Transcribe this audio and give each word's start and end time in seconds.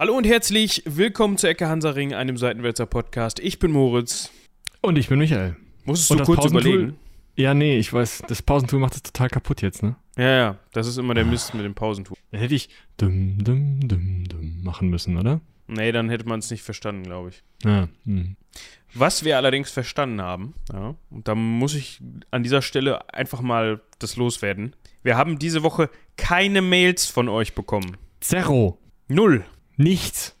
Hallo 0.00 0.16
und 0.16 0.24
herzlich 0.28 0.82
willkommen 0.86 1.38
zu 1.38 1.48
Ecke 1.48 1.68
Hansaring, 1.68 2.14
einem 2.14 2.36
Seitenwälzer 2.36 2.86
Podcast. 2.86 3.40
Ich 3.40 3.58
bin 3.58 3.72
Moritz. 3.72 4.30
Und 4.80 4.96
ich 4.96 5.08
bin 5.08 5.18
Michael. 5.18 5.56
Musstest 5.84 6.12
Und 6.12 6.18
du 6.20 6.24
kurz 6.24 6.38
Pausentool- 6.44 6.60
überlegen? 6.60 6.98
Ja, 7.34 7.52
nee, 7.54 7.78
ich 7.78 7.92
weiß, 7.92 8.22
das 8.28 8.42
Pausentool 8.42 8.78
macht 8.78 8.94
das 8.94 9.02
total 9.02 9.28
kaputt 9.28 9.60
jetzt, 9.60 9.82
ne? 9.82 9.96
Ja, 10.16 10.30
ja, 10.36 10.58
das 10.72 10.86
ist 10.86 10.98
immer 10.98 11.14
der 11.14 11.24
Mist 11.24 11.52
mit 11.54 11.64
dem 11.64 11.74
Pausentuch. 11.74 12.16
Dann 12.30 12.40
hätte 12.40 12.54
ich 12.54 12.68
dum, 12.96 13.42
dum, 13.42 13.88
dum, 13.88 14.24
dum 14.28 14.62
machen 14.62 14.88
müssen, 14.88 15.16
oder? 15.16 15.40
Nee, 15.66 15.90
dann 15.92 16.10
hätte 16.10 16.28
man 16.28 16.38
es 16.38 16.50
nicht 16.50 16.62
verstanden, 16.62 17.02
glaube 17.02 17.30
ich. 17.30 17.42
Ja. 17.64 17.88
Hm. 18.04 18.36
Was 18.94 19.24
wir 19.24 19.36
allerdings 19.36 19.70
verstanden 19.72 20.22
haben, 20.22 20.54
ja, 20.72 20.94
und 21.10 21.26
da 21.28 21.34
muss 21.34 21.74
ich 21.74 22.00
an 22.30 22.42
dieser 22.44 22.62
Stelle 22.62 23.12
einfach 23.12 23.40
mal 23.40 23.80
das 23.98 24.14
loswerden. 24.16 24.74
Wir 25.02 25.16
haben 25.16 25.40
diese 25.40 25.64
Woche 25.64 25.90
keine 26.16 26.62
Mails 26.62 27.06
von 27.06 27.28
euch 27.28 27.54
bekommen. 27.54 27.96
Zero. 28.20 28.78
Null. 29.08 29.44
Nichts. 29.78 30.36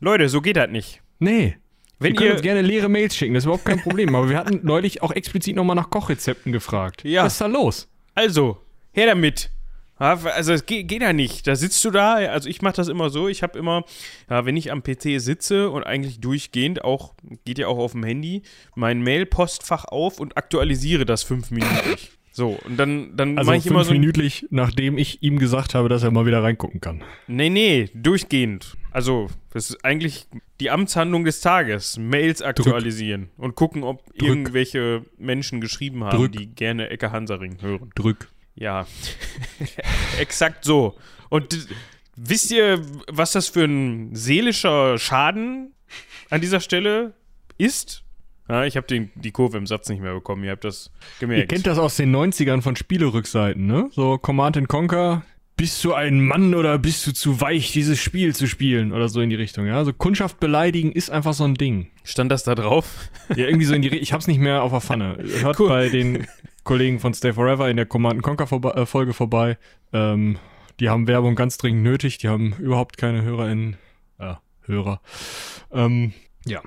Leute, 0.00 0.28
so 0.28 0.40
geht 0.40 0.56
das 0.56 0.70
nicht. 0.70 1.02
Nee. 1.18 1.56
Wenn 1.98 2.14
ihr 2.14 2.20
ihr, 2.20 2.32
uns 2.32 2.42
gerne 2.42 2.62
leere 2.62 2.88
Mails 2.88 3.16
schicken, 3.16 3.34
das 3.34 3.42
ist 3.42 3.46
überhaupt 3.46 3.64
kein 3.64 3.80
Problem. 3.80 4.14
Aber 4.14 4.28
wir 4.28 4.36
hatten 4.36 4.60
neulich 4.62 5.02
auch 5.02 5.12
explizit 5.12 5.56
nochmal 5.56 5.76
nach 5.76 5.90
Kochrezepten 5.90 6.52
gefragt. 6.52 7.02
Ja. 7.04 7.24
Was 7.24 7.34
ist 7.34 7.40
da 7.40 7.46
los? 7.46 7.88
Also, 8.14 8.58
her 8.92 9.06
damit. 9.06 9.50
Also 9.96 10.52
es 10.52 10.66
geht, 10.66 10.88
geht 10.88 11.00
ja 11.00 11.12
nicht. 11.12 11.46
Da 11.46 11.54
sitzt 11.54 11.84
du 11.84 11.92
da, 11.92 12.14
also 12.14 12.48
ich 12.48 12.60
mache 12.60 12.74
das 12.74 12.88
immer 12.88 13.08
so, 13.08 13.28
ich 13.28 13.44
habe 13.44 13.56
immer, 13.56 13.84
ja, 14.28 14.44
wenn 14.44 14.56
ich 14.56 14.72
am 14.72 14.82
PC 14.82 15.20
sitze 15.20 15.70
und 15.70 15.84
eigentlich 15.84 16.18
durchgehend, 16.18 16.82
auch, 16.82 17.14
geht 17.44 17.58
ja 17.58 17.68
auch 17.68 17.78
auf 17.78 17.92
dem 17.92 18.02
Handy, 18.02 18.42
mein 18.74 19.00
Mail-Postfach 19.00 19.84
auf 19.84 20.18
und 20.18 20.36
aktualisiere 20.36 21.06
das 21.06 21.22
fünfminütig. 21.22 22.10
So, 22.34 22.58
und 22.64 22.78
dann, 22.78 23.14
dann 23.16 23.36
Also 23.36 23.50
mache 23.50 23.58
ich 23.58 23.66
immer 23.66 23.84
so. 23.84 23.92
minütlich, 23.92 24.46
nachdem 24.50 24.96
ich 24.96 25.22
ihm 25.22 25.38
gesagt 25.38 25.74
habe, 25.74 25.88
dass 25.90 26.02
er 26.02 26.10
mal 26.10 26.24
wieder 26.24 26.42
reingucken 26.42 26.80
kann. 26.80 27.04
Nee, 27.26 27.50
nee, 27.50 27.90
durchgehend. 27.94 28.76
Also, 28.90 29.28
das 29.52 29.68
ist 29.70 29.84
eigentlich 29.84 30.26
die 30.60 30.70
Amtshandlung 30.70 31.24
des 31.24 31.40
Tages. 31.42 31.98
Mails 31.98 32.40
aktualisieren 32.40 33.28
und 33.36 33.54
gucken, 33.54 33.82
ob 33.84 34.06
Drück. 34.14 34.22
irgendwelche 34.22 35.04
Menschen 35.18 35.60
geschrieben 35.60 36.04
haben, 36.04 36.16
Drück. 36.16 36.32
die 36.32 36.46
gerne 36.46 36.88
Ecke 36.88 37.12
Hansaring 37.12 37.60
hören. 37.60 37.90
Drück. 37.94 38.28
Ja, 38.54 38.86
exakt 40.18 40.64
so. 40.64 40.96
Und 41.28 41.68
wisst 42.16 42.50
ihr, 42.50 42.82
was 43.10 43.32
das 43.32 43.48
für 43.48 43.64
ein 43.64 44.14
seelischer 44.14 44.98
Schaden 44.98 45.72
an 46.30 46.40
dieser 46.40 46.60
Stelle 46.60 47.14
ist? 47.58 48.04
Ja, 48.52 48.64
ich 48.66 48.76
habe 48.76 48.86
die 49.14 49.30
Kurve 49.30 49.56
im 49.56 49.66
Satz 49.66 49.88
nicht 49.88 50.02
mehr 50.02 50.12
bekommen. 50.12 50.44
Ihr 50.44 50.50
habt 50.50 50.64
das 50.64 50.90
gemerkt. 51.20 51.40
Ihr 51.40 51.46
kennt 51.46 51.66
das 51.66 51.78
aus 51.78 51.96
den 51.96 52.14
90ern 52.14 52.60
von 52.60 52.76
Spielerückseiten, 52.76 53.66
ne? 53.66 53.88
So 53.92 54.18
Command 54.18 54.58
and 54.58 54.68
Conquer. 54.68 55.22
Bist 55.56 55.82
du 55.84 55.94
ein 55.94 56.20
Mann 56.20 56.54
oder 56.54 56.78
bist 56.78 57.06
du 57.06 57.12
zu 57.14 57.40
weich, 57.40 57.72
dieses 57.72 57.98
Spiel 57.98 58.34
zu 58.34 58.46
spielen? 58.46 58.92
Oder 58.92 59.08
so 59.08 59.22
in 59.22 59.30
die 59.30 59.36
Richtung, 59.36 59.66
ja? 59.66 59.78
Also 59.78 59.94
Kundschaft 59.94 60.38
beleidigen 60.38 60.92
ist 60.92 61.10
einfach 61.10 61.32
so 61.32 61.44
ein 61.44 61.54
Ding. 61.54 61.88
Stand 62.04 62.30
das 62.30 62.44
da 62.44 62.54
drauf? 62.54 63.08
Ja, 63.30 63.46
irgendwie 63.46 63.64
so 63.64 63.72
in 63.74 63.80
die 63.80 63.88
Richtung. 63.88 64.02
Ich 64.02 64.12
hab's 64.12 64.26
nicht 64.26 64.40
mehr 64.40 64.62
auf 64.62 64.72
der 64.72 64.82
Pfanne. 64.82 65.16
Hört 65.40 65.58
Cool. 65.58 65.68
bei 65.70 65.88
den 65.88 66.26
Kollegen 66.64 67.00
von 67.00 67.14
Stay 67.14 67.32
Forever 67.32 67.70
in 67.70 67.78
der 67.78 67.86
Command 67.86 68.16
and 68.16 68.22
Conquer 68.22 68.46
vorbe 68.46 68.74
äh, 68.74 68.84
Folge 68.84 69.14
vorbei. 69.14 69.56
Ähm, 69.94 70.38
die 70.78 70.90
haben 70.90 71.06
Werbung 71.06 71.36
ganz 71.36 71.56
dringend 71.56 71.84
nötig. 71.84 72.18
Die 72.18 72.28
haben 72.28 72.54
überhaupt 72.58 72.98
keine 72.98 73.22
HörerInnen. 73.22 73.76
Äh, 74.18 74.34
Hörer. 74.66 75.00
Ähm, 75.72 76.12
ja. 76.44 76.60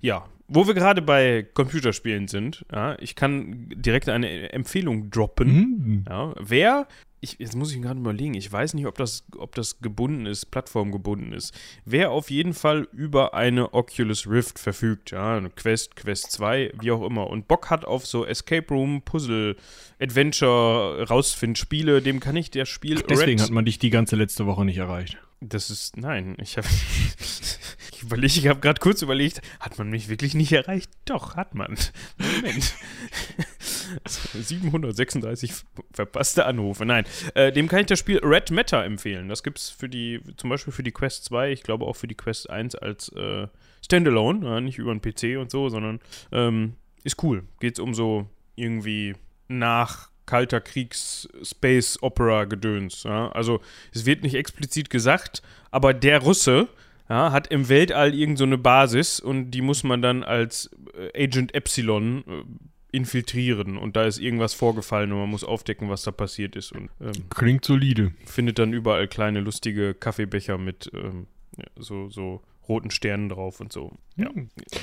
Ja. 0.00 0.24
Wo 0.48 0.66
wir 0.66 0.72
gerade 0.74 1.02
bei 1.02 1.46
Computerspielen 1.54 2.26
sind, 2.26 2.64
ja, 2.72 2.96
ich 3.00 3.14
kann 3.14 3.68
direkt 3.74 4.08
eine 4.08 4.50
Empfehlung 4.52 5.10
droppen. 5.10 5.48
Mhm. 5.52 6.04
Ja, 6.08 6.34
wer, 6.40 6.88
ich, 7.20 7.36
jetzt 7.38 7.54
muss 7.54 7.70
ich 7.74 7.82
gerade 7.82 8.00
überlegen, 8.00 8.32
ich 8.34 8.50
weiß 8.50 8.72
nicht, 8.74 8.86
ob 8.86 8.96
das, 8.96 9.24
ob 9.36 9.54
das 9.54 9.80
gebunden 9.80 10.24
ist, 10.24 10.46
plattformgebunden 10.50 11.32
ist. 11.34 11.52
Wer 11.84 12.12
auf 12.12 12.30
jeden 12.30 12.54
Fall 12.54 12.88
über 12.92 13.34
eine 13.34 13.74
Oculus 13.74 14.26
Rift 14.26 14.58
verfügt, 14.58 15.10
ja, 15.10 15.36
eine 15.36 15.50
Quest, 15.50 15.96
Quest 15.96 16.32
2, 16.32 16.72
wie 16.80 16.92
auch 16.92 17.04
immer, 17.04 17.26
und 17.28 17.46
Bock 17.46 17.68
hat 17.68 17.84
auf 17.84 18.06
so 18.06 18.24
Escape 18.24 18.68
Room, 18.72 19.02
Puzzle, 19.02 19.54
Adventure, 20.00 21.06
Rausfind-Spiele, 21.08 22.00
dem 22.00 22.20
kann 22.20 22.36
ich 22.36 22.50
das 22.50 22.68
Spiel 22.70 23.02
Deswegen 23.08 23.32
Red- 23.32 23.42
hat 23.42 23.50
man 23.50 23.64
dich 23.66 23.78
die 23.78 23.90
ganze 23.90 24.16
letzte 24.16 24.46
Woche 24.46 24.64
nicht 24.64 24.78
erreicht. 24.78 25.18
das 25.40 25.68
ist, 25.70 25.96
nein, 25.98 26.36
ich 26.40 26.56
habe, 26.56 26.66
ich 27.98 28.04
überlege, 28.04 28.38
ich 28.38 28.46
habe 28.46 28.60
gerade 28.60 28.80
kurz 28.80 29.02
überlegt, 29.02 29.42
hat 29.58 29.76
man 29.76 29.90
mich 29.90 30.08
wirklich 30.08 30.34
nicht 30.34 30.52
erreicht? 30.52 30.88
Doch, 31.04 31.34
hat 31.34 31.54
man. 31.54 31.76
Moment. 32.16 32.74
736 34.34 35.52
verpasste 35.92 36.46
Anrufe. 36.46 36.86
Nein, 36.86 37.04
äh, 37.34 37.50
dem 37.50 37.66
kann 37.66 37.80
ich 37.80 37.86
das 37.86 37.98
Spiel 37.98 38.20
Red 38.22 38.52
Matter 38.52 38.84
empfehlen. 38.84 39.28
Das 39.28 39.42
gibt 39.42 39.58
es 39.58 39.70
für 39.70 39.88
die, 39.88 40.20
zum 40.36 40.48
Beispiel 40.48 40.72
für 40.72 40.84
die 40.84 40.92
Quest 40.92 41.24
2, 41.24 41.50
ich 41.50 41.62
glaube 41.64 41.86
auch 41.86 41.96
für 41.96 42.06
die 42.06 42.14
Quest 42.14 42.48
1 42.48 42.76
als 42.76 43.08
äh, 43.10 43.48
Standalone, 43.82 44.46
ja, 44.46 44.60
nicht 44.60 44.78
über 44.78 44.94
den 44.94 45.02
PC 45.02 45.40
und 45.40 45.50
so, 45.50 45.68
sondern 45.68 45.98
ähm, 46.30 46.74
ist 47.02 47.20
cool. 47.24 47.44
Geht 47.58 47.74
es 47.74 47.80
um 47.80 47.94
so 47.94 48.28
irgendwie 48.54 49.16
nach 49.48 50.10
kalter 50.24 50.60
Kriegs 50.60 51.28
Space 51.42 51.98
Opera 52.00 52.44
Gedöns. 52.44 53.02
Ja? 53.02 53.32
Also 53.32 53.60
es 53.92 54.06
wird 54.06 54.22
nicht 54.22 54.34
explizit 54.34 54.90
gesagt, 54.90 55.42
aber 55.70 55.94
der 55.94 56.20
Russe 56.20 56.68
ja, 57.08 57.32
hat 57.32 57.48
im 57.48 57.68
Weltall 57.68 58.14
irgend 58.14 58.38
so 58.38 58.44
eine 58.44 58.58
Basis 58.58 59.20
und 59.20 59.50
die 59.50 59.62
muss 59.62 59.82
man 59.84 60.02
dann 60.02 60.22
als 60.22 60.70
äh, 60.94 61.24
Agent 61.24 61.54
Epsilon 61.54 62.24
äh, 62.26 62.44
infiltrieren 62.90 63.76
und 63.76 63.96
da 63.96 64.04
ist 64.04 64.18
irgendwas 64.18 64.54
vorgefallen 64.54 65.12
und 65.12 65.18
man 65.18 65.28
muss 65.28 65.44
aufdecken, 65.44 65.90
was 65.90 66.02
da 66.02 66.10
passiert 66.10 66.56
ist 66.56 66.72
und 66.72 66.90
ähm, 67.00 67.28
Klingt 67.30 67.64
solide. 67.64 68.12
findet 68.24 68.58
dann 68.58 68.72
überall 68.72 69.08
kleine 69.08 69.40
lustige 69.40 69.94
Kaffeebecher 69.94 70.58
mit 70.58 70.90
ähm, 70.94 71.26
ja, 71.56 71.64
so, 71.76 72.08
so 72.08 72.42
roten 72.68 72.90
Sternen 72.90 73.28
drauf 73.28 73.60
und 73.60 73.72
so. 73.72 73.92
Ja, 74.16 74.30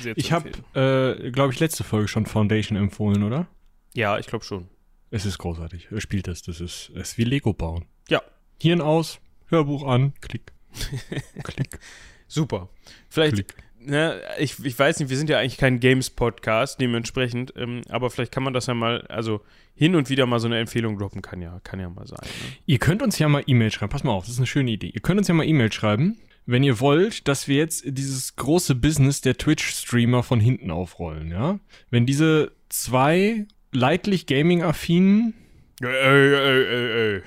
sehr 0.02 0.16
zu 0.16 0.20
Ich 0.20 0.32
habe, 0.32 0.50
äh, 0.74 1.32
glaube 1.32 1.54
ich, 1.54 1.60
letzte 1.60 1.84
Folge 1.84 2.08
schon 2.08 2.26
Foundation 2.26 2.78
empfohlen, 2.78 3.24
oder? 3.24 3.48
ja, 3.94 4.20
ich 4.20 4.28
glaube 4.28 4.44
schon. 4.44 4.68
Es 5.12 5.26
ist 5.26 5.38
großartig. 5.38 5.88
Er 5.92 6.02
spielt 6.02 6.28
das. 6.28 6.42
Das 6.42 6.60
ist, 6.60 6.92
es 6.96 7.12
ist 7.12 7.18
wie 7.18 7.24
Lego 7.24 7.54
bauen. 7.54 7.86
Ja. 8.10 8.22
Hirn 8.62 8.82
aus, 8.82 9.20
Hörbuch 9.48 9.88
an, 9.88 10.14
klick. 10.20 10.52
klick, 11.44 11.80
Super. 12.28 12.70
Vielleicht 13.10 13.36
klick. 13.36 13.54
ne, 13.80 14.20
ich, 14.40 14.64
ich 14.64 14.78
weiß 14.78 15.00
nicht, 15.00 15.10
wir 15.10 15.18
sind 15.18 15.30
ja 15.30 15.40
eigentlich 15.40 15.58
kein 15.58 15.80
Games-Podcast, 15.80 16.80
dementsprechend, 16.80 17.54
ähm, 17.56 17.82
aber 17.90 18.10
vielleicht 18.10 18.32
kann 18.32 18.44
man 18.44 18.54
das 18.54 18.66
ja 18.68 18.74
mal, 18.74 19.06
also 19.08 19.42
hin 19.76 19.96
und 19.96 20.10
wieder 20.10 20.26
mal 20.26 20.40
so 20.40 20.48
eine 20.48 20.60
Empfehlung 20.60 20.98
droppen, 20.98 21.22
kann 21.22 21.42
ja, 21.42 21.60
kann 21.64 21.80
ja 21.80 21.90
mal 21.90 22.08
sein. 22.08 22.20
Ne? 22.24 22.54
Ihr 22.66 22.80
könnt 22.80 23.02
uns 23.02 23.20
ja 23.20 23.28
mal 23.28 23.44
E-Mail 23.46 23.72
schreiben. 23.72 23.92
Pass 23.92 24.04
mal 24.04 24.12
auf, 24.12 24.24
das 24.26 24.34
ist 24.34 24.40
eine 24.40 24.48
schöne 24.48 24.72
Idee. 24.72 24.88
Ihr 24.88 25.02
könnt 25.02 25.18
uns 25.20 25.28
ja 25.28 25.34
mal 25.34 25.46
E-Mail 25.46 25.72
schreiben, 25.72 26.18
wenn 26.46 26.64
ihr 26.64 26.80
wollt, 26.80 27.28
dass 27.28 27.48
wir 27.48 27.58
jetzt 27.58 27.84
dieses 27.86 28.36
große 28.36 28.76
Business 28.76 29.22
der 29.22 29.38
Twitch-Streamer 29.38 30.24
von 30.24 30.40
hinten 30.40 30.72
aufrollen, 30.72 31.32
ja? 31.32 31.60
Wenn 31.90 32.06
diese 32.06 32.52
zwei 32.70 33.46
leidlich 33.72 34.26
Gaming-affinen, 34.28 35.34
Ey, 35.82 35.90
ey, 35.90 36.34
ey, 36.34 36.66
ey, 36.66 37.16
ey. 37.16 37.22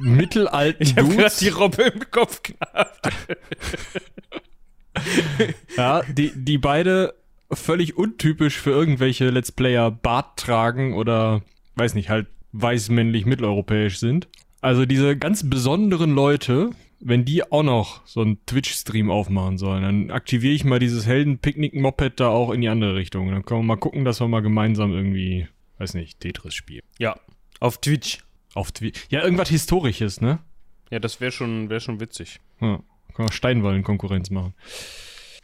Mittelalten 0.00 0.82
Ich 0.82 0.94
Dudes, 0.94 1.38
die 1.38 1.48
Robbe 1.48 1.82
im 1.82 2.10
Kopf 2.10 2.42
gehabt. 2.42 3.12
ja, 5.76 6.02
die, 6.12 6.32
die 6.34 6.58
beide 6.58 7.14
völlig 7.50 7.96
untypisch 7.96 8.58
für 8.58 8.70
irgendwelche 8.70 9.30
Let's 9.30 9.52
Player 9.52 9.90
Bart 9.90 10.38
tragen 10.38 10.94
oder, 10.94 11.42
weiß 11.76 11.94
nicht, 11.94 12.10
halt 12.10 12.26
weißmännlich 12.52 13.26
mitteleuropäisch 13.26 13.98
sind. 13.98 14.28
Also 14.60 14.86
diese 14.86 15.16
ganz 15.16 15.48
besonderen 15.48 16.14
Leute, 16.14 16.70
wenn 17.00 17.24
die 17.24 17.50
auch 17.50 17.62
noch 17.62 18.06
so 18.06 18.20
einen 18.20 18.44
Twitch-Stream 18.46 19.10
aufmachen 19.10 19.56
sollen, 19.56 19.82
dann 19.82 20.10
aktiviere 20.10 20.54
ich 20.54 20.64
mal 20.64 20.78
dieses 20.78 21.06
Helden-Picknick-Moped 21.06 22.18
da 22.20 22.28
auch 22.28 22.50
in 22.50 22.60
die 22.60 22.68
andere 22.68 22.94
Richtung. 22.94 23.30
Dann 23.30 23.44
können 23.44 23.60
wir 23.60 23.66
mal 23.66 23.76
gucken, 23.76 24.04
dass 24.04 24.20
wir 24.20 24.28
mal 24.28 24.40
gemeinsam 24.40 24.92
irgendwie, 24.92 25.46
weiß 25.78 25.94
nicht, 25.94 26.20
Tetris 26.20 26.54
spielen. 26.54 26.82
Ja, 26.98 27.16
auf 27.60 27.80
Twitch. 27.80 28.18
Auf 28.54 28.72
Twitch. 28.72 29.06
Ja, 29.10 29.22
irgendwas 29.22 29.48
Historisches, 29.48 30.20
ne? 30.20 30.38
Ja, 30.90 30.98
das 30.98 31.20
wäre 31.20 31.32
schon, 31.32 31.68
wär 31.70 31.80
schon 31.80 32.00
witzig. 32.00 32.40
Ja, 32.60 32.80
können 33.14 33.28
wir 33.28 33.32
Steinwallen 33.32 33.82
Konkurrenz 33.82 34.30
machen. 34.30 34.54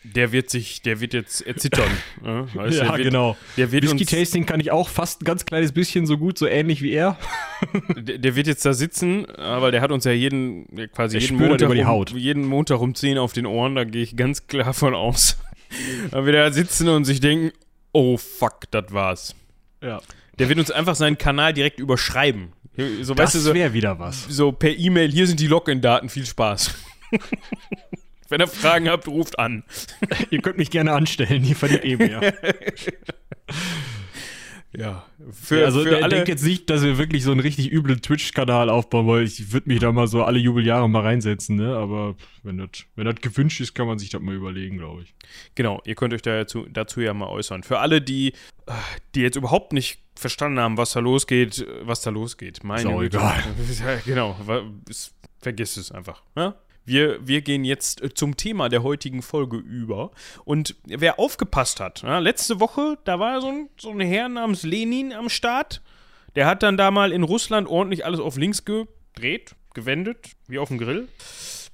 Der 0.05 0.33
wird 0.33 0.51
sich, 0.51 0.83
der 0.83 1.01
wird 1.01 1.15
jetzt 1.15 1.41
erzittern. 1.41 1.91
ne? 2.23 2.47
Weißt 2.53 2.79
du, 2.79 2.85
der 2.85 2.93
wird, 2.93 3.03
genau. 3.05 3.37
Der 3.57 3.73
wird, 3.73 3.85
uns, 3.85 3.95
Whisky-Tasting 3.95 4.45
kann 4.45 4.61
ich 4.61 4.71
auch 4.71 4.91
fast 4.91 5.23
ein 5.23 5.25
ganz 5.25 5.47
kleines 5.47 5.73
bisschen 5.73 6.07
so 6.07 6.19
gut, 6.19 6.37
so 6.37 6.47
ähnlich 6.47 6.83
wie 6.83 6.93
er. 6.93 7.17
der, 7.97 8.19
der 8.19 8.37
wird 8.37 8.47
jetzt 8.47 8.67
da 8.67 8.75
sitzen, 8.75 9.27
weil 9.39 9.73
der 9.73 9.81
hat 9.81 9.93
uns 9.93 10.05
ja 10.05 10.13
jeden, 10.13 10.67
ja, 10.77 10.87
quasi 10.89 11.19
Der 11.19 11.23
jeden 11.23 11.39
Montag, 11.39 11.67
über 11.67 11.75
die 11.75 11.81
um, 11.83 11.87
Haut. 11.87 12.11
jeden 12.11 12.45
Montag 12.45 12.81
um 12.81 12.95
10 12.95 13.17
auf 13.17 13.33
den 13.33 13.47
Ohren, 13.47 13.75
da 13.75 13.85
gehe 13.85 14.03
ich 14.03 14.15
ganz 14.15 14.47
klar 14.47 14.75
von 14.75 14.95
aus. 14.95 15.39
da 16.11 16.27
wird 16.27 16.37
er 16.37 16.53
sitzen 16.53 16.89
und 16.91 17.07
sich 17.07 17.21
denken, 17.21 17.53
oh 17.93 18.19
fuck, 18.19 18.71
das 18.71 18.93
war's. 18.93 19.35
Ja. 19.83 20.03
Der 20.39 20.51
wird 20.51 20.59
uns 20.59 20.71
einfach 20.71 20.97
seinen 20.97 21.17
Kanal 21.17 21.55
direkt 21.55 21.81
überschreiben. 21.81 22.53
So, 22.77 23.15
Das 23.15 23.27
weißt 23.27 23.35
du, 23.37 23.39
so, 23.41 23.55
wäre 23.55 23.73
wieder 23.73 23.99
was. 23.99 24.25
so 24.29 24.51
per 24.53 24.71
E-Mail, 24.77 25.11
hier 25.13 25.27
sind 25.27 25.39
die 25.41 25.47
Login-Daten, 25.47 26.09
viel 26.09 26.27
Spaß. 26.27 26.75
Wenn 28.29 28.41
ihr 28.41 28.49
Fragen 28.49 28.89
habt, 28.89 29.07
ruft 29.07 29.39
an. 29.39 29.63
Ihr 30.31 30.41
könnt 30.41 30.57
mich 30.59 30.71
gerne 30.71 30.93
anstellen, 30.93 31.45
ihr 31.45 31.55
verdient 31.55 31.85
eh 31.85 31.97
mehr. 31.99 32.35
Ja. 34.77 35.07
Für, 35.31 35.65
also 35.65 35.83
für 35.83 35.91
der 35.91 36.09
denkt 36.09 36.29
jetzt 36.29 36.45
nicht, 36.45 36.69
dass 36.69 36.83
wir 36.83 36.99
wirklich 36.99 37.23
so 37.23 37.31
einen 37.31 37.41
richtig 37.41 37.71
üblen 37.73 38.03
Twitch-Kanal 38.03 38.69
aufbauen 38.71 39.07
wollen. 39.07 39.25
Ich 39.25 39.53
würde 39.53 39.69
mich 39.69 39.79
da 39.79 39.93
mal 39.93 40.07
so 40.07 40.25
alle 40.25 40.39
Jubeljahre 40.39 40.89
mal 40.89 41.03
reinsetzen, 41.03 41.57
ne? 41.57 41.77
Aber 41.77 42.17
wenn 42.43 42.59
das, 42.59 42.85
wenn 42.97 43.05
das 43.05 43.17
gewünscht 43.17 43.61
ist, 43.61 43.75
kann 43.75 43.87
man 43.87 43.99
sich 43.99 44.11
das 44.11 44.21
mal 44.21 44.35
überlegen, 44.35 44.79
glaube 44.79 45.03
ich. 45.03 45.15
Genau, 45.55 45.81
ihr 45.85 45.95
könnt 45.95 46.13
euch 46.13 46.23
dazu, 46.23 46.67
dazu 46.71 47.01
ja 47.01 47.15
mal 47.15 47.29
äußern. 47.29 47.63
Für 47.63 47.79
alle, 47.79 48.03
die, 48.03 48.33
die 49.15 49.21
jetzt 49.21 49.37
überhaupt 49.37 49.73
nicht 49.73 50.01
verstanden 50.17 50.59
haben, 50.59 50.77
was 50.77 50.93
da 50.93 51.01
losgeht, 51.01 51.67
was 51.83 52.03
da 52.03 52.11
losgeht. 52.11 52.65
Meine 52.65 52.81
ist 52.81 52.87
auch 52.87 53.03
egal. 53.03 53.43
Genau, 54.05 54.37
vergiss 55.41 55.77
es 55.77 55.93
einfach. 55.93 56.23
Ja? 56.37 56.57
Wir, 56.85 57.27
wir 57.27 57.41
gehen 57.41 57.65
jetzt 57.65 58.03
äh, 58.03 58.13
zum 58.13 58.37
Thema 58.37 58.69
der 58.69 58.83
heutigen 58.83 59.23
Folge 59.23 59.57
über. 59.57 60.11
Und 60.45 60.77
wer 60.85 61.19
aufgepasst 61.19 61.81
hat, 61.81 62.03
ja, 62.03 62.19
letzte 62.19 62.61
Woche, 62.61 62.99
da 63.05 63.19
war 63.19 63.41
so 63.41 63.49
ein, 63.49 63.69
so 63.79 63.91
ein 63.91 64.01
Herr 64.01 64.29
namens 64.29 64.63
Lenin 64.63 65.13
am 65.13 65.29
Start. 65.29 65.83
Der 66.35 66.47
hat 66.47 66.63
dann 66.63 66.77
da 66.77 66.91
mal 66.91 67.13
in 67.13 67.23
Russland 67.23 67.69
ordentlich 67.69 68.05
alles 68.05 68.21
auf 68.21 68.37
links 68.37 68.65
gedreht, 68.65 69.55
gewendet, 69.73 70.31
wie 70.47 70.59
auf 70.59 70.69
dem 70.69 70.79
Grill. 70.79 71.09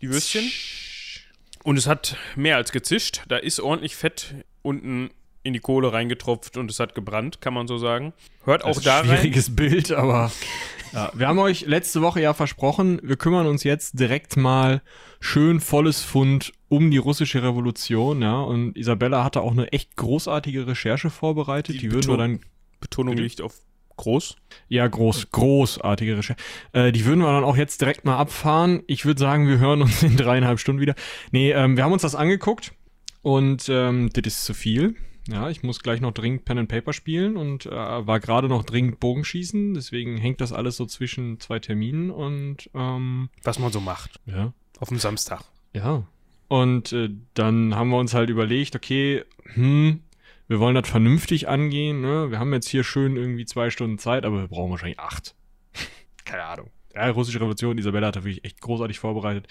Die 0.00 0.10
Würstchen. 0.10 0.50
Und 1.62 1.76
es 1.76 1.86
hat 1.86 2.16
mehr 2.36 2.56
als 2.56 2.72
gezischt. 2.72 3.22
Da 3.28 3.36
ist 3.36 3.60
ordentlich 3.60 3.96
Fett 3.96 4.34
unten 4.62 5.10
in 5.42 5.52
die 5.52 5.60
Kohle 5.60 5.92
reingetropft 5.92 6.56
und 6.56 6.70
es 6.70 6.80
hat 6.80 6.94
gebrannt, 6.94 7.40
kann 7.40 7.54
man 7.54 7.66
so 7.66 7.78
sagen. 7.78 8.12
Hört 8.44 8.64
auch 8.64 8.80
da 8.80 9.00
rein. 9.00 9.06
Schwieriges 9.06 9.54
Bild, 9.54 9.92
aber 9.92 10.30
ja, 10.92 11.10
wir 11.14 11.28
haben 11.28 11.38
euch 11.38 11.66
letzte 11.66 12.02
Woche 12.02 12.20
ja 12.20 12.34
versprochen, 12.34 13.00
wir 13.02 13.16
kümmern 13.16 13.46
uns 13.46 13.64
jetzt 13.64 13.98
direkt 13.98 14.36
mal 14.36 14.82
schön 15.18 15.60
volles 15.60 16.02
Fund 16.02 16.52
um 16.68 16.90
die 16.90 16.98
russische 16.98 17.42
Revolution, 17.42 18.22
ja. 18.22 18.40
Und 18.40 18.76
Isabella 18.76 19.24
hatte 19.24 19.40
auch 19.40 19.52
eine 19.52 19.72
echt 19.72 19.96
großartige 19.96 20.66
Recherche 20.66 21.10
vorbereitet. 21.10 21.76
Die, 21.76 21.78
die 21.80 21.92
würden 21.92 22.08
wir 22.08 22.16
dann. 22.16 22.40
Betonung 22.80 23.16
liegt 23.16 23.42
auf 23.42 23.54
groß. 23.96 24.36
Ja, 24.68 24.86
groß, 24.86 25.30
großartige 25.30 26.18
Recherche. 26.18 26.40
Äh, 26.72 26.90
die 26.92 27.04
würden 27.04 27.20
wir 27.20 27.32
dann 27.32 27.44
auch 27.44 27.56
jetzt 27.56 27.82
direkt 27.82 28.04
mal 28.04 28.16
abfahren. 28.16 28.82
Ich 28.86 29.04
würde 29.04 29.20
sagen, 29.20 29.46
wir 29.46 29.58
hören 29.58 29.82
uns 29.82 30.02
in 30.02 30.16
dreieinhalb 30.16 30.58
Stunden 30.58 30.80
wieder. 30.80 30.94
Nee, 31.32 31.52
ähm, 31.52 31.76
wir 31.76 31.84
haben 31.84 31.92
uns 31.92 32.02
das 32.02 32.14
angeguckt 32.14 32.72
und 33.20 33.68
ähm, 33.68 34.08
das 34.12 34.26
ist 34.26 34.44
zu 34.46 34.54
viel. 34.54 34.96
Ja, 35.30 35.48
ich 35.48 35.62
muss 35.62 35.80
gleich 35.80 36.00
noch 36.00 36.12
dringend 36.12 36.44
Pen 36.44 36.58
and 36.58 36.68
Paper 36.68 36.92
spielen 36.92 37.36
und 37.36 37.66
äh, 37.66 37.70
war 37.70 38.18
gerade 38.20 38.48
noch 38.48 38.64
dringend 38.64 38.98
Bogenschießen, 38.98 39.74
deswegen 39.74 40.16
hängt 40.16 40.40
das 40.40 40.52
alles 40.52 40.76
so 40.76 40.86
zwischen 40.86 41.38
zwei 41.38 41.60
Terminen 41.60 42.10
und 42.10 42.68
ähm, 42.74 43.30
was 43.44 43.58
man 43.58 43.70
so 43.70 43.80
macht. 43.80 44.18
Ja. 44.26 44.52
Auf 44.80 44.88
dem 44.88 44.98
Samstag. 44.98 45.42
Ja. 45.72 46.04
Und 46.48 46.92
äh, 46.92 47.10
dann 47.34 47.76
haben 47.76 47.90
wir 47.90 47.98
uns 47.98 48.12
halt 48.12 48.28
überlegt, 48.28 48.74
okay, 48.74 49.22
hm, 49.54 50.00
wir 50.48 50.58
wollen 50.58 50.74
das 50.74 50.88
vernünftig 50.88 51.48
angehen. 51.48 52.00
Ne? 52.00 52.32
Wir 52.32 52.40
haben 52.40 52.52
jetzt 52.52 52.68
hier 52.68 52.82
schön 52.82 53.16
irgendwie 53.16 53.44
zwei 53.44 53.70
Stunden 53.70 53.98
Zeit, 53.98 54.24
aber 54.24 54.40
wir 54.40 54.48
brauchen 54.48 54.72
wahrscheinlich 54.72 54.98
acht. 54.98 55.36
Keine 56.24 56.42
Ahnung. 56.42 56.70
Ja, 56.92 57.08
russische 57.10 57.38
Revolution, 57.38 57.78
Isabella 57.78 58.08
hat 58.08 58.16
da 58.16 58.24
wirklich 58.24 58.44
echt 58.44 58.60
großartig 58.60 58.98
vorbereitet. 58.98 59.46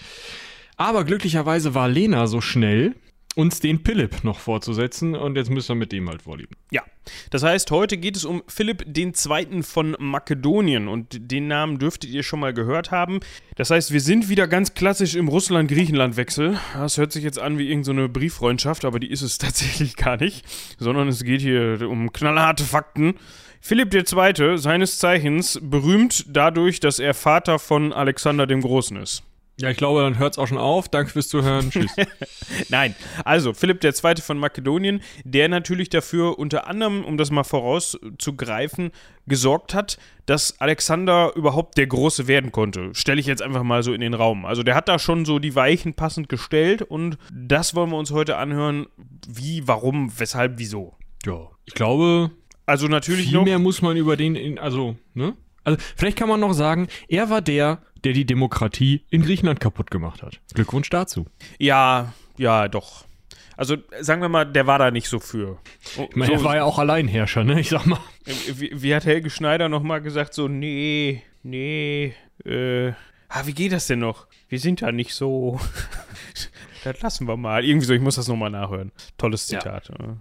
Aber 0.76 1.04
glücklicherweise 1.04 1.74
war 1.74 1.88
Lena 1.88 2.26
so 2.26 2.42
schnell, 2.42 2.94
uns 3.36 3.60
den 3.60 3.78
Philipp 3.84 4.24
noch 4.24 4.38
vorzusetzen 4.38 5.14
und 5.14 5.36
jetzt 5.36 5.50
müssen 5.50 5.68
wir 5.68 5.76
mit 5.76 5.92
dem 5.92 6.08
halt 6.08 6.22
vorlieben. 6.22 6.56
Ja, 6.72 6.82
das 7.30 7.42
heißt, 7.42 7.70
heute 7.70 7.96
geht 7.96 8.16
es 8.16 8.24
um 8.24 8.42
Philipp 8.48 8.84
II. 8.96 9.62
von 9.62 9.96
Makedonien 9.98 10.88
und 10.88 11.30
den 11.30 11.46
Namen 11.46 11.78
dürftet 11.78 12.10
ihr 12.10 12.22
schon 12.22 12.40
mal 12.40 12.52
gehört 12.52 12.90
haben. 12.90 13.20
Das 13.56 13.70
heißt, 13.70 13.92
wir 13.92 14.00
sind 14.00 14.28
wieder 14.28 14.48
ganz 14.48 14.74
klassisch 14.74 15.14
im 15.14 15.28
Russland-Griechenland-Wechsel. 15.28 16.58
Das 16.74 16.98
hört 16.98 17.12
sich 17.12 17.22
jetzt 17.22 17.38
an 17.38 17.58
wie 17.58 17.68
irgendeine 17.68 18.02
so 18.02 18.08
Brieffreundschaft, 18.08 18.84
aber 18.84 18.98
die 18.98 19.10
ist 19.10 19.22
es 19.22 19.38
tatsächlich 19.38 19.96
gar 19.96 20.16
nicht, 20.16 20.44
sondern 20.78 21.08
es 21.08 21.22
geht 21.22 21.40
hier 21.40 21.88
um 21.88 22.12
knallharte 22.12 22.64
Fakten. 22.64 23.14
Philipp 23.62 23.94
II., 23.94 24.56
seines 24.56 24.98
Zeichens 24.98 25.58
berühmt 25.62 26.24
dadurch, 26.28 26.80
dass 26.80 26.98
er 26.98 27.12
Vater 27.14 27.58
von 27.58 27.92
Alexander 27.92 28.46
dem 28.46 28.62
Großen 28.62 28.96
ist. 28.96 29.22
Ja, 29.60 29.68
ich 29.68 29.76
glaube, 29.76 30.00
dann 30.00 30.18
hört 30.18 30.34
es 30.34 30.38
auch 30.38 30.46
schon 30.46 30.58
auf. 30.58 30.88
Danke 30.88 31.10
fürs 31.10 31.28
Zuhören. 31.28 31.70
Tschüss. 31.70 31.94
Nein, 32.70 32.94
also 33.24 33.52
Philipp 33.52 33.84
II. 33.84 33.92
von 34.22 34.38
Makedonien, 34.38 35.02
der 35.24 35.48
natürlich 35.48 35.90
dafür 35.90 36.38
unter 36.38 36.66
anderem, 36.66 37.04
um 37.04 37.18
das 37.18 37.30
mal 37.30 37.44
vorauszugreifen, 37.44 38.90
gesorgt 39.26 39.74
hat, 39.74 39.98
dass 40.24 40.60
Alexander 40.60 41.32
überhaupt 41.36 41.76
der 41.76 41.86
Große 41.86 42.26
werden 42.26 42.52
konnte. 42.52 42.94
Stelle 42.94 43.20
ich 43.20 43.26
jetzt 43.26 43.42
einfach 43.42 43.62
mal 43.62 43.82
so 43.82 43.92
in 43.92 44.00
den 44.00 44.14
Raum. 44.14 44.46
Also 44.46 44.62
der 44.62 44.74
hat 44.74 44.88
da 44.88 44.98
schon 44.98 45.26
so 45.26 45.38
die 45.38 45.54
Weichen 45.54 45.92
passend 45.92 46.30
gestellt 46.30 46.80
und 46.80 47.18
das 47.30 47.74
wollen 47.74 47.90
wir 47.90 47.98
uns 47.98 48.12
heute 48.12 48.38
anhören. 48.38 48.86
Wie, 49.28 49.68
warum, 49.68 50.18
weshalb, 50.18 50.54
wieso. 50.56 50.94
Ja, 51.26 51.50
ich 51.66 51.74
glaube. 51.74 52.30
Also 52.64 52.86
natürlich 52.86 53.26
viel 53.26 53.38
noch. 53.38 53.44
mehr 53.44 53.58
muss 53.58 53.82
man 53.82 53.96
über 53.96 54.16
den, 54.16 54.36
in, 54.36 54.58
also, 54.58 54.96
ne? 55.12 55.34
Also 55.64 55.78
vielleicht 55.96 56.16
kann 56.18 56.28
man 56.28 56.40
noch 56.40 56.52
sagen, 56.52 56.88
er 57.08 57.30
war 57.30 57.42
der, 57.42 57.82
der 58.04 58.12
die 58.12 58.24
Demokratie 58.24 59.04
in 59.10 59.22
Griechenland 59.22 59.60
kaputt 59.60 59.90
gemacht 59.90 60.22
hat. 60.22 60.40
Glückwunsch 60.54 60.90
dazu. 60.90 61.26
Ja, 61.58 62.12
ja, 62.36 62.68
doch. 62.68 63.04
Also 63.56 63.76
sagen 64.00 64.22
wir 64.22 64.30
mal, 64.30 64.46
der 64.46 64.66
war 64.66 64.78
da 64.78 64.90
nicht 64.90 65.08
so 65.08 65.20
für. 65.20 65.58
ich 65.94 66.16
meine, 66.16 66.32
so, 66.32 66.40
er 66.40 66.44
war 66.44 66.56
ja 66.56 66.64
auch 66.64 66.78
Alleinherrscher, 66.78 67.44
ne? 67.44 67.60
Ich 67.60 67.68
sag 67.68 67.84
mal. 67.84 68.00
Wie, 68.54 68.70
wie 68.72 68.94
hat 68.94 69.04
Helge 69.04 69.28
Schneider 69.28 69.68
nochmal 69.68 70.00
gesagt, 70.00 70.32
so, 70.32 70.48
nee, 70.48 71.22
nee, 71.42 72.14
äh, 72.46 72.92
ah, 73.28 73.42
wie 73.44 73.52
geht 73.52 73.72
das 73.72 73.86
denn 73.86 73.98
noch? 73.98 74.28
Wir 74.48 74.58
sind 74.58 74.80
da 74.80 74.92
nicht 74.92 75.14
so. 75.14 75.60
Das 76.84 77.00
lassen 77.00 77.28
wir 77.28 77.36
mal. 77.36 77.64
Irgendwie 77.64 77.86
so, 77.86 77.94
ich 77.94 78.00
muss 78.00 78.16
das 78.16 78.28
nochmal 78.28 78.50
nachhören. 78.50 78.92
Tolles 79.18 79.46
Zitat. 79.46 79.88
Ja. 79.88 79.94
Also. 79.98 80.16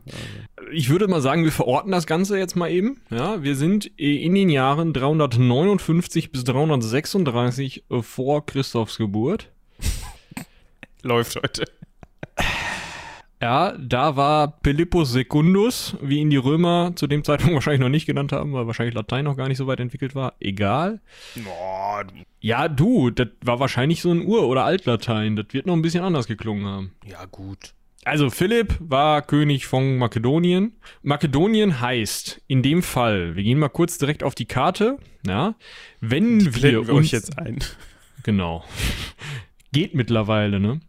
Ich 0.72 0.90
würde 0.90 1.08
mal 1.08 1.22
sagen, 1.22 1.44
wir 1.44 1.52
verorten 1.52 1.92
das 1.92 2.06
Ganze 2.06 2.38
jetzt 2.38 2.56
mal 2.56 2.70
eben. 2.70 3.02
Ja, 3.10 3.44
wir 3.44 3.56
sind 3.56 3.86
in 3.98 4.36
den 4.36 4.50
Jahren 4.50 4.94
359 4.94 6.32
bis 6.32 6.44
336 6.44 7.86
vor 8.02 8.46
Christophs 8.46 8.98
Geburt. 8.98 9.52
Läuft 11.02 11.36
heute. 11.36 11.66
Ja, 13.42 13.74
da 13.78 14.18
war 14.18 14.60
Philippus 14.64 15.14
Secundus, 15.14 15.96
wie 16.02 16.20
ihn 16.20 16.30
die 16.30 16.38
Römer 16.38 16.92
zu 16.96 17.08
dem 17.08 17.24
Zeitpunkt 17.24 17.54
wahrscheinlich 17.56 17.80
noch 17.80 17.90
nicht 17.90 18.06
genannt 18.06 18.32
haben, 18.34 18.52
weil 18.54 18.68
wahrscheinlich 18.68 18.96
Latein 18.96 19.26
noch 19.26 19.38
gar 19.38 19.48
nicht 19.48 19.58
so 19.58 19.68
weit 19.68 19.80
entwickelt 19.80 20.14
war. 20.14 20.34
Egal. 20.40 21.00
Boah. 21.36 22.06
Ja, 22.42 22.68
du, 22.68 23.10
das 23.12 23.30
war 23.44 23.60
wahrscheinlich 23.60 24.02
so 24.02 24.12
ein 24.12 24.26
Ur- 24.26 24.48
oder 24.48 24.66
Altlatein. 24.66 25.36
Das 25.36 25.48
wird 25.52 25.68
noch 25.68 25.74
ein 25.74 25.82
bisschen 25.82 26.04
anders 26.04 26.28
geklungen 26.28 26.66
haben. 26.66 26.92
Ja, 27.06 27.26
gut. 27.26 27.74
Also 28.06 28.30
Philipp 28.30 28.76
war 28.80 29.22
König 29.22 29.68
von 29.68 29.98
Makedonien. 29.98 30.74
Makedonien 31.02 31.80
heißt 31.80 32.42
in 32.48 32.64
dem 32.64 32.82
Fall, 32.82 33.36
wir 33.36 33.44
gehen 33.44 33.60
mal 33.60 33.70
kurz 33.70 33.98
direkt 33.98 34.24
auf 34.24 34.36
die 34.36 34.46
Karte, 34.46 34.98
ja, 35.28 35.56
wenn 36.00 36.40
die 36.40 36.56
wir, 36.56 36.88
wir 36.88 36.94
uns 36.94 37.12
jetzt 37.12 37.38
ein. 37.38 37.60
Genau. 38.24 38.64
Geht 39.72 39.96
mittlerweile, 39.96 40.60
ne? 40.60 40.80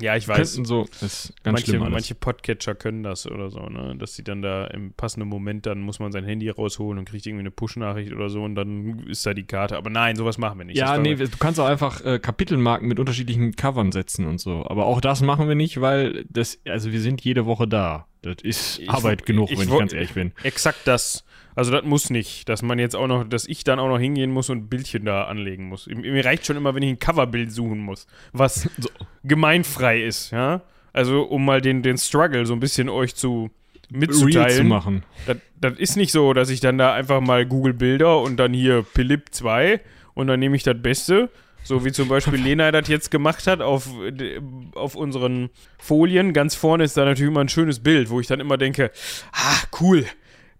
Ja, 0.00 0.16
ich 0.16 0.26
weiß. 0.26 0.54
So, 0.54 0.82
ist 1.00 1.34
ganz 1.42 1.54
manche, 1.54 1.66
schlimm 1.66 1.82
alles. 1.82 1.92
manche 1.92 2.14
Podcatcher 2.14 2.74
können 2.74 3.02
das 3.02 3.26
oder 3.26 3.50
so, 3.50 3.60
ne? 3.60 3.96
Dass 3.96 4.14
sie 4.14 4.24
dann 4.24 4.42
da 4.42 4.66
im 4.66 4.92
passenden 4.92 5.28
Moment, 5.28 5.66
dann 5.66 5.80
muss 5.80 5.98
man 5.98 6.12
sein 6.12 6.24
Handy 6.24 6.48
rausholen 6.48 6.98
und 6.98 7.04
kriegt 7.04 7.26
irgendwie 7.26 7.42
eine 7.42 7.50
Push-Nachricht 7.50 8.12
oder 8.12 8.28
so 8.28 8.42
und 8.42 8.54
dann 8.54 9.00
ist 9.06 9.24
da 9.26 9.34
die 9.34 9.44
Karte. 9.44 9.76
Aber 9.76 9.90
nein, 9.90 10.16
sowas 10.16 10.38
machen 10.38 10.58
wir 10.58 10.64
nicht. 10.64 10.78
Ja, 10.78 10.98
nee, 10.98 11.14
du 11.14 11.28
kannst 11.38 11.60
auch 11.60 11.66
einfach 11.66 12.04
äh, 12.04 12.18
Kapitelmarken 12.18 12.88
mit 12.88 12.98
unterschiedlichen 12.98 13.56
Covern 13.56 13.92
setzen 13.92 14.26
und 14.26 14.40
so. 14.40 14.64
Aber 14.66 14.86
auch 14.86 15.00
das 15.00 15.20
machen 15.22 15.48
wir 15.48 15.54
nicht, 15.54 15.80
weil 15.80 16.24
das, 16.28 16.58
also 16.66 16.92
wir 16.92 17.00
sind 17.00 17.22
jede 17.22 17.46
Woche 17.46 17.68
da. 17.68 18.06
Das 18.22 18.36
ist 18.42 18.78
ich, 18.78 18.90
Arbeit 18.90 19.24
genug, 19.24 19.50
ich, 19.50 19.58
wenn 19.58 19.68
ich 19.68 19.78
ganz 19.78 19.92
ehrlich 19.92 20.12
bin. 20.12 20.32
Exakt 20.42 20.80
das. 20.84 21.24
Also 21.54 21.72
das 21.72 21.84
muss 21.84 22.10
nicht, 22.10 22.48
dass 22.48 22.62
man 22.62 22.78
jetzt 22.78 22.94
auch 22.94 23.06
noch, 23.06 23.24
dass 23.24 23.46
ich 23.46 23.64
dann 23.64 23.78
auch 23.78 23.88
noch 23.88 23.98
hingehen 23.98 24.30
muss 24.30 24.50
und 24.50 24.58
ein 24.58 24.68
Bildchen 24.68 25.04
da 25.04 25.24
anlegen 25.24 25.68
muss. 25.68 25.86
Mir 25.86 26.24
reicht 26.24 26.46
schon 26.46 26.56
immer, 26.56 26.74
wenn 26.74 26.82
ich 26.82 26.90
ein 26.90 26.98
Coverbild 26.98 27.52
suchen 27.52 27.78
muss, 27.78 28.06
was 28.32 28.62
so. 28.78 28.88
gemeinfrei 29.24 30.02
ist, 30.02 30.30
ja. 30.30 30.62
Also 30.92 31.22
um 31.22 31.44
mal 31.44 31.60
den, 31.60 31.82
den 31.82 31.98
Struggle 31.98 32.46
so 32.46 32.52
ein 32.52 32.60
bisschen 32.60 32.88
euch 32.88 33.14
zu 33.14 33.50
mitzuteilen. 33.90 34.34
Real 34.34 34.50
zu 34.50 34.64
machen. 34.64 35.02
Das, 35.26 35.36
das 35.60 35.78
ist 35.78 35.96
nicht 35.96 36.12
so, 36.12 36.32
dass 36.32 36.50
ich 36.50 36.60
dann 36.60 36.78
da 36.78 36.94
einfach 36.94 37.20
mal 37.20 37.46
Google 37.46 37.74
Bilder 37.74 38.20
und 38.20 38.36
dann 38.36 38.52
hier 38.52 38.84
Philipp 38.84 39.26
2 39.30 39.80
und 40.14 40.26
dann 40.26 40.40
nehme 40.40 40.56
ich 40.56 40.62
das 40.62 40.80
Beste. 40.80 41.30
So 41.62 41.84
wie 41.84 41.92
zum 41.92 42.08
Beispiel 42.08 42.34
Lena 42.42 42.72
das 42.72 42.88
jetzt 42.88 43.10
gemacht 43.10 43.46
hat 43.46 43.60
auf, 43.60 43.88
auf 44.74 44.94
unseren 44.94 45.50
Folien. 45.78 46.32
Ganz 46.32 46.54
vorne 46.54 46.84
ist 46.84 46.96
da 46.96 47.04
natürlich 47.04 47.30
immer 47.30 47.40
ein 47.40 47.48
schönes 47.48 47.80
Bild, 47.80 48.10
wo 48.10 48.20
ich 48.20 48.26
dann 48.26 48.40
immer 48.40 48.56
denke, 48.56 48.90
ah, 49.32 49.62
cool, 49.80 50.06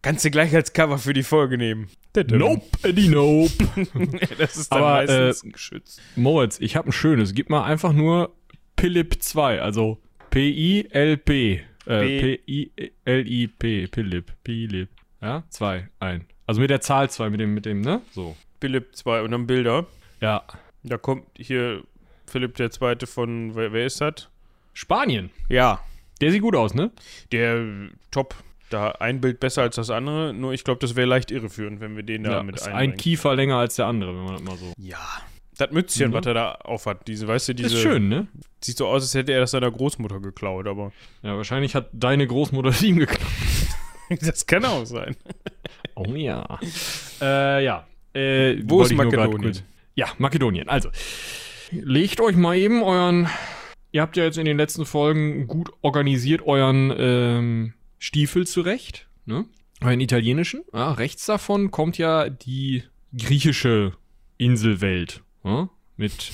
Kannst 0.02 0.24
du 0.24 0.30
gleich 0.30 0.54
als 0.54 0.72
Cover 0.72 0.96
für 0.96 1.12
die 1.12 1.22
Folge 1.22 1.58
nehmen. 1.58 1.88
Nope, 2.16 2.64
Eddie, 2.82 3.08
nope. 3.08 3.52
das 4.38 4.56
ist 4.56 4.72
dann 4.72 4.78
Aber, 4.78 4.92
meistens 4.92 5.42
äh, 5.42 5.46
ein 5.46 5.52
Geschütz. 5.52 6.00
Moritz, 6.16 6.58
ich 6.58 6.74
habe 6.74 6.88
ein 6.88 6.92
schönes. 6.92 7.34
Gib 7.34 7.50
mal 7.50 7.64
einfach 7.64 7.92
nur 7.92 8.34
Philipp 8.78 9.22
2, 9.22 9.60
also 9.60 9.98
P-I-L-P. 10.30 11.60
Äh, 11.86 12.36
P-I-L-I-P. 12.46 13.88
Philipp. 13.92 14.32
Philipp. 14.44 14.88
Ja, 15.20 15.44
2, 15.50 15.88
ein. 16.00 16.24
Also 16.46 16.62
mit 16.62 16.70
der 16.70 16.80
Zahl 16.80 17.10
2, 17.10 17.28
mit 17.28 17.40
dem, 17.40 17.52
mit 17.52 17.66
dem, 17.66 17.82
ne? 17.82 18.00
So. 18.12 18.36
Philipp 18.60 18.96
2 18.96 19.20
und 19.20 19.32
dann 19.32 19.46
Bilder. 19.46 19.86
Ja. 20.22 20.44
Da 20.82 20.96
kommt 20.98 21.24
hier 21.36 21.82
Philipp 22.26 22.54
der 22.56 22.70
Zweite 22.70 23.06
von, 23.06 23.54
wer, 23.54 23.72
wer 23.72 23.86
ist 23.86 24.00
das? 24.00 24.28
Spanien. 24.72 25.30
Ja. 25.48 25.80
Der 26.20 26.30
sieht 26.32 26.42
gut 26.42 26.54
aus, 26.56 26.74
ne? 26.74 26.90
Der 27.32 27.64
top. 28.10 28.34
da 28.70 28.90
ein 28.92 29.20
Bild 29.20 29.40
besser 29.40 29.62
als 29.62 29.76
das 29.76 29.90
andere, 29.90 30.32
nur 30.32 30.52
ich 30.52 30.62
glaube, 30.64 30.78
das 30.80 30.94
wäre 30.94 31.08
leicht 31.08 31.30
irreführend, 31.32 31.80
wenn 31.80 31.96
wir 31.96 32.02
den 32.04 32.22
da 32.24 32.32
Ja, 32.36 32.42
mit 32.42 32.54
ist 32.56 32.68
ein 32.68 32.74
einbringen. 32.74 32.96
Kiefer 32.98 33.34
länger 33.34 33.56
als 33.56 33.74
der 33.76 33.86
andere, 33.86 34.14
wenn 34.14 34.22
man 34.24 34.32
das 34.34 34.42
mal 34.42 34.56
so. 34.56 34.72
Ja. 34.78 34.98
Das 35.58 35.72
Mützchen, 35.72 36.10
Mhm. 36.10 36.14
was 36.14 36.26
er 36.26 36.34
da 36.34 36.52
aufhat, 36.52 37.06
diese, 37.08 37.26
weißt 37.28 37.48
du, 37.48 37.54
diese. 37.54 37.74
ist 37.74 37.82
schön, 37.82 38.08
ne? 38.08 38.28
Sieht 38.62 38.76
so 38.78 38.86
aus, 38.86 39.02
als 39.02 39.14
hätte 39.14 39.32
er 39.32 39.40
das 39.40 39.50
seiner 39.50 39.70
Großmutter 39.70 40.20
geklaut, 40.20 40.66
aber 40.68 40.92
Ja, 41.22 41.36
wahrscheinlich 41.36 41.74
hat 41.74 41.88
deine 41.92 42.26
Großmutter 42.26 42.72
ihm 42.84 42.98
geklaut. 42.98 43.20
das 44.20 44.46
kann 44.46 44.64
auch 44.64 44.84
sein. 44.86 45.16
Oh 45.96 46.14
ja. 46.14 46.58
äh, 47.20 47.64
ja. 47.64 47.86
Äh, 48.14 48.58
Wo 48.64 48.82
ist 48.82 48.92
Makedonien? 48.94 49.58
Ja, 50.00 50.08
Makedonien. 50.16 50.66
Also, 50.70 50.88
legt 51.72 52.22
euch 52.22 52.34
mal 52.34 52.56
eben 52.56 52.82
euren. 52.82 53.28
Ihr 53.92 54.00
habt 54.00 54.16
ja 54.16 54.24
jetzt 54.24 54.38
in 54.38 54.46
den 54.46 54.56
letzten 54.56 54.86
Folgen 54.86 55.46
gut 55.46 55.70
organisiert 55.82 56.40
euren 56.46 56.90
ähm, 56.96 57.74
Stiefel 57.98 58.46
zurecht, 58.46 59.10
ne? 59.26 59.44
Euren 59.82 60.00
italienischen. 60.00 60.62
Ja, 60.72 60.92
rechts 60.92 61.26
davon 61.26 61.70
kommt 61.70 61.98
ja 61.98 62.30
die 62.30 62.82
griechische 63.14 63.92
Inselwelt. 64.38 65.22
Ja? 65.44 65.68
Mit. 65.98 66.32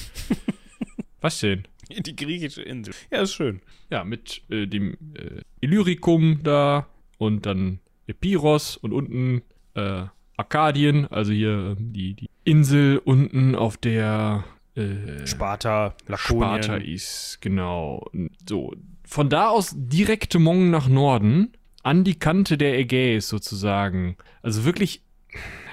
Was 1.20 1.40
denn? 1.40 1.66
Die 1.90 2.14
griechische 2.14 2.62
Insel. 2.62 2.94
Ja, 3.10 3.22
ist 3.22 3.34
schön. 3.34 3.62
Ja, 3.90 4.04
mit 4.04 4.42
äh, 4.48 4.66
dem 4.66 4.96
äh, 5.14 5.40
Illyricum 5.60 6.38
da 6.44 6.86
und 7.18 7.46
dann 7.46 7.80
Epiros 8.06 8.76
und 8.76 8.92
unten 8.92 9.42
äh, 9.74 10.04
Arkadien, 10.36 11.06
also 11.06 11.32
hier 11.32 11.76
ähm, 11.78 11.92
die, 11.92 12.14
die 12.14 12.28
Insel 12.44 12.98
unten 12.98 13.54
auf 13.54 13.76
der 13.76 14.44
äh, 14.74 15.26
Sparta, 15.26 15.94
Lakonien. 16.06 16.62
Sparta 16.62 16.76
ist, 16.76 17.38
genau. 17.40 18.10
So, 18.48 18.74
von 19.04 19.30
da 19.30 19.48
aus 19.48 19.72
direkte 19.74 20.38
Mong 20.38 20.70
nach 20.70 20.88
Norden, 20.88 21.52
an 21.82 22.04
die 22.04 22.18
Kante 22.18 22.58
der 22.58 22.78
Ägäis 22.78 23.28
sozusagen. 23.28 24.16
Also 24.42 24.64
wirklich 24.64 25.02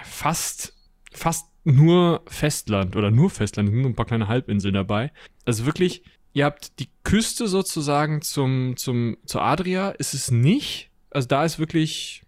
fast, 0.04 0.74
fast 1.12 1.48
nur 1.64 2.22
Festland 2.28 2.96
oder 2.96 3.12
nur 3.12 3.30
Festland, 3.30 3.74
nur 3.74 3.86
ein 3.86 3.96
paar 3.96 4.06
kleine 4.06 4.28
Halbinseln 4.28 4.76
dabei. 4.76 5.12
Also 5.46 5.66
wirklich, 5.66 6.04
ihr 6.34 6.46
habt 6.46 6.80
die 6.80 6.90
Küste 7.04 7.48
sozusagen 7.48 8.22
zum, 8.22 8.78
zum, 8.78 9.18
zur 9.26 9.42
Adria, 9.42 9.90
ist 9.90 10.14
es 10.14 10.32
nicht. 10.32 10.90
Also 11.10 11.28
da 11.28 11.44
ist 11.44 11.60
wirklich 11.60 12.24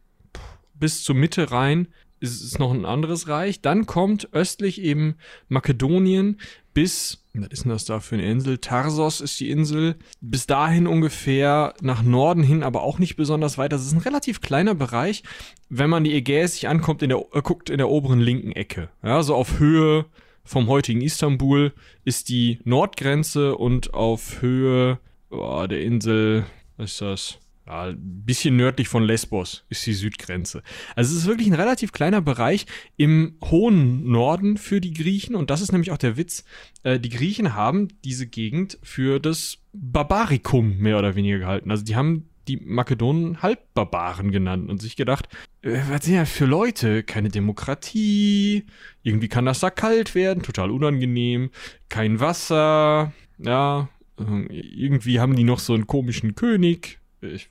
bis 0.74 1.04
zur 1.04 1.16
Mitte 1.16 1.52
rein 1.52 1.88
ist 2.20 2.42
es 2.42 2.60
noch 2.60 2.74
ein 2.74 2.86
anderes 2.86 3.28
Reich. 3.28 3.62
Dann 3.62 3.86
kommt 3.86 4.34
östlich 4.34 4.82
eben 4.82 5.16
Makedonien 5.48 6.40
bis, 6.74 7.24
was 7.34 7.48
ist 7.50 7.64
denn 7.64 7.72
das 7.72 7.86
da 7.86 8.00
für 8.00 8.16
eine 8.16 8.30
Insel? 8.30 8.58
Tarsos 8.58 9.22
ist 9.22 9.40
die 9.40 9.50
Insel. 9.50 9.96
Bis 10.22 10.46
dahin 10.46 10.88
ungefähr 10.88 11.74
nach 11.82 12.04
Norden 12.04 12.44
hin, 12.44 12.64
aber 12.64 12.84
auch 12.84 13.00
nicht 13.00 13.16
besonders 13.16 13.58
weit. 13.58 13.72
Das 13.72 13.86
ist 13.86 13.94
ein 13.94 14.00
relativ 14.00 14.42
kleiner 14.42 14.76
Bereich, 14.76 15.24
wenn 15.70 15.90
man 15.90 16.04
die 16.04 16.14
Ägäis 16.14 16.54
sich 16.54 16.68
ankommt, 16.68 17.02
in 17.02 17.10
der, 17.10 17.24
äh, 17.34 17.42
guckt 17.42 17.70
in 17.70 17.78
der 17.78 17.90
oberen 17.90 18.20
linken 18.20 18.52
Ecke. 18.52 18.90
Ja, 19.04 19.24
so 19.24 19.36
auf 19.36 19.60
Höhe 19.60 20.06
vom 20.44 20.68
heutigen 20.68 21.02
Istanbul 21.02 21.74
ist 22.04 22.30
die 22.30 22.60
Nordgrenze 22.66 23.56
und 23.56 23.94
auf 23.94 24.42
Höhe 24.42 25.00
oh, 25.32 25.66
der 25.68 25.82
Insel, 25.82 26.46
was 26.78 26.92
ist 26.92 27.02
das? 27.02 27.40
Ja, 27.68 27.86
ein 27.86 28.24
bisschen 28.26 28.56
nördlich 28.56 28.88
von 28.88 29.04
Lesbos 29.04 29.66
ist 29.70 29.86
die 29.88 29.94
Südgrenze. 29.94 30.62
Also 30.96 31.14
es 31.14 31.22
ist 31.24 31.28
wirklich 31.28 31.48
ein 31.48 31.56
relativ 31.56 31.92
kleiner 31.92 32.22
Bereich 32.22 32.68
im 32.96 33.38
hohen 33.44 34.08
Norden 34.08 34.58
für 34.58 34.80
die 34.80 34.94
Griechen 34.94 35.36
und 35.36 35.50
das 35.50 35.62
ist 35.62 35.72
nämlich 35.72 35.92
auch 35.92 35.98
der 35.98 36.16
Witz. 36.16 36.44
Äh, 36.84 37.00
die 37.00 37.10
Griechen 37.10 37.56
haben 37.56 37.88
diese 38.04 38.28
Gegend 38.28 38.78
für 38.84 39.20
das 39.20 39.58
Barbarikum 39.74 40.78
mehr 40.78 41.00
oder 41.00 41.16
weniger 41.16 41.40
gehalten. 41.40 41.72
Also 41.72 41.84
die 41.84 41.96
haben 41.96 42.30
die 42.48 42.58
Makedonen 42.58 43.42
Halbbarbaren 43.42 44.32
genannt 44.32 44.70
und 44.70 44.80
sich 44.80 44.96
gedacht, 44.96 45.28
äh, 45.64 45.80
was 45.90 46.06
sind 46.06 46.14
ja 46.14 46.26
für 46.26 46.46
Leute? 46.46 47.02
Keine 47.02 47.30
Demokratie, 47.30 48.66
irgendwie 49.02 49.28
kann 49.28 49.46
das 49.46 49.60
da 49.60 49.72
kalt 49.72 50.14
werden, 50.14 50.44
total 50.44 50.70
unangenehm, 50.70 51.50
kein 51.90 52.20
Wasser, 52.20 53.12
ja, 53.40 53.90
äh, 54.20 54.54
irgendwie 54.54 55.20
haben 55.20 55.36
die 55.36 55.44
noch 55.44 55.60
so 55.60 55.74
einen 55.74 55.88
komischen 55.88 56.36
König. 56.36 57.00
Ich. 57.22 57.50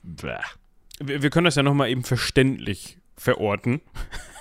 Wir, 0.99 1.21
wir 1.21 1.29
können 1.29 1.45
das 1.45 1.55
ja 1.55 1.63
nochmal 1.63 1.89
eben 1.89 2.03
verständlich 2.03 2.97
verorten. 3.17 3.81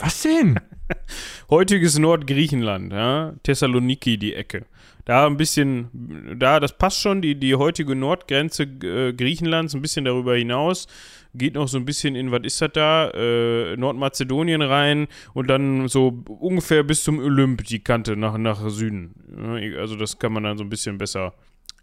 Was 0.00 0.22
denn? 0.22 0.60
Heutiges 1.50 1.98
Nordgriechenland, 1.98 2.92
ja, 2.92 3.34
Thessaloniki, 3.42 4.18
die 4.18 4.34
Ecke. 4.34 4.66
Da 5.04 5.26
ein 5.26 5.36
bisschen, 5.36 6.36
da, 6.38 6.60
das 6.60 6.76
passt 6.76 7.00
schon, 7.00 7.20
die, 7.20 7.34
die 7.34 7.54
heutige 7.54 7.94
Nordgrenze 7.94 8.62
äh, 8.62 9.12
Griechenlands, 9.12 9.74
ein 9.74 9.82
bisschen 9.82 10.06
darüber 10.06 10.34
hinaus, 10.34 10.86
geht 11.34 11.54
noch 11.54 11.68
so 11.68 11.76
ein 11.76 11.84
bisschen 11.84 12.16
in, 12.16 12.30
was 12.30 12.40
ist 12.44 12.60
das 12.62 12.72
da, 12.72 13.10
äh, 13.10 13.76
Nordmazedonien 13.76 14.62
rein 14.62 15.08
und 15.34 15.48
dann 15.48 15.88
so 15.88 16.24
ungefähr 16.26 16.82
bis 16.84 17.04
zum 17.04 17.18
Olymp 17.18 17.64
die 17.64 17.84
Kante 17.84 18.16
nach, 18.16 18.38
nach 18.38 18.68
Süden. 18.70 19.14
Also 19.78 19.96
das 19.96 20.18
kann 20.18 20.32
man 20.32 20.44
dann 20.44 20.56
so 20.56 20.64
ein 20.64 20.70
bisschen 20.70 20.96
besser, 20.96 21.34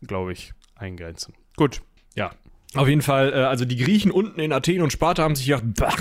glaube 0.01 0.33
ich, 0.33 0.53
eingrenzen. 0.75 1.36
Gut. 1.57 1.81
Ja. 2.15 2.31
Auf 2.75 2.87
jeden 2.87 3.01
Fall, 3.01 3.33
äh, 3.33 3.43
also 3.43 3.65
die 3.65 3.77
Griechen 3.77 4.11
unten 4.11 4.39
in 4.39 4.53
Athen 4.53 4.81
und 4.81 4.91
Sparta 4.91 5.23
haben 5.23 5.35
sich 5.35 5.47
gedacht, 5.47 5.63
bah. 5.75 5.93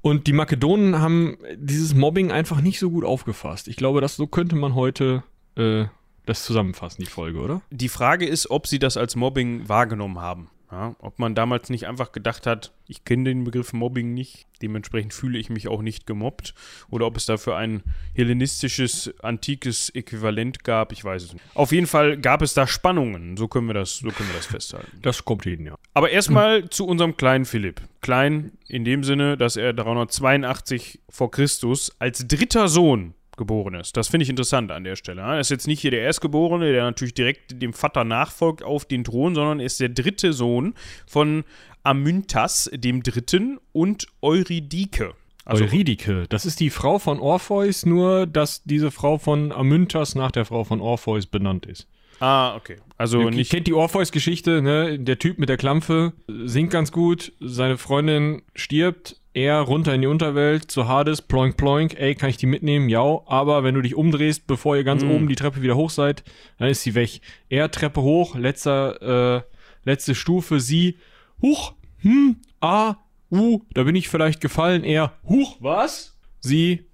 und 0.00 0.26
die 0.26 0.32
Makedonen 0.32 1.00
haben 1.00 1.36
dieses 1.56 1.94
Mobbing 1.94 2.32
einfach 2.32 2.60
nicht 2.60 2.78
so 2.78 2.90
gut 2.90 3.04
aufgefasst. 3.04 3.68
Ich 3.68 3.76
glaube, 3.76 4.00
das 4.00 4.16
so 4.16 4.26
könnte 4.26 4.56
man 4.56 4.74
heute 4.74 5.22
äh, 5.56 5.86
das 6.26 6.44
zusammenfassen, 6.44 7.02
die 7.02 7.10
Folge, 7.10 7.38
oder? 7.38 7.60
Die 7.70 7.88
Frage 7.90 8.26
ist, 8.26 8.50
ob 8.50 8.66
sie 8.66 8.78
das 8.78 8.96
als 8.96 9.14
Mobbing 9.14 9.68
wahrgenommen 9.68 10.20
haben. 10.20 10.48
Ja, 10.70 10.96
ob 10.98 11.18
man 11.18 11.34
damals 11.34 11.70
nicht 11.70 11.86
einfach 11.86 12.12
gedacht 12.12 12.46
hat, 12.46 12.72
ich 12.86 13.04
kenne 13.04 13.24
den 13.24 13.44
Begriff 13.44 13.72
Mobbing 13.72 14.12
nicht, 14.12 14.46
dementsprechend 14.60 15.14
fühle 15.14 15.38
ich 15.38 15.48
mich 15.48 15.68
auch 15.68 15.82
nicht 15.82 16.06
gemobbt. 16.06 16.54
Oder 16.90 17.06
ob 17.06 17.16
es 17.16 17.26
dafür 17.26 17.56
ein 17.56 17.82
hellenistisches, 18.14 19.14
antikes 19.22 19.90
Äquivalent 19.90 20.64
gab, 20.64 20.92
ich 20.92 21.04
weiß 21.04 21.22
es 21.22 21.32
nicht. 21.34 21.44
Auf 21.54 21.72
jeden 21.72 21.86
Fall 21.86 22.16
gab 22.16 22.42
es 22.42 22.54
da 22.54 22.66
Spannungen, 22.66 23.36
so 23.36 23.46
können 23.46 23.66
wir 23.66 23.74
das, 23.74 23.98
so 23.98 24.08
können 24.08 24.28
wir 24.30 24.36
das 24.36 24.46
festhalten. 24.46 24.98
Das 25.02 25.24
kommt 25.24 25.44
hin, 25.44 25.64
ja. 25.66 25.76
Aber 25.92 26.10
erstmal 26.10 26.68
zu 26.70 26.86
unserem 26.86 27.16
kleinen 27.16 27.44
Philipp. 27.44 27.82
Klein 28.00 28.52
in 28.66 28.84
dem 28.84 29.04
Sinne, 29.04 29.36
dass 29.36 29.56
er 29.56 29.72
382 29.72 31.00
vor 31.08 31.30
Christus 31.30 31.94
als 31.98 32.26
dritter 32.26 32.68
Sohn 32.68 33.14
geboren 33.36 33.74
ist. 33.74 33.96
Das 33.96 34.08
finde 34.08 34.24
ich 34.24 34.30
interessant 34.30 34.70
an 34.70 34.84
der 34.84 34.96
Stelle. 34.96 35.22
Er 35.22 35.40
ist 35.40 35.50
jetzt 35.50 35.66
nicht 35.66 35.80
hier 35.80 35.90
der 35.90 36.02
Erstgeborene, 36.02 36.72
der 36.72 36.84
natürlich 36.84 37.14
direkt 37.14 37.60
dem 37.62 37.72
Vater 37.72 38.04
nachfolgt 38.04 38.62
auf 38.62 38.84
den 38.84 39.04
Thron, 39.04 39.34
sondern 39.34 39.60
er 39.60 39.66
ist 39.66 39.80
der 39.80 39.88
dritte 39.88 40.32
Sohn 40.32 40.74
von 41.06 41.44
Amyntas 41.82 42.70
dem 42.72 43.02
Dritten 43.02 43.58
und 43.72 44.06
Eurydike. 44.22 45.14
Also 45.44 45.64
Eurydike, 45.64 46.24
das 46.28 46.46
ist 46.46 46.60
die 46.60 46.70
Frau 46.70 46.98
von 46.98 47.20
Orpheus, 47.20 47.84
nur 47.84 48.26
dass 48.26 48.62
diese 48.64 48.90
Frau 48.90 49.18
von 49.18 49.52
Amyntas 49.52 50.14
nach 50.14 50.30
der 50.30 50.46
Frau 50.46 50.64
von 50.64 50.80
Orpheus 50.80 51.26
benannt 51.26 51.66
ist. 51.66 51.86
Ah, 52.20 52.56
okay. 52.56 52.76
Also 52.96 53.20
Ihr 53.20 53.30
nicht 53.30 53.50
kennt 53.50 53.66
die 53.66 53.74
Orpheus-Geschichte, 53.74 54.62
ne? 54.62 54.98
Der 54.98 55.18
Typ 55.18 55.38
mit 55.38 55.48
der 55.48 55.56
Klampfe 55.56 56.12
singt 56.28 56.70
ganz 56.70 56.92
gut, 56.92 57.32
seine 57.40 57.76
Freundin 57.76 58.42
stirbt, 58.54 59.20
er 59.34 59.60
runter 59.60 59.92
in 59.94 60.00
die 60.00 60.06
Unterwelt 60.06 60.70
zu 60.70 60.88
Hades, 60.88 61.20
ploink 61.20 61.56
ploink, 61.56 61.98
ey, 62.00 62.14
kann 62.14 62.30
ich 62.30 62.36
die 62.36 62.46
mitnehmen? 62.46 62.88
Ja, 62.88 63.20
aber 63.26 63.64
wenn 63.64 63.74
du 63.74 63.82
dich 63.82 63.94
umdrehst, 63.96 64.46
bevor 64.46 64.76
ihr 64.76 64.84
ganz 64.84 65.02
Mm. 65.02 65.10
oben 65.10 65.28
die 65.28 65.34
Treppe 65.34 65.60
wieder 65.60 65.76
hoch 65.76 65.90
seid, 65.90 66.22
dann 66.58 66.68
ist 66.68 66.82
sie 66.82 66.94
weg. 66.94 67.20
Er 67.48 67.70
Treppe 67.70 68.00
hoch, 68.00 68.36
letzter, 68.36 69.36
äh, 69.36 69.42
letzte 69.84 70.14
Stufe, 70.14 70.60
sie, 70.60 70.96
huch, 71.42 71.74
hm, 71.98 72.36
ah, 72.60 72.94
uh, 73.30 73.60
da 73.74 73.82
bin 73.82 73.96
ich 73.96 74.08
vielleicht 74.08 74.40
gefallen, 74.40 74.84
er, 74.84 75.12
huch, 75.28 75.56
was? 75.60 76.16
Sie, 76.40 76.86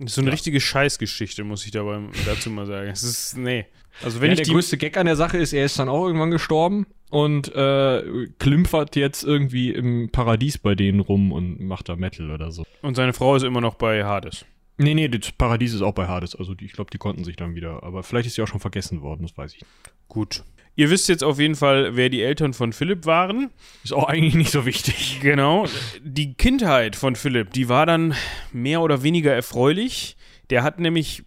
Das 0.00 0.12
ist 0.12 0.14
so 0.14 0.22
eine 0.22 0.32
richtige 0.32 0.60
Scheißgeschichte, 0.60 1.44
muss 1.44 1.64
ich 1.66 1.72
dabei 1.72 2.00
dazu 2.24 2.50
mal 2.50 2.66
sagen. 2.66 2.88
Es 2.88 3.02
ist, 3.02 3.36
nee. 3.36 3.66
Also 4.02 4.20
wenn 4.22 4.28
ja, 4.28 4.32
ich 4.32 4.38
der 4.38 4.46
die. 4.46 4.52
größte 4.52 4.78
Gag 4.78 4.96
an 4.96 5.04
der 5.04 5.16
Sache 5.16 5.36
ist, 5.36 5.52
er 5.52 5.66
ist 5.66 5.78
dann 5.78 5.90
auch 5.90 6.06
irgendwann 6.06 6.30
gestorben 6.30 6.86
und 7.10 7.54
äh, 7.54 8.02
klimpert 8.38 8.96
jetzt 8.96 9.24
irgendwie 9.24 9.70
im 9.70 10.08
Paradies 10.10 10.56
bei 10.56 10.74
denen 10.74 11.00
rum 11.00 11.32
und 11.32 11.60
macht 11.60 11.90
da 11.90 11.96
Metal 11.96 12.30
oder 12.30 12.50
so. 12.50 12.64
Und 12.80 12.94
seine 12.94 13.12
Frau 13.12 13.36
ist 13.36 13.42
immer 13.42 13.60
noch 13.60 13.74
bei 13.74 14.04
Hades. 14.04 14.46
Nee, 14.78 14.94
nee, 14.94 15.08
das 15.08 15.32
Paradies 15.32 15.74
ist 15.74 15.82
auch 15.82 15.92
bei 15.92 16.06
Hades. 16.08 16.34
Also 16.34 16.54
die, 16.54 16.64
ich 16.64 16.72
glaube, 16.72 16.90
die 16.90 16.96
konnten 16.96 17.22
sich 17.24 17.36
dann 17.36 17.54
wieder. 17.54 17.82
Aber 17.82 18.02
vielleicht 18.02 18.26
ist 18.26 18.36
sie 18.36 18.42
auch 18.42 18.48
schon 18.48 18.60
vergessen 18.60 19.02
worden, 19.02 19.24
das 19.24 19.36
weiß 19.36 19.52
ich. 19.52 19.60
nicht. 19.60 19.70
Gut. 20.08 20.44
Ihr 20.76 20.88
wisst 20.90 21.08
jetzt 21.08 21.24
auf 21.24 21.38
jeden 21.38 21.56
Fall, 21.56 21.96
wer 21.96 22.08
die 22.08 22.22
Eltern 22.22 22.54
von 22.54 22.72
Philipp 22.72 23.04
waren. 23.04 23.50
Ist 23.84 23.92
auch 23.92 24.08
eigentlich 24.08 24.34
nicht 24.34 24.50
so 24.50 24.64
wichtig. 24.64 25.20
Genau. 25.20 25.66
Die 26.02 26.34
Kindheit 26.34 26.96
von 26.96 27.16
Philipp, 27.16 27.52
die 27.52 27.68
war 27.68 27.86
dann 27.86 28.14
mehr 28.52 28.80
oder 28.80 29.02
weniger 29.02 29.32
erfreulich. 29.32 30.16
Der 30.48 30.62
hat 30.62 30.80
nämlich 30.80 31.24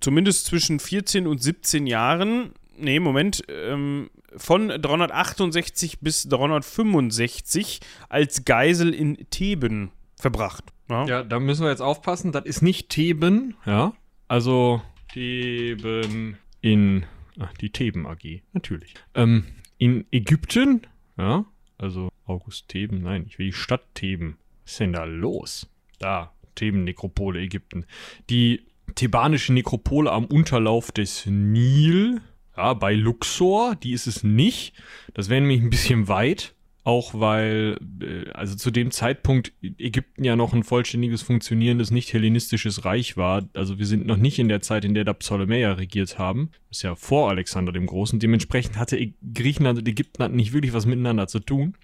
zumindest 0.00 0.46
zwischen 0.46 0.80
14 0.80 1.26
und 1.26 1.42
17 1.42 1.86
Jahren, 1.86 2.52
nee, 2.76 3.00
Moment, 3.00 3.42
ähm, 3.48 4.10
von 4.36 4.68
368 4.68 6.00
bis 6.00 6.28
365 6.28 7.80
als 8.08 8.44
Geisel 8.44 8.94
in 8.94 9.26
Theben 9.30 9.90
verbracht. 10.16 10.64
Ja. 10.88 11.06
Ja, 11.06 11.22
da 11.22 11.38
müssen 11.40 11.62
wir 11.62 11.70
jetzt 11.70 11.82
aufpassen. 11.82 12.32
Das 12.32 12.44
ist 12.44 12.62
nicht 12.62 12.88
Theben, 12.88 13.54
ja. 13.66 13.92
Also 14.28 14.82
Theben 15.12 16.38
in. 16.60 17.04
Ach, 17.38 17.52
die 17.54 17.70
Theben 17.70 18.06
AG, 18.06 18.42
natürlich. 18.52 18.94
Ähm, 19.14 19.44
in 19.78 20.06
Ägypten, 20.10 20.82
ja. 21.16 21.44
Also 21.78 22.10
August 22.26 22.68
Theben, 22.68 23.02
nein, 23.02 23.24
ich 23.26 23.38
will 23.38 23.46
die 23.46 23.52
Stadt 23.52 23.82
Theben. 23.94 24.38
Was 24.64 24.72
ist 24.72 24.80
denn 24.80 24.92
da 24.92 25.04
los? 25.04 25.68
Da, 25.98 26.32
Theben, 26.54 26.84
Nekropole, 26.84 27.40
Ägypten. 27.40 27.86
Die 28.30 28.62
thebanische 28.94 29.52
Nekropole 29.52 30.12
am 30.12 30.26
Unterlauf 30.26 30.92
des 30.92 31.26
Nil, 31.26 32.20
ja, 32.56 32.74
bei 32.74 32.94
Luxor, 32.94 33.74
die 33.76 33.92
ist 33.92 34.06
es 34.06 34.22
nicht. 34.22 34.74
Das 35.14 35.28
wäre 35.28 35.40
nämlich 35.40 35.62
ein 35.62 35.70
bisschen 35.70 36.08
weit. 36.08 36.54
Auch 36.84 37.14
weil, 37.14 37.78
äh, 38.00 38.28
also 38.32 38.56
zu 38.56 38.72
dem 38.72 38.90
Zeitpunkt 38.90 39.52
Ägypten 39.62 40.24
ja 40.24 40.34
noch 40.34 40.52
ein 40.52 40.64
vollständiges, 40.64 41.22
funktionierendes, 41.22 41.92
nicht 41.92 42.12
hellenistisches 42.12 42.84
Reich 42.84 43.16
war. 43.16 43.48
Also 43.54 43.78
wir 43.78 43.86
sind 43.86 44.04
noch 44.04 44.16
nicht 44.16 44.40
in 44.40 44.48
der 44.48 44.62
Zeit, 44.62 44.84
in 44.84 44.94
der 44.94 45.04
da 45.04 45.12
Ptolemäer 45.12 45.78
regiert 45.78 46.18
haben. 46.18 46.50
Das 46.68 46.78
ist 46.78 46.82
ja 46.82 46.96
vor 46.96 47.30
Alexander 47.30 47.70
dem 47.72 47.86
Großen. 47.86 48.18
Dementsprechend 48.18 48.78
hatte 48.78 49.12
Griechenland 49.32 49.78
und 49.78 49.86
Ägypten 49.88 50.24
hatten 50.24 50.34
nicht 50.36 50.52
wirklich 50.52 50.72
was 50.72 50.86
miteinander 50.86 51.28
zu 51.28 51.38
tun. 51.38 51.74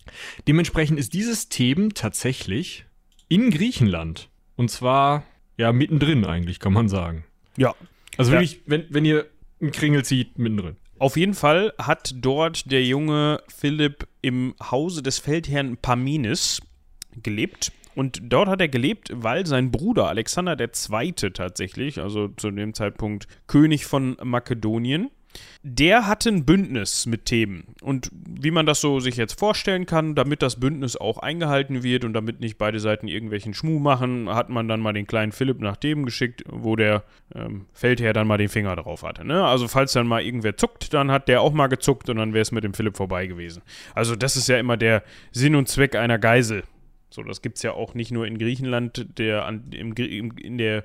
Dementsprechend 0.49 0.99
ist 0.99 1.15
dieses 1.15 1.49
Theben 1.49 1.95
tatsächlich 1.95 2.85
in 3.29 3.51
Griechenland. 3.51 4.31
Und 4.57 4.71
zwar, 4.71 5.23
ja, 5.57 5.73
mittendrin 5.73 6.25
eigentlich, 6.25 6.59
kann 6.59 6.73
man 6.73 6.89
sagen. 6.89 7.25
Ja. 7.57 7.75
Also 8.17 8.33
Ja. 8.33 8.41
wirklich, 8.41 8.63
wenn, 8.67 8.85
wenn 8.91 9.05
ihr 9.05 9.27
einen 9.61 9.71
Kringel 9.71 10.05
zieht, 10.05 10.39
mittendrin. 10.39 10.77
Auf 10.99 11.17
jeden 11.17 11.35
Fall 11.35 11.73
hat 11.79 12.13
dort 12.17 12.71
der 12.73 12.85
junge 12.85 13.41
Philipp 13.49 14.09
im 14.21 14.55
Hause 14.61 15.03
des 15.03 15.19
Feldherrn 15.19 15.77
Parmenis 15.77 16.61
gelebt. 17.23 17.73
Und 17.95 18.21
dort 18.23 18.49
hat 18.49 18.61
er 18.61 18.69
gelebt, 18.69 19.11
weil 19.13 19.47
sein 19.47 19.71
Bruder 19.71 20.09
Alexander 20.09 20.57
II. 20.59 21.13
tatsächlich, 21.33 22.01
also 22.01 22.29
zu 22.29 22.51
dem 22.51 22.75
Zeitpunkt 22.75 23.27
König 23.47 23.87
von 23.87 24.17
Makedonien, 24.23 25.11
der 25.63 26.07
hatte 26.07 26.29
ein 26.29 26.45
Bündnis 26.45 27.07
mit 27.07 27.25
Theben. 27.25 27.75
Und 27.83 28.11
wie 28.13 28.51
man 28.51 28.67
das 28.67 28.81
so 28.81 29.01
sich 29.01 29.17
jetzt 29.17 29.39
vorstellen 29.39 29.87
kann, 29.87 30.15
damit 30.15 30.43
das 30.43 30.61
Bündnis 30.61 30.97
auch 30.97 31.19
eingehalten 31.19 31.83
wird 31.83 32.05
und 32.05 32.13
damit 32.13 32.41
nicht 32.41 32.59
beide 32.59 32.81
Seiten 32.81 33.09
irgendwelchen 33.09 33.55
Schmuh 33.55 33.79
machen, 33.79 34.29
hat 34.29 34.49
man 34.49 34.69
dann 34.69 34.81
mal 34.81 34.93
den 34.93 35.07
kleinen 35.07 35.33
Philipp 35.33 35.61
nach 35.61 35.77
Theben 35.77 36.05
geschickt, 36.05 36.45
wo 36.49 36.77
der 36.77 37.05
ähm, 37.35 37.67
Feldherr 37.73 38.13
dann 38.13 38.27
mal 38.27 38.39
den 38.39 38.49
Finger 38.49 38.77
drauf 38.77 39.03
hatte. 39.03 39.25
Ne? 39.25 39.45
Also 39.45 39.69
falls 39.69 39.93
dann 39.93 40.07
mal 40.07 40.23
irgendwer 40.23 40.57
zuckt, 40.57 40.95
dann 40.95 41.11
hat 41.11 41.29
der 41.29 41.43
auch 41.43 41.53
mal 41.53 41.67
gezuckt 41.67 42.09
und 42.09 42.17
dann 42.17 42.33
wäre 42.33 42.43
es 42.43 42.53
mit 42.53 42.65
dem 42.65 42.75
Philipp 42.75 42.97
vorbei 42.97 43.27
gewesen. 43.27 43.63
Also 43.95 44.17
das 44.17 44.37
ist 44.37 44.49
ja 44.49 44.59
immer 44.59 44.77
der 44.77 45.03
Sinn 45.33 45.55
und 45.55 45.69
Zweck 45.69 45.97
einer 45.97 46.19
Geisel. 46.19 46.63
So, 47.11 47.23
das 47.23 47.41
gibt 47.43 47.57
es 47.57 47.63
ja 47.63 47.73
auch 47.73 47.95
nicht 47.95 48.11
nur 48.11 48.27
in 48.27 48.39
Griechenland, 48.39 49.07
der, 49.19 49.49
im, 49.49 49.95
in 49.97 50.59
der, 50.59 50.85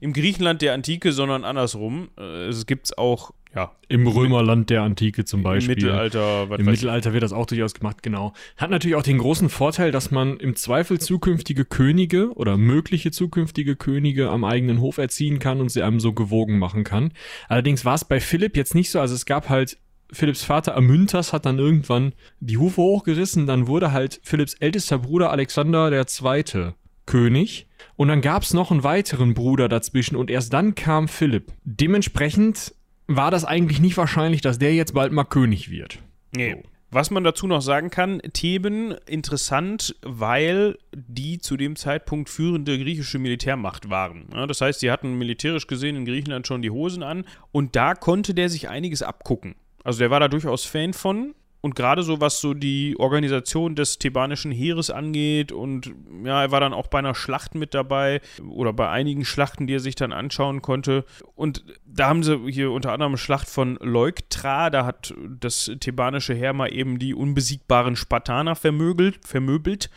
im 0.00 0.12
Griechenland 0.12 0.62
der 0.62 0.72
Antike, 0.74 1.12
sondern 1.12 1.44
andersrum. 1.44 2.10
Äh, 2.16 2.46
Es 2.48 2.66
gibt 2.66 2.86
es 2.86 2.98
auch, 2.98 3.32
ja, 3.54 3.72
Im 3.88 4.06
Römerland 4.06 4.68
der 4.70 4.82
Antike 4.82 5.24
zum 5.24 5.42
Beispiel. 5.44 5.74
im 5.74 5.84
Mittelalter, 5.84 6.48
Im. 6.58 6.64
Mittelalter 6.64 7.12
wird 7.12 7.22
das 7.22 7.32
auch 7.32 7.46
durchaus 7.46 7.74
gemacht, 7.74 8.02
genau. 8.02 8.32
Hat 8.56 8.70
natürlich 8.70 8.96
auch 8.96 9.02
den 9.02 9.18
großen 9.18 9.48
Vorteil, 9.48 9.92
dass 9.92 10.10
man 10.10 10.38
im 10.38 10.56
Zweifel 10.56 11.00
zukünftige 11.00 11.64
Könige 11.64 12.32
oder 12.34 12.56
mögliche 12.56 13.12
zukünftige 13.12 13.76
Könige 13.76 14.30
am 14.30 14.44
eigenen 14.44 14.80
Hof 14.80 14.98
erziehen 14.98 15.38
kann 15.38 15.60
und 15.60 15.68
sie 15.68 15.82
einem 15.82 16.00
so 16.00 16.12
gewogen 16.12 16.58
machen 16.58 16.82
kann. 16.82 17.12
Allerdings 17.48 17.84
war 17.84 17.94
es 17.94 18.04
bei 18.04 18.18
Philipp 18.20 18.56
jetzt 18.56 18.74
nicht 18.74 18.90
so, 18.90 18.98
also 18.98 19.14
es 19.14 19.24
gab 19.24 19.48
halt 19.48 19.78
Philipps 20.14 20.44
Vater 20.44 20.76
Amyntas 20.76 21.32
hat 21.32 21.46
dann 21.46 21.58
irgendwann 21.58 22.12
die 22.40 22.56
Hufe 22.56 22.80
hochgerissen, 22.80 23.46
dann 23.46 23.66
wurde 23.66 23.92
halt 23.92 24.20
Philipps 24.22 24.54
ältester 24.54 24.98
Bruder 24.98 25.30
Alexander 25.30 25.90
der 25.90 26.06
Zweite 26.06 26.74
König 27.06 27.66
und 27.96 28.08
dann 28.08 28.20
gab 28.20 28.42
es 28.42 28.54
noch 28.54 28.70
einen 28.70 28.84
weiteren 28.84 29.34
Bruder 29.34 29.68
dazwischen 29.68 30.16
und 30.16 30.30
erst 30.30 30.52
dann 30.52 30.74
kam 30.74 31.08
Philipp. 31.08 31.52
Dementsprechend 31.64 32.74
war 33.06 33.30
das 33.30 33.44
eigentlich 33.44 33.80
nicht 33.80 33.96
wahrscheinlich, 33.96 34.40
dass 34.40 34.58
der 34.58 34.74
jetzt 34.74 34.94
bald 34.94 35.12
mal 35.12 35.24
König 35.24 35.70
wird. 35.70 35.98
Nee. 36.34 36.56
Was 36.90 37.10
man 37.10 37.24
dazu 37.24 37.48
noch 37.48 37.60
sagen 37.60 37.90
kann, 37.90 38.22
Theben 38.34 38.94
interessant, 39.06 39.96
weil 40.02 40.78
die 40.94 41.40
zu 41.40 41.56
dem 41.56 41.74
Zeitpunkt 41.74 42.30
führende 42.30 42.78
griechische 42.78 43.18
Militärmacht 43.18 43.90
waren. 43.90 44.28
Ja, 44.32 44.46
das 44.46 44.60
heißt, 44.60 44.78
sie 44.78 44.92
hatten 44.92 45.18
militärisch 45.18 45.66
gesehen 45.66 45.96
in 45.96 46.04
Griechenland 46.04 46.46
schon 46.46 46.62
die 46.62 46.70
Hosen 46.70 47.02
an 47.02 47.24
und 47.50 47.74
da 47.74 47.94
konnte 47.94 48.32
der 48.32 48.48
sich 48.48 48.68
einiges 48.68 49.02
abgucken. 49.02 49.56
Also 49.84 50.00
der 50.00 50.10
war 50.10 50.18
da 50.18 50.28
durchaus 50.28 50.64
Fan 50.64 50.92
von 50.92 51.34
und 51.64 51.74
gerade 51.74 52.02
so 52.02 52.20
was 52.20 52.42
so 52.42 52.52
die 52.52 52.94
Organisation 52.98 53.74
des 53.74 53.98
thebanischen 53.98 54.52
Heeres 54.52 54.90
angeht 54.90 55.50
und 55.50 55.94
ja, 56.22 56.42
er 56.42 56.50
war 56.50 56.60
dann 56.60 56.74
auch 56.74 56.88
bei 56.88 56.98
einer 56.98 57.14
Schlacht 57.14 57.54
mit 57.54 57.72
dabei 57.72 58.20
oder 58.46 58.74
bei 58.74 58.90
einigen 58.90 59.24
Schlachten, 59.24 59.66
die 59.66 59.76
er 59.76 59.80
sich 59.80 59.94
dann 59.94 60.12
anschauen 60.12 60.60
konnte. 60.60 61.06
Und 61.34 61.64
da 61.86 62.08
haben 62.08 62.22
sie 62.22 62.38
hier 62.50 62.70
unter 62.70 62.92
anderem 62.92 63.16
Schlacht 63.16 63.48
von 63.48 63.78
Leuktra, 63.80 64.68
da 64.68 64.84
hat 64.84 65.14
das 65.40 65.70
thebanische 65.80 66.34
Heer 66.34 66.52
mal 66.52 66.70
eben 66.70 66.98
die 66.98 67.14
unbesiegbaren 67.14 67.96
Spartaner 67.96 68.56
vermögelt, 68.56 69.20
vermöbelt 69.24 69.88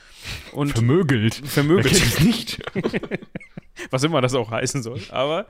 und 0.54 0.72
Vermögelt. 0.72 1.36
Vermögelt, 1.36 1.92
es 1.92 2.22
nicht? 2.22 2.62
was 3.92 4.04
immer 4.04 4.22
das 4.22 4.36
auch 4.36 4.52
heißen 4.52 4.84
soll, 4.84 5.02
aber 5.10 5.48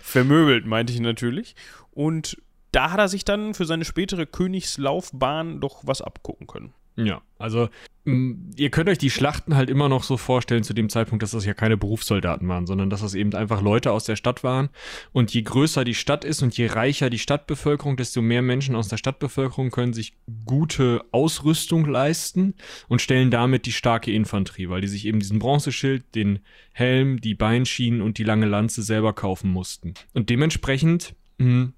vermöbelt 0.00 0.64
meinte 0.64 0.92
ich 0.92 1.00
natürlich. 1.00 1.56
Und 1.90 2.36
da 2.76 2.90
hat 2.90 2.98
er 2.98 3.08
sich 3.08 3.24
dann 3.24 3.54
für 3.54 3.64
seine 3.64 3.86
spätere 3.86 4.26
Königslaufbahn 4.26 5.60
doch 5.60 5.86
was 5.86 6.02
abgucken 6.02 6.46
können. 6.46 6.74
Ja, 6.96 7.22
also 7.38 7.68
ihr 8.04 8.70
könnt 8.70 8.88
euch 8.88 8.98
die 8.98 9.10
Schlachten 9.10 9.56
halt 9.56 9.68
immer 9.68 9.88
noch 9.88 10.02
so 10.02 10.16
vorstellen 10.16 10.62
zu 10.62 10.72
dem 10.72 10.88
Zeitpunkt, 10.88 11.22
dass 11.22 11.32
das 11.32 11.44
ja 11.44 11.54
keine 11.54 11.76
Berufssoldaten 11.76 12.48
waren, 12.48 12.66
sondern 12.66 12.88
dass 12.88 13.00
das 13.00 13.14
eben 13.14 13.34
einfach 13.34 13.60
Leute 13.60 13.92
aus 13.92 14.04
der 14.04 14.16
Stadt 14.16 14.44
waren. 14.44 14.70
Und 15.12 15.34
je 15.34 15.42
größer 15.42 15.84
die 15.84 15.94
Stadt 15.94 16.24
ist 16.24 16.42
und 16.42 16.56
je 16.56 16.66
reicher 16.66 17.10
die 17.10 17.18
Stadtbevölkerung, 17.18 17.96
desto 17.96 18.22
mehr 18.22 18.42
Menschen 18.42 18.76
aus 18.76 18.88
der 18.88 18.96
Stadtbevölkerung 18.96 19.70
können 19.70 19.92
sich 19.92 20.14
gute 20.46 21.04
Ausrüstung 21.12 21.84
leisten 21.84 22.54
und 22.88 23.02
stellen 23.02 23.30
damit 23.30 23.66
die 23.66 23.72
starke 23.72 24.12
Infanterie, 24.12 24.70
weil 24.70 24.80
die 24.80 24.88
sich 24.88 25.04
eben 25.04 25.18
diesen 25.18 25.38
Bronzeschild, 25.38 26.14
den 26.14 26.38
Helm, 26.72 27.20
die 27.20 27.34
Beinschienen 27.34 28.00
und 28.00 28.18
die 28.18 28.24
lange 28.24 28.46
Lanze 28.46 28.82
selber 28.82 29.12
kaufen 29.12 29.50
mussten. 29.50 29.94
Und 30.14 30.30
dementsprechend 30.30 31.14
mh, 31.38 31.72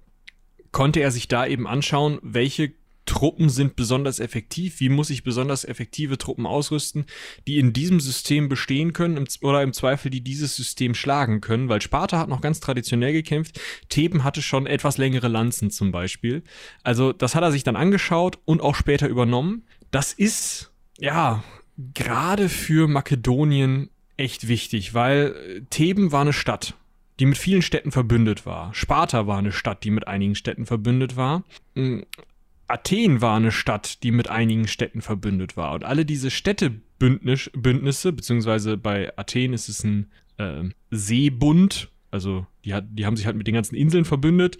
konnte 0.71 0.99
er 0.99 1.11
sich 1.11 1.27
da 1.27 1.45
eben 1.45 1.67
anschauen, 1.67 2.19
welche 2.21 2.73
Truppen 3.09 3.49
sind 3.49 3.75
besonders 3.75 4.19
effektiv, 4.19 4.79
wie 4.79 4.89
muss 4.89 5.09
ich 5.09 5.23
besonders 5.23 5.65
effektive 5.65 6.19
Truppen 6.19 6.45
ausrüsten, 6.45 7.05
die 7.47 7.57
in 7.57 7.73
diesem 7.73 7.99
System 7.99 8.49
bestehen 8.49 8.93
können 8.93 9.17
im, 9.17 9.25
oder 9.41 9.63
im 9.63 9.73
Zweifel, 9.73 10.11
die 10.11 10.21
dieses 10.21 10.55
System 10.55 10.93
schlagen 10.93 11.41
können, 11.41 11.69
weil 11.69 11.81
Sparta 11.81 12.19
hat 12.19 12.29
noch 12.29 12.41
ganz 12.41 12.59
traditionell 12.59 13.11
gekämpft, 13.11 13.59
Theben 13.89 14.23
hatte 14.23 14.43
schon 14.43 14.67
etwas 14.67 14.99
längere 14.99 15.27
Lanzen 15.27 15.71
zum 15.71 15.91
Beispiel. 15.91 16.43
Also 16.83 17.11
das 17.11 17.33
hat 17.33 17.41
er 17.41 17.51
sich 17.51 17.63
dann 17.63 17.75
angeschaut 17.75 18.37
und 18.45 18.61
auch 18.61 18.75
später 18.75 19.07
übernommen. 19.07 19.65
Das 19.89 20.13
ist, 20.13 20.71
ja, 20.99 21.43
gerade 21.95 22.47
für 22.47 22.87
Makedonien 22.87 23.89
echt 24.17 24.47
wichtig, 24.47 24.93
weil 24.93 25.35
äh, 25.35 25.61
Theben 25.71 26.11
war 26.11 26.21
eine 26.21 26.33
Stadt 26.33 26.75
die 27.19 27.25
mit 27.25 27.37
vielen 27.37 27.61
Städten 27.61 27.91
verbündet 27.91 28.45
war. 28.45 28.73
Sparta 28.73 29.27
war 29.27 29.37
eine 29.37 29.51
Stadt, 29.51 29.83
die 29.83 29.91
mit 29.91 30.07
einigen 30.07 30.35
Städten 30.35 30.65
verbündet 30.65 31.17
war. 31.17 31.43
Mm, 31.75 31.99
Athen 32.67 33.21
war 33.21 33.35
eine 33.35 33.51
Stadt, 33.51 34.03
die 34.03 34.11
mit 34.11 34.29
einigen 34.29 34.67
Städten 34.67 35.01
verbündet 35.01 35.57
war. 35.57 35.73
Und 35.73 35.83
alle 35.83 36.05
diese 36.05 36.31
Städtebündnisse, 36.31 37.49
Bündnisse, 37.51 38.13
beziehungsweise 38.13 38.77
bei 38.77 39.11
Athen 39.17 39.53
ist 39.53 39.69
es 39.69 39.83
ein 39.83 40.11
ähm, 40.37 40.73
Seebund, 40.91 41.89
also 42.11 42.45
die, 42.63 42.73
hat, 42.73 42.85
die 42.91 43.05
haben 43.05 43.17
sich 43.17 43.25
halt 43.25 43.35
mit 43.35 43.47
den 43.47 43.55
ganzen 43.55 43.75
Inseln 43.75 44.05
verbündet. 44.05 44.59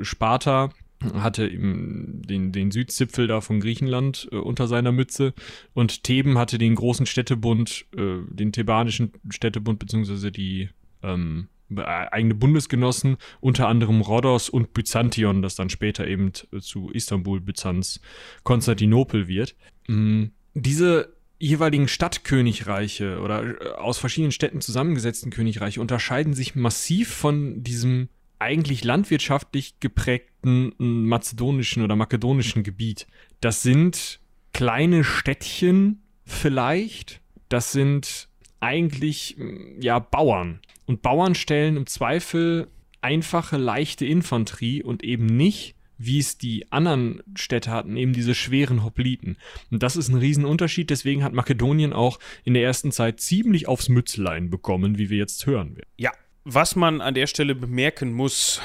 Sparta 0.00 0.70
hatte 1.14 1.48
den, 1.48 2.52
den 2.52 2.70
Südzipfel 2.70 3.26
da 3.26 3.40
von 3.40 3.60
Griechenland 3.60 4.28
äh, 4.32 4.36
unter 4.36 4.66
seiner 4.66 4.92
Mütze 4.92 5.32
und 5.72 6.04
Theben 6.04 6.36
hatte 6.38 6.58
den 6.58 6.74
großen 6.74 7.06
Städtebund, 7.06 7.86
äh, 7.96 8.18
den 8.28 8.52
thebanischen 8.52 9.12
Städtebund, 9.30 9.78
beziehungsweise 9.78 10.30
die 10.30 10.68
ähm, 11.02 11.48
eigene 11.78 12.34
Bundesgenossen, 12.34 13.16
unter 13.40 13.68
anderem 13.68 14.00
Rhodos 14.00 14.48
und 14.48 14.74
Byzantion, 14.74 15.42
das 15.42 15.54
dann 15.54 15.70
später 15.70 16.06
eben 16.06 16.32
äh, 16.52 16.60
zu 16.60 16.90
Istanbul, 16.90 17.40
Byzanz, 17.40 18.00
Konstantinopel 18.42 19.28
wird. 19.28 19.54
Mm, 19.88 20.26
Diese 20.54 21.14
jeweiligen 21.38 21.88
Stadtkönigreiche 21.88 23.20
oder 23.20 23.42
äh, 23.42 23.68
aus 23.70 23.98
verschiedenen 23.98 24.32
Städten 24.32 24.60
zusammengesetzten 24.60 25.30
Königreiche 25.30 25.80
unterscheiden 25.80 26.34
sich 26.34 26.54
massiv 26.54 27.08
von 27.12 27.62
diesem 27.62 28.08
eigentlich 28.38 28.84
landwirtschaftlich 28.84 29.80
geprägten 29.80 30.72
mm, 30.78 31.08
mazedonischen 31.08 31.82
oder 31.82 31.96
makedonischen 31.96 32.62
Gebiet. 32.62 33.06
Das 33.40 33.62
sind 33.62 34.20
kleine 34.52 35.04
Städtchen 35.04 36.02
vielleicht, 36.24 37.20
das 37.48 37.72
sind 37.72 38.28
eigentlich 38.60 39.36
mm, 39.38 39.80
ja 39.80 39.98
Bauern. 39.98 40.60
Und 40.90 41.02
Bauern 41.02 41.36
stellen 41.36 41.76
im 41.76 41.86
Zweifel 41.86 42.66
einfache, 43.00 43.56
leichte 43.56 44.04
Infanterie 44.04 44.82
und 44.82 45.04
eben 45.04 45.26
nicht, 45.26 45.76
wie 45.98 46.18
es 46.18 46.36
die 46.36 46.72
anderen 46.72 47.22
Städte 47.36 47.70
hatten, 47.70 47.96
eben 47.96 48.12
diese 48.12 48.34
schweren 48.34 48.82
Hopliten. 48.82 49.36
Und 49.70 49.84
das 49.84 49.94
ist 49.94 50.08
ein 50.08 50.16
Riesenunterschied, 50.16 50.90
deswegen 50.90 51.22
hat 51.22 51.32
Makedonien 51.32 51.92
auch 51.92 52.18
in 52.42 52.54
der 52.54 52.64
ersten 52.64 52.90
Zeit 52.90 53.20
ziemlich 53.20 53.68
aufs 53.68 53.88
Mützlein 53.88 54.50
bekommen, 54.50 54.98
wie 54.98 55.10
wir 55.10 55.18
jetzt 55.18 55.46
hören 55.46 55.76
werden. 55.76 55.88
Ja, 55.96 56.10
was 56.42 56.74
man 56.74 57.00
an 57.00 57.14
der 57.14 57.28
Stelle 57.28 57.54
bemerken 57.54 58.12
muss, 58.12 58.60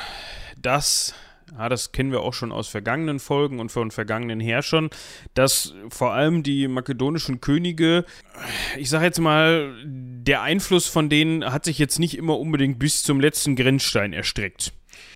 dass 0.59 1.13
ja, 1.51 1.69
das 1.69 1.91
kennen 1.91 2.11
wir 2.11 2.21
auch 2.21 2.33
schon 2.33 2.51
aus 2.51 2.67
vergangenen 2.67 3.19
Folgen 3.19 3.59
und 3.59 3.71
von 3.71 3.91
vergangenen 3.91 4.39
Herrschern, 4.39 4.89
dass 5.33 5.73
vor 5.89 6.13
allem 6.13 6.43
die 6.43 6.67
makedonischen 6.67 7.41
Könige, 7.41 8.05
ich 8.77 8.89
sage 8.89 9.05
jetzt 9.05 9.19
mal, 9.19 9.73
der 9.85 10.41
Einfluss 10.41 10.87
von 10.87 11.09
denen 11.09 11.51
hat 11.51 11.65
sich 11.65 11.77
jetzt 11.77 11.99
nicht 11.99 12.17
immer 12.17 12.39
unbedingt 12.39 12.79
bis 12.79 13.03
zum 13.03 13.19
letzten 13.19 13.55
Grenzstein 13.55 14.13
erstreckt. 14.13 14.73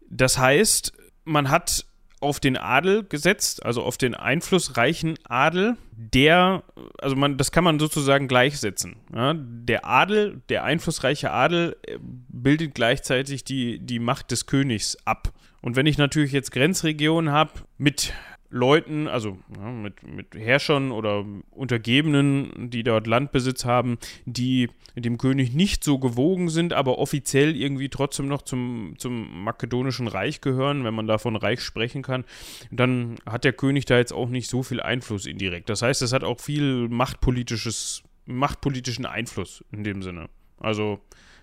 Das 0.10 0.38
heißt, 0.38 0.94
man 1.26 1.50
hat 1.50 1.86
auf 2.22 2.40
den 2.40 2.58
Adel 2.58 3.04
gesetzt, 3.04 3.66
also 3.66 3.84
auf 3.84 3.98
den 3.98 4.14
einflussreichen 4.14 5.18
Adel, 5.24 5.78
der, 5.92 6.64
also 6.98 7.16
man, 7.16 7.38
das 7.38 7.52
kann 7.52 7.64
man 7.64 7.80
sozusagen 7.80 8.28
gleichsetzen. 8.28 8.98
Ja? 9.14 9.36
Der 9.38 9.86
Adel, 9.86 10.42
der 10.50 10.64
einflussreiche 10.64 11.32
Adel 11.32 11.78
äh, 11.84 11.98
bildet 12.02 12.76
gleichzeitig 12.76 13.44
die, 13.44 13.80
die 13.80 14.00
Macht 14.00 14.32
des 14.32 14.46
Königs 14.48 14.98
ab. 15.06 15.32
Und 15.62 15.76
wenn 15.76 15.86
ich 15.86 15.98
natürlich 15.98 16.32
jetzt 16.32 16.52
Grenzregionen 16.52 17.32
habe 17.32 17.52
mit 17.78 18.14
Leuten, 18.52 19.08
also 19.08 19.38
ja, 19.56 19.70
mit, 19.70 20.04
mit 20.04 20.34
Herrschern 20.36 20.92
oder 20.92 21.24
Untergebenen, 21.52 22.72
die 22.72 22.84
dort 22.84 23.06
Landbesitz 23.06 23.64
haben, 23.66 24.00
die 24.26 24.70
dem 24.96 25.18
König 25.18 25.54
nicht 25.54 25.84
so 25.84 26.00
gewogen 26.00 26.50
sind, 26.50 26.74
aber 26.74 26.98
offiziell 26.98 27.56
irgendwie 27.56 27.90
trotzdem 27.90 28.28
noch 28.28 28.42
zum, 28.42 28.96
zum 28.98 29.44
makedonischen 29.44 30.08
Reich 30.08 30.42
gehören, 30.42 30.84
wenn 30.84 30.96
man 30.96 31.08
davon 31.08 31.36
Reich 31.36 31.62
sprechen 31.62 32.02
kann, 32.02 32.26
dann 32.72 33.16
hat 33.26 33.44
der 33.44 33.54
König 33.54 33.86
da 33.86 33.98
jetzt 33.98 34.14
auch 34.14 34.30
nicht 34.30 34.50
so 34.50 34.64
viel 34.64 34.82
Einfluss 34.82 35.26
indirekt. 35.26 35.70
Das 35.70 35.84
heißt, 35.84 36.02
es 36.02 36.12
hat 36.12 36.24
auch 36.24 36.40
viel 36.40 36.90
machtpolitisches, 36.90 38.04
machtpolitischen 38.26 39.06
Einfluss 39.06 39.64
in 39.72 39.84
dem 39.84 40.02
Sinne. 40.02 40.28
Also 40.58 41.00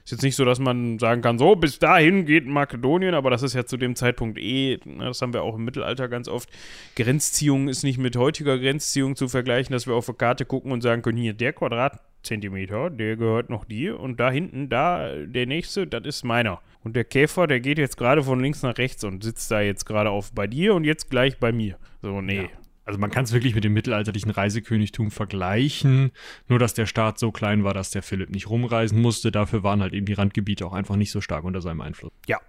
ist 0.06 0.12
jetzt 0.12 0.22
nicht 0.22 0.36
so, 0.36 0.44
dass 0.44 0.60
man 0.60 1.00
sagen 1.00 1.20
kann, 1.20 1.36
so, 1.36 1.56
bis 1.56 1.80
dahin 1.80 2.26
geht 2.26 2.46
Makedonien, 2.46 3.12
aber 3.14 3.28
das 3.28 3.42
ist 3.42 3.54
ja 3.54 3.66
zu 3.66 3.76
dem 3.76 3.96
Zeitpunkt 3.96 4.38
eh, 4.38 4.78
ne, 4.84 5.06
das 5.06 5.20
haben 5.20 5.32
wir 5.32 5.42
auch 5.42 5.56
im 5.56 5.64
Mittelalter 5.64 6.08
ganz 6.08 6.28
oft. 6.28 6.48
Grenzziehung 6.94 7.68
ist 7.68 7.82
nicht 7.82 7.98
mit 7.98 8.14
heutiger 8.14 8.56
Grenzziehung 8.56 9.16
zu 9.16 9.26
vergleichen, 9.26 9.72
dass 9.72 9.88
wir 9.88 9.94
auf 9.94 10.08
eine 10.08 10.16
Karte 10.16 10.44
gucken 10.44 10.70
und 10.70 10.80
sagen 10.80 11.02
können, 11.02 11.18
hier, 11.18 11.34
der 11.34 11.52
Quadratzentimeter, 11.52 12.88
der 12.90 13.16
gehört 13.16 13.50
noch 13.50 13.64
dir 13.64 13.98
und 13.98 14.20
da 14.20 14.30
hinten, 14.30 14.68
da, 14.68 15.12
der 15.12 15.46
nächste, 15.46 15.88
das 15.88 16.04
ist 16.06 16.24
meiner. 16.24 16.60
Und 16.84 16.94
der 16.94 17.02
Käfer, 17.02 17.48
der 17.48 17.58
geht 17.58 17.78
jetzt 17.78 17.96
gerade 17.96 18.22
von 18.22 18.38
links 18.38 18.62
nach 18.62 18.78
rechts 18.78 19.02
und 19.02 19.24
sitzt 19.24 19.50
da 19.50 19.60
jetzt 19.60 19.86
gerade 19.86 20.10
auf 20.10 20.30
bei 20.32 20.46
dir 20.46 20.76
und 20.76 20.84
jetzt 20.84 21.10
gleich 21.10 21.40
bei 21.40 21.50
mir. 21.50 21.78
So, 22.00 22.20
nee. 22.20 22.42
Ja. 22.42 22.48
Also 22.86 23.00
man 23.00 23.10
kann 23.10 23.24
es 23.24 23.32
wirklich 23.32 23.54
mit 23.54 23.64
dem 23.64 23.72
mittelalterlichen 23.72 24.30
Reisekönigtum 24.30 25.10
vergleichen, 25.10 26.12
nur 26.48 26.60
dass 26.60 26.72
der 26.72 26.86
Staat 26.86 27.18
so 27.18 27.32
klein 27.32 27.64
war, 27.64 27.74
dass 27.74 27.90
der 27.90 28.02
Philipp 28.02 28.30
nicht 28.30 28.48
rumreisen 28.48 29.02
musste. 29.02 29.32
Dafür 29.32 29.64
waren 29.64 29.82
halt 29.82 29.92
eben 29.92 30.06
die 30.06 30.12
Randgebiete 30.12 30.64
auch 30.64 30.72
einfach 30.72 30.96
nicht 30.96 31.10
so 31.10 31.20
stark 31.20 31.44
unter 31.44 31.60
seinem 31.60 31.80
Einfluss. 31.80 32.12
Ja, 32.28 32.40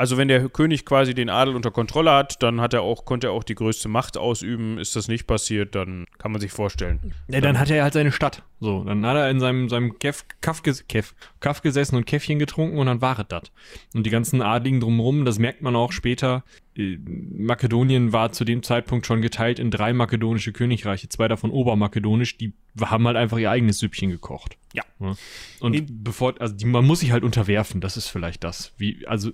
also 0.00 0.16
wenn 0.16 0.28
der 0.28 0.48
König 0.48 0.86
quasi 0.86 1.14
den 1.14 1.28
Adel 1.28 1.54
unter 1.54 1.70
Kontrolle 1.70 2.12
hat, 2.12 2.42
dann 2.42 2.60
hat 2.60 2.72
er 2.72 2.80
auch, 2.80 3.04
konnte 3.04 3.26
er 3.26 3.32
auch 3.32 3.44
die 3.44 3.54
größte 3.54 3.88
Macht 3.88 4.16
ausüben. 4.16 4.78
Ist 4.78 4.96
das 4.96 5.08
nicht 5.08 5.26
passiert, 5.26 5.74
dann 5.74 6.06
kann 6.16 6.32
man 6.32 6.40
sich 6.40 6.52
vorstellen. 6.52 7.12
Ja, 7.28 7.42
dann, 7.42 7.58
hat 7.58 7.70
er 7.70 7.82
halt 7.82 7.92
seine 7.92 8.10
Stadt. 8.10 8.42
So, 8.60 8.84
dann 8.84 9.04
hat 9.04 9.16
er 9.16 9.30
in 9.30 9.40
seinem, 9.40 9.68
seinem 9.68 9.98
Keff, 9.98 10.24
Kaff, 10.40 10.62
Keff, 10.62 11.14
Kaff 11.40 11.60
gesessen 11.62 11.96
und 11.96 12.06
Käffchen 12.06 12.38
getrunken 12.38 12.78
und 12.78 12.86
dann 12.86 13.02
war 13.02 13.18
es 13.18 13.26
das. 13.28 13.52
Und 13.92 14.06
die 14.06 14.10
ganzen 14.10 14.42
Adligen 14.42 14.80
drumherum, 14.80 15.24
das 15.24 15.38
merkt 15.38 15.60
man 15.60 15.76
auch 15.76 15.92
später. 15.92 16.44
Makedonien 17.36 18.12
war 18.12 18.32
zu 18.32 18.44
dem 18.44 18.62
Zeitpunkt 18.62 19.06
schon 19.06 19.22
geteilt 19.22 19.58
in 19.58 19.70
drei 19.70 19.92
makedonische 19.92 20.52
Königreiche, 20.52 21.08
zwei 21.08 21.28
davon 21.28 21.50
obermakedonisch, 21.50 22.36
die 22.36 22.52
haben 22.80 23.06
halt 23.06 23.16
einfach 23.16 23.38
ihr 23.38 23.50
eigenes 23.50 23.78
Süppchen 23.78 24.10
gekocht. 24.10 24.56
Ja. 24.72 24.84
Und 25.60 25.74
in 25.74 26.04
bevor, 26.04 26.34
also 26.40 26.54
die, 26.54 26.66
man 26.66 26.86
muss 26.86 27.00
sich 27.00 27.10
halt 27.10 27.24
unterwerfen, 27.24 27.80
das 27.80 27.96
ist 27.96 28.08
vielleicht 28.08 28.44
das. 28.44 28.72
Wie, 28.78 29.06
also 29.06 29.32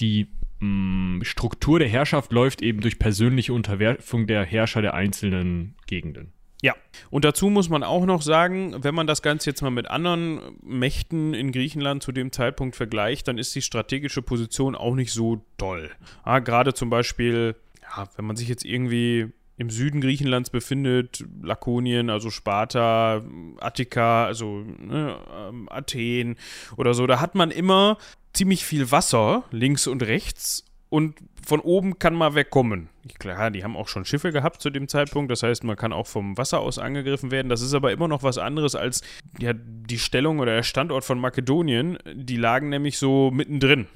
die 0.00 0.28
mh, 0.60 1.18
mm, 1.18 1.24
Struktur 1.24 1.78
der 1.78 1.88
Herrschaft 1.88 2.32
läuft 2.32 2.60
eben 2.60 2.80
durch 2.80 2.98
persönliche 2.98 3.54
Unterwerfung 3.54 4.26
der 4.26 4.44
Herrscher 4.44 4.82
der 4.82 4.94
einzelnen 4.94 5.74
Gegenden. 5.86 6.33
Ja, 6.64 6.74
und 7.10 7.26
dazu 7.26 7.50
muss 7.50 7.68
man 7.68 7.82
auch 7.82 8.06
noch 8.06 8.22
sagen, 8.22 8.74
wenn 8.82 8.94
man 8.94 9.06
das 9.06 9.20
Ganze 9.20 9.50
jetzt 9.50 9.60
mal 9.60 9.68
mit 9.68 9.86
anderen 9.86 10.40
Mächten 10.62 11.34
in 11.34 11.52
Griechenland 11.52 12.02
zu 12.02 12.10
dem 12.10 12.32
Zeitpunkt 12.32 12.74
vergleicht, 12.74 13.28
dann 13.28 13.36
ist 13.36 13.54
die 13.54 13.60
strategische 13.60 14.22
Position 14.22 14.74
auch 14.74 14.94
nicht 14.94 15.12
so 15.12 15.44
toll. 15.58 15.90
Ja, 16.24 16.38
Gerade 16.38 16.72
zum 16.72 16.88
Beispiel, 16.88 17.54
ja, 17.82 18.08
wenn 18.16 18.24
man 18.24 18.36
sich 18.36 18.48
jetzt 18.48 18.64
irgendwie 18.64 19.26
im 19.58 19.68
Süden 19.68 20.00
Griechenlands 20.00 20.48
befindet, 20.48 21.22
Lakonien, 21.42 22.08
also 22.08 22.30
Sparta, 22.30 23.22
Attika, 23.60 24.24
also 24.24 24.64
ne, 24.78 25.18
ähm, 25.36 25.68
Athen 25.70 26.36
oder 26.78 26.94
so, 26.94 27.06
da 27.06 27.20
hat 27.20 27.34
man 27.34 27.50
immer 27.50 27.98
ziemlich 28.32 28.64
viel 28.64 28.90
Wasser 28.90 29.44
links 29.50 29.86
und 29.86 30.02
rechts 30.02 30.64
und 30.94 31.16
von 31.44 31.58
oben 31.58 31.98
kann 31.98 32.14
man 32.14 32.36
wegkommen. 32.36 32.88
Klar, 33.18 33.50
die 33.50 33.64
haben 33.64 33.76
auch 33.76 33.88
schon 33.88 34.04
Schiffe 34.04 34.30
gehabt 34.30 34.62
zu 34.62 34.70
dem 34.70 34.86
Zeitpunkt, 34.86 35.28
das 35.28 35.42
heißt, 35.42 35.64
man 35.64 35.74
kann 35.74 35.92
auch 35.92 36.06
vom 36.06 36.38
Wasser 36.38 36.60
aus 36.60 36.78
angegriffen 36.78 37.32
werden. 37.32 37.48
Das 37.48 37.62
ist 37.62 37.74
aber 37.74 37.90
immer 37.90 38.06
noch 38.06 38.22
was 38.22 38.38
anderes 38.38 38.76
als 38.76 39.02
ja, 39.40 39.52
die 39.54 39.98
Stellung 39.98 40.38
oder 40.38 40.54
der 40.54 40.62
Standort 40.62 41.04
von 41.04 41.18
Makedonien. 41.18 41.98
Die 42.14 42.36
lagen 42.36 42.68
nämlich 42.68 42.96
so 42.98 43.32
mittendrin. 43.32 43.88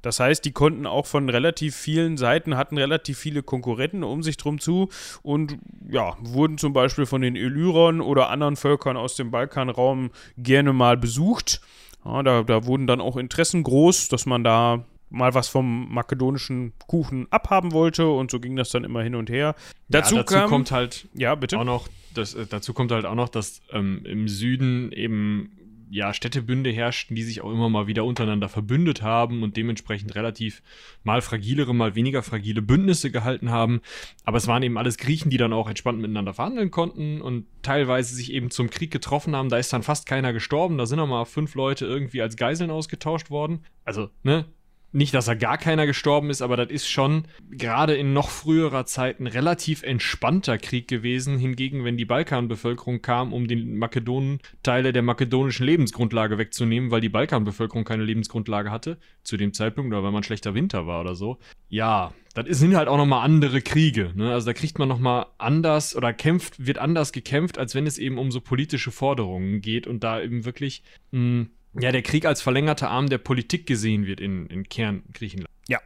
Das 0.00 0.18
heißt, 0.18 0.42
die 0.46 0.52
konnten 0.52 0.86
auch 0.86 1.04
von 1.04 1.28
relativ 1.28 1.76
vielen 1.76 2.16
Seiten, 2.16 2.56
hatten 2.56 2.78
relativ 2.78 3.18
viele 3.18 3.42
Konkurrenten 3.42 4.02
um 4.02 4.22
sich 4.22 4.38
drum 4.38 4.60
zu 4.60 4.88
und 5.22 5.58
ja, 5.90 6.16
wurden 6.20 6.56
zum 6.56 6.72
Beispiel 6.72 7.04
von 7.04 7.20
den 7.20 7.36
Illyrern 7.36 8.00
oder 8.00 8.30
anderen 8.30 8.56
Völkern 8.56 8.96
aus 8.96 9.14
dem 9.14 9.30
Balkanraum 9.30 10.10
gerne 10.38 10.72
mal 10.72 10.96
besucht. 10.96 11.60
Ja, 12.02 12.22
da, 12.22 12.42
da 12.44 12.64
wurden 12.64 12.86
dann 12.86 13.02
auch 13.02 13.18
Interessen 13.18 13.62
groß, 13.62 14.08
dass 14.08 14.24
man 14.24 14.42
da 14.42 14.86
mal 15.14 15.34
was 15.34 15.48
vom 15.48 15.92
makedonischen 15.92 16.72
Kuchen 16.86 17.26
abhaben 17.30 17.72
wollte 17.72 18.08
und 18.08 18.30
so 18.30 18.40
ging 18.40 18.56
das 18.56 18.70
dann 18.70 18.84
immer 18.84 19.02
hin 19.02 19.14
und 19.14 19.30
her. 19.30 19.54
Dazu, 19.88 20.16
ja, 20.16 20.22
dazu 20.22 20.34
kam, 20.34 20.48
kommt 20.48 20.70
halt 20.70 21.08
ja 21.14 21.34
bitte 21.34 21.58
auch 21.58 21.64
noch, 21.64 21.88
das, 22.14 22.34
äh, 22.34 22.46
dazu 22.46 22.74
kommt 22.74 22.92
halt 22.92 23.06
auch 23.06 23.14
noch, 23.14 23.28
dass 23.28 23.62
ähm, 23.72 24.02
im 24.04 24.28
Süden 24.28 24.92
eben 24.92 25.50
ja, 25.90 26.12
Städtebünde 26.12 26.70
herrschten, 26.70 27.14
die 27.14 27.22
sich 27.22 27.40
auch 27.40 27.52
immer 27.52 27.68
mal 27.68 27.86
wieder 27.86 28.04
untereinander 28.04 28.48
verbündet 28.48 29.02
haben 29.02 29.44
und 29.44 29.56
dementsprechend 29.56 30.16
relativ 30.16 30.60
mal 31.04 31.22
fragilere, 31.22 31.72
mal 31.72 31.94
weniger 31.94 32.24
fragile 32.24 32.62
Bündnisse 32.62 33.12
gehalten 33.12 33.50
haben. 33.50 33.80
Aber 34.24 34.38
es 34.38 34.48
waren 34.48 34.64
eben 34.64 34.76
alles 34.76 34.98
Griechen, 34.98 35.30
die 35.30 35.36
dann 35.36 35.52
auch 35.52 35.68
entspannt 35.68 36.00
miteinander 36.00 36.34
verhandeln 36.34 36.72
konnten 36.72 37.20
und 37.20 37.46
teilweise 37.62 38.12
sich 38.16 38.32
eben 38.32 38.50
zum 38.50 38.70
Krieg 38.70 38.90
getroffen 38.90 39.36
haben. 39.36 39.50
Da 39.50 39.58
ist 39.58 39.72
dann 39.72 39.84
fast 39.84 40.06
keiner 40.06 40.32
gestorben. 40.32 40.78
Da 40.78 40.86
sind 40.86 40.98
noch 40.98 41.06
mal 41.06 41.26
fünf 41.26 41.54
Leute 41.54 41.86
irgendwie 41.86 42.22
als 42.22 42.36
Geiseln 42.36 42.72
ausgetauscht 42.72 43.30
worden. 43.30 43.60
Also, 43.84 44.10
ne, 44.24 44.46
nicht, 44.94 45.12
dass 45.12 45.26
da 45.26 45.34
gar 45.34 45.58
keiner 45.58 45.86
gestorben 45.86 46.30
ist, 46.30 46.40
aber 46.40 46.56
das 46.56 46.70
ist 46.70 46.88
schon 46.88 47.24
gerade 47.50 47.94
in 47.94 48.12
noch 48.12 48.30
früherer 48.30 48.86
Zeit 48.86 49.20
ein 49.20 49.26
relativ 49.26 49.82
entspannter 49.82 50.56
Krieg 50.58 50.88
gewesen. 50.88 51.38
Hingegen, 51.38 51.84
wenn 51.84 51.96
die 51.96 52.04
Balkanbevölkerung 52.04 53.02
kam, 53.02 53.32
um 53.32 53.48
den 53.48 53.76
Makedonen 53.76 54.38
Teile 54.62 54.92
der 54.92 55.02
makedonischen 55.02 55.66
Lebensgrundlage 55.66 56.38
wegzunehmen, 56.38 56.90
weil 56.90 57.00
die 57.00 57.08
Balkanbevölkerung 57.08 57.84
keine 57.84 58.04
Lebensgrundlage 58.04 58.70
hatte, 58.70 58.98
zu 59.24 59.36
dem 59.36 59.52
Zeitpunkt, 59.52 59.92
oder 59.92 60.04
weil 60.04 60.12
man 60.12 60.22
schlechter 60.22 60.54
Winter 60.54 60.86
war 60.86 61.00
oder 61.00 61.16
so. 61.16 61.38
Ja, 61.68 62.14
das 62.34 62.46
sind 62.58 62.76
halt 62.76 62.88
auch 62.88 62.96
nochmal 62.96 63.24
andere 63.24 63.62
Kriege. 63.62 64.12
Ne? 64.14 64.32
Also 64.32 64.46
da 64.46 64.52
kriegt 64.52 64.78
man 64.78 64.88
nochmal 64.88 65.26
anders 65.38 65.96
oder 65.96 66.12
kämpft, 66.12 66.64
wird 66.64 66.78
anders 66.78 67.12
gekämpft, 67.12 67.58
als 67.58 67.74
wenn 67.74 67.86
es 67.86 67.98
eben 67.98 68.18
um 68.18 68.30
so 68.30 68.40
politische 68.40 68.92
Forderungen 68.92 69.60
geht 69.60 69.86
und 69.86 70.04
da 70.04 70.20
eben 70.20 70.44
wirklich 70.44 70.82
mh, 71.10 71.18
hm, 71.18 71.50
ja, 71.78 71.92
der 71.92 72.02
Krieg 72.02 72.26
als 72.26 72.42
verlängerter 72.42 72.90
Arm 72.90 73.08
der 73.08 73.18
Politik 73.18 73.66
gesehen 73.66 74.06
wird 74.06 74.20
in, 74.20 74.46
in 74.46 74.68
Kern 74.68 75.02
Griechenland. 75.12 75.50
Ja. 75.68 75.78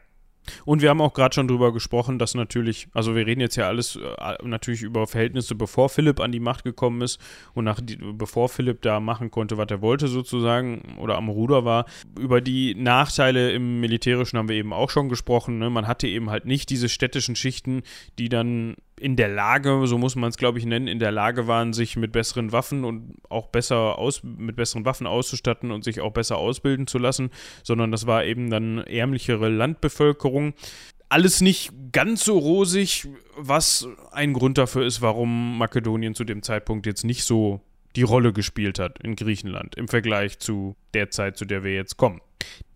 Und 0.64 0.82
wir 0.82 0.90
haben 0.90 1.00
auch 1.00 1.12
gerade 1.12 1.34
schon 1.34 1.48
drüber 1.48 1.72
gesprochen, 1.72 2.18
dass 2.18 2.34
natürlich, 2.34 2.88
also 2.92 3.14
wir 3.14 3.26
reden 3.26 3.40
jetzt 3.40 3.56
ja 3.56 3.68
alles 3.68 3.96
äh, 3.96 4.36
natürlich 4.42 4.82
über 4.82 5.06
Verhältnisse, 5.06 5.54
bevor 5.54 5.88
Philipp 5.88 6.20
an 6.20 6.32
die 6.32 6.40
Macht 6.40 6.64
gekommen 6.64 7.02
ist 7.02 7.20
und 7.54 7.64
nach 7.64 7.80
bevor 8.14 8.48
Philipp 8.48 8.82
da 8.82 9.00
machen 9.00 9.30
konnte, 9.30 9.58
was 9.58 9.68
er 9.70 9.82
wollte 9.82 10.08
sozusagen 10.08 10.96
oder 10.98 11.16
am 11.16 11.28
Ruder 11.28 11.64
war. 11.64 11.86
Über 12.18 12.40
die 12.40 12.74
Nachteile 12.74 13.52
im 13.52 13.80
Militärischen 13.80 14.38
haben 14.38 14.48
wir 14.48 14.56
eben 14.56 14.72
auch 14.72 14.90
schon 14.90 15.08
gesprochen. 15.08 15.58
Ne? 15.58 15.70
Man 15.70 15.86
hatte 15.86 16.08
eben 16.08 16.30
halt 16.30 16.46
nicht 16.46 16.70
diese 16.70 16.88
städtischen 16.88 17.36
Schichten, 17.36 17.82
die 18.18 18.28
dann 18.28 18.76
in 18.98 19.16
der 19.16 19.28
Lage, 19.28 19.86
so 19.86 19.98
muss 19.98 20.16
man 20.16 20.30
es 20.30 20.36
glaube 20.36 20.58
ich 20.58 20.66
nennen, 20.66 20.88
in 20.88 20.98
der 20.98 21.12
Lage 21.12 21.46
waren, 21.46 21.72
sich 21.72 21.96
mit 21.96 22.12
besseren 22.12 22.52
Waffen 22.52 22.84
und 22.84 23.14
auch 23.28 23.48
besser 23.48 23.98
aus, 23.98 24.22
mit 24.22 24.56
besseren 24.56 24.84
Waffen 24.84 25.06
auszustatten 25.06 25.70
und 25.70 25.84
sich 25.84 26.00
auch 26.00 26.12
besser 26.12 26.36
ausbilden 26.36 26.86
zu 26.86 26.98
lassen, 26.98 27.30
sondern 27.62 27.90
das 27.90 28.06
war 28.06 28.24
eben 28.24 28.50
dann 28.50 28.78
ärmlichere 28.78 29.48
Landbevölkerung. 29.48 30.54
Alles 31.08 31.40
nicht 31.40 31.72
ganz 31.92 32.24
so 32.24 32.38
rosig, 32.38 33.08
was 33.36 33.88
ein 34.12 34.34
Grund 34.34 34.58
dafür 34.58 34.84
ist, 34.84 35.00
warum 35.00 35.56
Makedonien 35.58 36.14
zu 36.14 36.24
dem 36.24 36.42
Zeitpunkt 36.42 36.84
jetzt 36.86 37.04
nicht 37.04 37.24
so 37.24 37.62
die 37.96 38.02
Rolle 38.02 38.32
gespielt 38.32 38.78
hat 38.78 38.98
in 39.02 39.16
Griechenland 39.16 39.74
im 39.74 39.88
Vergleich 39.88 40.38
zu 40.38 40.76
der 40.94 41.10
Zeit, 41.10 41.36
zu 41.36 41.46
der 41.46 41.64
wir 41.64 41.74
jetzt 41.74 41.96
kommen. 41.96 42.20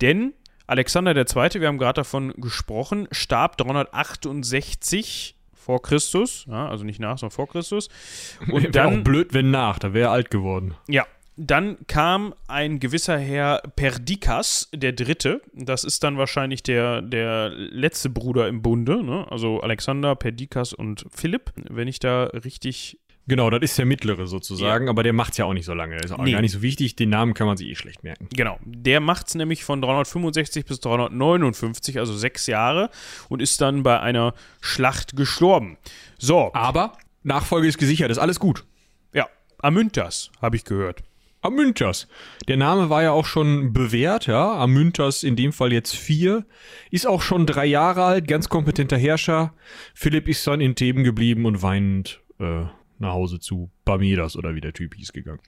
Denn 0.00 0.32
Alexander 0.66 1.14
II., 1.14 1.60
wir 1.60 1.68
haben 1.68 1.78
gerade 1.78 2.00
davon 2.00 2.32
gesprochen, 2.38 3.06
starb 3.10 3.58
368 3.58 5.36
vor 5.62 5.82
Christus, 5.82 6.46
ja, 6.48 6.68
also 6.68 6.84
nicht 6.84 7.00
nach, 7.00 7.18
sondern 7.18 7.34
vor 7.34 7.48
Christus. 7.48 7.88
Und 8.50 8.74
dann 8.74 9.00
auch 9.00 9.04
blöd, 9.04 9.32
wenn 9.32 9.50
nach, 9.50 9.78
da 9.78 9.94
wäre 9.94 10.08
er 10.08 10.12
alt 10.12 10.30
geworden. 10.30 10.74
Ja, 10.88 11.06
dann 11.36 11.78
kam 11.86 12.34
ein 12.46 12.78
gewisser 12.78 13.18
Herr 13.18 13.62
Perdikas, 13.74 14.68
der 14.74 14.92
Dritte. 14.92 15.40
Das 15.54 15.82
ist 15.82 16.04
dann 16.04 16.18
wahrscheinlich 16.18 16.62
der, 16.62 17.00
der 17.00 17.48
letzte 17.48 18.10
Bruder 18.10 18.48
im 18.48 18.60
Bunde. 18.60 19.02
Ne? 19.02 19.26
Also 19.30 19.60
Alexander, 19.60 20.14
Perdikas 20.14 20.74
und 20.74 21.06
Philipp, 21.10 21.52
wenn 21.56 21.88
ich 21.88 22.00
da 22.00 22.24
richtig 22.24 23.00
Genau, 23.28 23.50
das 23.50 23.62
ist 23.62 23.78
der 23.78 23.86
mittlere 23.86 24.26
sozusagen, 24.26 24.86
ja. 24.86 24.90
aber 24.90 25.04
der 25.04 25.12
macht's 25.12 25.36
ja 25.36 25.44
auch 25.44 25.52
nicht 25.52 25.64
so 25.64 25.74
lange. 25.74 25.96
Ist 25.96 26.10
auch 26.12 26.18
nee. 26.18 26.32
gar 26.32 26.40
nicht 26.40 26.52
so 26.52 26.60
wichtig. 26.60 26.96
Den 26.96 27.10
Namen 27.10 27.34
kann 27.34 27.46
man 27.46 27.56
sich 27.56 27.68
eh 27.68 27.74
schlecht 27.76 28.02
merken. 28.02 28.28
Genau. 28.34 28.58
Der 28.64 29.00
macht's 29.00 29.34
nämlich 29.36 29.62
von 29.62 29.80
365 29.80 30.64
bis 30.64 30.80
359, 30.80 31.98
also 31.98 32.16
sechs 32.16 32.48
Jahre, 32.48 32.90
und 33.28 33.40
ist 33.40 33.60
dann 33.60 33.84
bei 33.84 34.00
einer 34.00 34.34
Schlacht 34.60 35.16
gestorben. 35.16 35.78
So. 36.18 36.50
Aber 36.52 36.98
Nachfolge 37.22 37.68
ist 37.68 37.78
gesichert, 37.78 38.10
ist 38.10 38.18
alles 38.18 38.40
gut. 38.40 38.64
Ja. 39.12 39.28
Amyntas, 39.58 40.32
habe 40.40 40.56
ich 40.56 40.64
gehört. 40.64 41.04
Amyntas. 41.42 42.08
Der 42.48 42.56
Name 42.56 42.88
war 42.88 43.02
ja 43.02 43.12
auch 43.12 43.26
schon 43.26 43.72
bewährt, 43.72 44.26
ja. 44.26 44.52
Amyntas 44.58 45.22
in 45.22 45.36
dem 45.36 45.52
Fall 45.52 45.72
jetzt 45.72 45.94
vier. 45.94 46.44
Ist 46.90 47.06
auch 47.06 47.22
schon 47.22 47.46
drei 47.46 47.66
Jahre 47.66 48.04
alt, 48.04 48.28
ganz 48.28 48.48
kompetenter 48.48 48.96
Herrscher. 48.96 49.52
Philipp 49.94 50.28
ist 50.28 50.46
dann 50.46 50.60
in 50.60 50.74
Theben 50.76 51.02
geblieben 51.02 51.44
und 51.44 51.62
weinend 51.62 52.20
äh, 52.38 52.66
nach 53.02 53.12
Hause 53.12 53.38
zu 53.38 53.70
Bamidas 53.84 54.36
oder 54.36 54.54
wie 54.54 54.60
der 54.60 54.72
Typ 54.72 54.94
hieß 54.94 55.12
gegangen. 55.12 55.40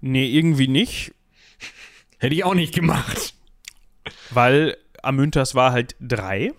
Nee, 0.00 0.26
irgendwie 0.26 0.68
nicht. 0.68 1.12
Hätte 2.18 2.34
ich 2.34 2.44
auch 2.44 2.54
nicht 2.54 2.74
gemacht. 2.74 3.34
Weil 4.30 4.76
Amyntas 5.02 5.54
war 5.54 5.72
halt 5.72 5.96
drei. 6.00 6.52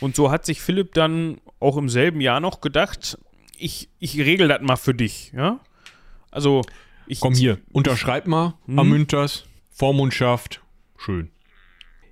Und 0.00 0.16
so 0.16 0.30
hat 0.30 0.44
sich 0.44 0.60
Philipp 0.60 0.94
dann 0.94 1.40
auch 1.60 1.76
im 1.76 1.88
selben 1.88 2.20
Jahr 2.20 2.40
noch 2.40 2.60
gedacht, 2.60 3.18
ich, 3.56 3.88
ich 3.98 4.18
regel 4.18 4.48
das 4.48 4.60
mal 4.60 4.76
für 4.76 4.94
dich, 4.94 5.32
ja. 5.34 5.60
Also, 6.30 6.62
ich. 7.06 7.20
Komm 7.20 7.34
hier, 7.34 7.58
unterschreib 7.72 8.26
mal, 8.26 8.54
hm? 8.66 8.78
Amyntas, 8.78 9.44
Vormundschaft, 9.70 10.62
schön. 10.98 11.30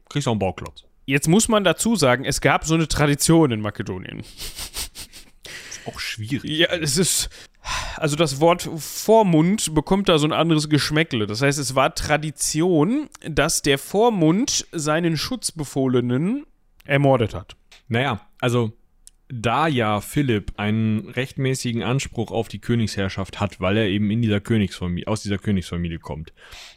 Kriegst 0.09 0.29
auch 0.29 0.33
einen 0.33 0.39
Bauklotz. 0.39 0.85
Jetzt 1.05 1.29
muss 1.29 1.49
man 1.49 1.65
dazu 1.65 1.97
sagen, 1.97 2.25
es 2.25 2.41
gab 2.41 2.65
so 2.65 2.75
eine 2.75 2.87
Tradition 2.87 3.51
in 3.51 3.61
Makedonien. 3.61 4.21
Ist 4.21 5.87
auch 5.87 5.99
schwierig. 5.99 6.45
Ja, 6.45 6.69
es 6.69 6.97
ist 6.97 7.29
also 7.97 8.17
das 8.17 8.41
Wort 8.41 8.69
Vormund 8.79 9.75
bekommt 9.75 10.09
da 10.09 10.19
so 10.19 10.27
ein 10.27 10.33
anderes 10.33 10.69
Geschmäckle. 10.69 11.27
Das 11.27 11.43
heißt, 11.43 11.59
es 11.59 11.75
war 11.75 11.95
Tradition, 11.95 13.09
dass 13.29 13.63
der 13.63 13.79
Vormund 13.79 14.67
seinen 14.73 15.17
Schutzbefohlenen 15.17 16.45
ermordet 16.85 17.35
hat. 17.35 17.57
Naja, 17.89 18.21
also 18.41 18.73
da 19.29 19.67
ja 19.67 20.01
Philipp 20.01 20.53
einen 20.57 21.09
rechtmäßigen 21.09 21.83
Anspruch 21.83 22.31
auf 22.31 22.49
die 22.49 22.59
Königsherrschaft 22.59 23.41
hat, 23.41 23.61
weil 23.61 23.79
er 23.79 23.87
eben 23.87 24.11
in 24.11 24.21
dieser 24.21 24.41
Königsfamilie, 24.41 25.07
aus 25.07 25.23
dieser 25.23 25.39
Königsfamilie 25.39 25.99
kommt. 25.99 26.33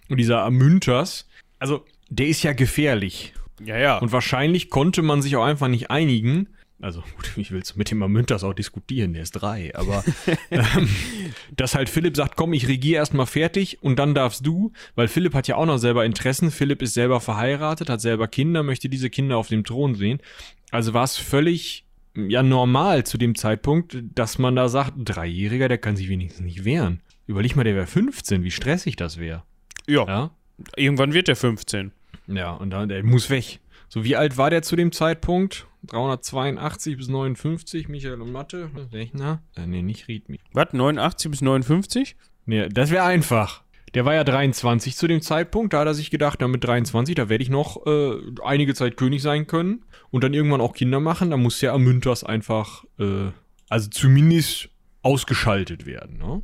Und 0.10 0.18
dieser 0.18 0.44
Amyntas, 0.44 1.28
also 1.60 1.86
der 2.10 2.28
ist 2.28 2.44
ja 2.44 2.54
gefährlich. 2.54 3.34
Ja, 3.64 3.78
ja. 3.78 3.98
Und 3.98 4.12
wahrscheinlich 4.12 4.70
konnte 4.70 5.02
man 5.02 5.22
sich 5.22 5.36
auch 5.36 5.44
einfach 5.44 5.68
nicht 5.68 5.90
einigen, 5.90 6.50
also 6.82 7.02
gut, 7.16 7.32
ich 7.38 7.52
will 7.52 7.64
mit 7.76 7.92
dem 7.92 8.04
Amyntas 8.04 8.44
auch 8.44 8.54
diskutieren, 8.54 9.14
der 9.14 9.24
ist 9.24 9.32
drei, 9.32 9.74
aber 9.76 10.04
ähm, 10.52 10.90
dass 11.56 11.76
halt 11.76 11.90
Philipp 11.90 12.16
sagt, 12.16 12.36
komm, 12.36 12.54
ich 12.54 12.68
regiere 12.68 12.98
erstmal 12.98 13.26
fertig 13.26 13.82
und 13.82 13.98
dann 13.98 14.14
darfst 14.14 14.46
du, 14.46 14.72
weil 14.96 15.08
Philipp 15.08 15.34
hat 15.34 15.48
ja 15.48 15.56
auch 15.56 15.66
noch 15.66 15.78
selber 15.78 16.06
Interessen, 16.06 16.52
Philipp 16.52 16.82
ist 16.82 16.94
selber 16.94 17.22
verheiratet, 17.22 17.90
hat 17.90 18.02
selber 18.02 18.28
Kinder, 18.28 18.62
möchte 18.62 18.90
diese 18.90 19.10
Kinder 19.10 19.38
auf 19.38 19.48
dem 19.48 19.64
Thron 19.64 19.96
sehen. 19.96 20.20
Also 20.72 20.94
war 20.94 21.04
es 21.04 21.16
völlig 21.16 21.86
ja 22.16 22.44
normal 22.44 23.06
zu 23.06 23.18
dem 23.18 23.36
Zeitpunkt, 23.36 23.98
dass 24.14 24.38
man 24.38 24.56
da 24.56 24.70
sagt, 24.70 24.98
ein 24.98 25.06
Dreijähriger, 25.06 25.68
der 25.68 25.78
kann 25.78 25.96
sich 25.96 26.10
wenigstens 26.10 26.46
nicht 26.46 26.66
wehren. 26.66 27.02
Überleg 27.28 27.56
mal, 27.56 27.64
der 27.64 27.76
wäre 27.76 27.88
15, 27.88 28.44
wie 28.44 28.52
stressig 28.52 28.96
das 28.96 29.18
wäre. 29.18 29.44
Ja, 29.88 30.06
ja. 30.08 30.32
Irgendwann 30.76 31.14
wird 31.14 31.28
der 31.28 31.36
15. 31.36 31.92
Ja, 32.28 32.52
und 32.52 32.70
dann, 32.70 32.90
der 32.90 33.04
muss 33.04 33.30
weg. 33.30 33.60
So, 33.88 34.04
wie 34.04 34.16
alt 34.16 34.38
war 34.38 34.50
der 34.50 34.62
zu 34.62 34.76
dem 34.76 34.92
Zeitpunkt? 34.92 35.68
382 35.88 36.98
bis 36.98 37.08
59, 37.08 37.88
Michael 37.88 38.22
und 38.22 38.32
Mathe. 38.32 38.70
Rechner? 38.92 39.44
Äh, 39.56 39.68
nee, 39.68 39.82
nicht 39.82 40.08
Readme. 40.08 40.38
Was, 40.54 40.74
89 40.74 41.32
bis 41.32 41.42
59? 41.42 42.16
Nee, 42.46 42.70
das 42.70 42.92
wäre 42.92 43.04
einfach. 43.04 43.64
Der 43.94 44.04
war 44.04 44.14
ja 44.14 44.24
23 44.24 44.96
zu 44.96 45.08
dem 45.08 45.22
Zeitpunkt. 45.22 45.74
Da 45.74 45.80
hat 45.80 45.88
er 45.88 45.94
sich 45.94 46.12
gedacht, 46.12 46.40
na, 46.42 46.48
mit 46.48 46.64
23, 46.64 47.16
da 47.16 47.30
werde 47.30 47.44
ich 47.44 47.50
noch 47.50 47.86
äh, 47.86 48.18
einige 48.44 48.74
Zeit 48.74 48.98
König 48.98 49.22
sein 49.22 49.48
können 49.48 49.86
und 50.12 50.24
dann 50.24 50.34
irgendwann 50.34 50.62
auch 50.62 50.74
Kinder 50.74 51.00
machen. 51.00 51.30
Da 51.30 51.38
muss 51.38 51.62
ja 51.62 51.74
Amyntas 51.74 52.24
einfach, 52.24 52.84
äh, 53.00 53.32
also 53.70 53.90
zumindest 53.90 54.70
ausgeschaltet 55.02 55.86
werden. 55.86 56.18
Ne? 56.18 56.42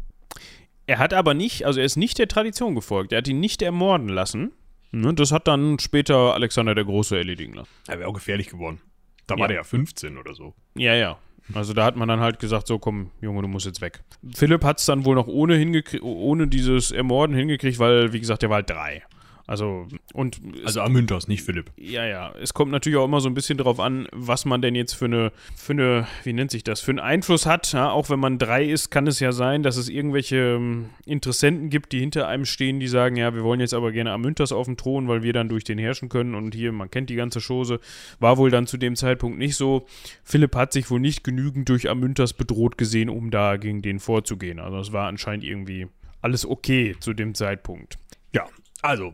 Er 0.88 0.99
hat 0.99 1.13
aber 1.13 1.34
nicht, 1.34 1.65
also 1.65 1.80
er 1.80 1.86
ist 1.86 1.97
nicht 1.97 2.19
der 2.19 2.27
Tradition 2.30 2.73
gefolgt. 2.73 3.12
Er 3.12 3.17
hat 3.17 3.27
ihn 3.27 3.39
nicht 3.39 3.62
ermorden 3.62 4.08
lassen. 4.08 4.54
Ne, 4.91 5.13
das 5.13 5.32
hat 5.32 5.47
dann 5.47 5.80
später 5.80 6.34
Alexander 6.34 6.75
der 6.75 6.84
Große 6.84 7.17
erledigen 7.17 7.54
lassen. 7.54 7.71
Er 7.88 7.99
wäre 7.99 8.10
auch 8.10 8.13
gefährlich 8.13 8.49
geworden. 8.49 8.82
Da 9.27 9.38
war 9.38 9.47
der 9.47 9.58
ja 9.58 9.63
15 9.63 10.17
oder 10.17 10.34
so. 10.34 10.54
Ja, 10.75 10.93
ja. 10.93 11.17
Also 11.54 11.73
da 11.73 11.86
hat 11.86 11.95
man 11.95 12.08
dann 12.08 12.19
halt 12.19 12.39
gesagt, 12.39 12.67
so 12.67 12.80
komm, 12.80 13.12
Junge, 13.21 13.41
du 13.41 13.47
musst 13.47 13.65
jetzt 13.65 13.82
weg. 13.82 14.04
Philipp 14.36 14.63
hat 14.63 14.80
es 14.80 14.86
dann 14.86 15.06
wohl 15.06 15.15
noch 15.15 15.27
ohne, 15.27 15.84
ohne 16.01 16.47
dieses 16.47 16.91
Ermorden 16.91 17.36
hingekriegt, 17.36 17.80
weil, 17.80 18.13
wie 18.13 18.19
gesagt, 18.19 18.41
der 18.41 18.49
war 18.49 18.58
halt 18.58 18.69
drei. 18.69 19.04
Also, 19.51 19.85
und. 20.13 20.39
Also 20.63 20.79
Amyntas, 20.79 21.27
nicht 21.27 21.43
Philipp. 21.43 21.71
Ja, 21.75 22.05
ja. 22.05 22.33
Es 22.41 22.53
kommt 22.53 22.71
natürlich 22.71 22.97
auch 22.97 23.03
immer 23.03 23.19
so 23.19 23.27
ein 23.27 23.33
bisschen 23.33 23.57
darauf 23.57 23.81
an, 23.81 24.07
was 24.13 24.45
man 24.45 24.61
denn 24.61 24.75
jetzt 24.75 24.93
für 24.93 25.05
eine, 25.05 25.33
für 25.57 25.73
eine, 25.73 26.07
wie 26.23 26.31
nennt 26.31 26.51
sich 26.51 26.63
das, 26.63 26.79
für 26.79 26.91
einen 26.91 27.01
Einfluss 27.01 27.45
hat. 27.45 27.73
Ja, 27.73 27.91
auch 27.91 28.09
wenn 28.09 28.21
man 28.21 28.37
drei 28.39 28.63
ist, 28.63 28.91
kann 28.91 29.07
es 29.07 29.19
ja 29.19 29.33
sein, 29.33 29.61
dass 29.61 29.75
es 29.75 29.89
irgendwelche 29.89 30.55
ähm, 30.55 30.91
Interessenten 31.05 31.69
gibt, 31.69 31.91
die 31.91 31.99
hinter 31.99 32.29
einem 32.29 32.45
stehen, 32.45 32.79
die 32.79 32.87
sagen, 32.87 33.17
ja, 33.17 33.35
wir 33.35 33.43
wollen 33.43 33.59
jetzt 33.59 33.73
aber 33.73 33.91
gerne 33.91 34.13
Amyntas 34.13 34.53
auf 34.53 34.67
dem 34.67 34.77
Thron, 34.77 35.09
weil 35.09 35.21
wir 35.21 35.33
dann 35.33 35.49
durch 35.49 35.65
den 35.65 35.77
herrschen 35.77 36.07
können. 36.07 36.33
Und 36.33 36.55
hier, 36.55 36.71
man 36.71 36.89
kennt 36.89 37.09
die 37.09 37.15
ganze 37.15 37.41
Chose. 37.41 37.81
War 38.21 38.37
wohl 38.37 38.51
dann 38.51 38.67
zu 38.67 38.77
dem 38.77 38.95
Zeitpunkt 38.95 39.37
nicht 39.37 39.57
so. 39.57 39.85
Philipp 40.23 40.55
hat 40.55 40.71
sich 40.71 40.89
wohl 40.89 41.01
nicht 41.01 41.25
genügend 41.25 41.67
durch 41.67 41.89
Amyntas 41.89 42.31
bedroht 42.31 42.77
gesehen, 42.77 43.09
um 43.09 43.31
da 43.31 43.57
gegen 43.57 43.81
den 43.81 43.99
vorzugehen. 43.99 44.59
Also 44.59 44.79
es 44.79 44.93
war 44.93 45.09
anscheinend 45.09 45.43
irgendwie 45.43 45.87
alles 46.21 46.45
okay 46.45 46.95
zu 47.01 47.11
dem 47.11 47.35
Zeitpunkt. 47.35 47.97
Ja, 48.33 48.47
also 48.81 49.13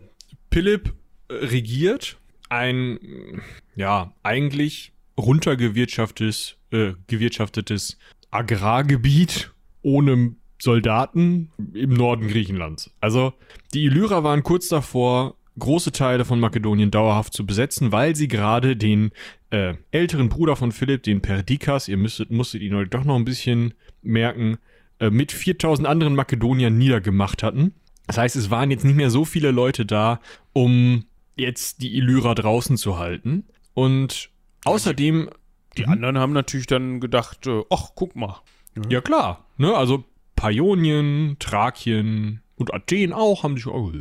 Philipp 0.52 0.94
äh, 1.30 1.34
regiert 1.34 2.18
ein, 2.50 3.42
ja, 3.76 4.14
eigentlich 4.24 4.94
runtergewirtschaftetes 5.18 6.58
äh, 6.72 6.94
gewirtschaftetes 7.08 7.98
Agrargebiet 8.32 9.52
ohne 9.82 10.36
Soldaten 10.60 11.52
im 11.74 11.94
Norden 11.94 12.28
Griechenlands. 12.28 12.92
Also 13.00 13.34
die 13.74 13.86
Illyrer 13.86 14.24
waren 14.24 14.44
kurz 14.44 14.68
davor, 14.68 15.36
große 15.60 15.92
Teile 15.92 16.26
von 16.26 16.40
Makedonien 16.40 16.92
dauerhaft 16.92 17.34
zu 17.34 17.46
besetzen, 17.46 17.92
weil 17.92 18.16
sie 18.16 18.28
gerade 18.28 18.76
den 18.76 19.12
äh, 19.50 19.76
älteren 19.92 20.30
Bruder 20.30 20.56
von 20.56 20.72
Philipp, 20.72 21.04
den 21.04 21.22
Perdikas, 21.22 21.88
ihr 21.88 21.98
müsstet, 21.98 22.32
musstet 22.32 22.62
ihn 22.62 22.76
heute 22.76 22.90
doch 22.90 23.06
noch 23.06 23.16
ein 23.16 23.26
bisschen 23.26 23.74
merken, 24.02 24.58
äh, 25.00 25.10
mit 25.10 25.32
4000 25.32 25.88
anderen 25.88 26.16
Makedoniern 26.16 26.78
niedergemacht 26.78 27.44
hatten. 27.44 27.74
Das 28.08 28.18
heißt, 28.18 28.36
es 28.36 28.50
waren 28.50 28.72
jetzt 28.72 28.86
nicht 28.86 28.96
mehr 28.96 29.10
so 29.10 29.26
viele 29.26 29.52
Leute 29.52 29.86
da, 29.86 30.20
um 30.54 31.06
jetzt 31.36 31.82
die 31.82 31.96
Illyra 31.98 32.34
draußen 32.36 32.78
zu 32.78 32.98
halten. 32.98 33.46
Und 33.74 34.30
außerdem. 34.66 35.30
Die, 35.78 35.84
die 35.84 35.88
anderen 35.88 36.18
haben 36.18 36.34
natürlich 36.34 36.68
dann 36.68 37.00
gedacht, 37.00 37.46
äh, 37.46 37.64
ach, 37.70 37.90
guck 37.94 38.16
mal. 38.16 38.42
Ja, 38.90 39.02
klar. 39.02 39.46
Ne? 39.58 39.76
Also 39.76 40.04
Paionien, 40.36 41.36
Thrakien 41.40 42.42
und 42.56 42.74
Athen 42.74 43.14
auch 43.14 43.44
haben 43.44 43.58
sich, 43.58 43.68
oh, 43.68 43.92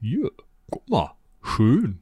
hier, 0.00 0.30
guck 0.70 0.88
mal, 0.88 1.14
schön. 1.42 2.00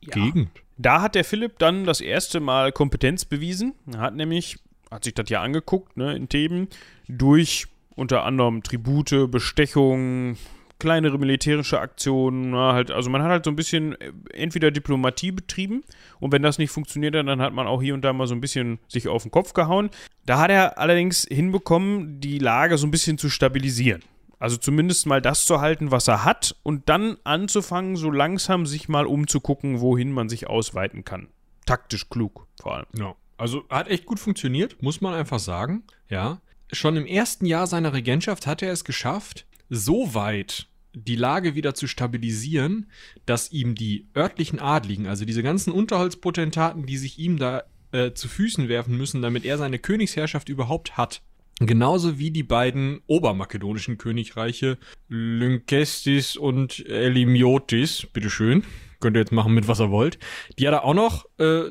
Ja. 0.00 0.14
Gegend. 0.14 0.50
Da 0.78 1.00
hat 1.02 1.14
der 1.14 1.24
Philipp 1.24 1.58
dann 1.58 1.84
das 1.84 2.00
erste 2.00 2.40
Mal 2.40 2.72
Kompetenz 2.72 3.24
bewiesen. 3.24 3.74
Er 3.92 4.00
hat 4.00 4.16
nämlich, 4.16 4.58
hat 4.90 5.04
sich 5.04 5.14
das 5.14 5.28
ja 5.28 5.42
angeguckt, 5.42 5.96
ne, 5.96 6.16
in 6.16 6.28
Theben, 6.28 6.68
durch 7.08 7.66
unter 7.94 8.24
anderem 8.24 8.62
Tribute, 8.62 9.30
Bestechung, 9.30 10.36
kleinere 10.82 11.16
militärische 11.16 11.78
Aktionen, 11.78 12.56
halt, 12.56 12.90
also 12.90 13.08
man 13.08 13.22
hat 13.22 13.30
halt 13.30 13.44
so 13.44 13.52
ein 13.52 13.56
bisschen 13.56 13.92
äh, 14.00 14.12
entweder 14.34 14.72
Diplomatie 14.72 15.30
betrieben 15.30 15.84
und 16.18 16.32
wenn 16.32 16.42
das 16.42 16.58
nicht 16.58 16.72
funktioniert 16.72 17.14
hat, 17.14 17.28
dann 17.28 17.40
hat 17.40 17.52
man 17.52 17.68
auch 17.68 17.80
hier 17.80 17.94
und 17.94 18.02
da 18.02 18.12
mal 18.12 18.26
so 18.26 18.34
ein 18.34 18.40
bisschen 18.40 18.80
sich 18.88 19.06
auf 19.06 19.22
den 19.22 19.30
Kopf 19.30 19.52
gehauen. 19.52 19.90
Da 20.26 20.40
hat 20.40 20.50
er 20.50 20.78
allerdings 20.78 21.24
hinbekommen, 21.30 22.18
die 22.18 22.40
Lage 22.40 22.78
so 22.78 22.86
ein 22.88 22.90
bisschen 22.90 23.16
zu 23.16 23.30
stabilisieren. 23.30 24.02
Also 24.40 24.56
zumindest 24.56 25.06
mal 25.06 25.22
das 25.22 25.46
zu 25.46 25.60
halten, 25.60 25.92
was 25.92 26.08
er 26.08 26.24
hat 26.24 26.56
und 26.64 26.88
dann 26.88 27.16
anzufangen, 27.22 27.94
so 27.94 28.10
langsam 28.10 28.66
sich 28.66 28.88
mal 28.88 29.06
umzugucken, 29.06 29.80
wohin 29.80 30.10
man 30.10 30.28
sich 30.28 30.48
ausweiten 30.48 31.04
kann. 31.04 31.28
Taktisch 31.64 32.10
klug, 32.10 32.48
vor 32.60 32.74
allem. 32.74 32.86
Ja, 32.98 33.14
also 33.38 33.62
hat 33.70 33.86
echt 33.86 34.04
gut 34.04 34.18
funktioniert, 34.18 34.82
muss 34.82 35.00
man 35.00 35.14
einfach 35.14 35.38
sagen. 35.38 35.84
Ja, 36.08 36.40
schon 36.72 36.96
im 36.96 37.06
ersten 37.06 37.46
Jahr 37.46 37.68
seiner 37.68 37.92
Regentschaft 37.92 38.48
hat 38.48 38.62
er 38.62 38.72
es 38.72 38.82
geschafft, 38.82 39.46
so 39.68 40.12
weit 40.12 40.66
die 40.94 41.16
Lage 41.16 41.54
wieder 41.54 41.74
zu 41.74 41.86
stabilisieren, 41.86 42.90
dass 43.26 43.52
ihm 43.52 43.74
die 43.74 44.08
örtlichen 44.16 44.58
Adligen, 44.58 45.06
also 45.06 45.24
diese 45.24 45.42
ganzen 45.42 45.72
Unterholzpotentaten, 45.72 46.86
die 46.86 46.96
sich 46.96 47.18
ihm 47.18 47.38
da 47.38 47.64
äh, 47.92 48.12
zu 48.12 48.28
Füßen 48.28 48.68
werfen 48.68 48.96
müssen, 48.96 49.22
damit 49.22 49.44
er 49.44 49.58
seine 49.58 49.78
Königsherrschaft 49.78 50.48
überhaupt 50.48 50.96
hat, 50.96 51.22
Genauso 51.60 52.18
wie 52.18 52.30
die 52.30 52.42
beiden 52.42 53.02
obermakedonischen 53.06 53.98
Königreiche 53.98 54.78
Lynkestis 55.08 56.36
und 56.36 56.84
Elimiotis, 56.86 58.06
bitteschön, 58.12 58.64
könnt 59.00 59.16
ihr 59.16 59.20
jetzt 59.20 59.32
machen 59.32 59.54
mit 59.54 59.68
was 59.68 59.80
ihr 59.80 59.90
wollt. 59.90 60.18
Die 60.58 60.66
hat 60.66 60.74
er 60.74 60.84
auch 60.84 60.94
noch 60.94 61.26
äh, 61.38 61.64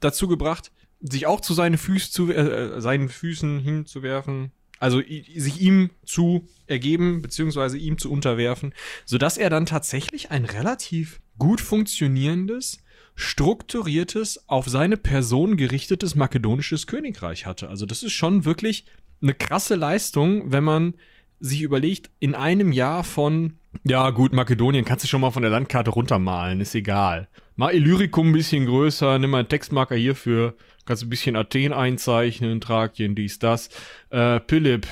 dazu 0.00 0.28
gebracht, 0.28 0.72
sich 1.00 1.26
auch 1.26 1.40
zu 1.40 1.54
seinen, 1.54 1.78
Füß 1.78 2.10
zu, 2.10 2.30
äh, 2.30 2.80
seinen 2.80 3.08
Füßen 3.08 3.60
hinzuwerfen, 3.60 4.52
also 4.78 5.00
sich 5.00 5.60
ihm 5.60 5.90
zu 6.04 6.46
ergeben, 6.66 7.22
beziehungsweise 7.22 7.78
ihm 7.78 7.98
zu 7.98 8.10
unterwerfen, 8.10 8.72
sodass 9.04 9.38
er 9.38 9.50
dann 9.50 9.66
tatsächlich 9.66 10.30
ein 10.30 10.44
relativ 10.44 11.20
gut 11.38 11.60
funktionierendes, 11.60 12.78
strukturiertes, 13.14 14.48
auf 14.48 14.68
seine 14.68 14.96
Person 14.96 15.56
gerichtetes 15.56 16.14
makedonisches 16.14 16.86
Königreich 16.86 17.46
hatte. 17.46 17.68
Also 17.68 17.86
das 17.86 18.02
ist 18.02 18.12
schon 18.12 18.44
wirklich 18.44 18.84
eine 19.20 19.34
krasse 19.34 19.74
Leistung, 19.74 20.52
wenn 20.52 20.64
man 20.64 20.94
sich 21.40 21.62
überlegt, 21.62 22.10
in 22.18 22.34
einem 22.34 22.72
Jahr 22.72 23.04
von, 23.04 23.54
ja 23.84 24.10
gut, 24.10 24.32
Makedonien 24.32 24.84
kannst 24.84 25.04
du 25.04 25.08
schon 25.08 25.20
mal 25.20 25.30
von 25.30 25.42
der 25.42 25.50
Landkarte 25.50 25.90
runtermalen, 25.90 26.60
ist 26.60 26.74
egal. 26.74 27.28
Mal 27.56 27.74
Illyricum 27.74 28.28
ein 28.28 28.32
bisschen 28.32 28.66
größer, 28.66 29.18
nimm 29.18 29.30
mal 29.30 29.38
einen 29.38 29.48
Textmarker 29.48 29.96
hierfür, 29.96 30.56
kannst 30.88 31.04
ein 31.04 31.10
bisschen 31.10 31.36
Athen 31.36 31.72
einzeichnen, 31.72 32.60
Thrakien, 32.60 33.14
dies, 33.14 33.38
das. 33.38 33.68
Äh, 34.10 34.40
Philipp, 34.48 34.86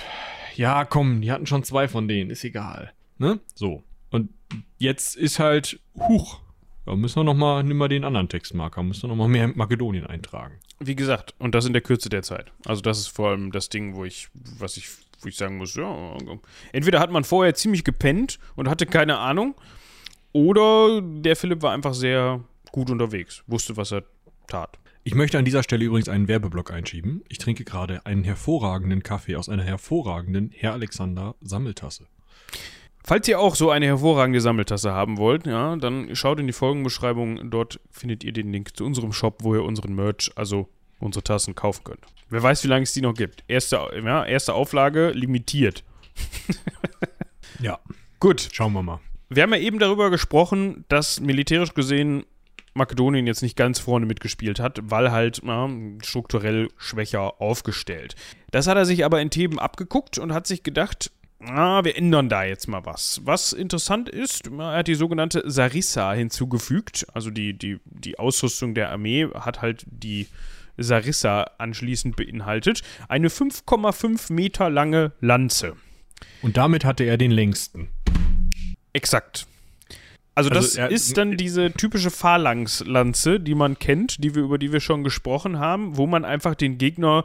ja 0.55 0.85
komm, 0.85 1.23
die 1.23 1.33
hatten 1.33 1.47
schon 1.47 1.65
zwei 1.65 1.89
von 1.89 2.07
denen, 2.07 2.31
ist 2.31 2.45
egal. 2.45 2.93
Ne? 3.19 3.41
So. 3.55 3.83
Und 4.11 4.31
jetzt 4.79 5.17
ist 5.17 5.39
halt, 5.39 5.81
huch, 5.97 6.41
da 6.85 6.95
müssen 6.95 7.17
wir 7.17 7.25
nochmal, 7.25 7.65
nimm 7.65 7.79
mal 7.79 7.89
den 7.89 8.05
anderen 8.05 8.29
Textmarker, 8.29 8.83
müssen 8.83 9.05
wir 9.05 9.09
nochmal 9.09 9.29
mehr 9.29 9.49
Makedonien 9.49 10.07
eintragen. 10.07 10.59
Wie 10.79 10.95
gesagt, 10.95 11.35
und 11.39 11.55
das 11.55 11.65
in 11.65 11.73
der 11.73 11.83
Kürze 11.83 12.11
der 12.11 12.23
Zeit. 12.23 12.53
Also 12.67 12.83
das 12.83 12.99
ist 12.99 13.09
vor 13.09 13.31
allem 13.31 13.51
das 13.51 13.71
Ding, 13.71 13.97
wo 13.97 14.05
ich, 14.05 14.29
was 14.35 14.77
ich, 14.77 14.89
wo 15.23 15.29
ich 15.29 15.37
sagen 15.37 15.57
muss, 15.57 15.75
ja, 15.75 16.17
entweder 16.73 17.01
hat 17.01 17.11
man 17.11 17.25
vorher 17.25 17.55
ziemlich 17.55 17.85
gepennt 17.85 18.39
und 18.55 18.69
hatte 18.69 18.85
keine 18.85 19.19
Ahnung, 19.19 19.55
oder 20.33 21.01
der 21.01 21.37
Philipp 21.37 21.63
war 21.63 21.73
einfach 21.73 21.95
sehr 21.95 22.45
gut 22.71 22.91
unterwegs, 22.91 23.43
wusste, 23.47 23.79
was 23.79 23.93
er 23.93 24.05
tat. 24.47 24.79
Ich 25.05 25.15
möchte 25.15 25.39
an 25.39 25.45
dieser 25.45 25.63
Stelle 25.63 25.85
übrigens 25.85 26.09
einen 26.09 26.27
Werbeblock 26.27 26.73
einschieben. 26.73 27.23
Ich 27.29 27.39
trinke 27.39 27.65
gerade 27.65 28.05
einen 28.05 28.25
hervorragenden 28.25 29.05
Kaffee 29.05 29.37
aus 29.37 29.49
einer 29.49 29.63
hervorragenden 29.63 30.51
Herr 30.53 30.73
Alexander 30.73 31.37
Sammeltasse. 31.41 32.07
Falls 33.05 33.29
ihr 33.29 33.39
auch 33.39 33.55
so 33.55 33.71
eine 33.71 33.87
hervorragende 33.87 34.41
Sammeltasse 34.41 34.93
haben 34.93 35.17
wollt, 35.17 35.47
ja, 35.47 35.77
dann 35.77 36.17
schaut 36.17 36.41
in 36.41 36.49
die 36.49 36.53
Folgenbeschreibung. 36.53 37.53
Dort 37.53 37.79
findet 37.89 38.25
ihr 38.25 38.33
den 38.33 38.51
Link 38.53 38.77
zu 38.77 38.85
unserem 38.85 39.13
Shop, 39.13 39.45
wo 39.45 39.55
ihr 39.55 39.63
unseren 39.63 39.95
Merch, 39.95 40.33
also 40.35 40.69
unsere 40.99 41.23
Tassen, 41.23 41.55
kaufen 41.55 41.85
könnt. 41.85 42.01
Wer 42.29 42.43
weiß, 42.43 42.65
wie 42.65 42.69
lange 42.69 42.83
es 42.83 42.93
die 42.93 43.03
noch 43.03 43.15
gibt. 43.15 43.45
Erste, 43.47 43.77
ja, 44.05 44.25
erste 44.25 44.55
Auflage 44.55 45.11
limitiert. 45.11 45.85
ja. 47.61 47.79
Gut. 48.19 48.49
Schauen 48.51 48.73
wir 48.73 48.83
mal. 48.83 48.99
Wir 49.29 49.45
haben 49.45 49.55
ja 49.55 49.61
eben 49.61 49.79
darüber 49.79 50.11
gesprochen, 50.11 50.85
dass 50.89 51.21
militärisch 51.21 51.75
gesehen 51.75 52.25
Makedonien 52.77 53.27
jetzt 53.27 53.43
nicht 53.43 53.57
ganz 53.57 53.79
vorne 53.79 54.07
mitgespielt 54.07 54.61
hat, 54.61 54.79
weil 54.85 55.11
halt 55.11 55.41
na, 55.43 55.69
strukturell 56.03 56.69
schwächer 56.77 57.41
aufgestellt. 57.41 58.15
Das 58.51 58.67
hat 58.67 58.77
er 58.77 58.87
sich 58.87 59.05
aber 59.05 59.21
in 59.21 59.31
Theben 59.31 59.59
abgeguckt 59.59 60.19
und 60.19 60.33
hat 60.33 60.47
sich 60.47 60.63
gedacht, 60.63 61.11
ah, 61.41 61.85
wir 61.85 61.97
ändern 61.97 62.29
da 62.29 62.45
jetzt 62.45 62.69
mal 62.69 62.85
was. 62.85 63.21
Was 63.25 63.53
interessant 63.53 64.09
ist, 64.09 64.47
er 64.47 64.79
hat 64.79 64.89
die 64.89 64.95
sogenannte 64.95 65.43
Sarissa 65.47 66.13
hinzugefügt. 66.13 67.07
Also 67.13 67.31
die, 67.31 67.57
die, 67.57 67.81
die 67.85 68.19
Ausrüstung 68.19 68.75
der 68.75 68.91
Armee 68.91 69.29
hat 69.35 69.63
halt 69.63 69.85
die 69.91 70.29
Sarissa 70.77 71.43
anschließend 71.59 72.17
beinhaltet. 72.17 72.83
Eine 73.09 73.29
5,5 73.29 74.33
Meter 74.33 74.71
lange 74.71 75.13
Lanze. 75.21 75.75
Und 76.43 76.57
damit 76.57 76.85
hatte 76.85 77.05
er 77.05 77.17
den 77.17 77.31
längsten. 77.31 77.89
Exakt. 78.93 79.47
Also, 80.37 80.51
also 80.51 80.61
das 80.61 80.77
er, 80.77 80.91
ist 80.91 81.17
dann 81.17 81.39
diese 81.39 81.73
typische 81.73 82.11
Phalanx-Lanze, 82.11 83.41
die 83.41 83.55
man 83.55 83.79
kennt, 83.79 84.23
die 84.23 84.35
wir, 84.35 84.43
über 84.43 84.59
die 84.59 84.71
wir 84.71 84.81
schon 84.81 85.03
gesprochen 85.03 85.59
haben, 85.59 85.97
wo 85.97 86.07
man 86.07 86.27
einfach 86.27 86.55
den 86.55 86.77
Gegner, 86.77 87.25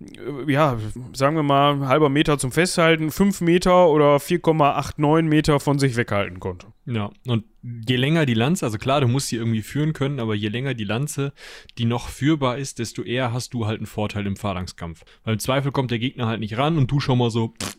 äh, 0.00 0.50
ja, 0.50 0.78
sagen 1.12 1.36
wir 1.36 1.42
mal, 1.42 1.86
halber 1.86 2.08
Meter 2.08 2.38
zum 2.38 2.52
Festhalten, 2.52 3.10
fünf 3.10 3.42
Meter 3.42 3.90
oder 3.90 4.16
4,89 4.16 5.22
Meter 5.24 5.60
von 5.60 5.78
sich 5.78 5.96
weghalten 5.96 6.40
konnte. 6.40 6.68
Ja, 6.86 7.10
und 7.26 7.44
je 7.62 7.96
länger 7.96 8.24
die 8.24 8.32
Lanze, 8.32 8.64
also 8.64 8.78
klar, 8.78 9.02
du 9.02 9.08
musst 9.08 9.28
sie 9.28 9.36
irgendwie 9.36 9.62
führen 9.62 9.92
können, 9.92 10.18
aber 10.18 10.34
je 10.34 10.48
länger 10.48 10.72
die 10.72 10.84
Lanze, 10.84 11.34
die 11.76 11.84
noch 11.84 12.08
führbar 12.08 12.56
ist, 12.56 12.78
desto 12.78 13.02
eher 13.02 13.34
hast 13.34 13.52
du 13.52 13.66
halt 13.66 13.80
einen 13.80 13.86
Vorteil 13.86 14.26
im 14.26 14.36
Phalanxkampf. 14.36 15.04
Weil 15.24 15.34
im 15.34 15.40
Zweifel 15.40 15.72
kommt 15.72 15.90
der 15.90 15.98
Gegner 15.98 16.26
halt 16.26 16.40
nicht 16.40 16.56
ran 16.56 16.78
und 16.78 16.90
du 16.90 17.00
schon 17.00 17.18
mal 17.18 17.28
so, 17.28 17.48
pff, 17.48 17.76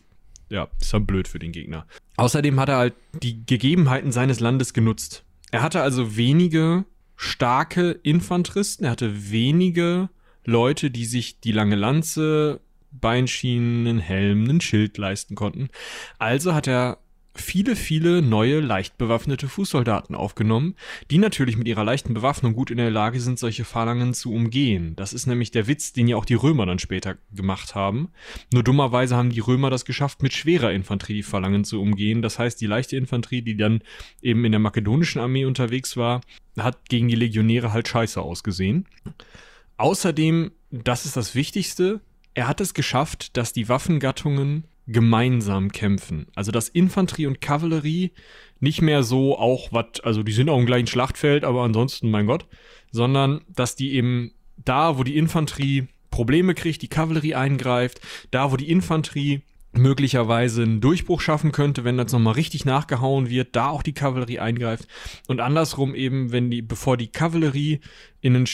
ja, 0.50 0.68
ist 0.80 0.92
dann 0.92 1.06
blöd 1.06 1.28
für 1.28 1.38
den 1.38 1.52
Gegner. 1.52 1.86
Außerdem 2.16 2.58
hat 2.58 2.68
er 2.68 2.78
halt 2.78 2.94
die 3.22 3.44
Gegebenheiten 3.44 4.12
seines 4.12 4.40
Landes 4.40 4.72
genutzt. 4.72 5.24
Er 5.50 5.62
hatte 5.62 5.82
also 5.82 6.16
wenige 6.16 6.84
starke 7.16 7.90
Infanteristen, 8.02 8.84
er 8.84 8.92
hatte 8.92 9.30
wenige 9.30 10.08
Leute, 10.44 10.90
die 10.90 11.04
sich 11.04 11.40
die 11.40 11.52
lange 11.52 11.76
Lanze, 11.76 12.60
Beinschienen, 12.90 13.86
einen 13.86 13.98
Helm, 13.98 14.44
einen 14.44 14.60
Schild 14.60 14.96
leisten 14.98 15.34
konnten. 15.34 15.68
Also 16.18 16.54
hat 16.54 16.66
er 16.66 16.98
viele, 17.40 17.76
viele 17.76 18.22
neue 18.22 18.60
leicht 18.60 18.98
bewaffnete 18.98 19.48
Fußsoldaten 19.48 20.14
aufgenommen, 20.14 20.74
die 21.10 21.18
natürlich 21.18 21.56
mit 21.56 21.68
ihrer 21.68 21.84
leichten 21.84 22.14
Bewaffnung 22.14 22.54
gut 22.54 22.70
in 22.70 22.76
der 22.76 22.90
Lage 22.90 23.20
sind, 23.20 23.38
solche 23.38 23.64
Phalangen 23.64 24.14
zu 24.14 24.32
umgehen. 24.32 24.94
Das 24.96 25.12
ist 25.12 25.26
nämlich 25.26 25.50
der 25.50 25.66
Witz, 25.66 25.92
den 25.92 26.08
ja 26.08 26.16
auch 26.16 26.24
die 26.24 26.34
Römer 26.34 26.66
dann 26.66 26.78
später 26.78 27.16
gemacht 27.32 27.74
haben. 27.74 28.10
Nur 28.52 28.62
dummerweise 28.62 29.16
haben 29.16 29.30
die 29.30 29.40
Römer 29.40 29.70
das 29.70 29.84
geschafft, 29.84 30.22
mit 30.22 30.32
schwerer 30.32 30.72
Infanterie 30.72 31.14
die 31.14 31.22
Phalangen 31.22 31.64
zu 31.64 31.80
umgehen. 31.80 32.22
Das 32.22 32.38
heißt, 32.38 32.60
die 32.60 32.66
leichte 32.66 32.96
Infanterie, 32.96 33.42
die 33.42 33.56
dann 33.56 33.82
eben 34.22 34.44
in 34.44 34.52
der 34.52 34.60
makedonischen 34.60 35.20
Armee 35.20 35.44
unterwegs 35.44 35.96
war, 35.96 36.20
hat 36.58 36.88
gegen 36.88 37.08
die 37.08 37.16
Legionäre 37.16 37.72
halt 37.72 37.88
scheiße 37.88 38.20
ausgesehen. 38.20 38.86
Außerdem, 39.76 40.50
das 40.70 41.06
ist 41.06 41.16
das 41.16 41.34
Wichtigste, 41.34 42.00
er 42.34 42.46
hat 42.46 42.60
es 42.60 42.74
geschafft, 42.74 43.36
dass 43.36 43.52
die 43.52 43.68
Waffengattungen 43.68 44.64
gemeinsam 44.88 45.70
kämpfen. 45.70 46.26
Also 46.34 46.50
dass 46.50 46.68
Infanterie 46.68 47.26
und 47.26 47.40
Kavallerie 47.40 48.10
nicht 48.58 48.82
mehr 48.82 49.02
so 49.02 49.38
auch 49.38 49.68
was, 49.70 50.00
also 50.02 50.22
die 50.22 50.32
sind 50.32 50.48
auch 50.48 50.58
im 50.58 50.66
gleichen 50.66 50.88
Schlachtfeld, 50.88 51.44
aber 51.44 51.62
ansonsten, 51.62 52.10
mein 52.10 52.26
Gott, 52.26 52.46
sondern 52.90 53.42
dass 53.48 53.76
die 53.76 53.92
eben 53.92 54.32
da, 54.56 54.98
wo 54.98 55.04
die 55.04 55.16
Infanterie 55.16 55.86
Probleme 56.10 56.54
kriegt, 56.54 56.82
die 56.82 56.88
Kavallerie 56.88 57.34
eingreift, 57.34 58.00
da, 58.30 58.50
wo 58.50 58.56
die 58.56 58.70
Infanterie 58.70 59.42
möglicherweise 59.72 60.62
einen 60.62 60.80
Durchbruch 60.80 61.20
schaffen 61.20 61.52
könnte, 61.52 61.84
wenn 61.84 61.98
das 61.98 62.12
nochmal 62.12 62.34
richtig 62.34 62.64
nachgehauen 62.64 63.28
wird, 63.28 63.54
da 63.54 63.68
auch 63.68 63.82
die 63.82 63.92
Kavallerie 63.92 64.38
eingreift 64.38 64.88
und 65.28 65.40
andersrum 65.40 65.94
eben, 65.94 66.32
wenn 66.32 66.50
die, 66.50 66.62
bevor 66.62 66.96
die 66.96 67.08
Kavallerie 67.08 67.80
in 68.20 68.34
einen 68.34 68.46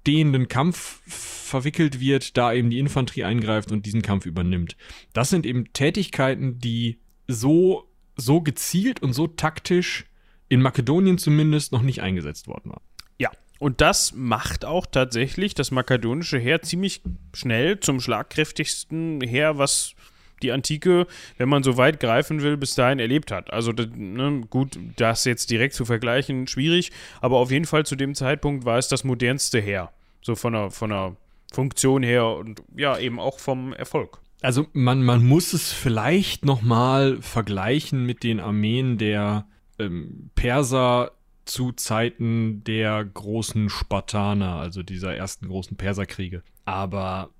stehenden 0.00 0.48
Kampf 0.48 1.00
verwickelt 1.06 2.00
wird, 2.00 2.36
da 2.36 2.52
eben 2.52 2.70
die 2.70 2.78
Infanterie 2.78 3.24
eingreift 3.24 3.70
und 3.70 3.86
diesen 3.86 4.02
Kampf 4.02 4.26
übernimmt. 4.26 4.76
Das 5.12 5.30
sind 5.30 5.46
eben 5.46 5.72
Tätigkeiten, 5.72 6.58
die 6.58 7.00
so, 7.26 7.88
so 8.16 8.40
gezielt 8.40 9.02
und 9.02 9.12
so 9.12 9.26
taktisch 9.26 10.06
in 10.48 10.62
Makedonien 10.62 11.18
zumindest 11.18 11.72
noch 11.72 11.82
nicht 11.82 12.00
eingesetzt 12.02 12.48
worden 12.48 12.70
waren. 12.70 12.82
Ja, 13.18 13.30
und 13.58 13.80
das 13.80 14.12
macht 14.14 14.64
auch 14.64 14.86
tatsächlich 14.86 15.54
das 15.54 15.70
makedonische 15.70 16.38
Heer 16.38 16.62
ziemlich 16.62 17.02
schnell 17.34 17.78
zum 17.80 18.00
schlagkräftigsten 18.00 19.20
Heer, 19.20 19.58
was 19.58 19.94
die 20.42 20.52
Antike, 20.52 21.06
wenn 21.38 21.48
man 21.48 21.62
so 21.62 21.76
weit 21.76 22.00
greifen 22.00 22.42
will, 22.42 22.56
bis 22.56 22.74
dahin 22.74 22.98
erlebt 22.98 23.30
hat. 23.30 23.52
Also 23.52 23.72
ne, 23.72 24.42
gut, 24.50 24.78
das 24.96 25.24
jetzt 25.24 25.50
direkt 25.50 25.74
zu 25.74 25.84
vergleichen, 25.84 26.46
schwierig, 26.46 26.92
aber 27.20 27.38
auf 27.38 27.50
jeden 27.50 27.66
Fall 27.66 27.86
zu 27.86 27.96
dem 27.96 28.14
Zeitpunkt 28.14 28.64
war 28.64 28.78
es 28.78 28.88
das 28.88 29.04
modernste 29.04 29.60
Heer. 29.60 29.90
So 30.22 30.34
von 30.34 30.52
der, 30.52 30.70
von 30.70 30.90
der 30.90 31.16
Funktion 31.52 32.02
her 32.02 32.26
und 32.26 32.62
ja, 32.76 32.98
eben 32.98 33.18
auch 33.18 33.38
vom 33.38 33.72
Erfolg. 33.72 34.18
Also 34.42 34.66
man, 34.72 35.02
man 35.02 35.24
muss 35.24 35.52
es 35.52 35.72
vielleicht 35.72 36.44
nochmal 36.44 37.18
vergleichen 37.20 38.06
mit 38.06 38.22
den 38.22 38.40
Armeen 38.40 38.96
der 38.96 39.46
ähm, 39.78 40.30
Perser 40.34 41.12
zu 41.44 41.72
Zeiten 41.72 42.62
der 42.64 43.04
großen 43.04 43.68
Spartaner, 43.68 44.56
also 44.56 44.82
dieser 44.82 45.14
ersten 45.14 45.48
großen 45.48 45.76
Perserkriege. 45.76 46.42
Aber 46.64 47.30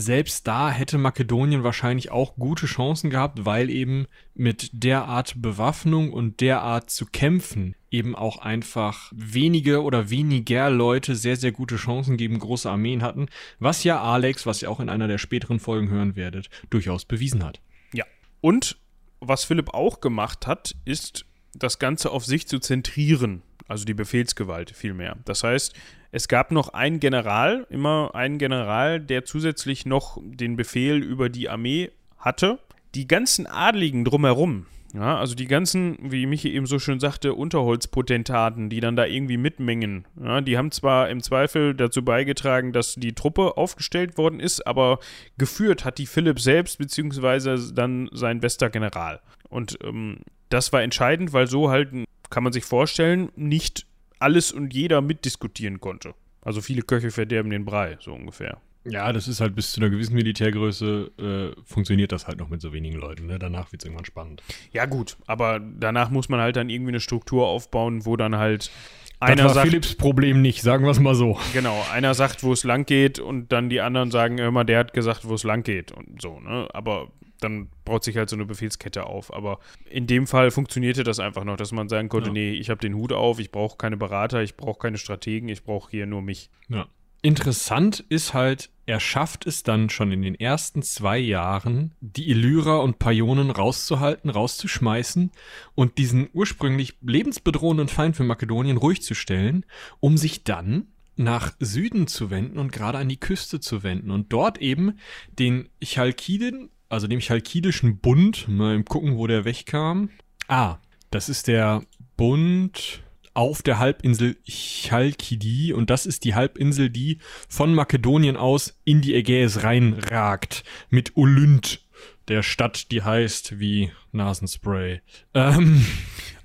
selbst 0.00 0.46
da 0.46 0.70
hätte 0.70 0.98
Makedonien 0.98 1.64
wahrscheinlich 1.64 2.10
auch 2.10 2.36
gute 2.36 2.66
Chancen 2.66 3.10
gehabt, 3.10 3.44
weil 3.44 3.70
eben 3.70 4.06
mit 4.34 4.70
der 4.72 5.04
Art 5.04 5.34
Bewaffnung 5.40 6.12
und 6.12 6.40
der 6.40 6.62
Art 6.62 6.90
zu 6.90 7.06
kämpfen 7.06 7.74
eben 7.90 8.14
auch 8.14 8.38
einfach 8.38 9.10
wenige 9.14 9.82
oder 9.82 10.10
weniger 10.10 10.70
Leute 10.70 11.16
sehr, 11.16 11.36
sehr 11.36 11.52
gute 11.52 11.76
Chancen 11.76 12.16
geben, 12.16 12.38
große 12.38 12.70
Armeen 12.70 13.02
hatten, 13.02 13.26
was 13.58 13.84
ja 13.84 14.02
Alex, 14.02 14.44
was 14.46 14.62
ihr 14.62 14.70
auch 14.70 14.80
in 14.80 14.88
einer 14.88 15.08
der 15.08 15.18
späteren 15.18 15.60
Folgen 15.60 15.88
hören 15.88 16.16
werdet, 16.16 16.50
durchaus 16.68 17.04
bewiesen 17.04 17.44
hat. 17.44 17.60
Ja. 17.92 18.04
Und 18.40 18.76
was 19.20 19.44
Philipp 19.44 19.72
auch 19.72 20.00
gemacht 20.00 20.46
hat, 20.46 20.74
ist 20.84 21.24
das 21.54 21.78
Ganze 21.78 22.10
auf 22.10 22.24
sich 22.24 22.46
zu 22.46 22.58
zentrieren, 22.58 23.42
also 23.68 23.84
die 23.84 23.94
Befehlsgewalt 23.94 24.70
vielmehr. 24.70 25.16
Das 25.24 25.42
heißt, 25.44 25.74
es 26.12 26.28
gab 26.28 26.50
noch 26.50 26.68
einen 26.70 27.00
General, 27.00 27.66
immer 27.70 28.14
einen 28.14 28.38
General, 28.38 29.00
der 29.00 29.24
zusätzlich 29.24 29.86
noch 29.86 30.18
den 30.22 30.56
Befehl 30.56 31.02
über 31.02 31.28
die 31.28 31.48
Armee 31.48 31.90
hatte, 32.18 32.58
die 32.94 33.06
ganzen 33.06 33.46
Adligen 33.46 34.04
drumherum, 34.04 34.66
ja, 34.96 35.18
also 35.18 35.34
die 35.34 35.46
ganzen, 35.46 35.98
wie 36.00 36.26
Michi 36.26 36.54
eben 36.54 36.64
so 36.64 36.78
schön 36.78 37.00
sagte, 37.00 37.34
Unterholzpotentaten, 37.34 38.70
die 38.70 38.80
dann 38.80 38.96
da 38.96 39.04
irgendwie 39.04 39.36
mitmengen, 39.36 40.06
ja, 40.22 40.40
die 40.40 40.56
haben 40.56 40.70
zwar 40.70 41.10
im 41.10 41.22
Zweifel 41.22 41.74
dazu 41.74 42.02
beigetragen, 42.02 42.72
dass 42.72 42.94
die 42.94 43.12
Truppe 43.12 43.58
aufgestellt 43.58 44.16
worden 44.16 44.40
ist, 44.40 44.66
aber 44.66 44.98
geführt 45.36 45.84
hat 45.84 45.98
die 45.98 46.06
Philipp 46.06 46.40
selbst, 46.40 46.78
beziehungsweise 46.78 47.74
dann 47.74 48.08
sein 48.12 48.40
bester 48.40 48.70
General. 48.70 49.20
Und 49.50 49.78
ähm, 49.84 50.20
das 50.48 50.72
war 50.72 50.82
entscheidend, 50.82 51.32
weil 51.32 51.46
so 51.46 51.70
halt, 51.70 51.90
kann 52.30 52.44
man 52.44 52.52
sich 52.52 52.64
vorstellen, 52.64 53.30
nicht 53.36 53.86
alles 54.18 54.52
und 54.52 54.74
jeder 54.74 55.00
mitdiskutieren 55.00 55.80
konnte. 55.80 56.14
Also 56.42 56.60
viele 56.60 56.82
Köche 56.82 57.10
verderben 57.10 57.50
den 57.50 57.64
Brei, 57.64 57.96
so 58.00 58.12
ungefähr. 58.12 58.60
Ja, 58.88 59.12
das 59.12 59.26
ist 59.26 59.40
halt 59.40 59.56
bis 59.56 59.72
zu 59.72 59.80
einer 59.80 59.90
gewissen 59.90 60.14
Militärgröße 60.14 61.10
äh, 61.56 61.60
funktioniert 61.64 62.12
das 62.12 62.28
halt 62.28 62.38
noch 62.38 62.48
mit 62.48 62.60
so 62.60 62.72
wenigen 62.72 62.96
Leuten. 62.96 63.26
Ne? 63.26 63.38
Danach 63.38 63.72
wird 63.72 63.82
es 63.82 63.86
irgendwann 63.86 64.04
spannend. 64.04 64.42
Ja, 64.72 64.86
gut, 64.86 65.16
aber 65.26 65.58
danach 65.60 66.10
muss 66.10 66.28
man 66.28 66.40
halt 66.40 66.56
dann 66.56 66.70
irgendwie 66.70 66.92
eine 66.92 67.00
Struktur 67.00 67.48
aufbauen, 67.48 68.06
wo 68.06 68.16
dann 68.16 68.36
halt 68.36 68.70
das 69.18 69.30
einer 69.30 69.44
war 69.44 69.54
sagt, 69.54 69.68
Philips 69.68 69.94
Problem 69.94 70.42
nicht, 70.42 70.62
sagen 70.62 70.84
wir 70.84 70.90
es 70.90 71.00
mal 71.00 71.14
so. 71.14 71.38
Genau, 71.52 71.84
einer 71.92 72.14
sagt, 72.14 72.44
wo 72.44 72.52
es 72.52 72.64
lang 72.64 72.84
geht 72.84 73.18
und 73.18 73.50
dann 73.50 73.70
die 73.70 73.80
anderen 73.80 74.10
sagen 74.10 74.38
immer, 74.38 74.64
der 74.64 74.78
hat 74.78 74.92
gesagt, 74.92 75.26
wo 75.26 75.34
es 75.34 75.42
lang 75.42 75.62
geht 75.62 75.90
und 75.90 76.20
so, 76.20 76.38
ne? 76.38 76.68
Aber 76.72 77.08
dann 77.40 77.68
baut 77.84 78.04
sich 78.04 78.16
halt 78.16 78.28
so 78.28 78.36
eine 78.36 78.46
Befehlskette 78.46 79.06
auf. 79.06 79.32
Aber 79.32 79.58
in 79.88 80.06
dem 80.06 80.26
Fall 80.26 80.50
funktionierte 80.50 81.04
das 81.04 81.20
einfach 81.20 81.44
noch, 81.44 81.56
dass 81.56 81.72
man 81.72 81.88
sagen 81.88 82.08
konnte, 82.08 82.28
ja. 82.28 82.34
nee, 82.34 82.52
ich 82.52 82.70
habe 82.70 82.80
den 82.80 82.94
Hut 82.94 83.12
auf, 83.12 83.38
ich 83.38 83.50
brauche 83.50 83.76
keine 83.76 83.96
Berater, 83.96 84.42
ich 84.42 84.56
brauche 84.56 84.78
keine 84.78 84.98
Strategen, 84.98 85.48
ich 85.48 85.64
brauche 85.64 85.90
hier 85.90 86.06
nur 86.06 86.22
mich. 86.22 86.50
Ja. 86.68 86.86
Interessant 87.22 88.04
ist 88.08 88.34
halt, 88.34 88.70
er 88.84 89.00
schafft 89.00 89.46
es 89.46 89.64
dann 89.64 89.90
schon 89.90 90.12
in 90.12 90.22
den 90.22 90.36
ersten 90.36 90.82
zwei 90.82 91.18
Jahren, 91.18 91.92
die 92.00 92.30
Illyra 92.30 92.76
und 92.76 93.00
Pajonen 93.00 93.50
rauszuhalten, 93.50 94.30
rauszuschmeißen 94.30 95.32
und 95.74 95.98
diesen 95.98 96.28
ursprünglich 96.32 96.96
lebensbedrohenden 97.02 97.88
Feind 97.88 98.14
für 98.14 98.22
Makedonien 98.22 98.76
ruhig 98.76 99.02
zu 99.02 99.14
stellen, 99.14 99.66
um 99.98 100.16
sich 100.16 100.44
dann 100.44 100.86
nach 101.16 101.54
Süden 101.58 102.06
zu 102.06 102.30
wenden 102.30 102.58
und 102.58 102.72
gerade 102.72 102.98
an 102.98 103.08
die 103.08 103.18
Küste 103.18 103.58
zu 103.58 103.82
wenden 103.82 104.10
und 104.10 104.32
dort 104.32 104.58
eben 104.58 104.98
den 105.38 105.68
Chalkiden 105.82 106.70
also 106.88 107.06
dem 107.06 107.20
Chalkidischen 107.20 107.98
Bund, 107.98 108.48
mal 108.48 108.82
gucken, 108.84 109.16
wo 109.16 109.26
der 109.26 109.44
wegkam. 109.44 110.10
Ah, 110.48 110.78
das 111.10 111.28
ist 111.28 111.48
der 111.48 111.82
Bund 112.16 113.02
auf 113.34 113.60
der 113.62 113.78
Halbinsel 113.78 114.36
Chalkidi 114.48 115.74
und 115.74 115.90
das 115.90 116.06
ist 116.06 116.24
die 116.24 116.34
Halbinsel, 116.34 116.88
die 116.88 117.18
von 117.48 117.74
Makedonien 117.74 118.36
aus 118.36 118.78
in 118.84 119.02
die 119.02 119.14
Ägäis 119.14 119.62
reinragt 119.62 120.64
mit 120.88 121.16
Olynt, 121.16 121.84
der 122.28 122.42
Stadt, 122.42 122.90
die 122.90 123.02
heißt 123.02 123.58
wie 123.58 123.92
Nasenspray. 124.12 125.02
Ähm, 125.34 125.84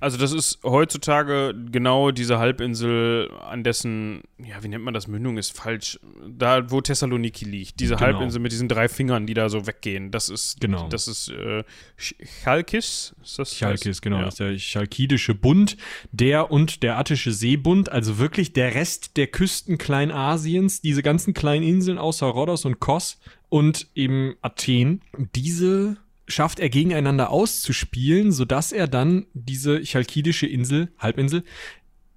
also 0.02 0.18
das 0.18 0.32
ist 0.32 0.58
heutzutage 0.64 1.54
genau 1.70 2.10
diese 2.10 2.40
Halbinsel, 2.40 3.30
an 3.48 3.62
dessen, 3.62 4.22
ja, 4.44 4.60
wie 4.60 4.66
nennt 4.66 4.82
man 4.82 4.92
das, 4.92 5.06
Mündung 5.06 5.38
ist 5.38 5.56
falsch, 5.56 6.00
da 6.28 6.68
wo 6.72 6.80
Thessaloniki 6.80 7.44
liegt. 7.44 7.78
Diese 7.78 7.94
genau. 7.94 8.06
Halbinsel 8.06 8.40
mit 8.40 8.50
diesen 8.50 8.68
drei 8.68 8.88
Fingern, 8.88 9.28
die 9.28 9.34
da 9.34 9.48
so 9.48 9.64
weggehen. 9.68 10.10
Das 10.10 10.28
ist, 10.28 10.60
genau. 10.60 10.88
das 10.88 11.06
ist 11.06 11.28
äh, 11.28 11.62
Chalkis. 12.42 13.14
Ist 13.22 13.38
das 13.38 13.54
Chalkis, 13.54 14.02
genau. 14.02 14.18
Ja. 14.18 14.24
Das 14.24 14.34
ist 14.34 14.40
der 14.40 14.56
Chalkidische 14.56 15.36
Bund, 15.36 15.76
der 16.10 16.50
und 16.50 16.82
der 16.82 16.98
Attische 16.98 17.30
Seebund, 17.30 17.92
also 17.92 18.18
wirklich 18.18 18.52
der 18.52 18.74
Rest 18.74 19.16
der 19.16 19.28
Küsten 19.28 19.78
Kleinasiens, 19.78 20.80
diese 20.80 21.04
ganzen 21.04 21.32
kleinen 21.32 21.62
Inseln 21.62 21.98
außer 21.98 22.26
Rhodos 22.26 22.64
und 22.64 22.80
Kos 22.80 23.20
und 23.48 23.86
eben 23.94 24.34
Athen. 24.42 25.02
Diese 25.36 25.96
schafft 26.32 26.60
er 26.60 26.68
gegeneinander 26.68 27.30
auszuspielen, 27.30 28.32
sodass 28.32 28.72
er 28.72 28.88
dann 28.88 29.26
diese 29.34 29.82
chalkidische 29.82 30.46
Insel, 30.46 30.92
Halbinsel, 30.98 31.44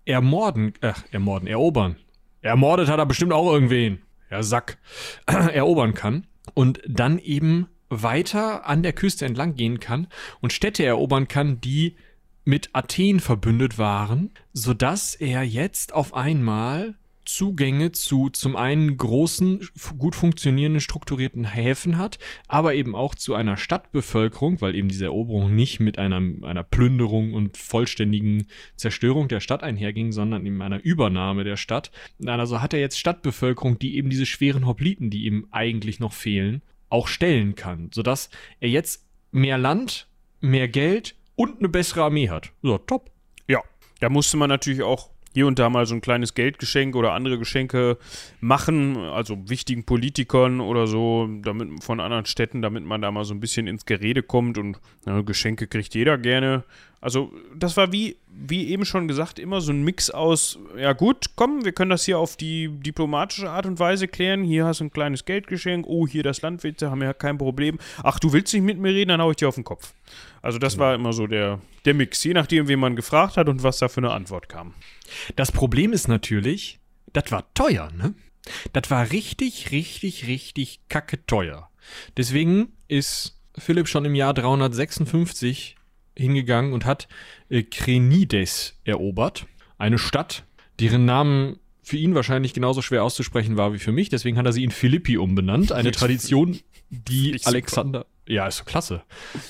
ermorden, 0.05 0.73
äh, 0.81 0.93
ermorden, 1.11 1.47
erobern. 1.47 1.97
Ermordet 2.41 2.89
hat 2.89 2.99
er 2.99 3.05
bestimmt 3.05 3.33
auch 3.33 3.51
irgendwen. 3.51 4.01
Ja, 4.29 4.43
Sack. 4.43 4.77
erobern 5.25 5.93
kann. 5.93 6.27
Und 6.53 6.79
dann 6.87 7.19
eben 7.19 7.67
weiter 7.89 8.67
an 8.67 8.83
der 8.83 8.93
Küste 8.93 9.25
entlang 9.25 9.55
gehen 9.55 9.79
kann 9.79 10.07
und 10.41 10.53
Städte 10.53 10.85
erobern 10.85 11.27
kann, 11.27 11.61
die 11.61 11.95
mit 12.43 12.69
Athen 12.73 13.19
verbündet 13.19 13.77
waren, 13.77 14.31
sodass 14.53 15.15
er 15.15 15.43
jetzt 15.43 15.93
auf 15.93 16.13
einmal 16.13 16.95
Zugänge 17.25 17.91
zu 17.91 18.29
zum 18.29 18.55
einen 18.55 18.97
großen, 18.97 19.67
gut 19.97 20.15
funktionierenden, 20.15 20.79
strukturierten 20.79 21.43
Häfen 21.43 21.97
hat, 21.97 22.19
aber 22.47 22.75
eben 22.75 22.95
auch 22.95 23.15
zu 23.15 23.33
einer 23.35 23.57
Stadtbevölkerung, 23.57 24.61
weil 24.61 24.75
eben 24.75 24.87
diese 24.87 25.05
Eroberung 25.05 25.53
nicht 25.55 25.79
mit 25.79 25.99
einer, 25.99 26.17
einer 26.17 26.63
Plünderung 26.63 27.33
und 27.33 27.57
vollständigen 27.57 28.47
Zerstörung 28.75 29.27
der 29.27 29.39
Stadt 29.39 29.63
einherging, 29.63 30.11
sondern 30.11 30.45
eben 30.45 30.61
einer 30.61 30.83
Übernahme 30.83 31.43
der 31.43 31.57
Stadt. 31.57 31.91
Also 32.25 32.61
hat 32.61 32.73
er 32.73 32.79
jetzt 32.79 32.99
Stadtbevölkerung, 32.99 33.79
die 33.79 33.97
eben 33.97 34.09
diese 34.09 34.25
schweren 34.25 34.65
Hopliten, 34.65 35.09
die 35.09 35.25
ihm 35.25 35.47
eigentlich 35.51 35.99
noch 35.99 36.13
fehlen, 36.13 36.61
auch 36.89 37.07
stellen 37.07 37.55
kann, 37.55 37.89
sodass 37.93 38.29
er 38.59 38.69
jetzt 38.69 39.05
mehr 39.31 39.57
Land, 39.57 40.07
mehr 40.41 40.67
Geld 40.67 41.15
und 41.35 41.59
eine 41.59 41.69
bessere 41.69 42.03
Armee 42.03 42.29
hat. 42.29 42.51
So, 42.61 42.77
top. 42.77 43.11
Ja, 43.47 43.61
da 43.99 44.09
musste 44.09 44.37
man 44.37 44.49
natürlich 44.49 44.83
auch 44.83 45.09
hier 45.35 45.47
und 45.47 45.59
da 45.59 45.69
mal 45.69 45.85
so 45.85 45.93
ein 45.93 45.99
kleines 45.99 46.33
Geldgeschenk 46.33 46.95
oder 46.95 47.11
andere 47.11 47.37
Geschenke 47.37 47.97
machen, 48.39 48.95
also 48.95 49.37
wichtigen 49.49 49.83
Politikern 49.83 50.61
oder 50.61 50.87
so, 50.87 51.27
damit 51.41 51.83
von 51.83 51.99
anderen 51.99 52.25
Städten, 52.25 52.61
damit 52.61 52.85
man 52.85 53.01
da 53.01 53.11
mal 53.11 53.25
so 53.25 53.33
ein 53.33 53.41
bisschen 53.41 53.67
ins 53.67 53.85
Gerede 53.85 54.23
kommt 54.23 54.57
und 54.57 54.79
ja, 55.05 55.19
Geschenke 55.19 55.67
kriegt 55.67 55.93
jeder 55.93 56.17
gerne. 56.17 56.63
Also, 57.05 57.31
das 57.55 57.77
war 57.77 57.91
wie, 57.91 58.17
wie 58.25 58.67
eben 58.69 58.83
schon 58.83 59.07
gesagt, 59.07 59.37
immer 59.37 59.61
so 59.61 59.71
ein 59.71 59.83
Mix 59.83 60.09
aus, 60.09 60.57
ja 60.75 60.93
gut, 60.93 61.27
komm, 61.35 61.63
wir 61.63 61.71
können 61.71 61.91
das 61.91 62.03
hier 62.03 62.17
auf 62.17 62.35
die 62.35 62.67
diplomatische 62.67 63.47
Art 63.47 63.67
und 63.67 63.77
Weise 63.77 64.07
klären. 64.07 64.43
Hier 64.43 64.65
hast 64.65 64.79
du 64.79 64.85
ein 64.85 64.91
kleines 64.91 65.23
Geldgeschenk. 65.23 65.85
Oh, 65.85 66.07
hier 66.07 66.23
das 66.23 66.41
Landwirte 66.41 66.89
haben 66.89 67.03
ja 67.03 67.13
kein 67.13 67.37
Problem. 67.37 67.77
Ach, 68.01 68.17
du 68.17 68.33
willst 68.33 68.55
nicht 68.55 68.63
mit 68.63 68.79
mir 68.79 68.89
reden, 68.89 69.09
dann 69.09 69.21
hau 69.21 69.29
ich 69.29 69.37
dir 69.37 69.47
auf 69.47 69.53
den 69.53 69.63
Kopf. 69.63 69.93
Also, 70.41 70.57
das 70.57 70.79
war 70.79 70.95
immer 70.95 71.13
so 71.13 71.27
der, 71.27 71.59
der 71.85 71.93
Mix, 71.93 72.23
je 72.23 72.33
nachdem, 72.33 72.67
wen 72.67 72.79
man 72.79 72.95
gefragt 72.95 73.37
hat 73.37 73.49
und 73.49 73.61
was 73.61 73.77
da 73.77 73.87
für 73.87 73.99
eine 73.99 74.09
Antwort 74.09 74.49
kam. 74.49 74.73
Das 75.35 75.51
Problem 75.51 75.93
ist 75.93 76.07
natürlich, 76.07 76.79
das 77.13 77.31
war 77.31 77.53
teuer, 77.53 77.91
ne? 77.95 78.15
Das 78.73 78.89
war 78.89 79.11
richtig, 79.11 79.69
richtig, 79.69 80.25
richtig 80.25 80.79
kacke 80.89 81.23
teuer. 81.27 81.69
Deswegen 82.17 82.69
ist 82.87 83.39
Philipp 83.55 83.87
schon 83.89 84.05
im 84.05 84.15
Jahr 84.15 84.33
356 84.33 85.75
hingegangen 86.17 86.73
und 86.73 86.85
hat 86.85 87.07
äh, 87.49 87.63
Krenides 87.63 88.79
erobert. 88.83 89.45
Eine 89.77 89.97
Stadt, 89.97 90.45
deren 90.79 91.05
Namen 91.05 91.59
für 91.83 91.97
ihn 91.97 92.15
wahrscheinlich 92.15 92.53
genauso 92.53 92.81
schwer 92.81 93.03
auszusprechen 93.03 93.57
war 93.57 93.73
wie 93.73 93.77
für 93.77 93.91
mich. 93.91 94.09
Deswegen 94.09 94.37
hat 94.37 94.45
er 94.45 94.53
sie 94.53 94.63
in 94.63 94.71
Philippi 94.71 95.17
umbenannt. 95.17 95.71
Eine 95.71 95.91
Tradition, 95.93 96.59
die 96.89 97.39
Alexander. 97.43 98.05
Ja, 98.27 98.47
ist 98.47 98.57
so 98.57 98.63
klasse. 98.63 99.03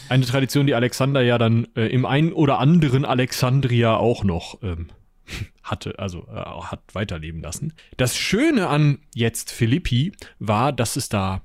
Eine 0.09 0.26
Tradition, 0.26 0.68
die 0.68 0.76
Alexander 0.76 1.22
ja 1.22 1.38
dann 1.38 1.68
äh, 1.76 1.88
im 1.88 2.05
einen 2.05 2.34
oder 2.34 2.59
anderen 2.59 3.05
Alexandria 3.05 3.95
auch 3.95 4.26
noch 4.26 4.61
ähm, 4.63 4.88
hatte, 5.63 5.97
also 5.97 6.28
äh, 6.28 6.36
hat 6.36 6.82
weiterleben 6.93 7.41
lassen. 7.41 7.74
Das 7.95 8.18
Schöne 8.18 8.68
an 8.68 8.99
jetzt 9.13 9.51
Philippi 9.51 10.11
war, 10.39 10.74
dass 10.74 10.97
es 10.97 11.07
da 11.07 11.41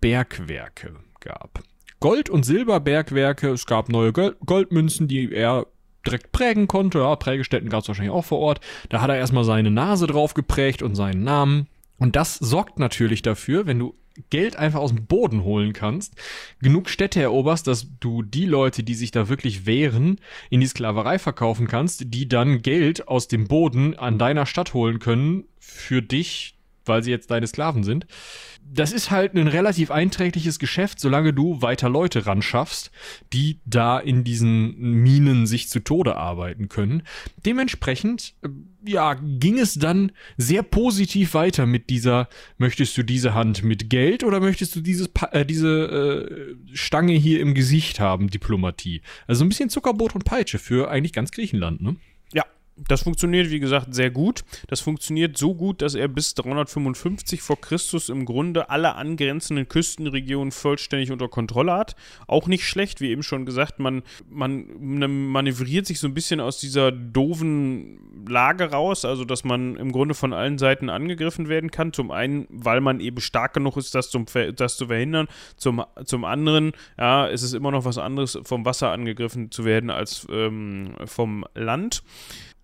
Bergwerke 0.00 0.96
gab. 1.20 1.62
Gold- 2.02 2.28
und 2.28 2.44
Silberbergwerke. 2.44 3.48
Es 3.50 3.64
gab 3.64 3.88
neue 3.88 4.12
Goldmünzen, 4.12 5.06
die 5.08 5.32
er 5.32 5.66
direkt 6.04 6.32
prägen 6.32 6.66
konnte. 6.66 6.98
Ja, 6.98 7.14
Prägestätten 7.14 7.68
gab 7.68 7.82
es 7.82 7.88
wahrscheinlich 7.88 8.12
auch 8.12 8.24
vor 8.24 8.40
Ort. 8.40 8.60
Da 8.88 9.00
hat 9.00 9.08
er 9.08 9.16
erstmal 9.16 9.44
seine 9.44 9.70
Nase 9.70 10.08
drauf 10.08 10.34
geprägt 10.34 10.82
und 10.82 10.96
seinen 10.96 11.22
Namen. 11.22 11.68
Und 11.98 12.16
das 12.16 12.34
sorgt 12.34 12.80
natürlich 12.80 13.22
dafür, 13.22 13.66
wenn 13.66 13.78
du 13.78 13.94
Geld 14.30 14.56
einfach 14.56 14.80
aus 14.80 14.92
dem 14.92 15.06
Boden 15.06 15.44
holen 15.44 15.72
kannst, 15.72 16.14
genug 16.60 16.90
Städte 16.90 17.22
eroberst, 17.22 17.66
dass 17.66 17.86
du 18.00 18.22
die 18.22 18.46
Leute, 18.46 18.82
die 18.82 18.94
sich 18.94 19.12
da 19.12 19.28
wirklich 19.28 19.64
wehren, 19.64 20.18
in 20.50 20.60
die 20.60 20.66
Sklaverei 20.66 21.18
verkaufen 21.18 21.68
kannst, 21.68 22.12
die 22.12 22.28
dann 22.28 22.62
Geld 22.62 23.08
aus 23.08 23.28
dem 23.28 23.46
Boden 23.46 23.96
an 23.96 24.18
deiner 24.18 24.44
Stadt 24.44 24.74
holen 24.74 24.98
können 24.98 25.44
für 25.58 26.02
dich, 26.02 26.56
weil 26.86 27.02
sie 27.02 27.10
jetzt 27.10 27.30
deine 27.30 27.46
Sklaven 27.46 27.84
sind 27.84 28.06
das 28.64 28.92
ist 28.92 29.10
halt 29.10 29.34
ein 29.34 29.48
relativ 29.48 29.90
einträgliches 29.90 30.58
Geschäft, 30.58 31.00
solange 31.00 31.32
du 31.32 31.60
weiter 31.62 31.88
Leute 31.88 32.26
ran 32.26 32.42
schaffst, 32.42 32.90
die 33.32 33.60
da 33.64 33.98
in 33.98 34.24
diesen 34.24 34.78
Minen 34.78 35.46
sich 35.46 35.68
zu 35.68 35.80
Tode 35.80 36.16
arbeiten 36.16 36.68
können. 36.68 37.02
Dementsprechend, 37.44 38.34
äh, 38.42 38.48
ja, 38.84 39.14
ging 39.14 39.58
es 39.58 39.74
dann 39.74 40.12
sehr 40.36 40.62
positiv 40.62 41.34
weiter 41.34 41.66
mit 41.66 41.90
dieser, 41.90 42.28
möchtest 42.58 42.96
du 42.96 43.02
diese 43.02 43.34
Hand 43.34 43.62
mit 43.62 43.90
Geld 43.90 44.24
oder 44.24 44.40
möchtest 44.40 44.74
du 44.76 44.80
dieses, 44.80 45.10
äh, 45.32 45.44
diese 45.44 46.26
äh, 46.70 46.76
Stange 46.76 47.14
hier 47.14 47.40
im 47.40 47.54
Gesicht 47.54 48.00
haben, 48.00 48.28
Diplomatie? 48.28 49.02
Also 49.26 49.44
ein 49.44 49.48
bisschen 49.48 49.70
Zuckerbrot 49.70 50.14
und 50.14 50.24
Peitsche 50.24 50.58
für 50.58 50.90
eigentlich 50.90 51.12
ganz 51.12 51.30
Griechenland, 51.30 51.82
ne? 51.82 51.96
Das 52.76 53.02
funktioniert, 53.02 53.50
wie 53.50 53.60
gesagt, 53.60 53.94
sehr 53.94 54.10
gut. 54.10 54.44
Das 54.68 54.80
funktioniert 54.80 55.36
so 55.36 55.54
gut, 55.54 55.82
dass 55.82 55.94
er 55.94 56.08
bis 56.08 56.34
355 56.34 57.42
vor 57.42 57.60
Christus 57.60 58.08
im 58.08 58.24
Grunde 58.24 58.70
alle 58.70 58.94
angrenzenden 58.94 59.68
Küstenregionen 59.68 60.52
vollständig 60.52 61.10
unter 61.10 61.28
Kontrolle 61.28 61.74
hat. 61.74 61.96
Auch 62.26 62.46
nicht 62.46 62.66
schlecht, 62.66 63.02
wie 63.02 63.10
eben 63.10 63.22
schon 63.22 63.44
gesagt, 63.44 63.78
man, 63.78 64.02
man 64.28 64.66
manövriert 65.28 65.86
sich 65.86 66.00
so 66.00 66.06
ein 66.08 66.14
bisschen 66.14 66.40
aus 66.40 66.58
dieser 66.58 66.92
doofen 66.92 68.26
Lage 68.26 68.70
raus, 68.70 69.04
also 69.04 69.26
dass 69.26 69.44
man 69.44 69.76
im 69.76 69.92
Grunde 69.92 70.14
von 70.14 70.32
allen 70.32 70.56
Seiten 70.56 70.88
angegriffen 70.88 71.48
werden 71.48 71.70
kann. 71.70 71.92
Zum 71.92 72.10
einen, 72.10 72.46
weil 72.48 72.80
man 72.80 73.00
eben 73.00 73.20
stark 73.20 73.52
genug 73.52 73.76
ist, 73.76 73.94
das, 73.94 74.08
zum, 74.08 74.24
das 74.56 74.78
zu 74.78 74.86
verhindern. 74.86 75.28
Zum, 75.56 75.84
zum 76.06 76.24
anderen, 76.24 76.72
ja, 76.98 77.26
ist 77.26 77.42
es 77.42 77.52
immer 77.52 77.70
noch 77.70 77.84
was 77.84 77.98
anderes, 77.98 78.38
vom 78.44 78.64
Wasser 78.64 78.90
angegriffen 78.90 79.50
zu 79.50 79.66
werden 79.66 79.90
als 79.90 80.26
ähm, 80.30 80.94
vom 81.04 81.44
Land. 81.54 82.02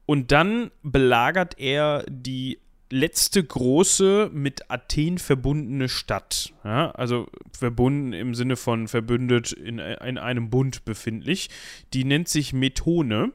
Und 0.09 0.33
dann 0.33 0.71
belagert 0.83 1.59
er 1.59 2.03
die 2.09 2.61
letzte 2.89 3.45
große 3.45 4.31
mit 4.33 4.71
Athen 4.71 5.19
verbundene 5.19 5.91
Stadt. 5.91 6.55
Ja, 6.65 6.93
also 6.93 7.27
verbunden 7.53 8.15
im 8.15 8.35
Sinne 8.35 8.57
von 8.57 8.89
verbündet 8.89 9.53
in, 9.53 9.79
in 9.79 10.17
einem 10.17 10.49
Bund 10.49 10.87
befindlich. 10.87 11.51
Die 11.93 12.05
nennt 12.05 12.31
sich 12.31 12.55
Methone. 12.55 13.33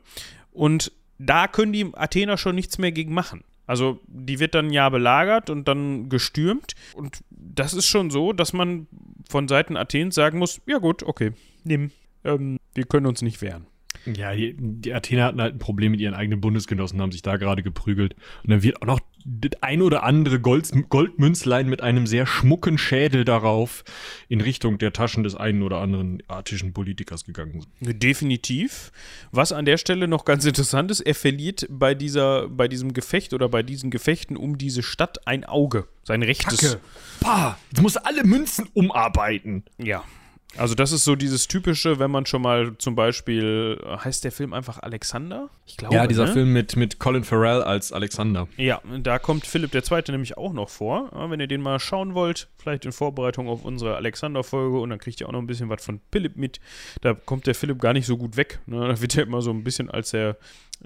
Und 0.51 0.91
da 1.19 1.47
können 1.47 1.73
die 1.73 1.91
Athener 1.93 2.37
schon 2.37 2.55
nichts 2.55 2.79
mehr 2.79 2.91
gegen 2.91 3.13
machen. 3.13 3.43
Also 3.67 3.99
die 4.07 4.39
wird 4.39 4.55
dann 4.55 4.71
ja 4.71 4.89
belagert 4.89 5.51
und 5.51 5.67
dann 5.67 6.09
gestürmt. 6.09 6.73
Und 6.95 7.19
das 7.29 7.75
ist 7.75 7.85
schon 7.85 8.09
so, 8.09 8.33
dass 8.33 8.51
man 8.51 8.87
von 9.29 9.47
Seiten 9.47 9.77
Athens 9.77 10.15
sagen 10.15 10.39
muss, 10.39 10.59
ja 10.65 10.79
gut, 10.79 11.03
okay, 11.03 11.33
nimm. 11.63 11.91
Ähm, 12.23 12.57
wir 12.73 12.85
können 12.85 13.05
uns 13.05 13.21
nicht 13.21 13.43
wehren. 13.43 13.67
Ja, 14.05 14.33
die, 14.33 14.55
die 14.57 14.93
Athener 14.93 15.25
hatten 15.25 15.41
halt 15.41 15.55
ein 15.55 15.59
Problem 15.59 15.91
mit 15.91 16.01
ihren 16.01 16.13
eigenen 16.13 16.41
Bundesgenossen, 16.41 17.01
haben 17.01 17.11
sich 17.11 17.21
da 17.21 17.37
gerade 17.37 17.63
geprügelt. 17.63 18.15
Und 18.43 18.51
dann 18.51 18.63
wird 18.63 18.81
auch 18.81 18.87
noch 18.87 18.99
das 19.25 19.61
ein 19.61 19.81
oder 19.81 20.03
andere 20.03 20.39
Gold, 20.39 20.69
Goldmünzlein 20.89 21.69
mit 21.69 21.81
einem 21.81 22.07
sehr 22.07 22.25
schmucken 22.25 22.77
Schädel 22.77 23.23
darauf 23.23 23.83
in 24.27 24.41
Richtung 24.41 24.77
der 24.77 24.91
Taschen 24.91 25.23
des 25.23 25.35
einen 25.35 25.63
oder 25.63 25.77
anderen 25.77 26.21
attischen 26.27 26.73
Politikers 26.73 27.23
gegangen. 27.25 27.65
Definitiv. 27.79 28.91
Was 29.31 29.51
an 29.51 29.65
der 29.65 29.77
Stelle 29.77 30.07
noch 30.07 30.25
ganz 30.25 30.45
interessant 30.45 30.91
ist, 30.91 30.99
er 30.99 31.15
verliert 31.15 31.67
bei, 31.69 31.95
dieser, 31.95 32.49
bei 32.49 32.67
diesem 32.67 32.93
Gefecht 32.93 33.33
oder 33.33 33.47
bei 33.47 33.63
diesen 33.63 33.91
Gefechten 33.91 34.35
um 34.35 34.57
diese 34.57 34.83
Stadt 34.83 35.25
ein 35.27 35.45
Auge. 35.45 35.87
Sein 36.03 36.21
rechtes. 36.21 36.59
Kacke. 36.59 36.79
Pah, 37.21 37.57
jetzt 37.71 37.81
muss 37.81 37.97
alle 37.97 38.25
Münzen 38.25 38.67
umarbeiten. 38.73 39.63
Ja. 39.77 40.03
Also 40.57 40.75
das 40.75 40.91
ist 40.91 41.03
so 41.03 41.15
dieses 41.15 41.47
typische, 41.47 41.99
wenn 41.99 42.11
man 42.11 42.25
schon 42.25 42.41
mal 42.41 42.77
zum 42.77 42.95
Beispiel, 42.95 43.79
heißt 43.85 44.23
der 44.23 44.31
Film 44.31 44.53
einfach 44.53 44.79
Alexander? 44.81 45.49
Ich 45.65 45.77
glaube, 45.77 45.95
ja, 45.95 46.05
dieser 46.05 46.25
ne? 46.25 46.33
Film 46.33 46.53
mit, 46.53 46.75
mit 46.75 46.99
Colin 46.99 47.23
Farrell 47.23 47.63
als 47.63 47.91
Alexander. 47.91 48.47
Ja, 48.57 48.81
da 49.01 49.19
kommt 49.19 49.47
Philipp 49.47 49.73
II. 49.73 50.01
nämlich 50.09 50.37
auch 50.37 50.53
noch 50.53 50.69
vor. 50.69 51.09
wenn 51.29 51.39
ihr 51.39 51.47
den 51.47 51.61
mal 51.61 51.79
schauen 51.79 52.13
wollt, 52.13 52.49
vielleicht 52.57 52.85
in 52.85 52.91
Vorbereitung 52.91 53.47
auf 53.47 53.65
unsere 53.65 53.95
Alexander-Folge 53.95 54.79
und 54.79 54.89
dann 54.91 54.99
kriegt 54.99 55.19
ihr 55.21 55.27
auch 55.27 55.31
noch 55.31 55.39
ein 55.41 55.47
bisschen 55.47 55.69
was 55.69 55.83
von 55.83 56.01
Philipp 56.11 56.37
mit. 56.37 56.59
Da 57.01 57.13
kommt 57.13 57.47
der 57.47 57.55
Philipp 57.55 57.79
gar 57.79 57.93
nicht 57.93 58.05
so 58.05 58.17
gut 58.17 58.37
weg. 58.37 58.59
Ne? 58.65 58.87
Da 58.87 59.01
wird 59.01 59.17
er 59.17 59.23
immer 59.23 59.41
so 59.41 59.51
ein 59.51 59.63
bisschen 59.63 59.89
als 59.89 60.11
der 60.11 60.37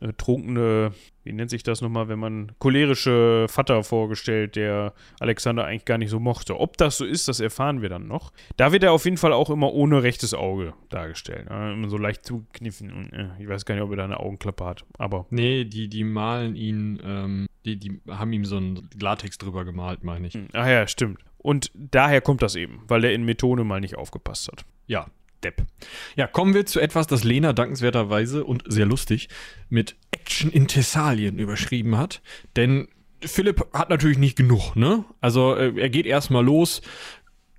äh, 0.02 0.14
trunkene, 0.14 0.92
wie 1.24 1.34
nennt 1.34 1.50
sich 1.50 1.64
das 1.64 1.82
nochmal, 1.82 2.08
wenn 2.08 2.20
man 2.20 2.52
cholerische 2.60 3.48
Vater 3.50 3.84
vorgestellt, 3.84 4.56
der 4.56 4.94
Alexander 5.20 5.66
eigentlich 5.66 5.86
gar 5.86 5.98
nicht 5.98 6.10
so 6.10 6.20
mochte. 6.20 6.60
Ob 6.60 6.78
das 6.78 6.98
so 6.98 7.06
ist, 7.06 7.28
das 7.28 7.40
erfahren 7.40 7.82
wir 7.82 7.90
dann 7.90 8.08
noch. 8.08 8.32
Da 8.56 8.72
wird 8.72 8.84
er 8.84 8.92
auf 8.92 9.06
jeden 9.06 9.18
Fall 9.18 9.34
auch 9.34 9.50
immer 9.50 9.74
ohne 9.74 10.04
rechtes 10.04 10.34
Auge 10.34 10.74
dargestellt. 10.90 11.48
Äh, 11.50 11.74
immer 11.74 11.90
so 11.90 11.98
leicht 11.98 12.26
zugekniffen. 12.26 12.92
Und, 12.92 13.14
äh, 13.14 13.30
ich 13.40 13.48
weiß 13.48 13.66
gar 13.66 13.76
nicht, 13.76 13.84
ob 13.84 13.92
er 13.92 13.98
da 13.98 14.04
eine 14.06 14.20
Augenklappe 14.20 14.66
hat, 14.66 14.86
aber. 14.98 15.26
Nee, 15.30 15.66
die, 15.66 15.90
die 15.90 16.04
malen 16.04 16.56
ihn, 16.56 17.02
ähm, 17.04 17.48
die, 17.66 17.78
die 17.78 18.00
haben 18.10 18.32
ihm 18.34 18.46
so 18.46 18.58
einen 18.58 18.90
Latex 19.00 19.38
drüber 19.38 19.66
gemalt, 19.66 20.04
meine 20.04 20.28
ich. 20.28 20.34
Hm, 20.34 20.48
ach 20.54 20.68
ja, 20.68 20.88
stimmt. 20.88 21.22
Und 21.38 21.72
daher 21.76 22.22
kommt 22.22 22.42
das 22.42 22.56
eben, 22.56 22.82
weil 22.88 23.04
er 23.04 23.14
in 23.14 23.24
Methode 23.24 23.64
mal 23.64 23.80
nicht 23.80 23.96
aufgepasst 23.96 24.50
hat. 24.50 24.66
Ja, 24.88 25.08
Depp. 25.44 25.66
Ja, 26.16 26.28
kommen 26.28 26.54
wir 26.54 26.66
zu 26.66 26.80
etwas, 26.80 27.08
das 27.08 27.24
Lena 27.24 27.54
dankenswerterweise 27.54 28.44
und 28.44 28.64
sehr 28.68 28.86
lustig 28.86 29.30
mit 29.70 29.96
Action 30.12 30.52
in 30.52 30.68
Thessalien 30.68 31.40
überschrieben 31.40 31.98
hat. 31.98 32.22
Denn 32.56 32.88
Philipp 33.22 33.66
hat 33.74 33.90
natürlich 33.90 34.18
nicht 34.18 34.36
genug, 34.36 34.76
ne? 34.76 35.06
Also 35.22 35.56
äh, 35.56 35.74
er 35.80 35.90
geht 35.90 36.06
erstmal 36.06 36.44
los 36.44 36.82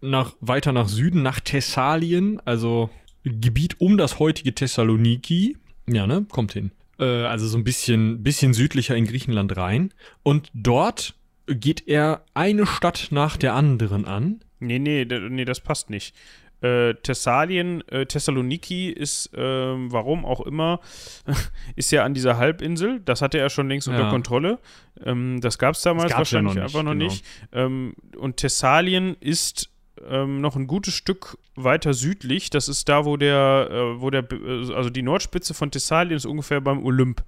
nach, 0.01 0.35
weiter 0.41 0.73
nach 0.73 0.89
Süden, 0.89 1.23
nach 1.23 1.41
Thessalien, 1.41 2.41
also 2.45 2.91
Gebiet 3.25 3.81
um 3.81 3.97
das 3.99 4.19
heutige 4.19 4.55
Thessaloniki. 4.55 5.57
Ja, 5.89 6.07
ne? 6.07 6.27
Kommt 6.29 6.53
hin. 6.53 6.71
Äh, 6.99 7.05
also 7.05 7.47
so 7.47 7.59
ein 7.59 7.65
bisschen, 7.65 8.23
bisschen 8.23 8.55
südlicher 8.55 8.97
in 8.97 9.07
Griechenland 9.07 9.57
rein. 9.57 9.93
Und 10.23 10.51
dort 10.55 11.15
geht 11.47 11.89
er 11.89 12.25
eine 12.35 12.67
Stadt 12.67 13.09
nach 13.11 13.37
der 13.37 13.55
anderen 13.55 14.05
an. 14.05 14.41
Nee, 14.61 14.79
nee, 14.79 15.05
nee, 15.05 15.45
das 15.45 15.61
passt 15.61 15.89
nicht 15.89 16.15
äh, 16.61 16.95
Thessalien, 16.95 17.87
äh, 17.89 18.07
Thessaloniki 18.07 18.91
ist, 18.91 19.33
äh, 19.35 19.41
warum 19.41 20.25
auch 20.25 20.41
immer, 20.41 20.81
ist 21.77 21.91
ja 21.93 22.05
an 22.05 22.15
dieser 22.15 22.37
Halbinsel. 22.37 23.01
Das 23.05 23.23
hatte 23.23 23.39
er 23.39 23.51
schon 23.51 23.69
längst 23.69 23.87
ja. 23.87 23.95
unter 23.95 24.11
Kontrolle. 24.11 24.59
Ähm, 25.05 25.41
das 25.41 25.59
gab 25.59 25.75
es 25.75 25.83
damals 25.83 26.13
wahrscheinlich 26.13 26.55
ja 26.55 26.61
noch 26.61 26.67
einfach 26.67 26.83
noch 26.83 26.93
genau. 26.93 27.05
nicht. 27.05 27.25
Ähm, 27.53 27.95
und 28.17 28.39
Thessalien 28.39 29.17
ist 29.21 29.71
ähm, 30.09 30.41
noch 30.41 30.57
ein 30.57 30.67
gutes 30.67 30.95
Stück 30.95 31.39
weiter 31.55 31.95
südlich. 31.95 32.51
Das 32.51 32.69
ist 32.69 32.89
da, 32.89 33.05
wo 33.05 33.17
der, 33.17 33.69
äh, 33.71 34.01
wo 34.01 34.11
der, 34.11 34.25
äh, 34.33 34.75
also 34.75 34.91
die 34.91 35.03
Nordspitze 35.03 35.55
von 35.55 35.71
Thessalien 35.71 36.17
ist 36.17 36.27
ungefähr 36.27 36.61
beim 36.61 36.85
Olymp. 36.85 37.23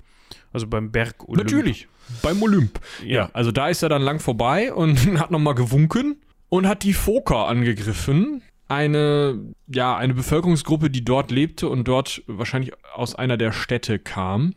Also 0.53 0.67
beim 0.67 0.91
Berg 0.91 1.29
Olymp. 1.29 1.45
Natürlich, 1.45 1.89
beim 2.23 2.43
Olymp. 2.43 2.81
Ja. 3.03 3.09
ja, 3.09 3.31
also 3.33 3.53
da 3.53 3.69
ist 3.69 3.83
er 3.83 3.89
dann 3.89 4.03
lang 4.03 4.21
vorbei 4.21 4.73
und 4.73 4.97
hat 5.21 5.31
nochmal 5.31 5.55
gewunken 5.55 6.17
und 6.49 6.67
hat 6.67 6.83
die 6.83 6.93
Foker 6.93 7.47
angegriffen 7.47 8.43
eine, 8.71 9.55
ja, 9.67 9.97
eine 9.97 10.15
Bevölkerungsgruppe, 10.15 10.91
die 10.91 11.05
dort 11.05 11.31
lebte 11.31 11.69
und 11.69 11.89
dort 11.89 12.23
wahrscheinlich 12.27 12.73
aus 12.95 13.15
einer 13.15 13.37
der 13.37 13.53
Städte 13.53 13.99
kam. 13.99 14.55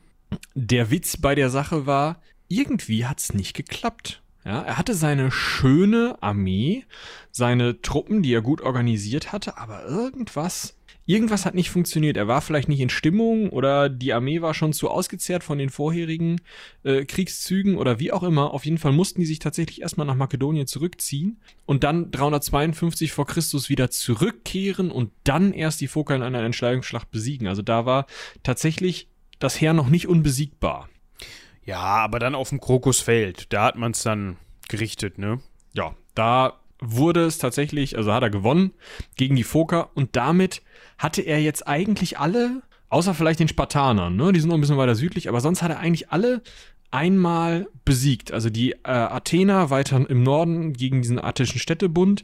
Der 0.53 0.91
Witz 0.91 1.18
bei 1.18 1.36
der 1.36 1.49
Sache 1.49 1.86
war, 1.86 2.22
irgendwie 2.47 3.05
hat 3.05 3.20
es 3.20 3.34
nicht 3.34 3.55
geklappt. 3.55 4.22
Ja, 4.45 4.61
er 4.61 4.78
hatte 4.78 4.93
seine 4.93 5.32
schöne 5.32 6.18
Armee, 6.22 6.86
seine 7.32 7.82
Truppen, 7.82 8.22
die 8.22 8.34
er 8.34 8.41
gut 8.41 8.61
organisiert 8.61 9.32
hatte, 9.32 9.57
aber 9.57 9.86
irgendwas 9.86 10.78
irgendwas 11.06 11.45
hat 11.45 11.56
nicht 11.56 11.70
funktioniert. 11.70 12.18
Er 12.18 12.28
war 12.28 12.41
vielleicht 12.41 12.70
nicht 12.70 12.80
in 12.80 12.89
Stimmung 12.89 13.49
oder 13.49 13.89
die 13.89 14.14
Armee 14.14 14.41
war 14.41 14.54
schon 14.54 14.74
zu 14.74 14.89
ausgezehrt 14.89 15.43
von 15.43 15.58
den 15.58 15.70
vorherigen 15.70 16.41
äh, 16.84 17.06
Kriegszügen 17.06 17.78
oder 17.78 17.99
wie 17.99 18.12
auch 18.12 18.24
immer. 18.24 18.54
Auf 18.54 18.66
jeden 18.66 18.78
Fall 18.78 18.91
mussten 18.91 19.22
die 19.22 19.26
sich 19.26 19.39
tatsächlich 19.39 19.82
erstmal 19.82 20.08
nach 20.08 20.16
Makedonien 20.16 20.68
zurückziehen 20.68 21.41
und 21.66 21.84
dann 21.84 22.12
352 22.12 23.12
vor 23.12 23.28
Christus 23.28 23.70
wieder 23.70 23.89
zurückkehren 23.89 24.91
und 24.91 25.12
dann 25.24 25.54
erst 25.54 25.82
die 25.82 25.88
Foker 25.88 26.16
in 26.16 26.24
einer 26.24 26.43
Entscheidungsschlacht 26.43 27.12
besiegen. 27.12 27.47
Also 27.47 27.62
da 27.62 27.86
war 27.86 28.06
tatsächlich 28.43 29.10
das 29.39 29.60
Heer 29.60 29.74
noch 29.74 29.89
nicht 29.89 30.08
unbesiegbar. 30.08 30.89
Ja, 31.66 31.80
aber 31.80 32.20
dann 32.20 32.36
auf 32.36 32.49
dem 32.49 32.60
Krokusfeld, 32.60 33.51
da 33.54 33.66
hat 33.66 33.78
man 33.78 33.91
es 33.91 34.04
dann 34.04 34.38
gerichtet, 34.68 35.18
ne? 35.18 35.39
Ja, 35.74 35.95
da 36.14 36.60
wurde 36.80 37.26
es 37.26 37.38
tatsächlich, 37.38 37.97
also 37.97 38.12
hat 38.14 38.24
er 38.24 38.30
gewonnen 38.30 38.74
gegen 39.16 39.36
die 39.36 39.43
Foker 39.43 39.91
und 39.95 40.16
damit 40.16 40.62
hatte 41.04 41.22
er 41.22 41.41
jetzt 41.41 41.68
eigentlich 41.68 42.18
alle, 42.18 42.62
außer 42.88 43.14
vielleicht 43.14 43.41
den 43.41 43.49
Spartanern, 43.49 44.16
ne? 44.16 44.32
Die 44.32 44.39
sind 44.39 44.47
noch 44.47 44.56
ein 44.56 44.62
bisschen 44.62 44.78
weiter 44.78 44.95
südlich, 44.95 45.28
aber 45.28 45.41
sonst 45.41 45.62
hat 45.62 45.70
er 45.70 45.80
eigentlich 45.80 46.12
alle 46.12 46.41
einmal 46.91 47.68
besiegt. 47.84 48.32
Also 48.32 48.49
die 48.49 48.72
äh, 48.72 48.78
Athener 48.84 49.70
weiter 49.70 50.10
im 50.10 50.24
Norden 50.24 50.72
gegen 50.72 51.01
diesen 51.01 51.20
attischen 51.20 51.60
Städtebund 51.60 52.24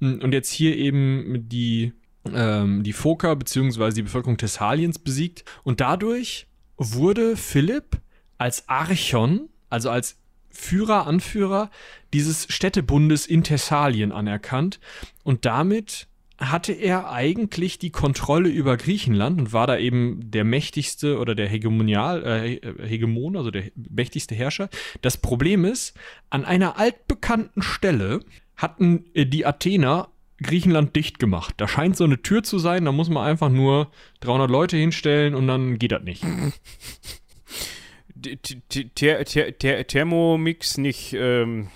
hm, 0.00 0.20
und 0.22 0.32
jetzt 0.32 0.50
hier 0.50 0.76
eben 0.76 1.48
die, 1.48 1.94
ähm, 2.30 2.82
die 2.82 2.92
Foker 2.92 3.34
beziehungsweise 3.34 3.96
die 3.96 4.02
Bevölkerung 4.02 4.36
Thessaliens 4.36 4.98
besiegt. 4.98 5.44
Und 5.64 5.80
dadurch 5.80 6.46
wurde 6.76 7.36
Philipp 7.36 7.98
als 8.36 8.68
Archon, 8.68 9.48
also 9.70 9.88
als 9.88 10.18
Führer, 10.50 11.06
Anführer 11.06 11.70
dieses 12.12 12.46
Städtebundes 12.52 13.26
in 13.26 13.42
Thessalien 13.42 14.12
anerkannt 14.12 14.80
und 15.22 15.46
damit 15.46 16.08
hatte 16.38 16.72
er 16.72 17.10
eigentlich 17.10 17.78
die 17.78 17.90
Kontrolle 17.90 18.48
über 18.48 18.76
Griechenland 18.76 19.40
und 19.40 19.52
war 19.52 19.66
da 19.66 19.76
eben 19.76 20.30
der 20.30 20.44
mächtigste 20.44 21.18
oder 21.18 21.34
der 21.34 21.48
Hegemonial, 21.48 22.24
äh, 22.24 22.60
Hegemon, 22.86 23.36
also 23.36 23.50
der 23.50 23.64
mächtigste 23.74 24.36
Herrscher. 24.36 24.68
Das 25.02 25.16
Problem 25.16 25.64
ist, 25.64 25.98
an 26.30 26.44
einer 26.44 26.78
altbekannten 26.78 27.62
Stelle 27.62 28.20
hatten 28.56 29.06
äh, 29.14 29.26
die 29.26 29.46
Athener 29.46 30.10
Griechenland 30.40 30.94
dicht 30.94 31.18
gemacht. 31.18 31.54
Da 31.56 31.66
scheint 31.66 31.96
so 31.96 32.04
eine 32.04 32.22
Tür 32.22 32.44
zu 32.44 32.60
sein, 32.60 32.84
da 32.84 32.92
muss 32.92 33.08
man 33.08 33.26
einfach 33.26 33.48
nur 33.48 33.90
300 34.20 34.48
Leute 34.48 34.76
hinstellen 34.76 35.34
und 35.34 35.48
dann 35.48 35.78
geht 35.78 35.90
das 35.90 36.04
nicht. 36.04 36.24
Thermomix 39.84 40.78
nicht, 40.78 41.14
ähm, 41.14 41.68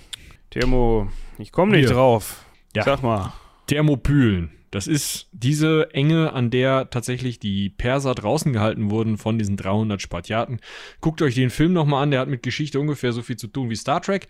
Thermo, 0.50 1.08
ich 1.38 1.50
komme 1.50 1.76
nicht 1.76 1.90
drauf. 1.90 2.44
Sag 2.84 3.02
mal. 3.02 3.32
Thermopylen. 3.66 4.50
Das 4.72 4.86
ist 4.86 5.28
diese 5.32 5.92
Enge, 5.92 6.32
an 6.32 6.48
der 6.48 6.88
tatsächlich 6.88 7.38
die 7.38 7.68
Perser 7.68 8.14
draußen 8.14 8.54
gehalten 8.54 8.90
wurden 8.90 9.18
von 9.18 9.38
diesen 9.38 9.58
300 9.58 10.00
Spartiaten. 10.00 10.60
Guckt 11.02 11.20
euch 11.20 11.34
den 11.34 11.50
Film 11.50 11.74
nochmal 11.74 12.02
an, 12.02 12.10
der 12.10 12.20
hat 12.20 12.28
mit 12.28 12.42
Geschichte 12.42 12.80
ungefähr 12.80 13.12
so 13.12 13.20
viel 13.20 13.36
zu 13.36 13.48
tun 13.48 13.68
wie 13.68 13.76
Star 13.76 14.00
Trek, 14.00 14.28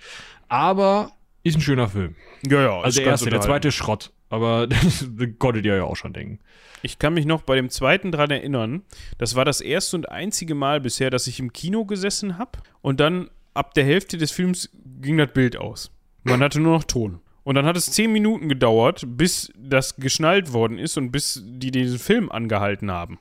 aber 0.48 1.12
ist 1.44 1.56
ein 1.56 1.60
schöner 1.60 1.88
Film. 1.88 2.16
Ja, 2.44 2.60
ja. 2.60 2.80
Also 2.80 3.00
der 3.00 3.10
erste, 3.10 3.30
der 3.30 3.40
zweite 3.40 3.68
ist 3.68 3.76
Schrott, 3.76 4.12
aber 4.30 4.66
das 4.68 5.08
konntet 5.38 5.64
ihr 5.64 5.76
ja 5.76 5.84
auch 5.84 5.96
schon 5.96 6.12
denken. 6.12 6.40
Ich 6.82 6.98
kann 6.98 7.14
mich 7.14 7.24
noch 7.24 7.42
bei 7.42 7.54
dem 7.54 7.70
zweiten 7.70 8.10
dran 8.10 8.32
erinnern. 8.32 8.82
Das 9.18 9.36
war 9.36 9.44
das 9.44 9.60
erste 9.60 9.96
und 9.96 10.10
einzige 10.10 10.56
Mal 10.56 10.80
bisher, 10.80 11.10
dass 11.10 11.28
ich 11.28 11.38
im 11.38 11.52
Kino 11.52 11.84
gesessen 11.84 12.38
habe 12.38 12.58
und 12.80 12.98
dann 12.98 13.30
ab 13.54 13.74
der 13.74 13.84
Hälfte 13.84 14.18
des 14.18 14.32
Films 14.32 14.70
ging 15.00 15.18
das 15.18 15.32
Bild 15.32 15.56
aus. 15.56 15.92
Man 16.24 16.40
hatte 16.40 16.60
nur 16.60 16.72
noch 16.72 16.84
Ton. 16.84 17.20
Und 17.44 17.56
dann 17.56 17.66
hat 17.66 17.76
es 17.76 17.90
zehn 17.90 18.12
Minuten 18.12 18.48
gedauert, 18.48 19.04
bis 19.06 19.52
das 19.56 19.96
geschnallt 19.96 20.52
worden 20.52 20.78
ist 20.78 20.96
und 20.96 21.10
bis 21.10 21.42
die 21.44 21.70
diesen 21.70 21.98
Film 21.98 22.30
angehalten 22.30 22.90
haben. 22.90 23.18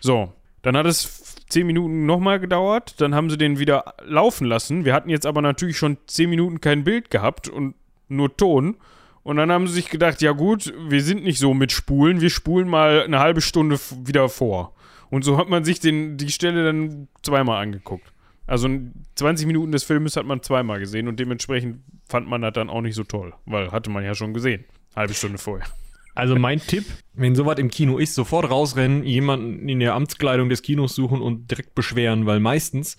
So, 0.00 0.32
dann 0.62 0.76
hat 0.76 0.86
es 0.86 1.36
zehn 1.48 1.66
Minuten 1.66 2.06
nochmal 2.06 2.40
gedauert, 2.40 3.00
dann 3.00 3.14
haben 3.14 3.30
sie 3.30 3.38
den 3.38 3.58
wieder 3.58 3.94
laufen 4.04 4.46
lassen. 4.46 4.84
Wir 4.84 4.94
hatten 4.94 5.10
jetzt 5.10 5.26
aber 5.26 5.42
natürlich 5.42 5.78
schon 5.78 5.96
zehn 6.06 6.30
Minuten 6.30 6.60
kein 6.60 6.84
Bild 6.84 7.10
gehabt 7.10 7.48
und 7.48 7.74
nur 8.08 8.36
Ton. 8.36 8.76
Und 9.22 9.36
dann 9.38 9.50
haben 9.50 9.66
sie 9.66 9.74
sich 9.74 9.90
gedacht, 9.90 10.22
ja 10.22 10.30
gut, 10.32 10.72
wir 10.88 11.02
sind 11.02 11.24
nicht 11.24 11.40
so 11.40 11.52
mit 11.52 11.72
Spulen, 11.72 12.20
wir 12.20 12.30
spulen 12.30 12.68
mal 12.68 13.02
eine 13.02 13.18
halbe 13.18 13.40
Stunde 13.40 13.78
wieder 14.04 14.28
vor. 14.28 14.72
Und 15.10 15.24
so 15.24 15.38
hat 15.38 15.48
man 15.48 15.64
sich 15.64 15.80
den, 15.80 16.16
die 16.16 16.30
Stelle 16.30 16.64
dann 16.64 17.08
zweimal 17.22 17.62
angeguckt. 17.62 18.12
Also 18.46 18.68
20 19.16 19.46
Minuten 19.46 19.72
des 19.72 19.84
Filmes 19.84 20.16
hat 20.16 20.24
man 20.24 20.42
zweimal 20.42 20.78
gesehen 20.78 21.08
und 21.08 21.18
dementsprechend 21.18 21.80
fand 22.08 22.28
man 22.28 22.42
das 22.42 22.52
dann 22.52 22.70
auch 22.70 22.80
nicht 22.80 22.94
so 22.94 23.04
toll, 23.04 23.34
weil 23.44 23.72
hatte 23.72 23.90
man 23.90 24.04
ja 24.04 24.14
schon 24.14 24.34
gesehen, 24.34 24.64
halbe 24.94 25.14
Stunde 25.14 25.38
vorher. 25.38 25.66
Also 26.14 26.34
mein 26.34 26.60
Tipp, 26.60 26.86
wenn 27.12 27.34
sowas 27.34 27.58
im 27.58 27.70
Kino 27.70 27.98
ist, 27.98 28.14
sofort 28.14 28.50
rausrennen, 28.50 29.04
jemanden 29.04 29.68
in 29.68 29.80
der 29.80 29.94
Amtskleidung 29.94 30.48
des 30.48 30.62
Kinos 30.62 30.94
suchen 30.94 31.20
und 31.20 31.50
direkt 31.50 31.74
beschweren, 31.74 32.24
weil 32.24 32.40
meistens, 32.40 32.96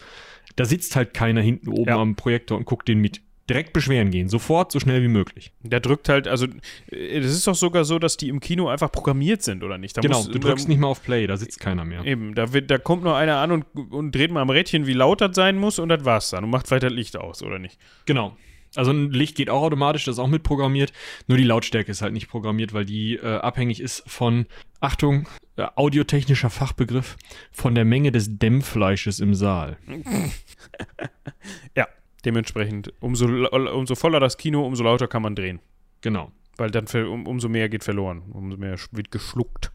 da 0.56 0.66
sitzt 0.66 0.96
halt 0.96 1.16
keiner 1.16 1.42
hinten 1.42 1.70
oben 1.70 1.90
ja. 1.90 1.98
am 1.98 2.16
Projektor 2.16 2.58
und 2.58 2.66
guckt 2.66 2.88
den 2.88 3.00
mit 3.00 3.22
direkt 3.50 3.74
beschweren 3.74 4.12
gehen. 4.12 4.30
Sofort, 4.30 4.72
so 4.72 4.80
schnell 4.80 5.02
wie 5.02 5.08
möglich. 5.08 5.52
Der 5.62 5.80
drückt 5.80 6.10
halt, 6.10 6.28
also 6.28 6.48
es 6.90 7.26
ist 7.26 7.48
doch 7.48 7.56
sogar 7.56 7.86
so, 7.86 8.00
dass 8.00 8.18
die 8.18 8.30
im 8.30 8.40
Kino 8.40 8.68
einfach 8.68 8.92
programmiert 8.92 9.42
sind, 9.42 9.64
oder 9.64 9.78
nicht? 9.78 9.96
Da 9.98 10.02
genau, 10.02 10.18
muss, 10.18 10.30
du 10.30 10.40
drückst 10.40 10.66
da, 10.66 10.70
nicht 10.70 10.80
mal 10.80 10.88
auf 10.88 11.04
Play, 11.04 11.28
da 11.28 11.38
sitzt 11.38 11.60
keiner 11.60 11.86
mehr. 11.86 12.04
Eben, 12.06 12.36
da, 12.36 12.54
wird, 12.54 12.70
da 12.70 12.78
kommt 12.78 13.04
nur 13.04 13.16
einer 13.16 13.38
an 13.38 13.52
und, 13.52 13.66
und 13.92 14.14
dreht 14.14 14.32
mal 14.32 14.42
am 14.42 14.50
Rädchen, 14.50 14.86
wie 14.88 14.94
laut 14.94 15.22
das 15.22 15.36
sein 15.36 15.58
muss 15.58 15.80
und 15.80 15.90
das 15.90 16.04
war's 16.06 16.30
dann 16.30 16.44
und 16.44 16.50
macht 16.50 16.70
weiter 16.72 16.90
Licht 16.90 17.16
aus, 17.18 17.42
oder 17.42 17.60
nicht? 17.60 17.80
Genau. 18.06 18.36
Also 18.76 18.92
ein 18.92 19.12
Licht 19.12 19.36
geht 19.36 19.50
auch 19.50 19.64
automatisch, 19.64 20.04
das 20.06 20.16
ist 20.16 20.20
auch 20.20 20.28
mitprogrammiert. 20.28 20.92
Nur 21.28 21.38
die 21.38 21.44
Lautstärke 21.46 21.90
ist 21.90 22.02
halt 22.02 22.14
nicht 22.14 22.28
programmiert, 22.28 22.74
weil 22.74 22.86
die 22.86 23.16
äh, 23.16 23.38
abhängig 23.38 23.80
ist 23.80 24.04
von, 24.08 24.46
Achtung, 24.82 25.28
äh, 25.56 25.66
audiotechnischer 25.76 26.50
Fachbegriff, 26.50 27.16
von 27.52 27.76
der 27.76 27.86
Menge 27.86 28.12
des 28.12 28.38
Dämmfleisches 28.38 29.20
im 29.20 29.34
Saal. 29.34 29.78
ja, 31.76 31.88
Dementsprechend, 32.28 32.92
umso, 33.00 33.26
umso 33.26 33.96
voller 33.96 34.20
das 34.20 34.36
Kino, 34.36 34.66
umso 34.66 34.84
lauter 34.84 35.08
kann 35.08 35.22
man 35.22 35.34
drehen. 35.34 35.62
Genau. 36.02 36.34
Weil 36.58 36.72
dann 36.72 36.86
um, 37.08 37.26
umso 37.26 37.48
mehr 37.48 37.70
geht 37.70 37.86
verloren, 37.86 38.24
umso 38.34 38.58
mehr 38.58 38.76
wird 38.92 39.12
geschluckt. 39.12 39.72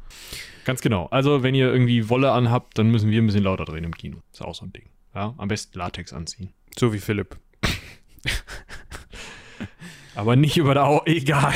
Ganz 0.67 0.83
genau. 0.83 1.07
Also, 1.07 1.43
wenn 1.43 1.55
ihr 1.55 1.73
irgendwie 1.73 2.11
Wolle 2.11 2.31
anhabt, 2.31 2.77
dann 2.77 2.91
müssen 2.91 3.11
wir 3.11 3.23
ein 3.23 3.25
bisschen 3.25 3.45
lauter 3.45 3.65
drehen 3.65 3.85
im 3.85 3.95
Kino. 3.95 4.19
Ist 4.31 4.43
auch 4.43 4.55
so 4.55 4.67
ein 4.67 4.73
Ding. 4.75 4.91
Ja, 5.15 5.33
am 5.39 5.49
besten 5.49 5.79
Latex 5.79 6.13
anziehen. 6.13 6.53
So 6.77 6.93
wie 6.93 6.99
Philipp. 6.99 7.39
Aber 10.15 10.37
nicht 10.37 10.59
über 10.59 10.75
der 10.75 10.85
Au 10.85 11.01
egal. 11.07 11.55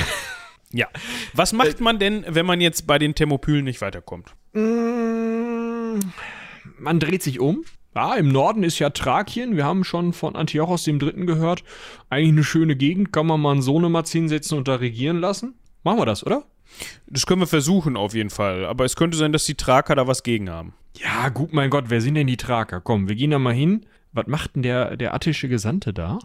Ja. 0.73 0.89
Was 1.35 1.53
macht 1.53 1.79
man 1.79 1.99
denn, 1.99 2.25
wenn 2.27 2.47
man 2.47 2.63
jetzt 2.63 2.87
bei 2.87 2.99
den 2.99 3.15
Thermopylen 3.15 3.67
nicht 3.67 3.83
weiterkommt? 3.83 4.35
Mm, 4.55 5.99
man 6.79 7.01
dreht 7.01 7.23
sich 7.23 7.39
um, 7.39 7.67
ja, 7.97 8.15
im 8.15 8.29
Norden 8.29 8.63
ist 8.63 8.79
ja 8.79 8.91
Thrakien. 8.91 9.57
Wir 9.57 9.65
haben 9.65 9.83
schon 9.83 10.13
von 10.13 10.37
Antiochos 10.37 10.85
dem 10.85 10.99
Dritten 10.99 11.27
gehört. 11.27 11.65
Eigentlich 12.11 12.33
eine 12.33 12.45
schöne 12.45 12.77
Gegend. 12.77 13.11
Kann 13.11 13.27
man 13.27 13.41
mal 13.41 13.53
einen 13.53 13.63
Sohnematz 13.63 14.13
hinsetzen 14.13 14.59
und 14.59 14.69
da 14.69 14.75
regieren 14.75 15.19
lassen? 15.19 15.55
Machen 15.83 16.01
wir 16.01 16.05
das, 16.05 16.25
oder? 16.25 16.45
Das 17.07 17.25
können 17.25 17.41
wir 17.41 17.47
versuchen 17.47 17.97
auf 17.97 18.15
jeden 18.15 18.29
Fall. 18.29 18.67
Aber 18.67 18.85
es 18.85 18.97
könnte 18.97 19.17
sein, 19.17 19.33
dass 19.33 19.47
die 19.47 19.55
Thraker 19.55 19.95
da 19.95 20.07
was 20.07 20.23
gegen 20.23 20.51
haben. 20.51 20.75
Ja, 20.99 21.31
gut, 21.31 21.55
mein 21.55 21.71
Gott, 21.71 21.87
wer 21.89 22.03
sind 22.03 22.17
denn 22.17 22.27
die 22.27 22.37
Thraker? 22.37 22.83
Komm, 22.83 23.09
wir 23.09 23.17
gehen 23.17 23.31
da 23.31 23.39
mal 23.39 23.55
hin. 23.55 23.87
Was 24.13 24.27
macht 24.27 24.57
denn 24.57 24.63
der, 24.63 24.99
der 24.99 25.15
attische 25.15 25.49
Gesandte 25.49 25.95
da? 25.95 26.19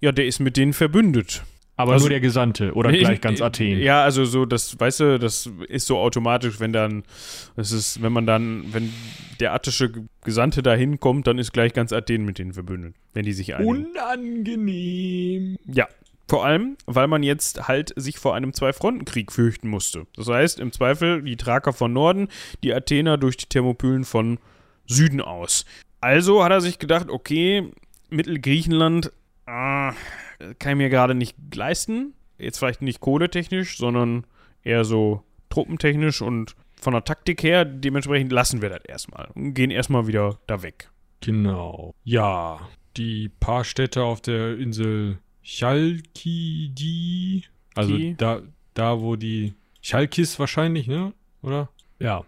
Ja, 0.00 0.12
der 0.12 0.26
ist 0.26 0.40
mit 0.40 0.58
denen 0.58 0.74
verbündet. 0.74 1.42
Aber 1.78 1.92
also, 1.92 2.06
nur 2.06 2.10
der 2.10 2.20
Gesandte 2.20 2.72
oder 2.72 2.90
gleich 2.90 3.20
ganz 3.20 3.40
Athen. 3.40 3.78
Ja, 3.78 4.02
also 4.02 4.24
so, 4.24 4.44
das, 4.46 4.78
weißt 4.80 4.98
du, 4.98 5.18
das 5.20 5.48
ist 5.68 5.86
so 5.86 5.96
automatisch, 5.98 6.58
wenn 6.58 6.72
dann, 6.72 7.04
das 7.54 7.70
ist, 7.70 8.02
wenn 8.02 8.12
man 8.12 8.26
dann, 8.26 8.64
wenn 8.72 8.92
der 9.38 9.54
attische 9.54 9.92
Gesandte 10.24 10.62
da 10.62 10.74
hinkommt, 10.74 11.28
dann 11.28 11.38
ist 11.38 11.52
gleich 11.52 11.72
ganz 11.74 11.92
Athen 11.92 12.24
mit 12.24 12.40
denen 12.40 12.52
verbündet, 12.52 12.96
wenn 13.14 13.24
die 13.24 13.32
sich 13.32 13.54
einigen. 13.54 13.86
Unangenehm. 13.92 15.56
Ja. 15.66 15.86
Vor 16.26 16.44
allem, 16.44 16.76
weil 16.86 17.06
man 17.06 17.22
jetzt 17.22 17.68
halt 17.68 17.92
sich 17.94 18.18
vor 18.18 18.34
einem 18.34 18.52
Zwei-Fronten-Krieg 18.52 19.30
fürchten 19.30 19.68
musste. 19.68 20.08
Das 20.16 20.26
heißt, 20.26 20.58
im 20.58 20.72
Zweifel 20.72 21.22
die 21.22 21.36
Thraker 21.36 21.72
von 21.72 21.92
Norden, 21.92 22.26
die 22.64 22.74
Athener 22.74 23.18
durch 23.18 23.36
die 23.36 23.46
Thermopylen 23.46 24.04
von 24.04 24.38
Süden 24.86 25.20
aus. 25.20 25.64
Also 26.00 26.42
hat 26.42 26.50
er 26.50 26.60
sich 26.60 26.80
gedacht, 26.80 27.08
okay, 27.08 27.70
Mittelgriechenland, 28.10 29.12
ah, 29.46 29.92
kann 30.58 30.72
ich 30.72 30.78
mir 30.78 30.90
gerade 30.90 31.14
nicht 31.14 31.36
leisten. 31.54 32.14
Jetzt 32.38 32.58
vielleicht 32.58 32.82
nicht 32.82 33.00
kohletechnisch, 33.00 33.78
sondern 33.78 34.24
eher 34.62 34.84
so 34.84 35.22
truppentechnisch 35.50 36.22
und 36.22 36.54
von 36.80 36.92
der 36.92 37.04
Taktik 37.04 37.42
her. 37.42 37.64
Dementsprechend 37.64 38.32
lassen 38.32 38.62
wir 38.62 38.68
das 38.68 38.84
erstmal 38.84 39.28
und 39.34 39.54
gehen 39.54 39.70
erstmal 39.70 40.06
wieder 40.06 40.38
da 40.46 40.62
weg. 40.62 40.90
Genau. 41.20 41.94
Ja, 42.04 42.60
die 42.96 43.28
paar 43.28 43.64
Städte 43.64 44.04
auf 44.04 44.20
der 44.20 44.58
Insel 44.58 45.18
Chalkidi, 45.42 47.44
also 47.74 47.96
da, 48.16 48.42
da 48.74 49.00
wo 49.00 49.16
die 49.16 49.54
Chalkis 49.82 50.38
wahrscheinlich, 50.38 50.86
ne? 50.86 51.12
Oder? 51.42 51.68
Ja. 51.98 52.24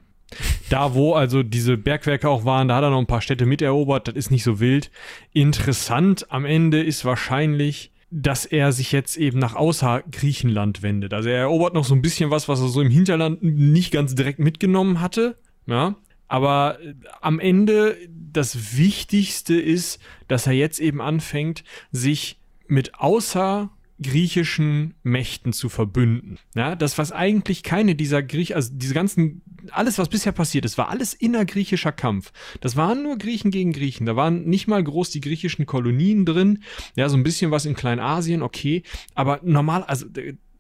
Da, 0.69 0.95
wo 0.95 1.15
also 1.15 1.43
diese 1.43 1.77
Bergwerke 1.77 2.29
auch 2.29 2.45
waren, 2.45 2.69
da 2.69 2.77
hat 2.77 2.85
er 2.85 2.91
noch 2.91 3.01
ein 3.01 3.07
paar 3.07 3.21
Städte 3.21 3.47
miterobert, 3.47 4.07
das 4.07 4.15
ist 4.15 4.31
nicht 4.31 4.45
so 4.45 4.61
wild. 4.61 4.91
Interessant 5.33 6.31
am 6.31 6.45
Ende 6.45 6.83
ist 6.83 7.05
wahrscheinlich, 7.05 7.91
dass 8.11 8.45
er 8.45 8.73
sich 8.73 8.93
jetzt 8.93 9.17
eben 9.17 9.39
nach 9.39 9.55
außer 9.55 10.03
Griechenland 10.11 10.83
wendet. 10.83 11.15
Also 11.15 11.29
er 11.29 11.39
erobert 11.39 11.75
noch 11.75 11.85
so 11.85 11.95
ein 11.95 12.03
bisschen 12.03 12.31
was, 12.31 12.49
was 12.49 12.61
er 12.61 12.69
so 12.69 12.81
im 12.81 12.91
Hinterland 12.91 13.43
nicht 13.43 13.93
ganz 13.93 14.15
direkt 14.15 14.41
mitgenommen 14.41 15.01
hatte. 15.01 15.39
Ja. 15.67 15.95
Aber 16.27 16.79
äh, 16.81 16.95
am 17.21 17.39
Ende 17.39 17.97
das 18.09 18.77
Wichtigste 18.77 19.61
ist, 19.61 20.01
dass 20.29 20.47
er 20.47 20.53
jetzt 20.53 20.81
eben 20.81 21.01
anfängt, 21.01 21.65
sich 21.93 22.41
mit 22.67 22.97
außer 22.97 23.71
griechischen 24.03 24.95
Mächten 25.03 25.53
zu 25.53 25.69
verbünden. 25.69 26.39
Ja, 26.55 26.75
das, 26.75 26.99
was 26.99 27.13
eigentlich 27.13 27.63
keine 27.63 27.95
dieser 27.95 28.23
Griechen, 28.23 28.57
also 28.57 28.71
diese 28.73 28.95
ganzen, 28.95 29.43
alles, 29.73 29.99
was 29.99 30.09
bisher 30.09 30.33
passiert 30.33 30.65
ist, 30.65 30.79
war 30.79 30.89
alles 30.89 31.15
innergriechischer 31.15 31.93
Kampf. 31.93 32.33
Das 32.61 32.77
waren 32.77 33.03
nur 33.03 33.19
Griechen 33.19 33.51
gegen 33.51 33.73
Griechen. 33.73 34.07
Da 34.07 34.17
waren 34.17 34.45
nicht 34.45 34.69
mal 34.69 34.83
groß 34.83 35.11
die 35.11 35.21
griechischen 35.21 35.67
Kolonien 35.67 36.25
drin. 36.25 36.63
Ja, 36.97 37.09
so 37.09 37.17
ein 37.17 37.23
bisschen 37.23 37.51
was 37.51 37.67
in 37.67 37.75
Kleinasien, 37.75 38.43
okay. 38.43 38.83
Aber 39.15 39.41
normal, 39.43 39.85
also 39.85 40.07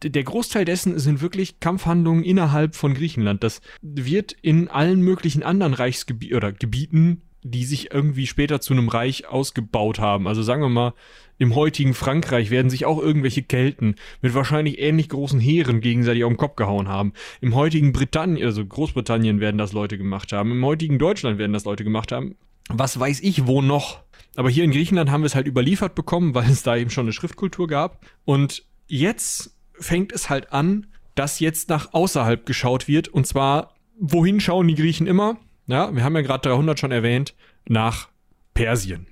der 0.03 0.25
Großteil 0.25 0.65
dessen 0.65 0.99
sind 0.99 1.21
wirklich 1.21 1.61
Kampfhandlungen 1.61 2.25
innerhalb 2.25 2.75
von 2.75 2.95
Griechenland. 2.95 3.43
Das 3.43 3.61
wird 3.83 4.33
in 4.33 4.69
allen 4.69 5.01
möglichen 5.01 5.43
anderen 5.43 5.75
Reichsgebieten 5.75 6.37
oder 6.37 6.53
Gebieten, 6.53 7.23
die 7.43 7.65
sich 7.65 7.93
irgendwie 7.93 8.27
später 8.27 8.61
zu 8.61 8.73
einem 8.73 8.89
Reich 8.89 9.27
ausgebaut 9.29 9.99
haben. 9.99 10.29
Also 10.29 10.43
sagen 10.43 10.63
wir 10.63 10.69
mal, 10.69 10.95
im 11.39 11.55
heutigen 11.55 11.95
Frankreich 11.95 12.51
werden 12.51 12.71
sich 12.71 12.85
auch 12.85 13.01
irgendwelche 13.01 13.43
Kelten 13.43 13.95
mit 14.21 14.35
wahrscheinlich 14.35 14.79
ähnlich 14.79 15.09
großen 15.09 15.41
Heeren 15.41 15.81
gegenseitig 15.81 16.25
auf 16.25 16.31
den 16.31 16.37
Kopf 16.37 16.57
gehauen 16.57 16.89
haben. 16.89 17.15
Im 17.41 17.55
heutigen 17.55 17.93
Britannien, 17.93 18.45
also 18.45 18.65
Großbritannien 18.65 19.41
werden 19.41 19.57
das 19.57 19.73
Leute 19.73 19.97
gemacht 19.97 20.33
haben. 20.33 20.53
Im 20.53 20.65
heutigen 20.65 20.99
Deutschland 20.99 21.39
werden 21.39 21.55
das 21.55 21.65
Leute 21.65 21.83
gemacht 21.83 22.13
haben. 22.13 22.37
Was 22.69 23.01
weiß 23.01 23.21
ich 23.21 23.47
wo 23.47 23.63
noch? 23.63 24.01
Aber 24.37 24.51
hier 24.51 24.65
in 24.65 24.71
Griechenland 24.71 25.11
haben 25.11 25.23
wir 25.23 25.27
es 25.27 25.35
halt 25.35 25.47
überliefert 25.47 25.95
bekommen, 25.95 26.35
weil 26.35 26.49
es 26.51 26.63
da 26.63 26.77
eben 26.77 26.91
schon 26.91 27.07
eine 27.07 27.13
Schriftkultur 27.13 27.67
gab. 27.67 28.05
Und 28.25 28.65
jetzt 28.87 29.57
fängt 29.73 30.13
es 30.13 30.29
halt 30.29 30.53
an, 30.53 30.87
dass 31.15 31.41
jetzt 31.41 31.69
nach 31.69 31.95
außerhalb 31.95 32.45
geschaut 32.47 32.87
wird. 32.87 33.09
Und 33.09 33.27
zwar, 33.27 33.75
wohin 33.99 34.41
schauen 34.41 34.69
die 34.69 34.75
Griechen 34.75 35.07
immer? 35.07 35.39
Ja, 35.71 35.95
wir 35.95 36.03
haben 36.03 36.17
ja 36.17 36.23
gerade 36.23 36.49
300 36.49 36.79
schon 36.79 36.91
erwähnt, 36.91 37.35
nach 37.69 38.09
Persien. 38.55 39.07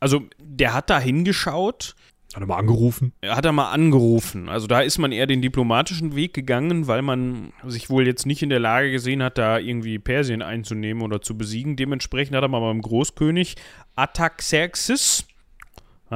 Also, 0.00 0.22
der 0.38 0.72
hat 0.72 0.88
da 0.90 0.98
hingeschaut. 0.98 1.94
Hat 2.32 2.42
er 2.42 2.46
mal 2.46 2.58
angerufen? 2.58 3.12
Hat 3.24 3.44
er 3.44 3.52
mal 3.52 3.72
angerufen. 3.72 4.48
Also 4.48 4.68
da 4.68 4.82
ist 4.82 4.98
man 4.98 5.10
eher 5.10 5.26
den 5.26 5.42
diplomatischen 5.42 6.14
Weg 6.14 6.32
gegangen, 6.32 6.86
weil 6.86 7.02
man 7.02 7.52
sich 7.66 7.90
wohl 7.90 8.06
jetzt 8.06 8.24
nicht 8.24 8.40
in 8.42 8.50
der 8.50 8.60
Lage 8.60 8.92
gesehen 8.92 9.20
hat, 9.20 9.36
da 9.36 9.58
irgendwie 9.58 9.98
Persien 9.98 10.40
einzunehmen 10.40 11.02
oder 11.02 11.20
zu 11.20 11.36
besiegen. 11.36 11.74
Dementsprechend 11.74 12.36
hat 12.36 12.44
er 12.44 12.48
mal 12.48 12.60
beim 12.60 12.82
Großkönig 12.82 13.56
Artaxerxes, 13.96 15.26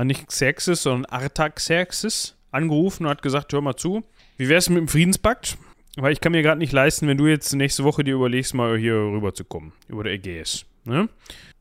nicht 0.04 0.28
Xerxes, 0.28 0.84
sondern 0.84 1.06
Artaxerxes 1.06 2.36
angerufen 2.52 3.06
und 3.06 3.10
hat 3.10 3.22
gesagt, 3.22 3.52
hör 3.52 3.60
mal 3.60 3.74
zu, 3.74 4.04
wie 4.36 4.48
wär's 4.48 4.68
mit 4.68 4.78
dem 4.78 4.88
Friedenspakt? 4.88 5.58
Weil 5.96 6.12
ich 6.12 6.20
kann 6.20 6.32
mir 6.32 6.42
gerade 6.42 6.58
nicht 6.58 6.72
leisten, 6.72 7.06
wenn 7.06 7.18
du 7.18 7.26
jetzt 7.26 7.52
nächste 7.54 7.84
Woche 7.84 8.04
dir 8.04 8.14
überlegst, 8.14 8.54
mal 8.54 8.76
hier 8.76 8.94
rüber 8.94 9.34
zu 9.34 9.44
kommen, 9.44 9.72
über 9.88 10.04
der 10.04 10.14
Ägäis. 10.14 10.66
Ne? 10.84 11.08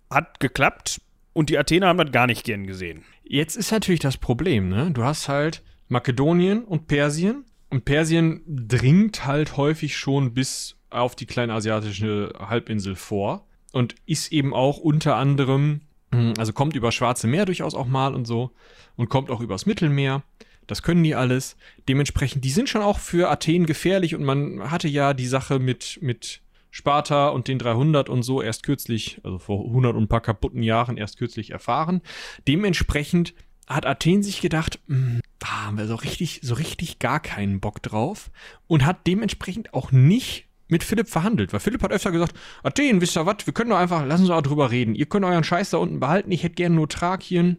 Hat 0.09 0.39
geklappt 0.39 1.01
und 1.34 1.49
die 1.49 1.57
Athener 1.57 1.88
haben 1.88 1.97
das 1.97 2.11
gar 2.11 2.27
nicht 2.27 2.43
gern 2.43 2.67
gesehen. 2.67 3.03
Jetzt 3.23 3.55
ist 3.55 3.71
natürlich 3.71 3.99
das 3.99 4.17
Problem, 4.17 4.69
ne? 4.69 4.91
Du 4.91 5.03
hast 5.03 5.27
halt 5.27 5.63
Makedonien 5.88 6.63
und 6.63 6.88
Persien. 6.88 7.45
Und 7.69 7.86
Persien 7.86 8.43
dringt 8.45 9.25
halt 9.25 9.57
häufig 9.57 9.97
schon 9.97 10.34
bis 10.34 10.75
auf 10.89 11.15
die 11.15 11.25
kleinasiatische 11.25 12.34
Halbinsel 12.38 12.95
vor. 12.95 13.47
Und 13.71 13.95
ist 14.05 14.31
eben 14.31 14.53
auch 14.53 14.77
unter 14.77 15.15
anderem, 15.15 15.81
hm, 16.11 16.34
also 16.38 16.53
kommt 16.53 16.75
über 16.75 16.91
Schwarze 16.91 17.25
Meer 17.25 17.45
durchaus 17.45 17.73
auch 17.73 17.88
mal 17.88 18.13
und 18.13 18.25
so. 18.25 18.51
Und 18.95 19.09
kommt 19.09 19.31
auch 19.31 19.41
übers 19.41 19.65
Mittelmeer. 19.65 20.21
Das 20.68 20.82
können 20.82 21.03
die 21.03 21.16
alles. 21.16 21.55
Dementsprechend, 21.88 22.43
die 22.45 22.51
sind 22.51 22.70
schon 22.70 22.82
auch 22.82 22.99
für 22.99 23.30
Athen 23.30 23.66
gefährlich. 23.66 24.16
Und 24.16 24.24
man 24.24 24.72
hatte 24.72 24.88
ja 24.88 25.14
die 25.14 25.28
Sache 25.28 25.59
mit, 25.59 25.99
mit 26.01 26.41
Sparta 26.72 27.30
und 27.30 27.47
den 27.47 27.59
300 27.59 28.09
und 28.09 28.24
so 28.24 28.41
erst 28.41 28.64
kürzlich, 28.64 29.22
also 29.24 29.38
vor 29.38 29.64
100 29.66 29.95
und 29.95 30.03
ein 30.03 30.07
paar 30.07 30.22
kaputten 30.22 30.64
Jahren 30.64 30.97
erst 30.97 31.18
kürzlich 31.18 31.51
erfahren. 31.51 32.01
Dementsprechend 32.47 33.36
hat 33.68 33.86
Athen 33.86 34.24
sich 34.24 34.41
gedacht, 34.41 34.80
hm, 34.88 35.22
da 35.39 35.66
haben 35.66 35.78
wir 35.78 35.88
so 35.88 35.95
richtig, 35.95 36.39
so 36.41 36.55
richtig 36.55 36.99
gar 36.99 37.20
keinen 37.20 37.59
Bock 37.59 37.82
drauf 37.82 38.32
und 38.68 38.86
hat 38.86 39.05
dementsprechend 39.07 39.74
auch 39.74 39.91
nicht 39.91 40.47
mit 40.68 40.84
Philipp 40.84 41.09
verhandelt, 41.09 41.53
weil 41.53 41.59
Philipp 41.59 41.84
hat 41.84 41.91
öfter 41.91 42.11
gesagt, 42.11 42.36
Athen, 42.64 43.01
wisst 43.01 43.16
ihr 43.18 43.26
was, 43.26 43.45
wir 43.45 43.53
können 43.53 43.70
doch 43.70 43.78
einfach, 43.78 44.05
lassen 44.05 44.26
Sie 44.26 44.34
auch 44.34 44.41
drüber 44.41 44.72
reden. 44.72 44.95
Ihr 44.95 45.05
könnt 45.05 45.26
euren 45.26 45.43
Scheiß 45.43 45.70
da 45.70 45.78
unten 45.78 45.99
behalten, 45.99 46.32
ich 46.32 46.43
hätte 46.43 46.55
gerne 46.55 46.76
nur 46.76 46.89
Thrakien. 46.89 47.57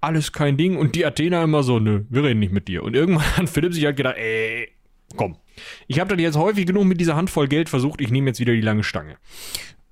Alles 0.00 0.32
kein 0.32 0.56
Ding. 0.56 0.76
Und 0.76 0.94
die 0.94 1.04
Athener 1.04 1.42
immer 1.42 1.62
so, 1.62 1.78
nö, 1.78 2.04
wir 2.08 2.24
reden 2.24 2.40
nicht 2.40 2.52
mit 2.52 2.68
dir. 2.68 2.82
Und 2.82 2.94
irgendwann 2.94 3.24
hat 3.36 3.48
Philipp 3.48 3.74
sich 3.74 3.84
halt 3.84 3.96
gedacht, 3.96 4.16
ey, 4.16 4.68
komm, 5.16 5.36
ich 5.86 6.00
habe 6.00 6.14
das 6.14 6.22
jetzt 6.22 6.36
häufig 6.36 6.66
genug 6.66 6.84
mit 6.84 7.00
dieser 7.00 7.16
Handvoll 7.16 7.48
Geld 7.48 7.68
versucht, 7.68 8.00
ich 8.00 8.10
nehme 8.10 8.28
jetzt 8.28 8.40
wieder 8.40 8.52
die 8.52 8.60
lange 8.60 8.84
Stange. 8.84 9.16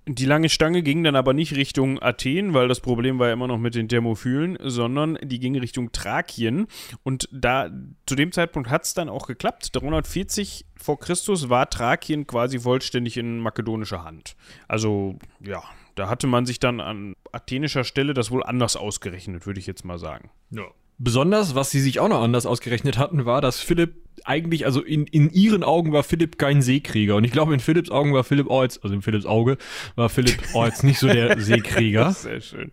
Die 0.09 0.25
lange 0.25 0.49
Stange 0.49 0.83
ging 0.83 1.03
dann 1.03 1.17
aber 1.17 1.35
nicht 1.35 1.57
Richtung 1.57 2.01
Athen, 2.01 2.55
weil 2.55 2.69
das 2.69 2.79
Problem 2.79 3.19
war 3.19 3.27
ja 3.27 3.33
immer 3.33 3.49
noch 3.49 3.59
mit 3.59 3.75
den 3.75 3.89
Thermophilen, 3.89 4.57
sondern 4.63 5.19
die 5.21 5.41
ging 5.41 5.59
Richtung 5.59 5.91
Thrakien. 5.91 6.69
Und 7.03 7.29
da 7.33 7.71
zu 8.07 8.15
dem 8.15 8.31
Zeitpunkt 8.31 8.71
hat 8.71 8.85
es 8.85 8.95
dann 8.95 9.09
auch 9.09 9.27
geklappt. 9.27 9.71
340 9.73 10.65
vor 10.77 11.01
Christus 11.01 11.49
war 11.49 11.69
Thrakien 11.69 12.27
quasi 12.27 12.61
vollständig 12.61 13.17
in 13.17 13.41
makedonischer 13.41 14.05
Hand. 14.05 14.37
Also 14.69 15.19
ja, 15.41 15.65
da 15.97 16.09
hatte 16.09 16.29
man 16.29 16.47
sich 16.47 16.61
dann 16.61 16.81
an 16.81 17.17
athenischer 17.33 17.83
Stelle 17.83 18.15
das 18.15 18.31
wohl 18.31 18.45
anders 18.45 18.77
ausgerechnet, 18.77 19.45
würde 19.45 19.59
ich 19.59 19.67
jetzt 19.67 19.85
mal 19.85 19.99
sagen. 19.99 20.31
Ja. 20.51 20.67
Besonders, 20.99 21.55
was 21.55 21.71
sie 21.71 21.81
sich 21.81 22.01
auch 22.01 22.09
noch 22.09 22.23
anders 22.23 22.47
ausgerechnet 22.47 22.97
hatten, 22.97 23.27
war, 23.27 23.41
dass 23.41 23.61
Philipp 23.61 23.97
eigentlich, 24.25 24.65
also 24.65 24.83
in, 24.83 25.07
in 25.07 25.31
ihren 25.31 25.63
Augen 25.63 25.93
war 25.93 26.03
Philipp 26.03 26.39
kein 26.39 26.63
Seekrieger. 26.63 27.17
Und 27.17 27.25
ich 27.25 27.33
glaube, 27.33 27.53
in 27.53 27.61
Philipps 27.61 27.91
Augen 27.91 28.15
war 28.15 28.25
Philipp 28.25 28.51
auch 28.51 28.63
jetzt, 28.63 28.83
also 28.83 28.95
in 28.95 29.03
Philipps 29.03 29.27
Auge, 29.27 29.59
war 29.95 30.09
Philipp 30.09 30.39
auch 30.55 30.65
jetzt 30.65 30.85
nicht 30.85 30.99
so 30.99 31.07
der 31.07 31.39
Seekrieger. 31.39 32.13
Sehr 32.13 32.41
schön. 32.41 32.73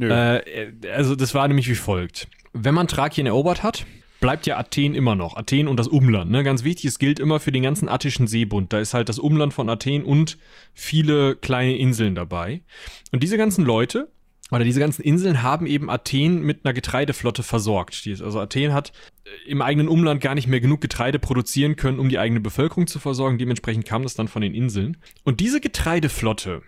Äh, 0.00 0.72
also 0.94 1.16
das 1.16 1.34
war 1.34 1.46
nämlich 1.48 1.68
wie 1.68 1.74
folgt. 1.74 2.28
Wenn 2.52 2.74
man 2.74 2.86
Thrakien 2.86 3.26
erobert 3.26 3.62
hat, 3.62 3.86
bleibt 4.20 4.46
ja 4.46 4.56
Athen 4.56 4.94
immer 4.94 5.14
noch. 5.14 5.36
Athen 5.36 5.68
und 5.68 5.76
das 5.78 5.88
Umland. 5.88 6.30
Ne? 6.30 6.44
Ganz 6.44 6.64
wichtig, 6.64 6.86
es 6.86 6.98
gilt 6.98 7.18
immer 7.18 7.40
für 7.40 7.52
den 7.52 7.62
ganzen 7.62 7.88
attischen 7.88 8.26
Seebund. 8.26 8.72
Da 8.72 8.78
ist 8.78 8.94
halt 8.94 9.08
das 9.08 9.18
Umland 9.18 9.52
von 9.52 9.68
Athen 9.68 10.04
und 10.04 10.38
viele 10.72 11.36
kleine 11.36 11.76
Inseln 11.76 12.14
dabei. 12.14 12.62
Und 13.10 13.22
diese 13.22 13.36
ganzen 13.36 13.64
Leute 13.64 14.08
oder 14.56 14.64
diese 14.64 14.80
ganzen 14.80 15.02
Inseln 15.02 15.42
haben 15.42 15.66
eben 15.66 15.88
Athen 15.88 16.42
mit 16.42 16.64
einer 16.64 16.74
Getreideflotte 16.74 17.42
versorgt. 17.42 18.06
Also 18.06 18.38
Athen 18.38 18.74
hat 18.74 18.92
äh, 19.24 19.50
im 19.50 19.62
eigenen 19.62 19.88
Umland 19.88 20.20
gar 20.20 20.34
nicht 20.34 20.46
mehr 20.46 20.60
genug 20.60 20.80
Getreide 20.82 21.18
produzieren 21.18 21.76
können, 21.76 21.98
um 21.98 22.10
die 22.10 22.18
eigene 22.18 22.40
Bevölkerung 22.40 22.86
zu 22.86 22.98
versorgen. 22.98 23.38
Dementsprechend 23.38 23.86
kam 23.86 24.02
das 24.02 24.14
dann 24.14 24.28
von 24.28 24.42
den 24.42 24.54
Inseln. 24.54 24.98
Und 25.24 25.40
diese 25.40 25.60
Getreideflotte, 25.60 26.62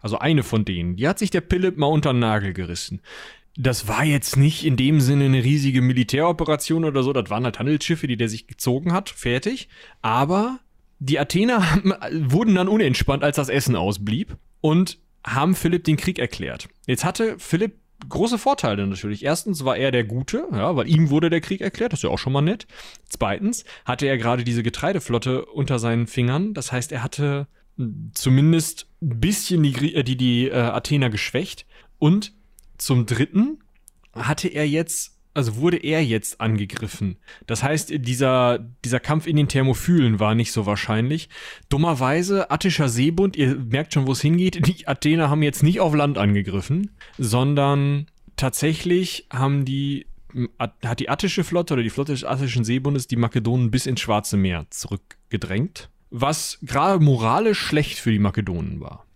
also 0.00 0.18
eine 0.18 0.42
von 0.42 0.64
denen, 0.64 0.96
die 0.96 1.06
hat 1.06 1.18
sich 1.18 1.30
der 1.30 1.42
Philipp 1.42 1.76
mal 1.76 1.86
unter 1.86 2.12
den 2.12 2.20
Nagel 2.20 2.54
gerissen. 2.54 3.02
Das 3.56 3.88
war 3.88 4.04
jetzt 4.04 4.36
nicht 4.36 4.64
in 4.64 4.76
dem 4.76 5.00
Sinne 5.00 5.26
eine 5.26 5.44
riesige 5.44 5.82
Militäroperation 5.82 6.84
oder 6.84 7.02
so, 7.02 7.12
das 7.12 7.28
waren 7.28 7.44
halt 7.44 7.58
Handelsschiffe, 7.58 8.06
die 8.06 8.16
der 8.16 8.28
sich 8.28 8.46
gezogen 8.46 8.92
hat, 8.92 9.10
fertig. 9.10 9.68
Aber 10.00 10.60
die 10.98 11.18
Athener 11.18 11.62
wurden 12.12 12.54
dann 12.54 12.68
unentspannt, 12.68 13.22
als 13.22 13.36
das 13.36 13.50
Essen 13.50 13.76
ausblieb. 13.76 14.36
Und 14.60 14.98
haben 15.24 15.54
Philipp 15.54 15.84
den 15.84 15.96
Krieg 15.96 16.18
erklärt. 16.18 16.68
Jetzt 16.86 17.04
hatte 17.04 17.36
Philipp 17.38 17.76
große 18.08 18.38
Vorteile 18.38 18.86
natürlich. 18.86 19.24
Erstens 19.24 19.64
war 19.64 19.76
er 19.76 19.90
der 19.90 20.04
Gute, 20.04 20.46
ja, 20.52 20.76
weil 20.76 20.88
ihm 20.88 21.10
wurde 21.10 21.30
der 21.30 21.40
Krieg 21.40 21.60
erklärt, 21.60 21.92
das 21.92 22.00
ist 22.00 22.04
ja 22.04 22.10
auch 22.10 22.18
schon 22.18 22.32
mal 22.32 22.42
nett. 22.42 22.66
Zweitens 23.08 23.64
hatte 23.84 24.06
er 24.06 24.18
gerade 24.18 24.44
diese 24.44 24.62
Getreideflotte 24.62 25.44
unter 25.46 25.78
seinen 25.78 26.06
Fingern, 26.06 26.54
das 26.54 26.70
heißt, 26.70 26.92
er 26.92 27.02
hatte 27.02 27.48
zumindest 28.12 28.88
ein 29.00 29.20
bisschen 29.20 29.62
die, 29.62 29.94
äh, 29.94 30.02
die, 30.02 30.16
die 30.16 30.48
äh, 30.48 30.54
Athener 30.54 31.10
geschwächt. 31.10 31.66
Und 31.98 32.32
zum 32.76 33.06
Dritten 33.06 33.60
hatte 34.12 34.48
er 34.48 34.68
jetzt 34.68 35.17
also 35.38 35.54
wurde 35.58 35.76
er 35.76 36.04
jetzt 36.04 36.40
angegriffen. 36.40 37.16
Das 37.46 37.62
heißt, 37.62 37.92
dieser, 37.94 38.58
dieser 38.84 38.98
Kampf 38.98 39.28
in 39.28 39.36
den 39.36 39.46
Thermophylen 39.46 40.18
war 40.18 40.34
nicht 40.34 40.50
so 40.50 40.66
wahrscheinlich. 40.66 41.28
Dummerweise, 41.68 42.50
attischer 42.50 42.88
Seebund, 42.88 43.36
ihr 43.36 43.54
merkt 43.54 43.94
schon, 43.94 44.08
wo 44.08 44.12
es 44.12 44.20
hingeht, 44.20 44.66
die 44.66 44.88
Athener 44.88 45.30
haben 45.30 45.44
jetzt 45.44 45.62
nicht 45.62 45.78
auf 45.78 45.94
Land 45.94 46.18
angegriffen, 46.18 46.90
sondern 47.18 48.08
tatsächlich 48.34 49.28
haben 49.32 49.64
die, 49.64 50.06
hat 50.58 50.98
die 50.98 51.08
attische 51.08 51.44
Flotte 51.44 51.74
oder 51.74 51.84
die 51.84 51.90
Flotte 51.90 52.10
des 52.10 52.24
attischen 52.24 52.64
Seebundes 52.64 53.06
die 53.06 53.14
Makedonen 53.14 53.70
bis 53.70 53.86
ins 53.86 54.00
Schwarze 54.00 54.36
Meer 54.36 54.66
zurückgedrängt, 54.70 55.88
was 56.10 56.58
gerade 56.62 57.02
moralisch 57.02 57.60
schlecht 57.60 58.00
für 58.00 58.10
die 58.10 58.18
Makedonen 58.18 58.80
war. 58.80 59.06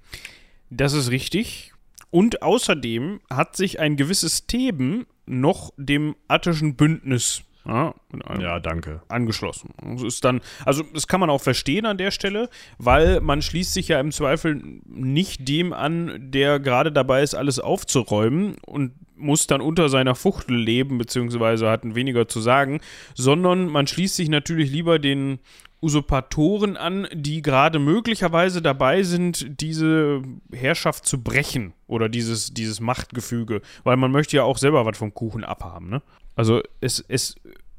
Das 0.71 0.93
ist 0.93 1.11
richtig. 1.11 1.72
Und 2.13 2.43
außerdem 2.43 3.21
hat 3.31 3.57
sich 3.57 3.81
ein 3.81 3.97
gewisses 3.97 4.47
Theben 4.47 5.07
noch 5.25 5.73
dem 5.79 6.15
attischen 6.29 6.77
Bündnis 6.77 7.43
ja, 7.67 7.95
ja, 8.41 8.61
danke. 8.61 9.03
Angeschlossen. 9.09 9.71
Das 9.83 10.03
ist 10.03 10.25
dann, 10.25 10.41
also 10.65 10.83
das 10.95 11.07
kann 11.07 11.21
man 11.21 11.31
auch 11.31 11.41
verstehen 11.41 11.87
an 11.87 11.99
der 11.99 12.11
Stelle, 12.11 12.49
weil 12.79 13.21
man 13.21 13.43
schließt 13.43 13.73
sich 13.73 13.89
ja 13.89 14.01
im 14.01 14.11
Zweifel 14.11 14.81
nicht 14.85 15.49
dem 15.49 15.73
an, 15.73 16.13
der 16.19 16.59
gerade 16.59 16.93
dabei 16.93 17.23
ist, 17.23 17.35
alles 17.35 17.61
aufzuräumen 17.61 18.57
und 18.67 18.93
muss 19.17 19.47
dann 19.47 19.61
unter 19.61 19.89
seiner 19.89 20.15
Fuchtel 20.15 20.57
leben, 20.57 20.99
beziehungsweise 20.99 21.71
hat 21.71 21.83
weniger 21.95 22.27
zu 22.27 22.41
sagen, 22.41 22.81
sondern 23.15 23.67
man 23.67 23.87
schließt 23.87 24.17
sich 24.17 24.29
natürlich 24.29 24.71
lieber 24.71 24.99
den 24.99 25.39
Usurpatoren 25.83 26.77
an, 26.77 27.09
die 27.13 27.43
gerade 27.43 27.81
möglicherweise 27.81 28.63
dabei 28.63 29.03
sind, 29.03 29.61
diese 29.61 30.23
Herrschaft 30.53 31.07
zu 31.07 31.23
brechen 31.23 31.75
oder 31.89 32.09
dieses, 32.09 32.55
dieses 32.55 32.79
Machtgefüge, 32.81 33.63
weil 33.83 33.97
man 33.97 34.13
möchte 34.13 34.37
ja 34.37 34.45
auch 34.45 34.59
selber 34.59 34.87
was 34.87 34.97
vom 34.97 35.13
Kuchen 35.13 35.43
abhaben, 35.43 35.91
ne? 35.91 36.03
Also 36.35 36.63
es, 36.81 37.05
es 37.09 37.37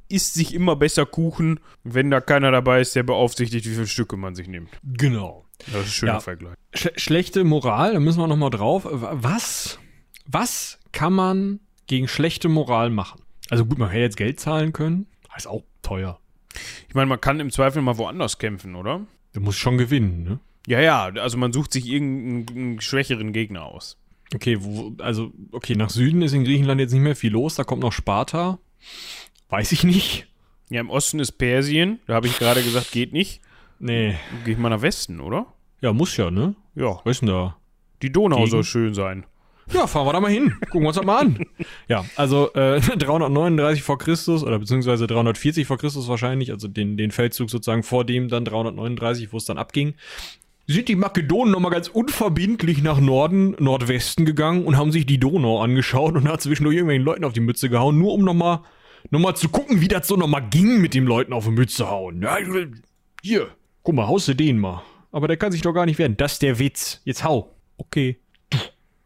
isst 0.09 0.35
sich 0.35 0.53
immer 0.53 0.75
besser 0.75 1.05
Kuchen, 1.05 1.59
wenn 1.83 2.11
da 2.11 2.21
keiner 2.21 2.51
dabei 2.51 2.81
ist, 2.81 2.95
der 2.95 3.03
beaufsichtigt, 3.03 3.65
wie 3.65 3.73
viele 3.73 3.87
Stücke 3.87 4.17
man 4.17 4.35
sich 4.35 4.47
nimmt. 4.47 4.69
Genau. 4.83 5.45
Das 5.59 5.75
ist 5.75 5.75
ein 5.75 5.85
schöner 5.87 6.13
ja. 6.13 6.19
Vergleich. 6.19 6.55
Sch 6.75 6.89
schlechte 6.97 7.43
Moral, 7.43 7.93
da 7.93 7.99
müssen 7.99 8.19
wir 8.19 8.27
nochmal 8.27 8.49
drauf. 8.49 8.87
Was, 8.89 9.79
was 10.25 10.79
kann 10.91 11.13
man 11.13 11.59
gegen 11.87 12.07
schlechte 12.07 12.49
Moral 12.49 12.89
machen? 12.89 13.21
Also 13.49 13.65
gut, 13.65 13.77
man 13.77 13.89
hätte 13.89 14.01
jetzt 14.01 14.17
Geld 14.17 14.39
zahlen 14.39 14.73
können, 14.73 15.07
ist 15.35 15.47
auch 15.47 15.63
teuer. 15.81 16.19
Ich 16.87 16.95
meine, 16.95 17.07
man 17.07 17.19
kann 17.19 17.39
im 17.39 17.51
Zweifel 17.51 17.81
mal 17.81 17.97
woanders 17.97 18.37
kämpfen, 18.37 18.75
oder? 18.75 19.05
Du 19.33 19.41
musst 19.41 19.57
schon 19.57 19.77
gewinnen, 19.77 20.23
ne? 20.23 20.39
Ja, 20.67 20.79
ja, 20.79 21.05
also 21.05 21.37
man 21.37 21.51
sucht 21.51 21.73
sich 21.73 21.87
irgendeinen 21.87 22.79
schwächeren 22.79 23.33
Gegner 23.33 23.65
aus. 23.65 23.97
Okay, 24.33 24.57
wo, 24.61 24.95
also, 24.99 25.31
okay, 25.51 25.75
nach 25.75 25.89
Süden 25.89 26.21
ist 26.21 26.33
in 26.33 26.43
Griechenland 26.43 26.79
jetzt 26.79 26.93
nicht 26.93 27.01
mehr 27.01 27.15
viel 27.15 27.31
los, 27.31 27.55
da 27.55 27.63
kommt 27.63 27.81
noch 27.81 27.93
Sparta. 27.93 28.59
Weiß 29.49 29.71
ich 29.71 29.83
nicht. 29.83 30.27
Ja, 30.69 30.79
im 30.79 30.89
Osten 30.89 31.19
ist 31.19 31.33
Persien, 31.33 31.99
da 32.07 32.15
habe 32.15 32.27
ich 32.27 32.39
gerade 32.39 32.63
gesagt, 32.63 32.91
geht 32.91 33.13
nicht. 33.13 33.41
Nee. 33.79 34.15
Gehe 34.45 34.53
ich 34.53 34.59
mal 34.59 34.69
nach 34.69 34.81
Westen, 34.81 35.19
oder? 35.19 35.45
Ja, 35.81 35.93
muss 35.93 36.15
ja, 36.17 36.31
ne? 36.31 36.55
Ja. 36.75 36.99
Was 37.03 37.17
ist 37.17 37.19
denn 37.21 37.29
da? 37.29 37.57
Die 38.01 38.11
Donau 38.11 38.37
Gegen? 38.37 38.49
soll 38.49 38.63
schön 38.63 38.93
sein. 38.93 39.25
Ja, 39.71 39.87
fahren 39.87 40.05
wir 40.05 40.13
da 40.13 40.19
mal 40.19 40.31
hin. 40.31 40.53
Gucken 40.65 40.81
wir 40.81 40.87
uns 40.87 40.97
das 40.97 41.05
mal 41.05 41.19
an. 41.19 41.45
Ja, 41.87 42.05
also 42.15 42.53
äh, 42.53 42.79
339 42.97 43.83
vor 43.83 43.97
Christus 43.97 44.43
oder 44.43 44.59
beziehungsweise 44.59 45.05
340 45.07 45.67
vor 45.67 45.77
Christus 45.77 46.07
wahrscheinlich, 46.07 46.51
also 46.51 46.67
den, 46.67 46.97
den 46.97 47.11
Feldzug 47.11 47.49
sozusagen 47.49 47.83
vor 47.83 48.05
dem 48.05 48.29
dann 48.29 48.45
339, 48.45 49.31
wo 49.33 49.37
es 49.37 49.45
dann 49.45 49.57
abging, 49.57 49.95
sind 50.67 50.87
die 50.87 50.95
Makedonen 50.95 51.51
nochmal 51.51 51.71
ganz 51.71 51.87
unverbindlich 51.89 52.81
nach 52.81 52.99
Norden, 52.99 53.55
Nordwesten 53.59 54.25
gegangen 54.25 54.65
und 54.65 54.77
haben 54.77 54.91
sich 54.91 55.05
die 55.05 55.19
Donau 55.19 55.61
angeschaut 55.61 56.15
und 56.15 56.27
hat 56.27 56.41
zwischendurch 56.41 56.75
irgendwelchen 56.75 57.05
Leuten 57.05 57.25
auf 57.25 57.33
die 57.33 57.41
Mütze 57.41 57.69
gehauen, 57.69 57.97
nur 57.97 58.13
um 58.13 58.23
nochmal 58.23 58.61
noch 59.11 59.19
mal 59.19 59.35
zu 59.35 59.49
gucken, 59.49 59.81
wie 59.81 59.89
das 59.89 60.07
so 60.07 60.15
nochmal 60.15 60.47
ging 60.49 60.79
mit 60.79 60.93
dem 60.93 61.05
Leuten 61.05 61.33
auf 61.33 61.45
die 61.45 61.51
Mütze 61.51 61.89
hauen. 61.89 62.21
Ja, 62.21 62.37
hier, 63.21 63.49
guck 63.83 63.95
mal, 63.95 64.07
haust 64.07 64.29
du 64.29 64.33
den 64.33 64.57
mal. 64.57 64.83
Aber 65.11 65.27
der 65.27 65.37
kann 65.37 65.51
sich 65.51 65.61
doch 65.61 65.73
gar 65.73 65.85
nicht 65.85 65.99
werden. 65.99 66.17
Das 66.17 66.33
ist 66.33 66.41
der 66.41 66.57
Witz. 66.57 67.01
Jetzt 67.03 67.23
hau. 67.23 67.53
Okay. 67.77 68.17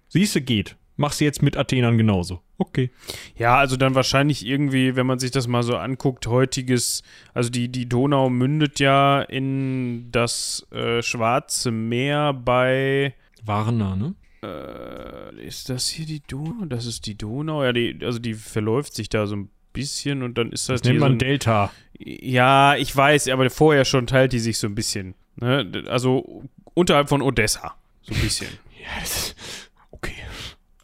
Siehste, 0.08 0.42
geht. 0.42 0.78
Mach's 0.96 1.20
jetzt 1.20 1.42
mit 1.42 1.58
Athenern 1.58 1.98
genauso. 1.98 2.42
Okay. 2.60 2.90
Ja, 3.36 3.58
also 3.58 3.78
dann 3.78 3.94
wahrscheinlich 3.96 4.46
irgendwie, 4.46 4.96
wenn 4.96 5.06
man 5.06 5.20
sich 5.20 5.32
das 5.32 5.48
mal 5.48 5.64
so 5.64 5.78
anguckt, 5.78 6.28
heutiges, 6.28 7.04
also 7.34 7.50
die, 7.50 7.70
die 7.70 7.88
Donau 7.88 8.30
mündet 8.30 8.80
ja 8.80 9.22
in 9.22 10.12
das 10.12 10.66
äh, 10.72 11.02
Schwarze 11.02 11.72
Meer 11.72 12.34
bei. 12.34 13.14
Warner, 13.46 13.96
ne? 13.96 14.16
Äh, 14.44 15.46
ist 15.46 15.70
das 15.70 15.88
hier 15.88 16.06
die 16.06 16.22
Donau? 16.22 16.66
Das 16.66 16.86
ist 16.86 17.06
die 17.06 17.16
Donau. 17.18 17.64
Ja, 17.64 17.74
die, 17.74 18.00
also 18.04 18.20
die 18.20 18.34
verläuft 18.34 18.96
sich 18.96 19.10
da 19.10 19.28
so 19.28 19.36
ein 19.36 19.50
bisschen 19.74 20.24
und 20.24 20.38
dann 20.38 20.52
ist 20.52 20.70
das, 20.70 20.82
Das 20.82 20.90
nennt 20.90 21.00
man 21.00 21.12
so 21.12 21.16
ein, 21.16 21.20
Delta. 21.20 21.72
Ja, 22.00 22.76
ich 22.76 22.96
weiß, 22.96 23.28
aber 23.30 23.50
vorher 23.50 23.86
schon 23.86 24.08
teilt 24.08 24.34
die 24.34 24.40
sich 24.40 24.58
so 24.58 24.68
ein 24.68 24.76
bisschen. 24.76 25.14
Ne? 25.36 25.84
Also 25.88 26.44
unterhalb 26.74 27.10
von 27.10 27.22
Odessa. 27.22 27.76
So 28.02 28.14
ein 28.14 28.22
bisschen. 28.22 28.48
Ja, 28.80 29.02
das 29.02 29.36
okay. 29.92 30.14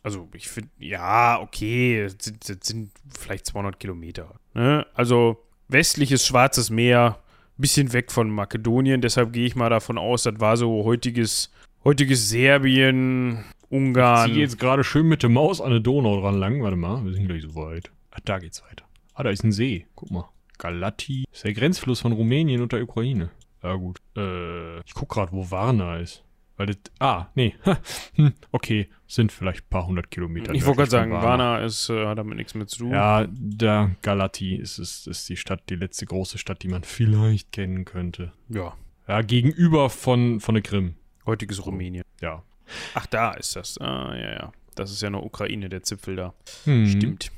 Also 0.03 0.27
ich 0.35 0.49
finde, 0.49 0.69
ja, 0.79 1.39
okay, 1.41 2.03
das 2.03 2.17
sind, 2.19 2.49
das 2.49 2.57
sind 2.67 2.91
vielleicht 3.17 3.45
200 3.45 3.79
Kilometer. 3.79 4.35
Ne? 4.53 4.85
Also 4.93 5.37
westliches 5.69 6.25
Schwarzes 6.27 6.69
Meer, 6.69 7.19
bisschen 7.57 7.93
weg 7.93 8.11
von 8.11 8.29
Makedonien. 8.29 8.99
Deshalb 9.01 9.31
gehe 9.33 9.45
ich 9.45 9.55
mal 9.55 9.69
davon 9.69 9.97
aus, 9.97 10.23
das 10.23 10.39
war 10.39 10.57
so 10.57 10.83
heutiges, 10.83 11.51
heutiges 11.85 12.29
Serbien, 12.29 13.45
Ich 13.63 13.71
Ungarn. 13.71 14.29
ziehe 14.29 14.41
jetzt 14.41 14.59
gerade 14.59 14.83
schön 14.83 15.07
mit 15.07 15.23
der 15.23 15.29
Maus 15.29 15.61
an 15.61 15.71
eine 15.71 15.81
Donau 15.81 16.19
dran 16.19 16.35
lang. 16.37 16.61
Warte 16.61 16.75
mal, 16.77 17.03
wir 17.05 17.13
sind 17.13 17.27
gleich 17.27 17.43
so 17.43 17.55
weit. 17.55 17.91
Ach, 18.11 18.19
da 18.25 18.39
geht's 18.39 18.61
weiter. 18.63 18.85
Ah, 19.13 19.23
da 19.23 19.29
ist 19.29 19.43
ein 19.43 19.51
See. 19.51 19.85
Guck 19.95 20.11
mal. 20.11 20.29
Galati. 20.57 21.23
Das 21.29 21.39
ist 21.39 21.45
der 21.45 21.53
Grenzfluss 21.53 22.01
von 22.01 22.11
Rumänien 22.11 22.61
und 22.61 22.71
der 22.73 22.83
Ukraine. 22.83 23.31
Ja, 23.63 23.75
gut. 23.75 23.99
Äh, 24.17 24.79
ich 24.81 24.93
guck 24.93 25.09
gerade, 25.09 25.31
wo 25.31 25.49
Varna 25.49 25.97
ist. 25.97 26.23
Weil 26.57 26.67
das. 26.67 26.77
Ah, 26.99 27.27
nee. 27.35 27.55
Hm, 28.15 28.33
okay. 28.51 28.89
Sind 29.07 29.31
vielleicht 29.31 29.65
ein 29.65 29.69
paar 29.69 29.87
hundert 29.87 30.11
Kilometer. 30.11 30.53
ich 30.53 30.65
wollte 30.65 30.77
gerade 30.79 30.91
sagen, 30.91 31.11
Varna 31.11 31.59
ist, 31.59 31.89
äh, 31.89 32.05
hat 32.05 32.17
damit 32.17 32.37
nichts 32.37 32.53
mit 32.55 32.69
zu 32.69 32.79
tun. 32.79 32.91
Ja, 32.91 33.27
da 33.31 33.91
Galati 34.01 34.55
ist, 34.55 34.77
ist, 34.79 35.07
ist 35.07 35.29
die 35.29 35.37
Stadt, 35.37 35.61
die 35.69 35.75
letzte 35.75 36.05
große 36.05 36.37
Stadt, 36.37 36.61
die 36.63 36.67
man 36.67 36.83
vielleicht 36.83 37.51
kennen 37.51 37.85
könnte. 37.85 38.31
ja, 38.49 38.73
Ja, 39.07 39.21
gegenüber 39.21 39.89
von, 39.89 40.39
von 40.39 40.55
der 40.55 40.61
Krim. 40.63 40.95
heutiges 41.25 41.65
Rumänien. 41.65 42.03
Ja. 42.21 42.43
Ach, 42.95 43.05
da 43.07 43.31
ist 43.33 43.55
das. 43.55 43.77
Ah, 43.79 44.15
ja, 44.15 44.31
ja. 44.31 44.51
Das 44.75 44.91
ist 44.91 45.01
ja 45.01 45.09
noch 45.09 45.21
Ukraine, 45.23 45.69
der 45.69 45.83
Zipfel 45.83 46.15
da. 46.15 46.33
Hm. 46.65 46.87
Stimmt. 46.87 47.31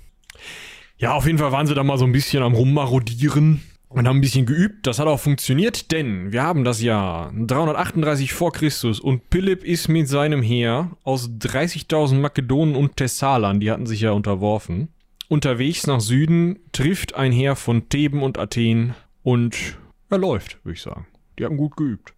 Ja, 0.97 1.13
auf 1.13 1.26
jeden 1.26 1.38
Fall 1.38 1.51
waren 1.51 1.68
sie 1.68 1.74
da 1.76 1.84
mal 1.84 1.97
so 1.97 2.05
ein 2.05 2.11
bisschen 2.13 2.41
am 2.43 2.53
Rummarodieren 2.53 3.61
und 3.96 4.08
haben 4.08 4.18
ein 4.18 4.22
bisschen 4.22 4.46
geübt. 4.46 4.86
Das 4.86 5.00
hat 5.00 5.08
auch 5.08 5.20
funktioniert, 5.20 5.91
denn 5.91 6.34
wir 6.34 6.43
haben 6.43 6.66
das 6.66 6.82
Jahr 6.82 7.32
338 7.34 8.34
vor 8.34 8.52
Christus 8.52 9.00
und 9.00 9.22
Philipp 9.32 9.64
ist 9.64 9.88
mit 9.88 10.10
seinem 10.10 10.41
Heer 10.41 10.91
aus 11.04 11.30
30.000 11.30 12.16
Makedonen 12.16 12.76
und 12.76 12.98
Thessalern, 12.98 13.62
die 13.62 13.72
hatten 13.72 13.86
sich 13.86 14.02
ja 14.02 14.12
unterworfen, 14.12 14.89
unterwegs 15.30 15.88
nach 15.88 16.02
Süden, 16.02 16.60
trifft 16.74 17.16
ein 17.16 17.32
Heer 17.32 17.56
von 17.56 17.88
Theben 17.88 18.22
und 18.22 18.38
Athen 18.38 18.96
und 19.24 19.78
er 20.10 20.18
läuft, 20.18 20.64
würde 20.66 20.76
ich 20.76 20.82
sagen. 20.82 21.08
Die 21.39 21.46
haben 21.46 21.58
gut 21.58 21.78
geübt. 21.78 22.14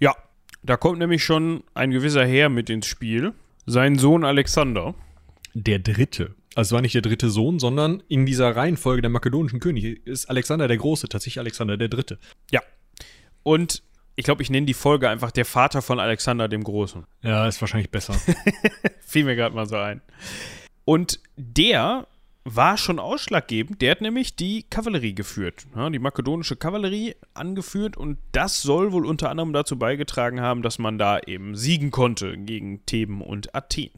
Ja, 0.00 0.16
da 0.62 0.76
kommt 0.78 0.98
nämlich 0.98 1.22
schon 1.22 1.62
ein 1.74 1.90
gewisser 1.90 2.24
Herr 2.24 2.48
mit 2.48 2.70
ins 2.70 2.86
Spiel. 2.86 3.34
Sein 3.66 3.98
Sohn 3.98 4.24
Alexander. 4.24 4.94
Der 5.54 5.78
dritte. 5.78 6.34
Also 6.54 6.68
es 6.68 6.72
war 6.72 6.82
nicht 6.82 6.94
der 6.94 7.02
dritte 7.02 7.30
Sohn, 7.30 7.58
sondern 7.58 8.02
in 8.08 8.26
dieser 8.26 8.54
Reihenfolge 8.54 9.02
der 9.02 9.10
makedonischen 9.10 9.60
Könige 9.60 9.92
ist 9.92 10.28
Alexander 10.28 10.68
der 10.68 10.76
Große 10.76 11.08
tatsächlich 11.08 11.38
Alexander 11.38 11.76
der 11.76 11.88
Dritte. 11.88 12.18
Und 13.42 13.82
ich 14.14 14.24
glaube, 14.24 14.42
ich 14.42 14.50
nenne 14.50 14.66
die 14.66 14.74
Folge 14.74 15.08
einfach 15.08 15.30
der 15.30 15.44
Vater 15.44 15.80
von 15.82 15.98
Alexander 15.98 16.48
dem 16.48 16.64
Großen. 16.64 17.04
Ja, 17.22 17.46
ist 17.46 17.60
wahrscheinlich 17.60 17.90
besser. 17.90 18.14
Fiel 19.00 19.24
mir 19.24 19.36
gerade 19.36 19.54
mal 19.54 19.66
so 19.66 19.76
ein. 19.76 20.02
Und 20.84 21.20
der 21.36 22.06
war 22.44 22.76
schon 22.76 22.98
ausschlaggebend. 22.98 23.80
Der 23.80 23.92
hat 23.92 24.00
nämlich 24.00 24.36
die 24.36 24.64
Kavallerie 24.68 25.14
geführt. 25.14 25.66
Ja, 25.74 25.88
die 25.88 25.98
makedonische 25.98 26.56
Kavallerie 26.56 27.14
angeführt. 27.34 27.96
Und 27.96 28.18
das 28.32 28.62
soll 28.62 28.92
wohl 28.92 29.06
unter 29.06 29.30
anderem 29.30 29.52
dazu 29.52 29.78
beigetragen 29.78 30.40
haben, 30.40 30.62
dass 30.62 30.78
man 30.78 30.98
da 30.98 31.18
eben 31.20 31.54
siegen 31.56 31.90
konnte 31.90 32.36
gegen 32.36 32.84
Theben 32.84 33.22
und 33.22 33.54
Athen. 33.54 33.90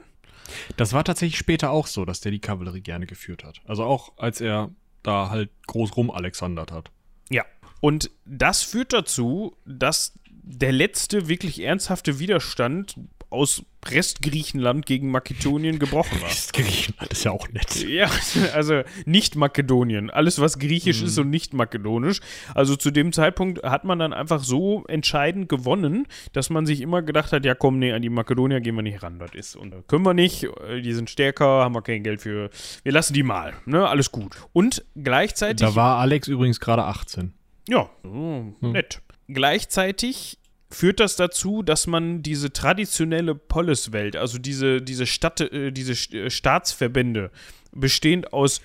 Das 0.77 0.93
war 0.93 1.05
tatsächlich 1.05 1.39
später 1.39 1.71
auch 1.71 1.87
so, 1.87 2.05
dass 2.05 2.21
der 2.21 2.33
die 2.33 2.41
Kavallerie 2.41 2.81
gerne 2.81 3.07
geführt 3.07 3.45
hat. 3.45 3.61
Also 3.67 3.85
auch 3.85 4.13
als 4.17 4.41
er 4.41 4.71
da 5.03 5.31
halt 5.31 5.51
groß 5.67 5.97
rum 5.97 6.11
Alexandert 6.11 6.73
hat. 6.73 6.91
Ja. 7.31 7.45
Und 7.81 8.11
das 8.25 8.63
führt 8.63 8.93
dazu, 8.93 9.57
dass 9.67 10.15
der 10.31 10.73
letzte 10.73 11.29
wirklich 11.29 11.61
ernsthafte 11.61 12.19
Widerstand 12.19 12.97
aus 13.31 13.65
Restgriechenland 13.91 14.87
gegen 14.87 15.11
Makedonien 15.11 15.79
gebrochen 15.79 16.21
war. 16.21 16.31
Griechenland 16.53 17.13
ist 17.13 17.25
ja 17.25 17.31
auch 17.31 17.49
nett. 17.51 17.87
Ja, 17.89 18.09
also 18.55 18.83
nicht 19.05 19.37
Makedonien. 19.37 20.11
Alles, 20.11 20.41
was 20.41 20.59
griechisch 20.59 21.03
ist 21.03 21.19
und 21.19 21.31
nicht 21.31 21.55
makedonisch. 21.55 22.21
Also 22.55 22.77
zu 22.77 22.91
dem 22.91 23.13
Zeitpunkt 23.13 23.63
hat 23.63 23.85
man 23.85 23.99
dann 23.99 24.13
einfach 24.13 24.43
so 24.43 24.85
entscheidend 24.87 25.49
gewonnen, 25.49 26.07
dass 26.33 26.51
man 26.51 26.67
sich 26.67 26.81
immer 26.81 27.03
gedacht 27.03 27.33
hat, 27.33 27.45
ja 27.45 27.55
komm, 27.55 27.79
nee, 27.79 27.93
an 27.93 28.03
die 28.03 28.11
Makedonier 28.11 28.61
gehen 28.61 28.75
wir 28.75 28.83
nicht 28.83 29.03
ran. 29.03 29.19
Das 29.19 29.35
ist, 29.35 29.57
und 29.57 29.71
da 29.71 29.83
können 29.87 30.05
wir 30.05 30.15
nicht, 30.15 30.45
äh, 30.45 30.81
die 30.81 30.93
sind 30.93 31.11
stärker, 31.11 31.47
haben 31.47 31.75
wir 31.75 31.83
kein 31.83 32.03
Geld 32.03 32.21
für. 32.23 32.51
Wir 32.83 32.93
lassen 32.93 33.15
die 33.15 33.23
mal. 33.23 33.55
Ne, 33.67 33.87
alles 33.87 34.13
gut. 34.13 34.37
Und 34.53 34.85
gleichzeitig. 34.97 35.67
Da 35.67 35.75
war 35.75 35.99
Alex 35.99 36.29
übrigens 36.29 36.61
gerade 36.61 36.85
18. 36.85 37.33
Ja, 37.69 37.89
oh, 38.05 38.53
nett. 38.61 39.01
Gleichzeitig 39.29 40.39
führt 40.75 41.01
das 41.01 41.17
dazu, 41.17 41.63
dass 41.63 41.87
man 41.87 42.23
diese 42.23 42.53
traditionelle 42.53 43.35
Poliswelt, 43.35 44.17
also 44.17 44.39
diese, 44.39 44.83
diese, 44.83 45.07
Stadt, 45.07 45.41
äh, 45.41 45.71
diese 45.71 45.93
äh, 46.17 46.31
Staatsverbände, 46.31 47.31
bestehend 47.75 48.33
aus 48.33 48.61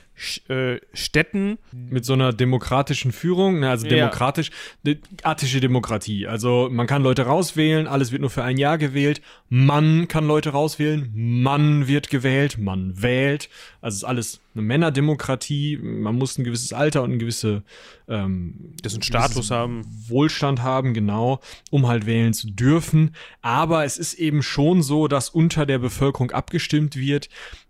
äh, 0.49 0.79
Städten, 0.93 1.57
Mit 1.71 2.03
so 2.03 2.11
einer 2.13 2.33
demokratischen 2.33 3.13
Führung, 3.13 3.61
ne, 3.61 3.69
also 3.69 3.85
Ja. 3.87 3.95
demokratisch, 3.95 4.51
de, 4.83 4.97
attische 5.23 5.61
Demokratie. 5.61 6.27
Also 6.27 6.67
man 6.69 6.87
kann 6.87 7.03
Leute 7.03 7.21
rauswählen, 7.21 7.87
alles 7.87 8.11
wird 8.11 8.19
nur 8.21 8.29
für 8.29 8.43
ein 8.43 8.57
Jahr 8.57 8.77
gewählt. 8.77 9.21
Man 9.47 10.09
kann 10.09 10.27
Leute 10.27 10.49
rauswählen, 10.49 11.09
man 11.13 11.87
wird 11.87 12.09
gewählt, 12.09 12.57
man 12.57 13.01
wählt. 13.01 13.49
Also 13.81 13.95
es 13.95 14.01
ist 14.01 14.09
alles 14.09 14.41
eine 14.55 14.63
Männerdemokratie. 14.63 15.77
Man 15.81 16.15
muss 16.15 16.37
ein 16.37 16.43
gewisses 16.43 16.73
Alter 16.73 17.03
und 17.03 17.13
ein 17.13 17.19
gewisse 17.19 17.63
ähm, 18.09 18.73
das 18.81 18.93
einen 18.95 19.03
Status 19.03 19.51
haben. 19.51 19.83
Wohlstand 20.07 20.61
haben, 20.61 20.93
genau, 20.93 21.39
um 21.71 21.87
halt 21.87 22.05
wählen 22.05 22.33
zu 22.33 22.49
dürfen. 22.51 23.15
Aber 23.41 23.85
es 23.85 23.97
ist 23.97 24.15
eben 24.15 24.43
schon 24.43 24.81
so, 24.81 25.07
dass 25.07 25.29
unter 25.29 25.65
der 25.65 25.79
Bevölkerung 25.79 26.31
abgestimmt 26.31 26.97
wird. 26.97 27.29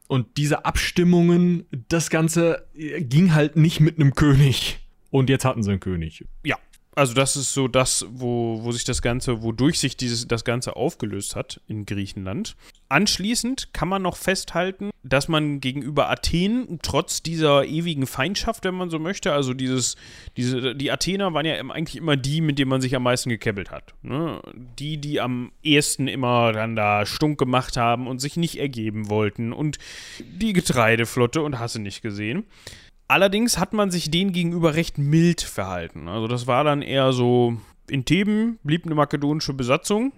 Und 0.10 0.38
diese 0.38 0.66
Abstimmungen, 0.66 1.68
das 1.88 2.10
Ganze 2.10 2.68
äh, 2.74 3.04
ging 3.04 3.36
halt 3.36 3.56
nicht 3.56 3.80
mit 3.80 4.00
einem 4.00 4.16
König. 4.16 4.80
Und 5.12 5.30
jetzt 5.30 5.46
hatten 5.46 5.62
sie 5.62 5.70
einen 5.70 5.80
König. 5.80 6.26
Ja. 6.44 6.58
Also 7.00 7.14
das 7.14 7.38
ist 7.38 7.54
so 7.54 7.70
das, 7.70 8.06
wo, 8.12 8.60
wo 8.62 8.74
sich 8.74 8.84
das 8.84 9.02
Ganze, 9.02 9.42
wodurch 9.42 9.80
sich 9.80 9.96
dieses, 9.96 10.28
das 10.28 10.44
Ganze 10.44 10.76
aufgelöst 10.76 11.34
hat 11.34 11.62
in 11.66 11.86
Griechenland. 11.86 12.58
Anschließend 12.90 13.70
kann 13.72 13.88
man 13.88 14.02
noch 14.02 14.18
festhalten, 14.18 14.90
dass 15.02 15.30
man 15.30 15.62
gegenüber 15.62 16.10
Athen 16.10 16.80
trotz 16.82 17.24
dieser 17.24 17.64
ewigen 17.64 18.06
Feindschaft, 18.06 18.66
wenn 18.66 18.76
man 18.76 18.90
so 18.90 19.00
möchte, 19.00 19.32
also 19.32 19.54
dieses, 19.54 19.96
diese, 20.36 20.76
die 20.76 20.92
Athener 20.92 21.34
waren 21.34 21.46
ja 21.46 21.54
eigentlich 21.54 21.96
immer 21.96 22.18
die, 22.18 22.42
mit 22.42 22.60
denen 22.60 22.70
man 22.70 22.82
sich 22.82 22.94
am 22.98 23.04
meisten 23.04 23.30
gekebbelt 23.30 23.72
hat. 23.72 23.94
Ne? 24.02 24.42
Die, 24.78 24.98
die 24.98 25.22
am 25.22 25.54
ehesten 25.64 26.10
immer 26.10 26.52
dann 26.52 26.76
da 26.76 27.06
stunk 27.06 27.40
gemacht 27.40 27.78
haben 27.78 28.08
und 28.08 28.20
sich 28.20 28.36
nicht 28.36 28.60
ergeben 28.60 29.10
wollten 29.10 29.54
und 29.54 29.78
die 30.20 30.52
Getreideflotte 30.52 31.42
und 31.44 31.60
hasse 31.60 31.80
nicht 31.80 32.02
gesehen. 32.02 32.44
Allerdings 33.10 33.58
hat 33.58 33.74
man 33.74 33.90
sich 33.90 34.12
denen 34.12 34.34
gegenüber 34.34 34.76
recht 34.76 35.00
mild 35.00 35.42
verhalten. 35.42 36.08
Also 36.08 36.28
das 36.28 36.46
war 36.46 36.64
dann 36.64 36.84
eher 36.84 37.12
so, 37.12 37.58
in 37.90 38.06
Theben 38.06 38.60
blieb 38.64 38.86
eine 38.86 38.94
makedonische 38.94 39.54
Besatzung, 39.54 40.14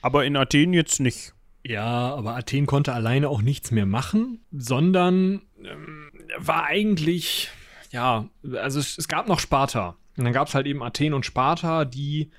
aber 0.00 0.24
in 0.24 0.38
Athen 0.38 0.72
jetzt 0.72 1.00
nicht. 1.00 1.34
Ja, 1.66 2.14
aber 2.14 2.36
Athen 2.36 2.64
konnte 2.64 2.94
alleine 2.94 3.28
auch 3.28 3.42
nichts 3.42 3.72
mehr 3.72 3.84
machen, 3.84 4.40
sondern 4.50 5.42
ähm, 5.62 6.10
war 6.38 6.64
eigentlich, 6.64 7.50
ja, 7.90 8.26
also 8.54 8.80
es, 8.80 8.96
es 8.96 9.06
gab 9.06 9.28
noch 9.28 9.38
Sparta. 9.38 9.96
Und 10.16 10.24
dann 10.24 10.32
gab 10.32 10.48
es 10.48 10.54
halt 10.54 10.66
eben 10.66 10.82
Athen 10.82 11.12
und 11.12 11.26
Sparta, 11.26 11.84
die 11.84 12.30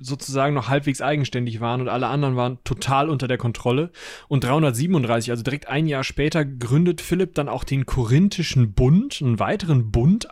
sozusagen 0.00 0.54
noch 0.54 0.68
halbwegs 0.68 1.00
eigenständig 1.00 1.60
waren 1.60 1.80
und 1.80 1.88
alle 1.88 2.08
anderen 2.08 2.36
waren 2.36 2.58
total 2.64 3.08
unter 3.08 3.28
der 3.28 3.38
Kontrolle. 3.38 3.90
Und 4.28 4.44
337, 4.44 5.30
also 5.30 5.42
direkt 5.42 5.68
ein 5.68 5.86
Jahr 5.86 6.04
später, 6.04 6.44
gründet 6.44 7.00
Philipp 7.00 7.34
dann 7.34 7.48
auch 7.48 7.64
den 7.64 7.86
Korinthischen 7.86 8.72
Bund, 8.72 9.20
einen 9.22 9.38
weiteren 9.38 9.90
Bund 9.90 10.28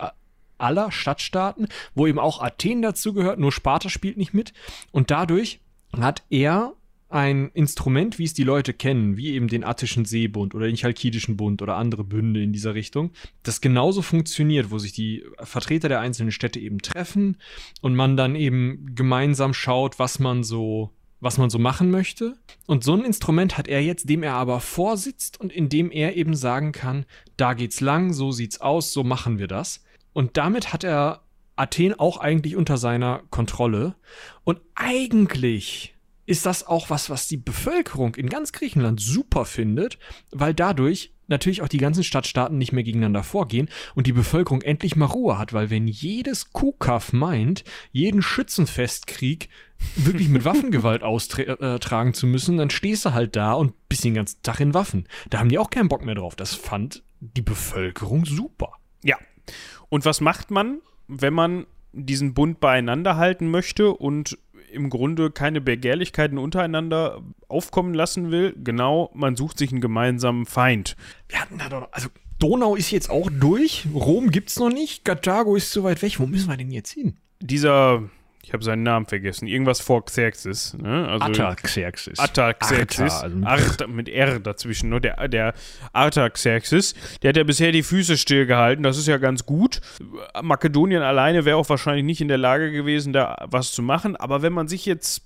aller 0.57 0.91
Stadtstaaten, 0.91 1.67
wo 1.93 2.07
eben 2.07 2.19
auch 2.19 2.41
Athen 2.41 2.81
dazugehört, 2.81 3.39
nur 3.39 3.51
Sparta 3.51 3.89
spielt 3.89 4.17
nicht 4.17 4.33
mit. 4.33 4.53
Und 4.91 5.11
dadurch 5.11 5.59
hat 5.99 6.23
er 6.29 6.73
ein 7.15 7.49
Instrument, 7.53 8.19
wie 8.19 8.25
es 8.25 8.33
die 8.33 8.43
Leute 8.43 8.73
kennen, 8.73 9.15
wie 9.15 9.31
eben 9.31 9.47
den 9.47 9.63
Attischen 9.63 10.03
Seebund 10.03 10.53
oder 10.53 10.65
den 10.65 10.75
Chalkidischen 10.75 11.37
Bund 11.37 11.61
oder 11.61 11.77
andere 11.77 12.03
Bünde 12.03 12.43
in 12.43 12.51
dieser 12.51 12.75
Richtung, 12.75 13.11
das 13.41 13.61
genauso 13.61 14.01
funktioniert, 14.01 14.69
wo 14.69 14.79
sich 14.79 14.91
die 14.91 15.23
Vertreter 15.39 15.87
der 15.87 16.01
einzelnen 16.01 16.33
Städte 16.33 16.59
eben 16.59 16.79
treffen 16.79 17.37
und 17.81 17.95
man 17.95 18.17
dann 18.17 18.35
eben 18.35 18.93
gemeinsam 18.95 19.53
schaut, 19.53 19.97
was 19.97 20.19
man 20.19 20.43
so 20.43 20.91
was 21.21 21.37
man 21.37 21.49
so 21.49 21.57
machen 21.57 21.89
möchte. 21.89 22.35
Und 22.67 22.83
so 22.83 22.93
ein 22.93 23.05
Instrument 23.05 23.57
hat 23.57 23.67
er 23.69 23.81
jetzt, 23.81 24.09
dem 24.09 24.21
er 24.21 24.33
aber 24.33 24.59
vorsitzt 24.59 25.39
und 25.39 25.51
in 25.51 25.69
dem 25.69 25.89
er 25.89 26.17
eben 26.17 26.35
sagen 26.35 26.73
kann, 26.73 27.05
da 27.37 27.53
geht's 27.53 27.79
lang, 27.79 28.13
so 28.13 28.31
sieht's 28.31 28.59
aus, 28.59 28.91
so 28.91 29.03
machen 29.03 29.39
wir 29.39 29.47
das. 29.47 29.83
Und 30.13 30.35
damit 30.37 30.73
hat 30.73 30.83
er 30.83 31.21
Athen 31.55 31.97
auch 31.97 32.17
eigentlich 32.17 32.57
unter 32.57 32.77
seiner 32.77 33.23
Kontrolle. 33.31 33.95
Und 34.43 34.59
eigentlich 34.75 35.94
ist 36.25 36.45
das 36.45 36.65
auch 36.65 36.89
was, 36.89 37.09
was 37.09 37.27
die 37.27 37.37
Bevölkerung 37.37 38.15
in 38.15 38.29
ganz 38.29 38.51
Griechenland 38.51 38.99
super 38.99 39.45
findet, 39.45 39.99
weil 40.31 40.53
dadurch 40.53 41.11
natürlich 41.27 41.61
auch 41.61 41.67
die 41.67 41.77
ganzen 41.77 42.03
Stadtstaaten 42.03 42.57
nicht 42.57 42.71
mehr 42.71 42.83
gegeneinander 42.83 43.23
vorgehen 43.23 43.69
und 43.95 44.07
die 44.07 44.13
Bevölkerung 44.13 44.61
endlich 44.61 44.95
mal 44.95 45.05
Ruhe 45.05 45.37
hat, 45.37 45.53
weil 45.53 45.69
wenn 45.69 45.87
jedes 45.87 46.51
Kuhkaff 46.51 47.13
meint, 47.13 47.63
jeden 47.91 48.21
Schützenfestkrieg 48.21 49.49
wirklich 49.95 50.29
mit 50.29 50.45
Waffengewalt 50.45 51.03
austragen 51.03 52.09
äh, 52.09 52.13
zu 52.13 52.27
müssen, 52.27 52.57
dann 52.57 52.69
stehst 52.69 53.05
du 53.05 53.13
halt 53.13 53.35
da 53.35 53.53
und 53.53 53.73
bist 53.89 54.03
den 54.03 54.13
ganzen 54.13 54.41
Tag 54.43 54.59
in 54.59 54.73
Waffen. 54.73 55.07
Da 55.29 55.39
haben 55.39 55.49
die 55.49 55.59
auch 55.59 55.69
keinen 55.69 55.89
Bock 55.89 56.05
mehr 56.05 56.15
drauf. 56.15 56.35
Das 56.35 56.53
fand 56.53 57.03
die 57.19 57.41
Bevölkerung 57.41 58.25
super. 58.25 58.73
Ja. 59.03 59.17
Und 59.89 60.05
was 60.05 60.21
macht 60.21 60.51
man, 60.51 60.81
wenn 61.07 61.33
man 61.33 61.65
diesen 61.91 62.33
Bund 62.33 62.59
beieinander 62.59 63.15
halten 63.15 63.49
möchte 63.49 63.93
und 63.93 64.37
im 64.75 64.89
Grunde 64.89 65.31
keine 65.31 65.61
Begehrlichkeiten 65.61 66.37
untereinander 66.37 67.21
aufkommen 67.47 67.93
lassen 67.93 68.31
will. 68.31 68.55
Genau, 68.63 69.11
man 69.13 69.35
sucht 69.35 69.57
sich 69.57 69.71
einen 69.71 69.81
gemeinsamen 69.81 70.45
Feind. 70.45 70.95
Wir 71.29 71.41
hatten 71.41 71.57
da 71.57 71.69
doch, 71.69 71.87
also 71.91 72.09
Donau 72.37 72.75
ist 72.75 72.91
jetzt 72.91 73.09
auch 73.09 73.29
durch, 73.31 73.87
Rom 73.93 74.29
gibt's 74.29 74.59
noch 74.59 74.69
nicht, 74.69 75.05
Karthago 75.05 75.55
ist 75.55 75.71
zu 75.71 75.83
weit 75.83 76.01
weg. 76.01 76.19
Wo 76.19 76.27
müssen 76.27 76.49
wir 76.49 76.57
denn 76.57 76.71
jetzt 76.71 76.91
hin? 76.91 77.17
Dieser 77.39 78.03
ich 78.45 78.53
habe 78.53 78.63
seinen 78.63 78.83
Namen 78.83 79.07
vergessen. 79.07 79.47
Irgendwas 79.47 79.81
vor 79.81 80.05
Xerxes. 80.05 80.75
Ne? 80.75 81.07
Also 81.09 81.25
Artaxerxes. 81.25 82.19
Artaxerxes. 82.19 83.11
Arta, 83.11 83.23
also 83.23 83.35
mit, 83.35 83.47
Arta, 83.47 83.87
mit 83.87 84.07
R 84.07 84.39
dazwischen. 84.39 84.89
Ne? 84.91 85.01
Der, 85.01 85.27
der 85.27 85.55
Artaxerxes. 85.93 86.93
Der 87.23 87.29
hat 87.29 87.37
ja 87.37 87.43
bisher 87.43 87.71
die 87.71 87.81
Füße 87.81 88.17
stillgehalten. 88.17 88.83
Das 88.83 88.99
ist 88.99 89.07
ja 89.07 89.17
ganz 89.17 89.47
gut. 89.47 89.81
Makedonien 90.43 91.01
alleine 91.01 91.43
wäre 91.43 91.57
auch 91.57 91.67
wahrscheinlich 91.69 92.05
nicht 92.05 92.21
in 92.21 92.27
der 92.27 92.37
Lage 92.37 92.71
gewesen, 92.71 93.13
da 93.13 93.47
was 93.49 93.71
zu 93.71 93.81
machen. 93.81 94.15
Aber 94.15 94.43
wenn 94.43 94.53
man 94.53 94.67
sich 94.67 94.85
jetzt 94.85 95.23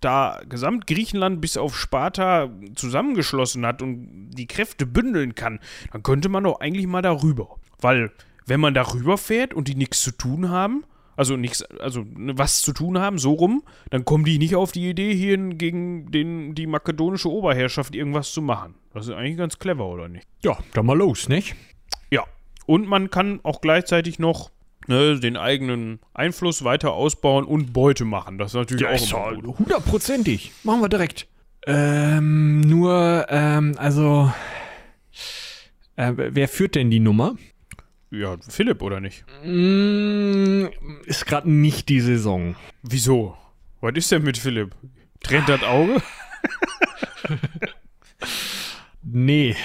da 0.00 0.40
gesamt 0.48 0.86
Griechenland 0.86 1.42
bis 1.42 1.58
auf 1.58 1.76
Sparta 1.76 2.48
zusammengeschlossen 2.74 3.66
hat 3.66 3.82
und 3.82 4.30
die 4.30 4.46
Kräfte 4.46 4.86
bündeln 4.86 5.34
kann, 5.34 5.60
dann 5.92 6.02
könnte 6.02 6.30
man 6.30 6.44
doch 6.44 6.60
eigentlich 6.60 6.86
mal 6.86 7.02
darüber. 7.02 7.56
Weil, 7.82 8.12
wenn 8.46 8.60
man 8.60 8.72
darüber 8.72 9.18
fährt 9.18 9.52
und 9.52 9.68
die 9.68 9.74
nichts 9.74 10.00
zu 10.00 10.10
tun 10.10 10.48
haben, 10.48 10.84
also 11.16 11.36
nichts, 11.36 11.62
also 11.62 12.04
was 12.06 12.62
zu 12.62 12.72
tun 12.72 12.98
haben, 12.98 13.18
so 13.18 13.32
rum, 13.32 13.62
dann 13.90 14.04
kommen 14.04 14.24
die 14.24 14.38
nicht 14.38 14.56
auf 14.56 14.72
die 14.72 14.88
Idee, 14.88 15.14
hier 15.14 15.36
gegen 15.36 16.10
den, 16.10 16.54
die 16.54 16.66
makedonische 16.66 17.30
Oberherrschaft 17.30 17.94
irgendwas 17.94 18.32
zu 18.32 18.42
machen. 18.42 18.74
Das 18.94 19.06
ist 19.06 19.14
eigentlich 19.14 19.36
ganz 19.36 19.58
clever, 19.58 19.86
oder 19.86 20.08
nicht? 20.08 20.26
Ja, 20.42 20.58
dann 20.74 20.86
mal 20.86 20.96
los, 20.96 21.28
nicht? 21.28 21.54
Ja. 22.10 22.24
Und 22.66 22.86
man 22.86 23.10
kann 23.10 23.40
auch 23.42 23.60
gleichzeitig 23.60 24.18
noch 24.18 24.50
ne, 24.86 25.18
den 25.18 25.36
eigenen 25.36 26.00
Einfluss 26.14 26.64
weiter 26.64 26.92
ausbauen 26.92 27.44
und 27.44 27.72
Beute 27.72 28.04
machen. 28.04 28.38
Das 28.38 28.52
ist 28.52 28.54
natürlich 28.54 28.82
ja, 28.82 29.18
auch 29.18 29.32
immer 29.32 29.42
gut. 29.42 29.58
Hundertprozentig. 29.58 30.52
Machen 30.62 30.80
wir 30.80 30.88
direkt. 30.88 31.26
Ähm, 31.66 32.60
nur, 32.60 33.26
ähm, 33.28 33.74
also, 33.76 34.32
äh, 35.96 36.12
wer 36.16 36.48
führt 36.48 36.74
denn 36.74 36.90
die 36.90 37.00
Nummer? 37.00 37.36
Ja, 38.12 38.36
Philipp, 38.46 38.82
oder 38.82 39.00
nicht? 39.00 39.24
Mm, 39.42 40.66
ist 41.06 41.24
gerade 41.24 41.50
nicht 41.50 41.88
die 41.88 42.00
Saison. 42.00 42.56
Wieso? 42.82 43.38
Was 43.80 43.94
ist 43.94 44.12
denn 44.12 44.22
mit 44.22 44.36
Philipp? 44.36 44.74
Trennt 45.22 45.48
das 45.48 45.62
Auge? 45.62 46.02
nee. 49.02 49.56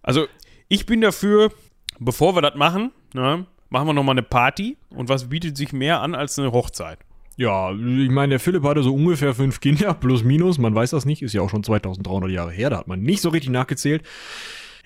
Also, 0.00 0.26
ich 0.68 0.86
bin 0.86 1.02
dafür, 1.02 1.52
bevor 1.98 2.34
wir 2.34 2.40
das 2.40 2.54
machen, 2.54 2.92
ne, 3.12 3.44
machen 3.68 3.86
wir 3.86 3.92
nochmal 3.92 4.14
eine 4.14 4.22
Party. 4.22 4.78
Und 4.88 5.10
was 5.10 5.28
bietet 5.28 5.58
sich 5.58 5.74
mehr 5.74 6.00
an 6.00 6.14
als 6.14 6.38
eine 6.38 6.50
Hochzeit? 6.50 6.98
Ja, 7.36 7.72
ich 7.72 8.10
meine, 8.10 8.30
der 8.30 8.40
Philipp 8.40 8.62
hatte 8.64 8.82
so 8.82 8.94
ungefähr 8.94 9.34
fünf 9.34 9.60
Kinder, 9.60 9.92
plus 9.92 10.24
minus, 10.24 10.56
man 10.56 10.74
weiß 10.74 10.90
das 10.90 11.04
nicht, 11.04 11.20
ist 11.20 11.34
ja 11.34 11.42
auch 11.42 11.50
schon 11.50 11.62
2300 11.62 12.30
Jahre 12.30 12.52
her, 12.52 12.70
da 12.70 12.78
hat 12.78 12.88
man 12.88 13.02
nicht 13.02 13.20
so 13.20 13.28
richtig 13.28 13.50
nachgezählt. 13.50 14.02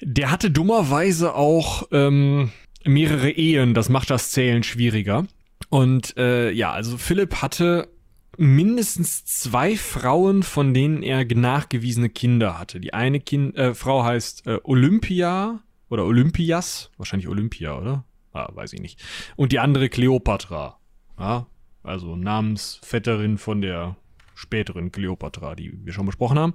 Der 0.01 0.33
hatte 0.33 0.51
dummerweise 0.51 1.35
auch 1.35 1.85
ähm, 1.93 2.51
mehrere 2.87 3.31
Ehen, 3.31 3.75
das 3.75 3.89
macht 3.89 4.11
das 4.11 4.31
Zählen 4.31 4.63
schwieriger. 4.63 5.27
Und 5.69 6.17
äh, 6.17 6.51
ja, 6.51 6.73
also 6.73 6.97
Philipp 6.97 7.43
hatte 7.43 7.89
mindestens 8.37 9.25
zwei 9.25 9.77
Frauen, 9.77 10.43
von 10.43 10.75
denen 10.75 11.03
er 11.03 11.25
nachgewiesene 11.25 12.09
Kinder 12.11 12.59
hatte. 12.59 12.81
Die 12.81 12.95
eine 12.95 13.21
kind, 13.21 13.57
äh, 13.57 13.75
Frau 13.75 14.05
heißt 14.05 14.47
äh, 14.47 14.59
Olympia 14.63 15.61
oder 15.89 16.05
Olympias, 16.05 16.91
wahrscheinlich 16.97 17.29
Olympia, 17.29 17.79
oder? 17.79 18.05
Ah, 18.33 18.49
weiß 18.55 18.75
ich 18.75 18.81
nicht. 18.81 19.03
Und 19.37 19.53
die 19.53 19.59
andere 19.59 19.89
Kleopatra. 19.89 20.79
Ja, 21.19 21.47
also 21.83 22.17
Namensvetterin 22.17 23.39
von 23.39 23.63
der 23.63 23.97
späteren 24.35 24.93
Kleopatra, 24.93 25.55
die 25.55 25.73
wir 25.85 25.93
schon 25.95 26.07
besprochen 26.07 26.39
haben. 26.39 26.55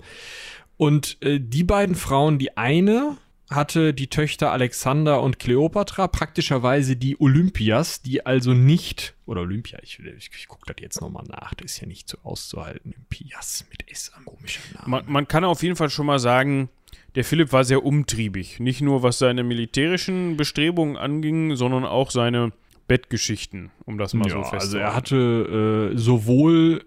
Und 0.77 1.17
äh, 1.21 1.39
die 1.39 1.63
beiden 1.63 1.95
Frauen, 1.95 2.38
die 2.38 2.55
eine 2.57 3.17
hatte 3.52 3.93
die 3.93 4.08
Töchter 4.08 4.52
Alexander 4.52 5.22
und 5.22 5.39
Kleopatra 5.39 6.08
praktischerweise 6.08 6.95
die 6.95 7.20
Olympias, 7.20 8.02
die 8.02 8.26
also 8.26 8.54
nicht, 8.54 9.14
oder 9.26 9.41
Olympia, 9.41 9.80
ich, 9.84 9.99
ich, 9.99 10.32
ich 10.36 10.47
gucke 10.47 10.74
das 10.74 10.82
jetzt 10.82 11.02
nochmal 11.02 11.26
nach, 11.28 11.54
das 11.54 11.74
ist 11.74 11.82
ja 11.82 11.88
nicht 11.88 12.10
so 12.10 12.18
auszuhalten. 12.24 12.93
Olympias 12.93 13.66
mit 13.70 13.89
S, 13.91 14.12
ein 14.18 14.26
komischer 14.26 14.62
Name. 14.74 14.89
Man, 14.89 15.04
man 15.08 15.28
kann 15.28 15.43
auf 15.43 15.64
jeden 15.64 15.76
Fall 15.76 15.89
schon 15.89 16.06
mal 16.06 16.20
sagen, 16.20 16.70
der 17.16 17.26
Philipp 17.26 17.52
war 17.52 17.64
sehr 17.64 17.84
umtriebig. 17.84 18.60
Nicht 18.60 18.82
nur 18.82 19.04
was 19.04 19.20
seine 19.20 19.43
militärischen 19.43 20.38
Bestrebungen 20.38 20.95
anging, 20.95 21.56
sondern 21.56 21.86
auch 21.86 22.10
seine 22.12 22.54
Bettgeschichten, 22.88 23.72
um 23.86 23.97
das 23.97 24.14
mal 24.14 24.28
ja, 24.28 24.36
so 24.36 24.43
festzuhalten. 24.43 24.66
Also 24.66 24.78
er 24.78 24.95
hatte 24.95 25.91
äh, 25.93 25.97
sowohl 25.97 26.86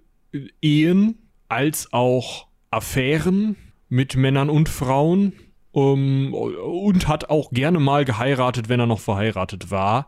Ehen 0.60 1.18
als 1.48 1.92
auch 1.92 2.48
Affären 2.70 3.56
mit 3.88 4.16
Männern 4.16 4.50
und 4.50 4.68
Frauen 4.68 5.34
um, 5.74 6.32
und 6.32 7.08
hat 7.08 7.30
auch 7.30 7.50
gerne 7.50 7.80
mal 7.80 8.04
geheiratet, 8.04 8.68
wenn 8.68 8.78
er 8.78 8.86
noch 8.86 9.00
verheiratet 9.00 9.72
war. 9.72 10.06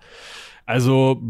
Also, 0.64 1.20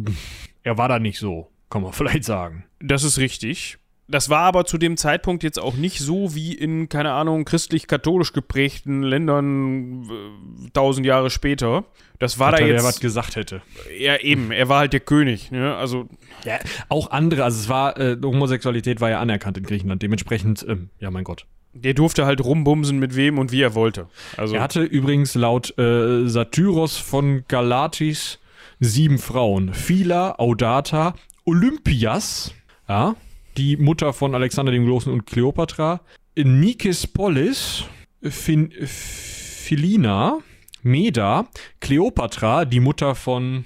er 0.63 0.77
war 0.77 0.89
da 0.89 0.99
nicht 0.99 1.19
so, 1.19 1.51
kann 1.71 1.83
man 1.83 1.93
vielleicht 1.95 2.25
sagen. 2.25 2.65
Das 2.79 3.03
ist 3.03 3.19
richtig. 3.19 3.79
Das 4.09 4.29
war 4.29 4.43
aber 4.43 4.67
zu 4.67 4.79
dem 4.79 4.97
Zeitpunkt 4.99 5.43
jetzt 5.43 5.59
auch 5.59 5.75
nicht 5.75 5.99
so 5.99 6.35
wie 6.35 6.53
in, 6.53 6.89
keine 6.89 7.13
Ahnung, 7.13 7.45
christlich-katholisch 7.45 8.35
geprägten 8.35 9.03
Ländern 9.03 10.05
äh, 10.05 10.71
tausend 10.75 11.07
Jahre 11.07 11.31
später. 11.31 11.85
Das 12.19 12.39
war 12.39 12.53
Hat 12.53 12.61
da 12.61 12.65
jetzt. 12.65 12.83
Wer 12.83 12.85
was 12.85 13.01
gesagt 13.01 13.37
hätte. 13.37 13.63
Ja, 13.99 14.17
eben. 14.19 14.53
Er 14.53 14.69
war 14.69 14.81
halt 14.81 14.93
der 14.93 15.01
König. 15.01 15.51
Ne? 15.51 15.75
Also. 15.75 16.09
Ja, 16.45 16.59
auch 16.91 17.11
andere. 17.11 17.43
Also, 17.43 17.59
es 17.59 17.69
war, 17.71 17.99
äh, 17.99 18.17
Homosexualität 18.23 19.01
war 19.01 19.09
ja 19.11 19.19
anerkannt 19.19 19.57
in 19.57 19.65
Griechenland. 19.65 20.03
Dementsprechend, 20.03 20.65
ähm, 20.69 20.91
ja, 21.01 21.11
mein 21.11 21.25
Gott. 21.25 21.47
Der 21.83 21.95
durfte 21.95 22.27
halt 22.27 22.43
rumbumsen 22.45 22.99
mit 22.99 23.17
wem 23.17 23.39
und 23.39 23.53
wie 23.53 23.63
er 23.63 23.75
wollte. 23.75 24.09
Also 24.37 24.57
er 24.57 24.63
hatte 24.63 24.83
übrigens 24.83 25.35
laut 25.35 25.77
äh, 25.79 26.29
Satyros 26.29 26.97
von 26.97 27.45
Galatis 27.49 28.39
sieben 28.81 29.19
Frauen. 29.19 29.73
Phila, 29.75 30.35
Audata, 30.39 31.15
Olympias, 31.45 32.55
ja, 32.89 33.17
die 33.57 33.77
Mutter 33.77 34.13
von 34.13 34.35
Alexander 34.35 34.73
dem 34.73 34.87
Großen 34.87 35.13
und 35.13 35.27
Kleopatra, 35.27 36.01
Nikis 36.37 37.07
Polis, 37.07 37.85
fin 38.23 38.71
Philina, 38.87 40.39
Meda, 40.83 41.49
Kleopatra, 41.81 42.65
die 42.65 42.81
Mutter 42.81 43.15
von 43.15 43.65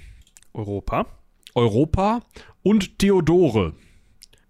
Europa, 0.53 1.07
Europa 1.55 2.21
und 2.63 2.99
Theodore. 2.99 3.75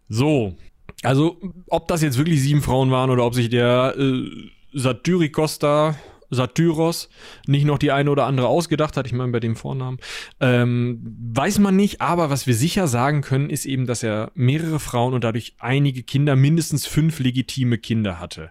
So, 0.09 0.57
also, 1.03 1.41
ob 1.68 1.88
das 1.88 2.03
jetzt 2.03 2.18
wirklich 2.18 2.41
sieben 2.41 2.62
Frauen 2.62 2.91
waren 2.91 3.11
oder 3.11 3.24
ob 3.24 3.34
sich 3.34 3.49
der 3.49 3.95
äh, 3.97 4.28
Satyrikos 4.72 5.59
da, 5.59 5.97
Satyros, 6.30 7.09
nicht 7.47 7.64
noch 7.64 7.78
die 7.78 7.91
eine 7.91 8.11
oder 8.11 8.26
andere 8.26 8.47
ausgedacht 8.47 8.97
hat, 8.97 9.07
ich 9.07 9.12
meine 9.12 9.32
bei 9.32 9.41
dem 9.41 9.57
Vornamen, 9.57 9.99
ähm, 10.41 11.01
weiß 11.34 11.59
man 11.59 11.76
nicht, 11.76 12.01
aber 12.01 12.30
was 12.30 12.47
wir 12.47 12.55
sicher 12.55 12.86
sagen 12.86 13.20
können, 13.20 13.51
ist 13.51 13.66
eben, 13.66 13.86
dass 13.86 14.03
er 14.03 14.30
mehrere 14.34 14.78
Frauen 14.78 15.14
und 15.14 15.24
dadurch 15.24 15.57
einige 15.59 16.03
Kinder, 16.03 16.36
mindestens 16.36 16.86
fünf 16.86 17.18
legitime 17.18 17.78
Kinder 17.78 18.20
hatte. 18.20 18.51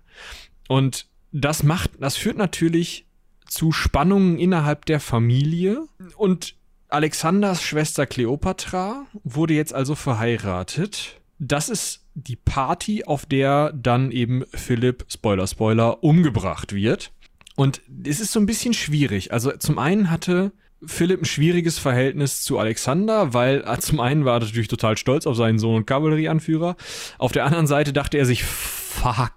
Und 0.68 1.08
das 1.32 1.64
macht, 1.64 1.92
das 2.00 2.18
führt 2.18 2.38
natürlich 2.38 3.08
zu 3.48 3.72
Spannungen 3.72 4.38
innerhalb 4.38 4.86
der 4.86 5.00
Familie 5.00 5.88
und 6.18 6.56
Alexanders 6.90 7.62
Schwester 7.64 8.06
Kleopatra 8.08 9.06
wurde 9.24 9.54
jetzt 9.54 9.74
also 9.74 9.96
verheiratet. 9.96 11.22
Das 11.38 11.70
ist 11.70 12.06
die 12.24 12.36
Party, 12.36 13.04
auf 13.06 13.26
der 13.26 13.74
dann 13.74 14.12
eben 14.12 14.44
Philipp, 14.54 15.06
Spoiler, 15.10 15.48
Spoiler, 15.48 16.04
umgebracht 16.04 16.74
wird. 16.74 17.12
Und 17.56 17.82
es 18.06 18.20
ist 18.20 18.32
so 18.32 18.40
ein 18.40 18.46
bisschen 18.46 18.74
schwierig. 18.74 19.34
Also 19.34 19.52
zum 19.52 19.80
einen 19.80 20.10
hatte 20.10 20.52
Philipp 20.86 21.22
ein 21.22 21.26
schwieriges 21.26 21.78
Verhältnis 21.78 22.42
zu 22.42 22.58
Alexander, 22.58 23.34
weil 23.34 23.64
äh, 23.66 23.78
zum 23.80 24.00
einen 24.00 24.26
war 24.26 24.38
er 24.38 24.40
natürlich 24.46 24.70
total 24.70 24.98
stolz 24.98 25.28
auf 25.28 25.36
seinen 25.36 25.60
Sohn 25.60 25.76
und 25.76 25.86
Kavallerieanführer. 25.86 26.78
Auf 27.18 27.32
der 27.32 27.46
anderen 27.46 27.68
Seite 27.68 27.92
dachte 27.94 28.18
er 28.18 28.26
sich, 28.26 28.44
fuck. 28.44 29.34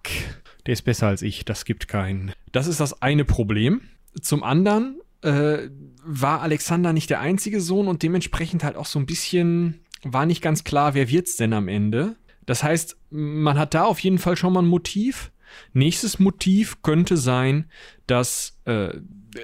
Der 0.66 0.74
ist 0.74 0.82
besser 0.82 1.08
als 1.08 1.22
ich, 1.22 1.44
das 1.44 1.64
gibt 1.64 1.88
keinen. 1.88 2.32
Das 2.52 2.68
ist 2.68 2.78
das 2.78 3.02
eine 3.02 3.24
Problem. 3.24 3.80
Zum 4.20 4.44
anderen 4.44 5.00
äh, 5.22 5.68
war 6.04 6.42
Alexander 6.42 6.92
nicht 6.92 7.10
der 7.10 7.20
einzige 7.20 7.60
Sohn 7.60 7.88
und 7.88 8.04
dementsprechend 8.04 8.62
halt 8.62 8.76
auch 8.76 8.86
so 8.86 9.00
ein 9.00 9.06
bisschen 9.06 9.80
war 10.04 10.26
nicht 10.26 10.42
ganz 10.42 10.64
klar, 10.64 10.94
wer 10.94 11.08
wird's 11.08 11.36
denn 11.36 11.52
am 11.52 11.68
Ende. 11.68 12.16
Das 12.46 12.62
heißt, 12.62 12.96
man 13.10 13.58
hat 13.58 13.74
da 13.74 13.84
auf 13.84 14.00
jeden 14.00 14.18
Fall 14.18 14.36
schon 14.36 14.52
mal 14.52 14.62
ein 14.62 14.68
Motiv. 14.68 15.30
Nächstes 15.72 16.18
Motiv 16.18 16.82
könnte 16.82 17.16
sein, 17.16 17.70
dass 18.06 18.58
äh, 18.64 18.94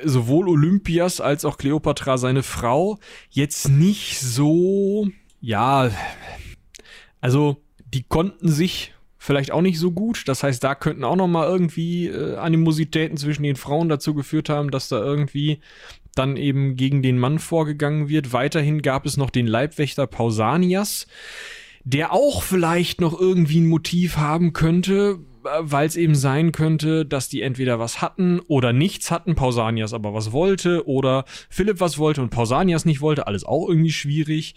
sowohl 0.04 0.48
Olympias 0.48 1.20
als 1.20 1.44
auch 1.44 1.58
Kleopatra, 1.58 2.18
seine 2.18 2.42
Frau, 2.42 2.98
jetzt 3.30 3.68
nicht 3.68 4.20
so, 4.20 5.08
ja, 5.40 5.90
also 7.20 7.62
die 7.92 8.02
konnten 8.02 8.48
sich 8.48 8.94
vielleicht 9.18 9.50
auch 9.50 9.60
nicht 9.60 9.78
so 9.78 9.90
gut. 9.92 10.26
Das 10.26 10.42
heißt, 10.42 10.62
da 10.62 10.74
könnten 10.74 11.04
auch 11.04 11.16
noch 11.16 11.28
mal 11.28 11.46
irgendwie 11.46 12.06
äh, 12.06 12.36
Animositäten 12.36 13.16
zwischen 13.16 13.42
den 13.42 13.56
Frauen 13.56 13.88
dazu 13.88 14.14
geführt 14.14 14.48
haben, 14.48 14.70
dass 14.70 14.88
da 14.88 14.98
irgendwie 14.98 15.60
dann 16.14 16.36
eben 16.36 16.76
gegen 16.76 17.02
den 17.02 17.18
Mann 17.18 17.38
vorgegangen 17.38 18.08
wird. 18.08 18.32
Weiterhin 18.32 18.82
gab 18.82 19.06
es 19.06 19.16
noch 19.16 19.30
den 19.30 19.46
Leibwächter 19.46 20.06
Pausanias, 20.06 21.06
der 21.90 22.12
auch 22.12 22.42
vielleicht 22.42 23.00
noch 23.00 23.18
irgendwie 23.18 23.60
ein 23.60 23.66
Motiv 23.66 24.18
haben 24.18 24.52
könnte, 24.52 25.20
weil 25.42 25.86
es 25.86 25.96
eben 25.96 26.14
sein 26.14 26.52
könnte, 26.52 27.06
dass 27.06 27.30
die 27.30 27.40
entweder 27.40 27.78
was 27.78 28.02
hatten 28.02 28.40
oder 28.40 28.74
nichts 28.74 29.10
hatten, 29.10 29.34
Pausanias 29.34 29.94
aber 29.94 30.12
was 30.12 30.32
wollte 30.32 30.86
oder 30.86 31.24
Philipp 31.48 31.80
was 31.80 31.96
wollte 31.96 32.20
und 32.20 32.28
Pausanias 32.28 32.84
nicht 32.84 33.00
wollte, 33.00 33.26
alles 33.26 33.44
auch 33.44 33.66
irgendwie 33.66 33.92
schwierig. 33.92 34.54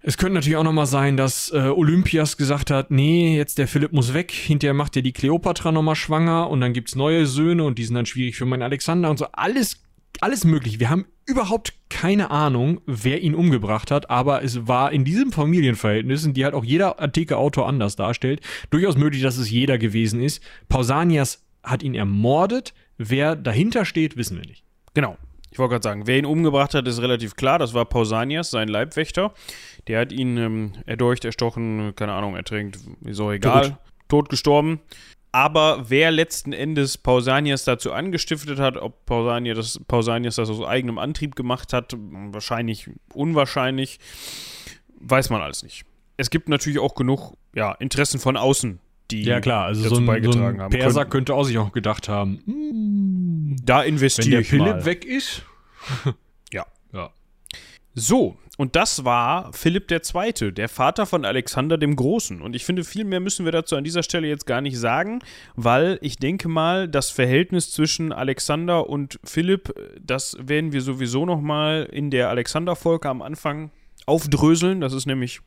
Es 0.00 0.16
könnte 0.16 0.34
natürlich 0.34 0.56
auch 0.56 0.62
nochmal 0.62 0.86
sein, 0.86 1.18
dass 1.18 1.52
äh, 1.52 1.58
Olympias 1.58 2.38
gesagt 2.38 2.70
hat, 2.70 2.90
nee, 2.90 3.36
jetzt 3.36 3.58
der 3.58 3.68
Philipp 3.68 3.92
muss 3.92 4.14
weg, 4.14 4.30
hinterher 4.30 4.72
macht 4.72 4.96
er 4.96 5.02
die 5.02 5.12
Kleopatra 5.12 5.72
nochmal 5.72 5.96
schwanger 5.96 6.48
und 6.48 6.62
dann 6.62 6.72
gibt's 6.72 6.94
neue 6.94 7.26
Söhne 7.26 7.64
und 7.64 7.76
die 7.76 7.84
sind 7.84 7.96
dann 7.96 8.06
schwierig 8.06 8.36
für 8.36 8.46
meinen 8.46 8.62
Alexander 8.62 9.10
und 9.10 9.18
so. 9.18 9.26
Alles, 9.32 9.82
alles 10.22 10.44
möglich. 10.44 10.80
Wir 10.80 10.90
haben 10.90 11.06
überhaupt 11.26 11.74
keine 11.88 12.30
Ahnung, 12.30 12.80
wer 12.86 13.22
ihn 13.22 13.34
umgebracht 13.34 13.90
hat, 13.90 14.10
aber 14.10 14.42
es 14.42 14.66
war 14.68 14.92
in 14.92 15.04
diesem 15.04 15.32
Familienverhältnissen, 15.32 16.34
die 16.34 16.44
halt 16.44 16.54
auch 16.54 16.64
jeder 16.64 17.00
antike 17.00 17.36
Autor 17.36 17.66
anders 17.66 17.96
darstellt, 17.96 18.40
durchaus 18.70 18.96
möglich, 18.96 19.22
dass 19.22 19.36
es 19.36 19.50
jeder 19.50 19.78
gewesen 19.78 20.22
ist. 20.22 20.42
Pausanias 20.68 21.44
hat 21.62 21.82
ihn 21.82 21.94
ermordet. 21.94 22.74
Wer 22.98 23.36
dahinter 23.36 23.84
steht, 23.84 24.16
wissen 24.16 24.36
wir 24.38 24.46
nicht. 24.46 24.64
Genau. 24.94 25.16
Ich 25.50 25.58
wollte 25.58 25.72
gerade 25.72 25.84
sagen, 25.84 26.06
wer 26.06 26.18
ihn 26.18 26.26
umgebracht 26.26 26.74
hat, 26.74 26.86
ist 26.86 27.00
relativ 27.00 27.34
klar. 27.34 27.58
Das 27.58 27.72
war 27.72 27.84
Pausanias, 27.86 28.50
sein 28.50 28.68
Leibwächter. 28.68 29.32
Der 29.88 30.00
hat 30.00 30.12
ihn 30.12 30.36
ähm, 30.36 30.72
erdolcht, 30.84 31.24
erstochen, 31.24 31.94
keine 31.96 32.12
Ahnung, 32.12 32.36
ertränkt, 32.36 32.78
ist 33.04 33.20
auch 33.20 33.32
egal. 33.32 33.70
Tot, 33.70 33.78
Tot 34.08 34.28
gestorben. 34.28 34.80
Aber 35.36 35.90
wer 35.90 36.12
letzten 36.12 36.54
Endes 36.54 36.96
Pausanias 36.96 37.64
dazu 37.64 37.92
angestiftet 37.92 38.58
hat, 38.58 38.78
ob 38.78 39.04
Pausanias 39.04 39.58
das, 39.58 39.80
Pausanias 39.86 40.36
das 40.36 40.48
aus 40.48 40.64
eigenem 40.64 40.96
Antrieb 40.96 41.36
gemacht 41.36 41.74
hat, 41.74 41.94
wahrscheinlich 41.98 42.88
unwahrscheinlich, 43.12 43.98
weiß 44.98 45.28
man 45.28 45.42
alles 45.42 45.62
nicht. 45.62 45.84
Es 46.16 46.30
gibt 46.30 46.48
natürlich 46.48 46.78
auch 46.78 46.94
genug 46.94 47.34
ja, 47.54 47.72
Interessen 47.72 48.18
von 48.18 48.38
außen, 48.38 48.78
die 49.10 49.24
ja 49.24 49.42
klar, 49.42 49.66
also 49.66 49.82
dazu 49.82 49.96
so 49.96 50.00
ein, 50.00 50.06
beigetragen 50.06 50.56
so 50.58 50.64
ein 50.64 50.70
Perser 50.70 51.04
könnte 51.04 51.34
auch 51.34 51.44
sich 51.44 51.58
auch 51.58 51.70
gedacht 51.70 52.08
haben, 52.08 52.40
hm, 52.46 53.56
da 53.62 53.82
investiere 53.82 54.40
ich 54.40 54.50
Wenn 54.50 54.64
der 54.64 54.80
Philipp 54.80 54.86
weg 54.86 55.04
ist. 55.04 55.42
So, 57.98 58.36
und 58.58 58.76
das 58.76 59.06
war 59.06 59.54
Philipp 59.54 59.90
II., 59.90 60.52
der 60.52 60.68
Vater 60.68 61.06
von 61.06 61.24
Alexander 61.24 61.78
dem 61.78 61.96
Großen. 61.96 62.42
Und 62.42 62.54
ich 62.54 62.64
finde, 62.66 62.84
viel 62.84 63.04
mehr 63.04 63.20
müssen 63.20 63.46
wir 63.46 63.52
dazu 63.52 63.74
an 63.74 63.84
dieser 63.84 64.02
Stelle 64.02 64.28
jetzt 64.28 64.46
gar 64.46 64.60
nicht 64.60 64.78
sagen, 64.78 65.20
weil 65.54 65.98
ich 66.02 66.18
denke 66.18 66.46
mal, 66.48 66.88
das 66.88 67.10
Verhältnis 67.10 67.70
zwischen 67.70 68.12
Alexander 68.12 68.90
und 68.90 69.18
Philipp, 69.24 69.74
das 69.98 70.36
werden 70.38 70.72
wir 70.72 70.82
sowieso 70.82 71.24
nochmal 71.24 71.88
in 71.90 72.10
der 72.10 72.28
Alexander-Folge 72.28 73.08
am 73.08 73.22
Anfang 73.22 73.70
aufdröseln. 74.04 74.82
Das 74.82 74.92
ist 74.92 75.06
nämlich 75.06 75.40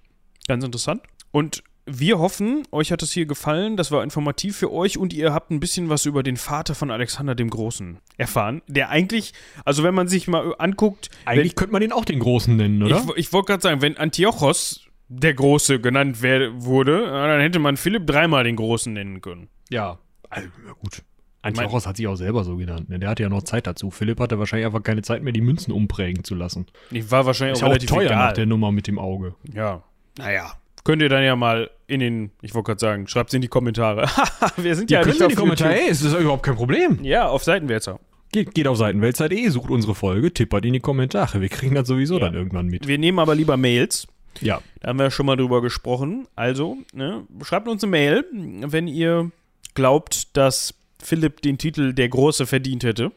ganz 0.48 0.64
interessant. 0.64 1.04
Und 1.32 1.64
wir 1.92 2.20
hoffen, 2.20 2.64
euch 2.72 2.92
hat 2.92 3.02
es 3.02 3.12
hier 3.12 3.26
gefallen. 3.26 3.78
Das 3.78 3.92
war 3.92 4.04
informativ 4.04 4.58
für 4.58 4.72
euch 4.72 4.98
und 4.98 5.14
ihr 5.14 5.34
habt 5.34 5.52
ein 5.52 5.60
bisschen 5.60 5.90
was 5.90 6.06
über 6.06 6.24
den 6.24 6.38
Vater 6.38 6.76
von 6.76 6.92
Alexander 6.92 7.36
dem 7.36 7.50
Großen 7.50 8.00
erfahren. 8.18 8.62
Der 8.68 8.90
eigentlich, 8.90 9.34
also 9.66 9.84
wenn 9.84 9.94
man 9.94 10.08
sich 10.08 10.28
mal 10.28 10.56
anguckt. 10.58 11.10
Eigentlich 11.26 11.52
wenn, 11.52 11.56
könnte 11.56 11.72
man 11.74 11.82
den 11.82 11.92
auch 11.92 12.06
den 12.06 12.20
Großen 12.20 12.56
nennen, 12.56 12.84
oder? 12.84 13.04
Ich, 13.10 13.18
ich 13.28 13.34
wollte 13.34 13.48
gerade 13.48 13.62
sagen, 13.62 13.82
wenn 13.82 13.98
Antiochos 13.98 14.86
der 15.08 15.34
Große 15.34 15.80
genannt 15.80 16.22
wär, 16.22 16.62
wurde, 16.64 17.06
dann 17.06 17.42
hätte 17.42 17.60
man 17.60 17.78
Philipp 17.78 18.06
dreimal 18.06 18.44
den 18.44 18.56
Großen 18.56 18.94
nennen 18.94 19.22
können. 19.22 19.50
Ja, 19.70 19.98
also, 20.30 20.48
gut. 20.82 21.04
Antiochos 21.42 21.88
hat 21.88 21.98
sich 21.98 22.08
auch 22.08 22.16
selber 22.16 22.44
so 22.44 22.58
genannt. 22.58 22.90
Ne? 22.90 23.00
Der 23.00 23.10
hatte 23.10 23.24
ja 23.24 23.30
noch 23.30 23.44
Zeit 23.44 23.66
dazu. 23.66 23.92
Philipp 23.92 24.20
hatte 24.20 24.38
wahrscheinlich 24.40 24.66
einfach 24.66 24.84
keine 24.84 25.02
Zeit 25.02 25.24
mehr, 25.24 25.32
die 25.32 25.42
Münzen 25.42 25.72
umprägen 25.72 26.24
zu 26.24 26.36
lassen. 26.36 26.68
Die 26.92 27.10
war 27.12 27.26
wahrscheinlich 27.26 27.58
Ist 27.58 27.64
auch 27.64 27.70
relativ 27.70 27.90
teuer 27.90 28.08
egal. 28.08 28.18
nach 28.18 28.34
der 28.34 28.46
Nummer 28.46 28.72
mit 28.72 28.88
dem 28.88 29.00
Auge. 29.00 29.36
Ja. 29.54 29.84
Naja, 30.18 30.52
Könnt 30.84 31.02
ihr 31.02 31.10
dann 31.10 31.24
ja 31.24 31.36
mal 31.36 31.70
in 31.88 32.00
den, 32.00 32.32
ich 32.42 32.54
wollte 32.54 32.68
gerade 32.68 32.80
sagen, 32.80 33.08
schreibt 33.08 33.30
es 33.30 33.34
in 33.34 33.42
die 33.42 33.48
Kommentare. 33.48 34.08
Wir 34.58 34.76
sind 34.76 34.90
ja, 34.92 35.02
ja 35.02 35.08
nicht 35.08 35.20
in 35.20 35.30
die 35.30 35.36
Kommentare, 35.36 35.80
ey, 35.80 35.90
ist 35.90 36.04
das 36.04 36.14
überhaupt 36.14 36.44
kein 36.44 36.56
Problem. 36.56 37.00
Ja, 37.04 37.28
auf 37.28 37.44
Seitenwälzer. 37.44 38.00
Geht, 38.32 38.54
geht 38.54 38.68
auf 38.68 38.78
Seitenwälzer.de, 38.78 39.50
sucht 39.50 39.72
unsere 39.72 39.96
Folge, 39.96 40.34
tippert 40.34 40.64
in 40.66 40.74
die 40.74 40.80
Kommentare. 40.80 41.42
Wir 41.42 41.50
kriegen 41.50 41.76
das 41.76 41.88
sowieso 41.88 42.16
ja. 42.16 42.26
dann 42.26 42.36
irgendwann 42.36 42.68
mit. 42.68 42.88
Wir 42.88 42.98
nehmen 42.98 43.20
aber 43.20 43.36
lieber 43.36 43.58
Mails. 43.58 44.08
Ja. 44.42 44.62
Da 44.80 44.90
haben 44.90 45.00
wir 45.00 45.06
ja 45.06 45.12
schon 45.12 45.26
mal 45.26 45.36
drüber 45.36 45.62
gesprochen. 45.62 46.28
Also, 46.36 46.78
ne, 46.94 47.26
schreibt 47.44 47.68
uns 47.68 47.84
eine 47.84 47.92
Mail, 47.92 48.26
wenn 48.32 48.88
ihr 48.88 49.32
glaubt, 49.74 50.38
dass 50.38 50.76
Philipp 51.02 51.42
den 51.42 51.58
Titel 51.58 51.94
Der 51.94 52.10
Große 52.10 52.46
verdient 52.46 52.84
hätte. 52.84 53.12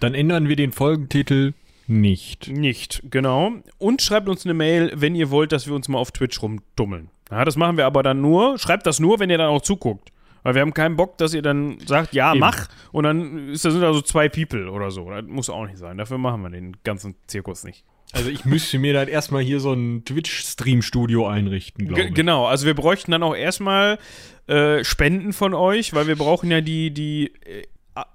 Dann 0.00 0.14
ändern 0.14 0.48
wir 0.48 0.56
den 0.56 0.72
Folgentitel 0.72 1.54
nicht. 1.86 2.48
Nicht, 2.48 3.02
genau. 3.10 3.52
Und 3.78 4.02
schreibt 4.02 4.28
uns 4.28 4.44
eine 4.44 4.54
Mail, 4.54 4.92
wenn 4.94 5.14
ihr 5.14 5.30
wollt, 5.30 5.52
dass 5.52 5.66
wir 5.66 5.74
uns 5.74 5.88
mal 5.88 5.98
auf 5.98 6.12
Twitch 6.12 6.40
rumdummeln. 6.42 7.10
Ja, 7.30 7.44
das 7.44 7.56
machen 7.56 7.76
wir 7.76 7.86
aber 7.86 8.02
dann 8.02 8.20
nur. 8.20 8.58
Schreibt 8.58 8.86
das 8.86 9.00
nur, 9.00 9.18
wenn 9.18 9.30
ihr 9.30 9.38
dann 9.38 9.48
auch 9.48 9.62
zuguckt. 9.62 10.10
Weil 10.42 10.54
wir 10.54 10.62
haben 10.62 10.74
keinen 10.74 10.96
Bock, 10.96 11.16
dass 11.16 11.32
ihr 11.32 11.40
dann 11.40 11.78
sagt, 11.86 12.12
ja, 12.12 12.32
Eben. 12.32 12.40
mach. 12.40 12.68
Und 12.92 13.04
dann 13.04 13.48
ist, 13.48 13.64
das 13.64 13.72
sind 13.72 13.82
da 13.82 13.92
so 13.94 14.02
zwei 14.02 14.28
People 14.28 14.70
oder 14.70 14.90
so. 14.90 15.10
Das 15.10 15.24
muss 15.26 15.48
auch 15.48 15.66
nicht 15.66 15.78
sein. 15.78 15.96
Dafür 15.96 16.18
machen 16.18 16.42
wir 16.42 16.50
den 16.50 16.76
ganzen 16.84 17.16
Zirkus 17.26 17.64
nicht. 17.64 17.84
Also 18.12 18.30
ich 18.30 18.44
müsste 18.44 18.78
mir 18.78 18.92
dann 18.92 19.08
erstmal 19.08 19.42
hier 19.42 19.58
so 19.58 19.72
ein 19.72 20.04
Twitch-Stream-Studio 20.04 21.26
einrichten, 21.26 21.88
glaube 21.88 22.02
ich. 22.02 22.14
Genau, 22.14 22.46
also 22.46 22.66
wir 22.66 22.74
bräuchten 22.74 23.10
dann 23.10 23.22
auch 23.22 23.34
erstmal 23.34 23.98
äh, 24.46 24.84
Spenden 24.84 25.32
von 25.32 25.54
euch, 25.54 25.94
weil 25.94 26.06
wir 26.06 26.16
brauchen 26.16 26.50
ja 26.50 26.60
die, 26.60 26.92
die 26.92 27.32
äh, 27.44 27.64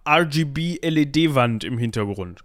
RGB-LED-Wand 0.08 1.64
im 1.64 1.78
Hintergrund. 1.78 2.42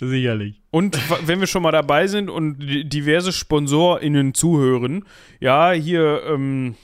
Sicherlich. 0.00 0.60
Und 0.70 0.98
wenn 1.26 1.40
wir 1.40 1.46
schon 1.46 1.62
mal 1.62 1.72
dabei 1.72 2.06
sind 2.06 2.30
und 2.30 2.58
diverse 2.60 3.32
SponsorInnen 3.32 4.32
zuhören, 4.34 5.04
ja, 5.40 5.72
hier, 5.72 6.22
ähm, 6.26 6.76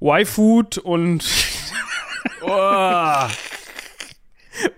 Y-Food 0.00 0.78
und. 0.78 1.22
oh. 2.42 2.48
was 2.48 3.30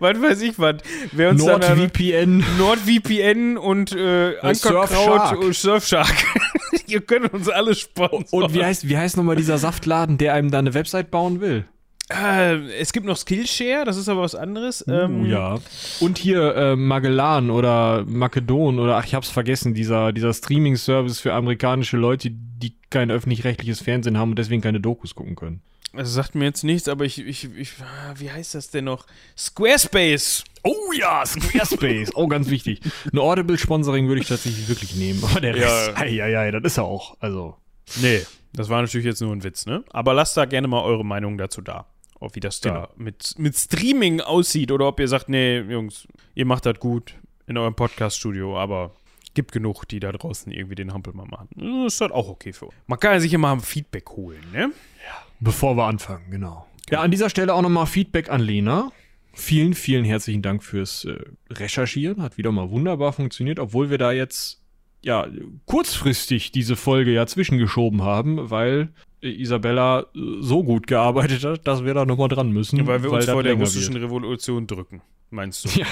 weiß 0.01 0.43
ich 0.43 0.59
was. 0.59 0.77
Wer 1.13 1.31
uns 1.31 1.45
NordVPN. 1.45 2.45
NordVPN 2.59 3.57
und 3.57 3.93
äh, 3.93 4.39
Ankerkraut 4.41 5.37
und 5.37 5.55
Surfshark. 5.55 6.13
Ihr 6.89 7.01
könnt 7.01 7.33
uns 7.33 7.49
alles 7.49 7.81
sponsern. 7.81 8.25
Und 8.31 8.55
wie 8.55 8.65
heißt, 8.65 8.89
wie 8.89 8.97
heißt 8.97 9.17
nochmal 9.17 9.37
dieser 9.37 9.59
Saftladen, 9.59 10.19
der 10.19 10.35
einem 10.35 10.51
da 10.51 10.59
eine 10.59 10.75
Website 10.75 11.11
bauen 11.11 11.41
will? 11.41 11.65
Äh, 12.13 12.79
es 12.79 12.93
gibt 12.93 13.07
noch 13.07 13.17
Skillshare, 13.17 13.85
das 13.85 13.97
ist 13.97 14.09
aber 14.09 14.23
was 14.23 14.35
anderes. 14.35 14.85
Uh, 14.87 14.93
ähm, 14.93 15.27
ja. 15.27 15.59
Und 16.01 16.19
hier 16.19 16.55
äh, 16.55 16.77
Magellan 16.77 17.51
oder 17.51 18.05
Makedon 18.07 18.79
oder 18.79 18.97
ach, 18.97 19.05
ich 19.05 19.15
hab's 19.15 19.31
vergessen, 19.31 19.75
dieser, 19.75 20.13
dieser 20.13 20.33
Streaming-Service 20.33 21.21
für 21.21 21.33
amerikanische 21.33 21.97
Leute, 21.97 22.31
die 22.31 22.75
kein 22.91 23.11
öffentlich-rechtliches 23.11 23.81
Fernsehen 23.81 24.19
haben 24.19 24.31
und 24.31 24.39
deswegen 24.39 24.63
keine 24.63 24.81
Dokus 24.81 25.15
gucken 25.15 25.37
können. 25.37 25.63
Das 25.95 26.15
sagt 26.15 26.35
mir 26.35 26.47
jetzt 26.47 26.65
nichts, 26.65 26.89
aber 26.89 27.05
ich, 27.05 27.19
ich, 27.19 27.55
ich, 27.55 27.75
wie 28.17 28.31
heißt 28.31 28.55
das 28.55 28.71
denn 28.71 28.87
noch? 28.87 29.07
Squarespace! 29.37 30.45
Oh 30.63 30.93
ja, 30.99 31.25
Squarespace. 31.27 32.15
oh, 32.15 32.29
ganz 32.29 32.49
wichtig. 32.49 32.81
Ein 33.13 33.19
Audible-Sponsoring 33.19 34.09
würde 34.09 34.23
ich 34.23 34.29
tatsächlich 34.29 34.69
wirklich 34.69 34.97
nehmen. 34.97 35.23
Aber 35.23 35.41
der 35.41 35.55
Rest, 35.55 35.93
ja, 35.99 36.05
ja, 36.05 36.45
ja, 36.45 36.51
das 36.51 36.73
ist 36.73 36.79
er 36.79 36.85
auch. 36.85 37.17
Also. 37.21 37.57
Nee, 38.01 38.23
das 38.55 38.71
war 38.71 38.81
natürlich 38.81 39.05
jetzt 39.05 39.21
nur 39.21 39.33
ein 39.33 39.45
Witz, 39.45 39.67
ne? 39.67 39.85
Aber 39.91 40.15
lasst 40.15 40.37
da 40.37 40.47
gerne 40.47 40.67
mal 40.67 40.83
eure 40.83 41.05
Meinung 41.05 41.37
dazu 41.37 41.61
da 41.61 41.87
wie 42.33 42.41
das 42.41 42.61
da 42.61 42.71
genau. 42.71 42.89
mit, 42.97 43.35
mit 43.39 43.57
Streaming 43.57 44.21
aussieht 44.21 44.73
oder 44.73 44.89
ob 44.89 45.01
ihr 45.01 45.09
sagt, 45.09 45.29
nee, 45.29 45.61
Jungs, 45.61 46.07
ihr 46.35 46.47
macht 46.47 46.67
das 46.67 46.79
gut 46.79 47.15
in 47.47 47.59
eurem 47.59 47.75
Podcast-Studio, 47.75 48.59
aber 48.59 48.95
gibt 49.35 49.53
genug, 49.53 49.87
die 49.89 50.01
da 50.01 50.13
draußen 50.13 50.53
irgendwie 50.53 50.75
den 50.75 50.93
Hampel 50.93 51.15
mal 51.15 51.27
machen. 51.27 51.49
Das 51.57 51.95
ist 51.95 52.01
halt 52.01 52.13
auch 52.13 52.29
okay 52.29 52.53
für 52.53 52.67
uns. 52.67 52.75
Man 52.87 52.99
kann 52.99 53.13
ja 53.15 53.21
sich 53.21 53.33
immer 53.33 53.59
Feedback 53.61 54.11
holen, 54.11 54.43
ne? 54.53 54.61
Ja, 54.61 55.23
bevor 55.41 55.77
wir 55.77 55.85
anfangen, 55.85 56.31
genau. 56.31 56.67
Ja, 56.91 57.01
an 57.01 57.11
dieser 57.11 57.31
Stelle 57.31 57.55
auch 57.55 57.63
nochmal 57.63 57.87
Feedback 57.87 58.31
an 58.31 58.41
Lena. 58.41 58.93
Vielen, 59.35 59.73
vielen 59.73 60.05
herzlichen 60.05 60.43
Dank 60.43 60.63
fürs 60.63 61.07
äh, 61.07 61.19
Recherchieren. 61.51 62.23
Hat 62.23 62.37
wieder 62.37 62.53
mal 62.53 62.71
wunderbar 62.71 63.13
funktioniert, 63.13 63.59
obwohl 63.59 63.89
wir 63.89 63.97
da 63.97 64.13
jetzt 64.13 64.61
ja 65.01 65.27
kurzfristig 65.65 66.53
diese 66.53 66.77
Folge 66.77 67.13
ja 67.13 67.27
zwischengeschoben 67.27 68.03
haben, 68.03 68.51
weil 68.51 68.91
Isabella 69.23 70.07
so 70.41 70.65
gut 70.65 70.87
gearbeitet 70.87 71.45
hat, 71.45 71.67
dass 71.67 71.85
wir 71.85 71.95
da 71.95 72.05
nochmal 72.05 72.29
dran 72.29 72.51
müssen. 72.51 72.87
Weil 72.87 73.03
wir 73.03 73.11
uns 73.13 73.27
das 73.27 73.33
vor 73.33 73.43
der 73.43 73.55
russischen 73.55 73.95
wird. 73.95 74.05
Revolution 74.05 74.67
drücken, 74.67 75.01
meinst 75.31 75.65
du? 75.65 75.69
Ja, 75.81 75.87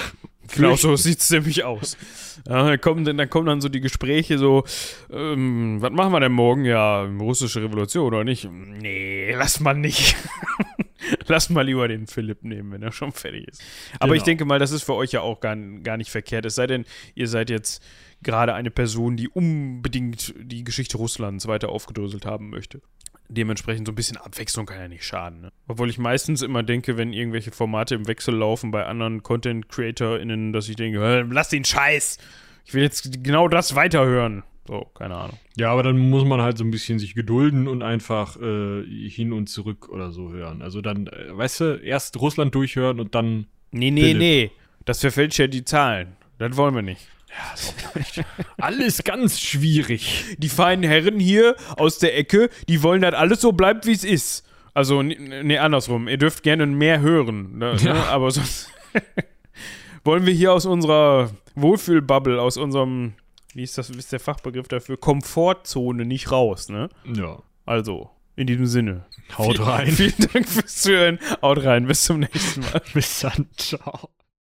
Genau 0.57 0.75
so 0.75 0.97
sieht 0.97 1.21
es 1.21 1.31
nämlich 1.31 1.63
aus. 1.63 1.97
Ja, 2.49 2.67
dann, 2.67 2.81
kommen, 2.81 3.05
dann, 3.05 3.17
dann 3.17 3.31
kommen 3.31 3.47
dann 3.47 3.61
so 3.61 3.69
die 3.69 3.81
Gespräche 3.81 4.37
so, 4.37 4.65
ähm, 5.13 5.77
was 5.81 5.93
machen 5.93 6.13
wir 6.13 6.19
denn 6.19 6.33
morgen? 6.33 6.65
Ja, 6.65 7.03
russische 7.05 7.63
Revolution 7.63 8.05
oder 8.07 8.25
nicht? 8.25 8.51
Nee, 8.51 9.33
lass 9.37 9.61
mal 9.61 9.75
nicht. 9.75 10.17
lass 11.29 11.51
mal 11.51 11.63
lieber 11.63 11.87
den 11.87 12.09
Philipp 12.09 12.43
nehmen, 12.43 12.73
wenn 12.73 12.83
er 12.83 12.91
schon 12.91 13.13
fertig 13.13 13.47
ist. 13.47 13.63
Aber 14.01 14.07
Genau. 14.09 14.15
ich 14.15 14.23
denke 14.25 14.45
mal, 14.45 14.59
das 14.59 14.73
ist 14.73 14.83
für 14.83 14.95
euch 14.95 15.13
ja 15.13 15.21
auch 15.21 15.39
gar, 15.41 15.55
gar 15.57 15.97
nicht 15.97 16.11
verkehrt. 16.11 16.45
Es 16.47 16.57
sei 16.57 16.67
denn, 16.67 16.85
ihr 17.15 17.29
seid 17.29 17.49
jetzt 17.49 17.81
gerade 18.23 18.53
eine 18.55 18.73
Person, 18.73 19.17
die 19.17 19.29
unbedingt 19.29 20.35
die 20.37 20.65
Geschichte 20.65 20.97
Russlands 20.97 21.47
weiter 21.47 21.69
aufgedröselt 21.69 22.27
haben 22.27 22.51
möchte. 22.51 22.81
Dementsprechend 23.33 23.87
so 23.87 23.93
ein 23.93 23.97
bisschen 23.97 24.17
Abwechslung 24.17 24.67
kann 24.67 24.81
ja 24.81 24.89
nicht 24.89 25.05
schaden. 25.05 25.41
Ne? 25.41 25.53
Obwohl 25.69 25.89
ich 25.89 25.99
meistens 25.99 26.43
immer 26.43 26.63
denke, 26.65 26.97
wenn 26.97 27.13
irgendwelche 27.13 27.53
Formate 27.53 27.95
im 27.95 28.09
Wechsel 28.09 28.35
laufen 28.35 28.73
bei 28.73 28.85
anderen 28.87 29.23
Content-CreatorInnen, 29.23 30.53
dass 30.53 30.69
ich 30.69 30.77
denke, 30.77 31.01
"Hä, 31.01 31.25
lass 31.31 31.49
den 31.49 31.65
Scheiß! 31.65 32.19
Ich 32.65 32.75
will 32.75 32.83
jetzt 32.83 33.23
genau 33.23 33.49
das 33.49 33.75
weiterhören. 33.75 34.43
So, 34.67 34.87
keine 34.95 35.17
Ahnung. 35.17 35.39
Ja, 35.57 35.73
aber 35.73 35.83
dann 35.83 35.99
muss 35.99 36.25
man 36.25 36.41
halt 36.41 36.59
so 36.59 36.65
ein 36.65 36.71
bisschen 36.71 36.99
sich 36.99 37.15
gedulden 37.15 37.67
und 37.67 37.83
einfach 37.83 38.37
äh, 38.41 38.85
hin 38.85 39.33
und 39.33 39.49
zurück 39.49 39.89
oder 39.89 40.13
so 40.13 40.31
hören. 40.33 40.63
Also 40.63 40.81
dann, 40.81 41.07
äh, 41.09 41.37
weißt 41.37 41.61
du, 41.61 41.65
erst 41.77 42.21
Russland 42.21 42.55
durchhören 42.55 43.01
und 43.01 43.15
dann. 43.15 43.47
Nee, 43.73 43.91
nee, 43.91 44.03
Philipp. 44.03 44.19
nee. 44.19 44.51
Das 44.85 45.01
verfälscht 45.01 45.39
ja 45.39 45.47
die 45.47 45.65
Zahlen. 45.65 46.17
Das 46.39 46.57
wollen 46.57 46.75
wir 46.75 46.83
nicht. 46.83 47.07
Alles 48.59 49.03
ganz 49.05 49.41
schwierig. 49.41 50.37
Die 50.39 50.49
feinen 50.49 50.89
Herren 50.89 51.19
hier 51.19 51.57
aus 51.77 51.99
der 51.99 52.17
Ecke, 52.17 52.51
die 52.69 52.83
wollen, 52.83 53.03
dass 53.03 53.15
alles 53.15 53.41
so 53.41 53.53
bleibt, 53.53 53.87
wie 53.87 53.93
es 53.93 54.05
ist. 54.05 54.47
Also, 54.75 55.03
nee, 55.03 55.59
andersrum. 55.59 56.09
Ihr 56.09 56.19
dürft 56.19 56.43
gerne 56.43 56.67
mehr 56.67 57.01
hören. 57.01 57.59
Ne, 57.59 57.75
ne? 57.75 57.81
Ja. 57.83 58.05
Aber 58.05 58.31
sonst 58.31 58.71
wollen 60.05 60.27
wir 60.27 60.33
hier 60.33 60.53
aus 60.53 60.67
unserer 60.67 61.31
Wohlfühlbubble, 61.55 62.41
aus 62.41 62.57
unserem, 62.57 63.15
wie 63.55 63.63
ist 63.63 63.77
das, 63.79 63.93
wie 63.93 63.99
ist 63.99 64.13
der 64.13 64.21
Fachbegriff 64.21 64.69
dafür, 64.69 64.97
Komfortzone 64.97 66.05
nicht 66.05 66.31
raus, 66.31 66.69
ne? 66.69 66.89
Ja. 67.05 67.43
Also, 67.67 68.11
in 68.37 68.47
diesem 68.47 68.67
Sinne. 68.67 69.05
Haut 69.37 69.61
rein. 69.61 69.89
Vielen 69.93 70.15
Dank 70.33 70.49
fürs 70.49 70.77
Zuhören. 70.77 71.19
Haut 71.43 71.65
rein. 71.65 71.87
Bis 71.87 72.05
zum 72.05 72.21
nächsten 72.21 72.61
Mal. 72.61 72.81
Bis 72.95 73.21
dann. 73.21 73.49
Ciao. 73.57 74.11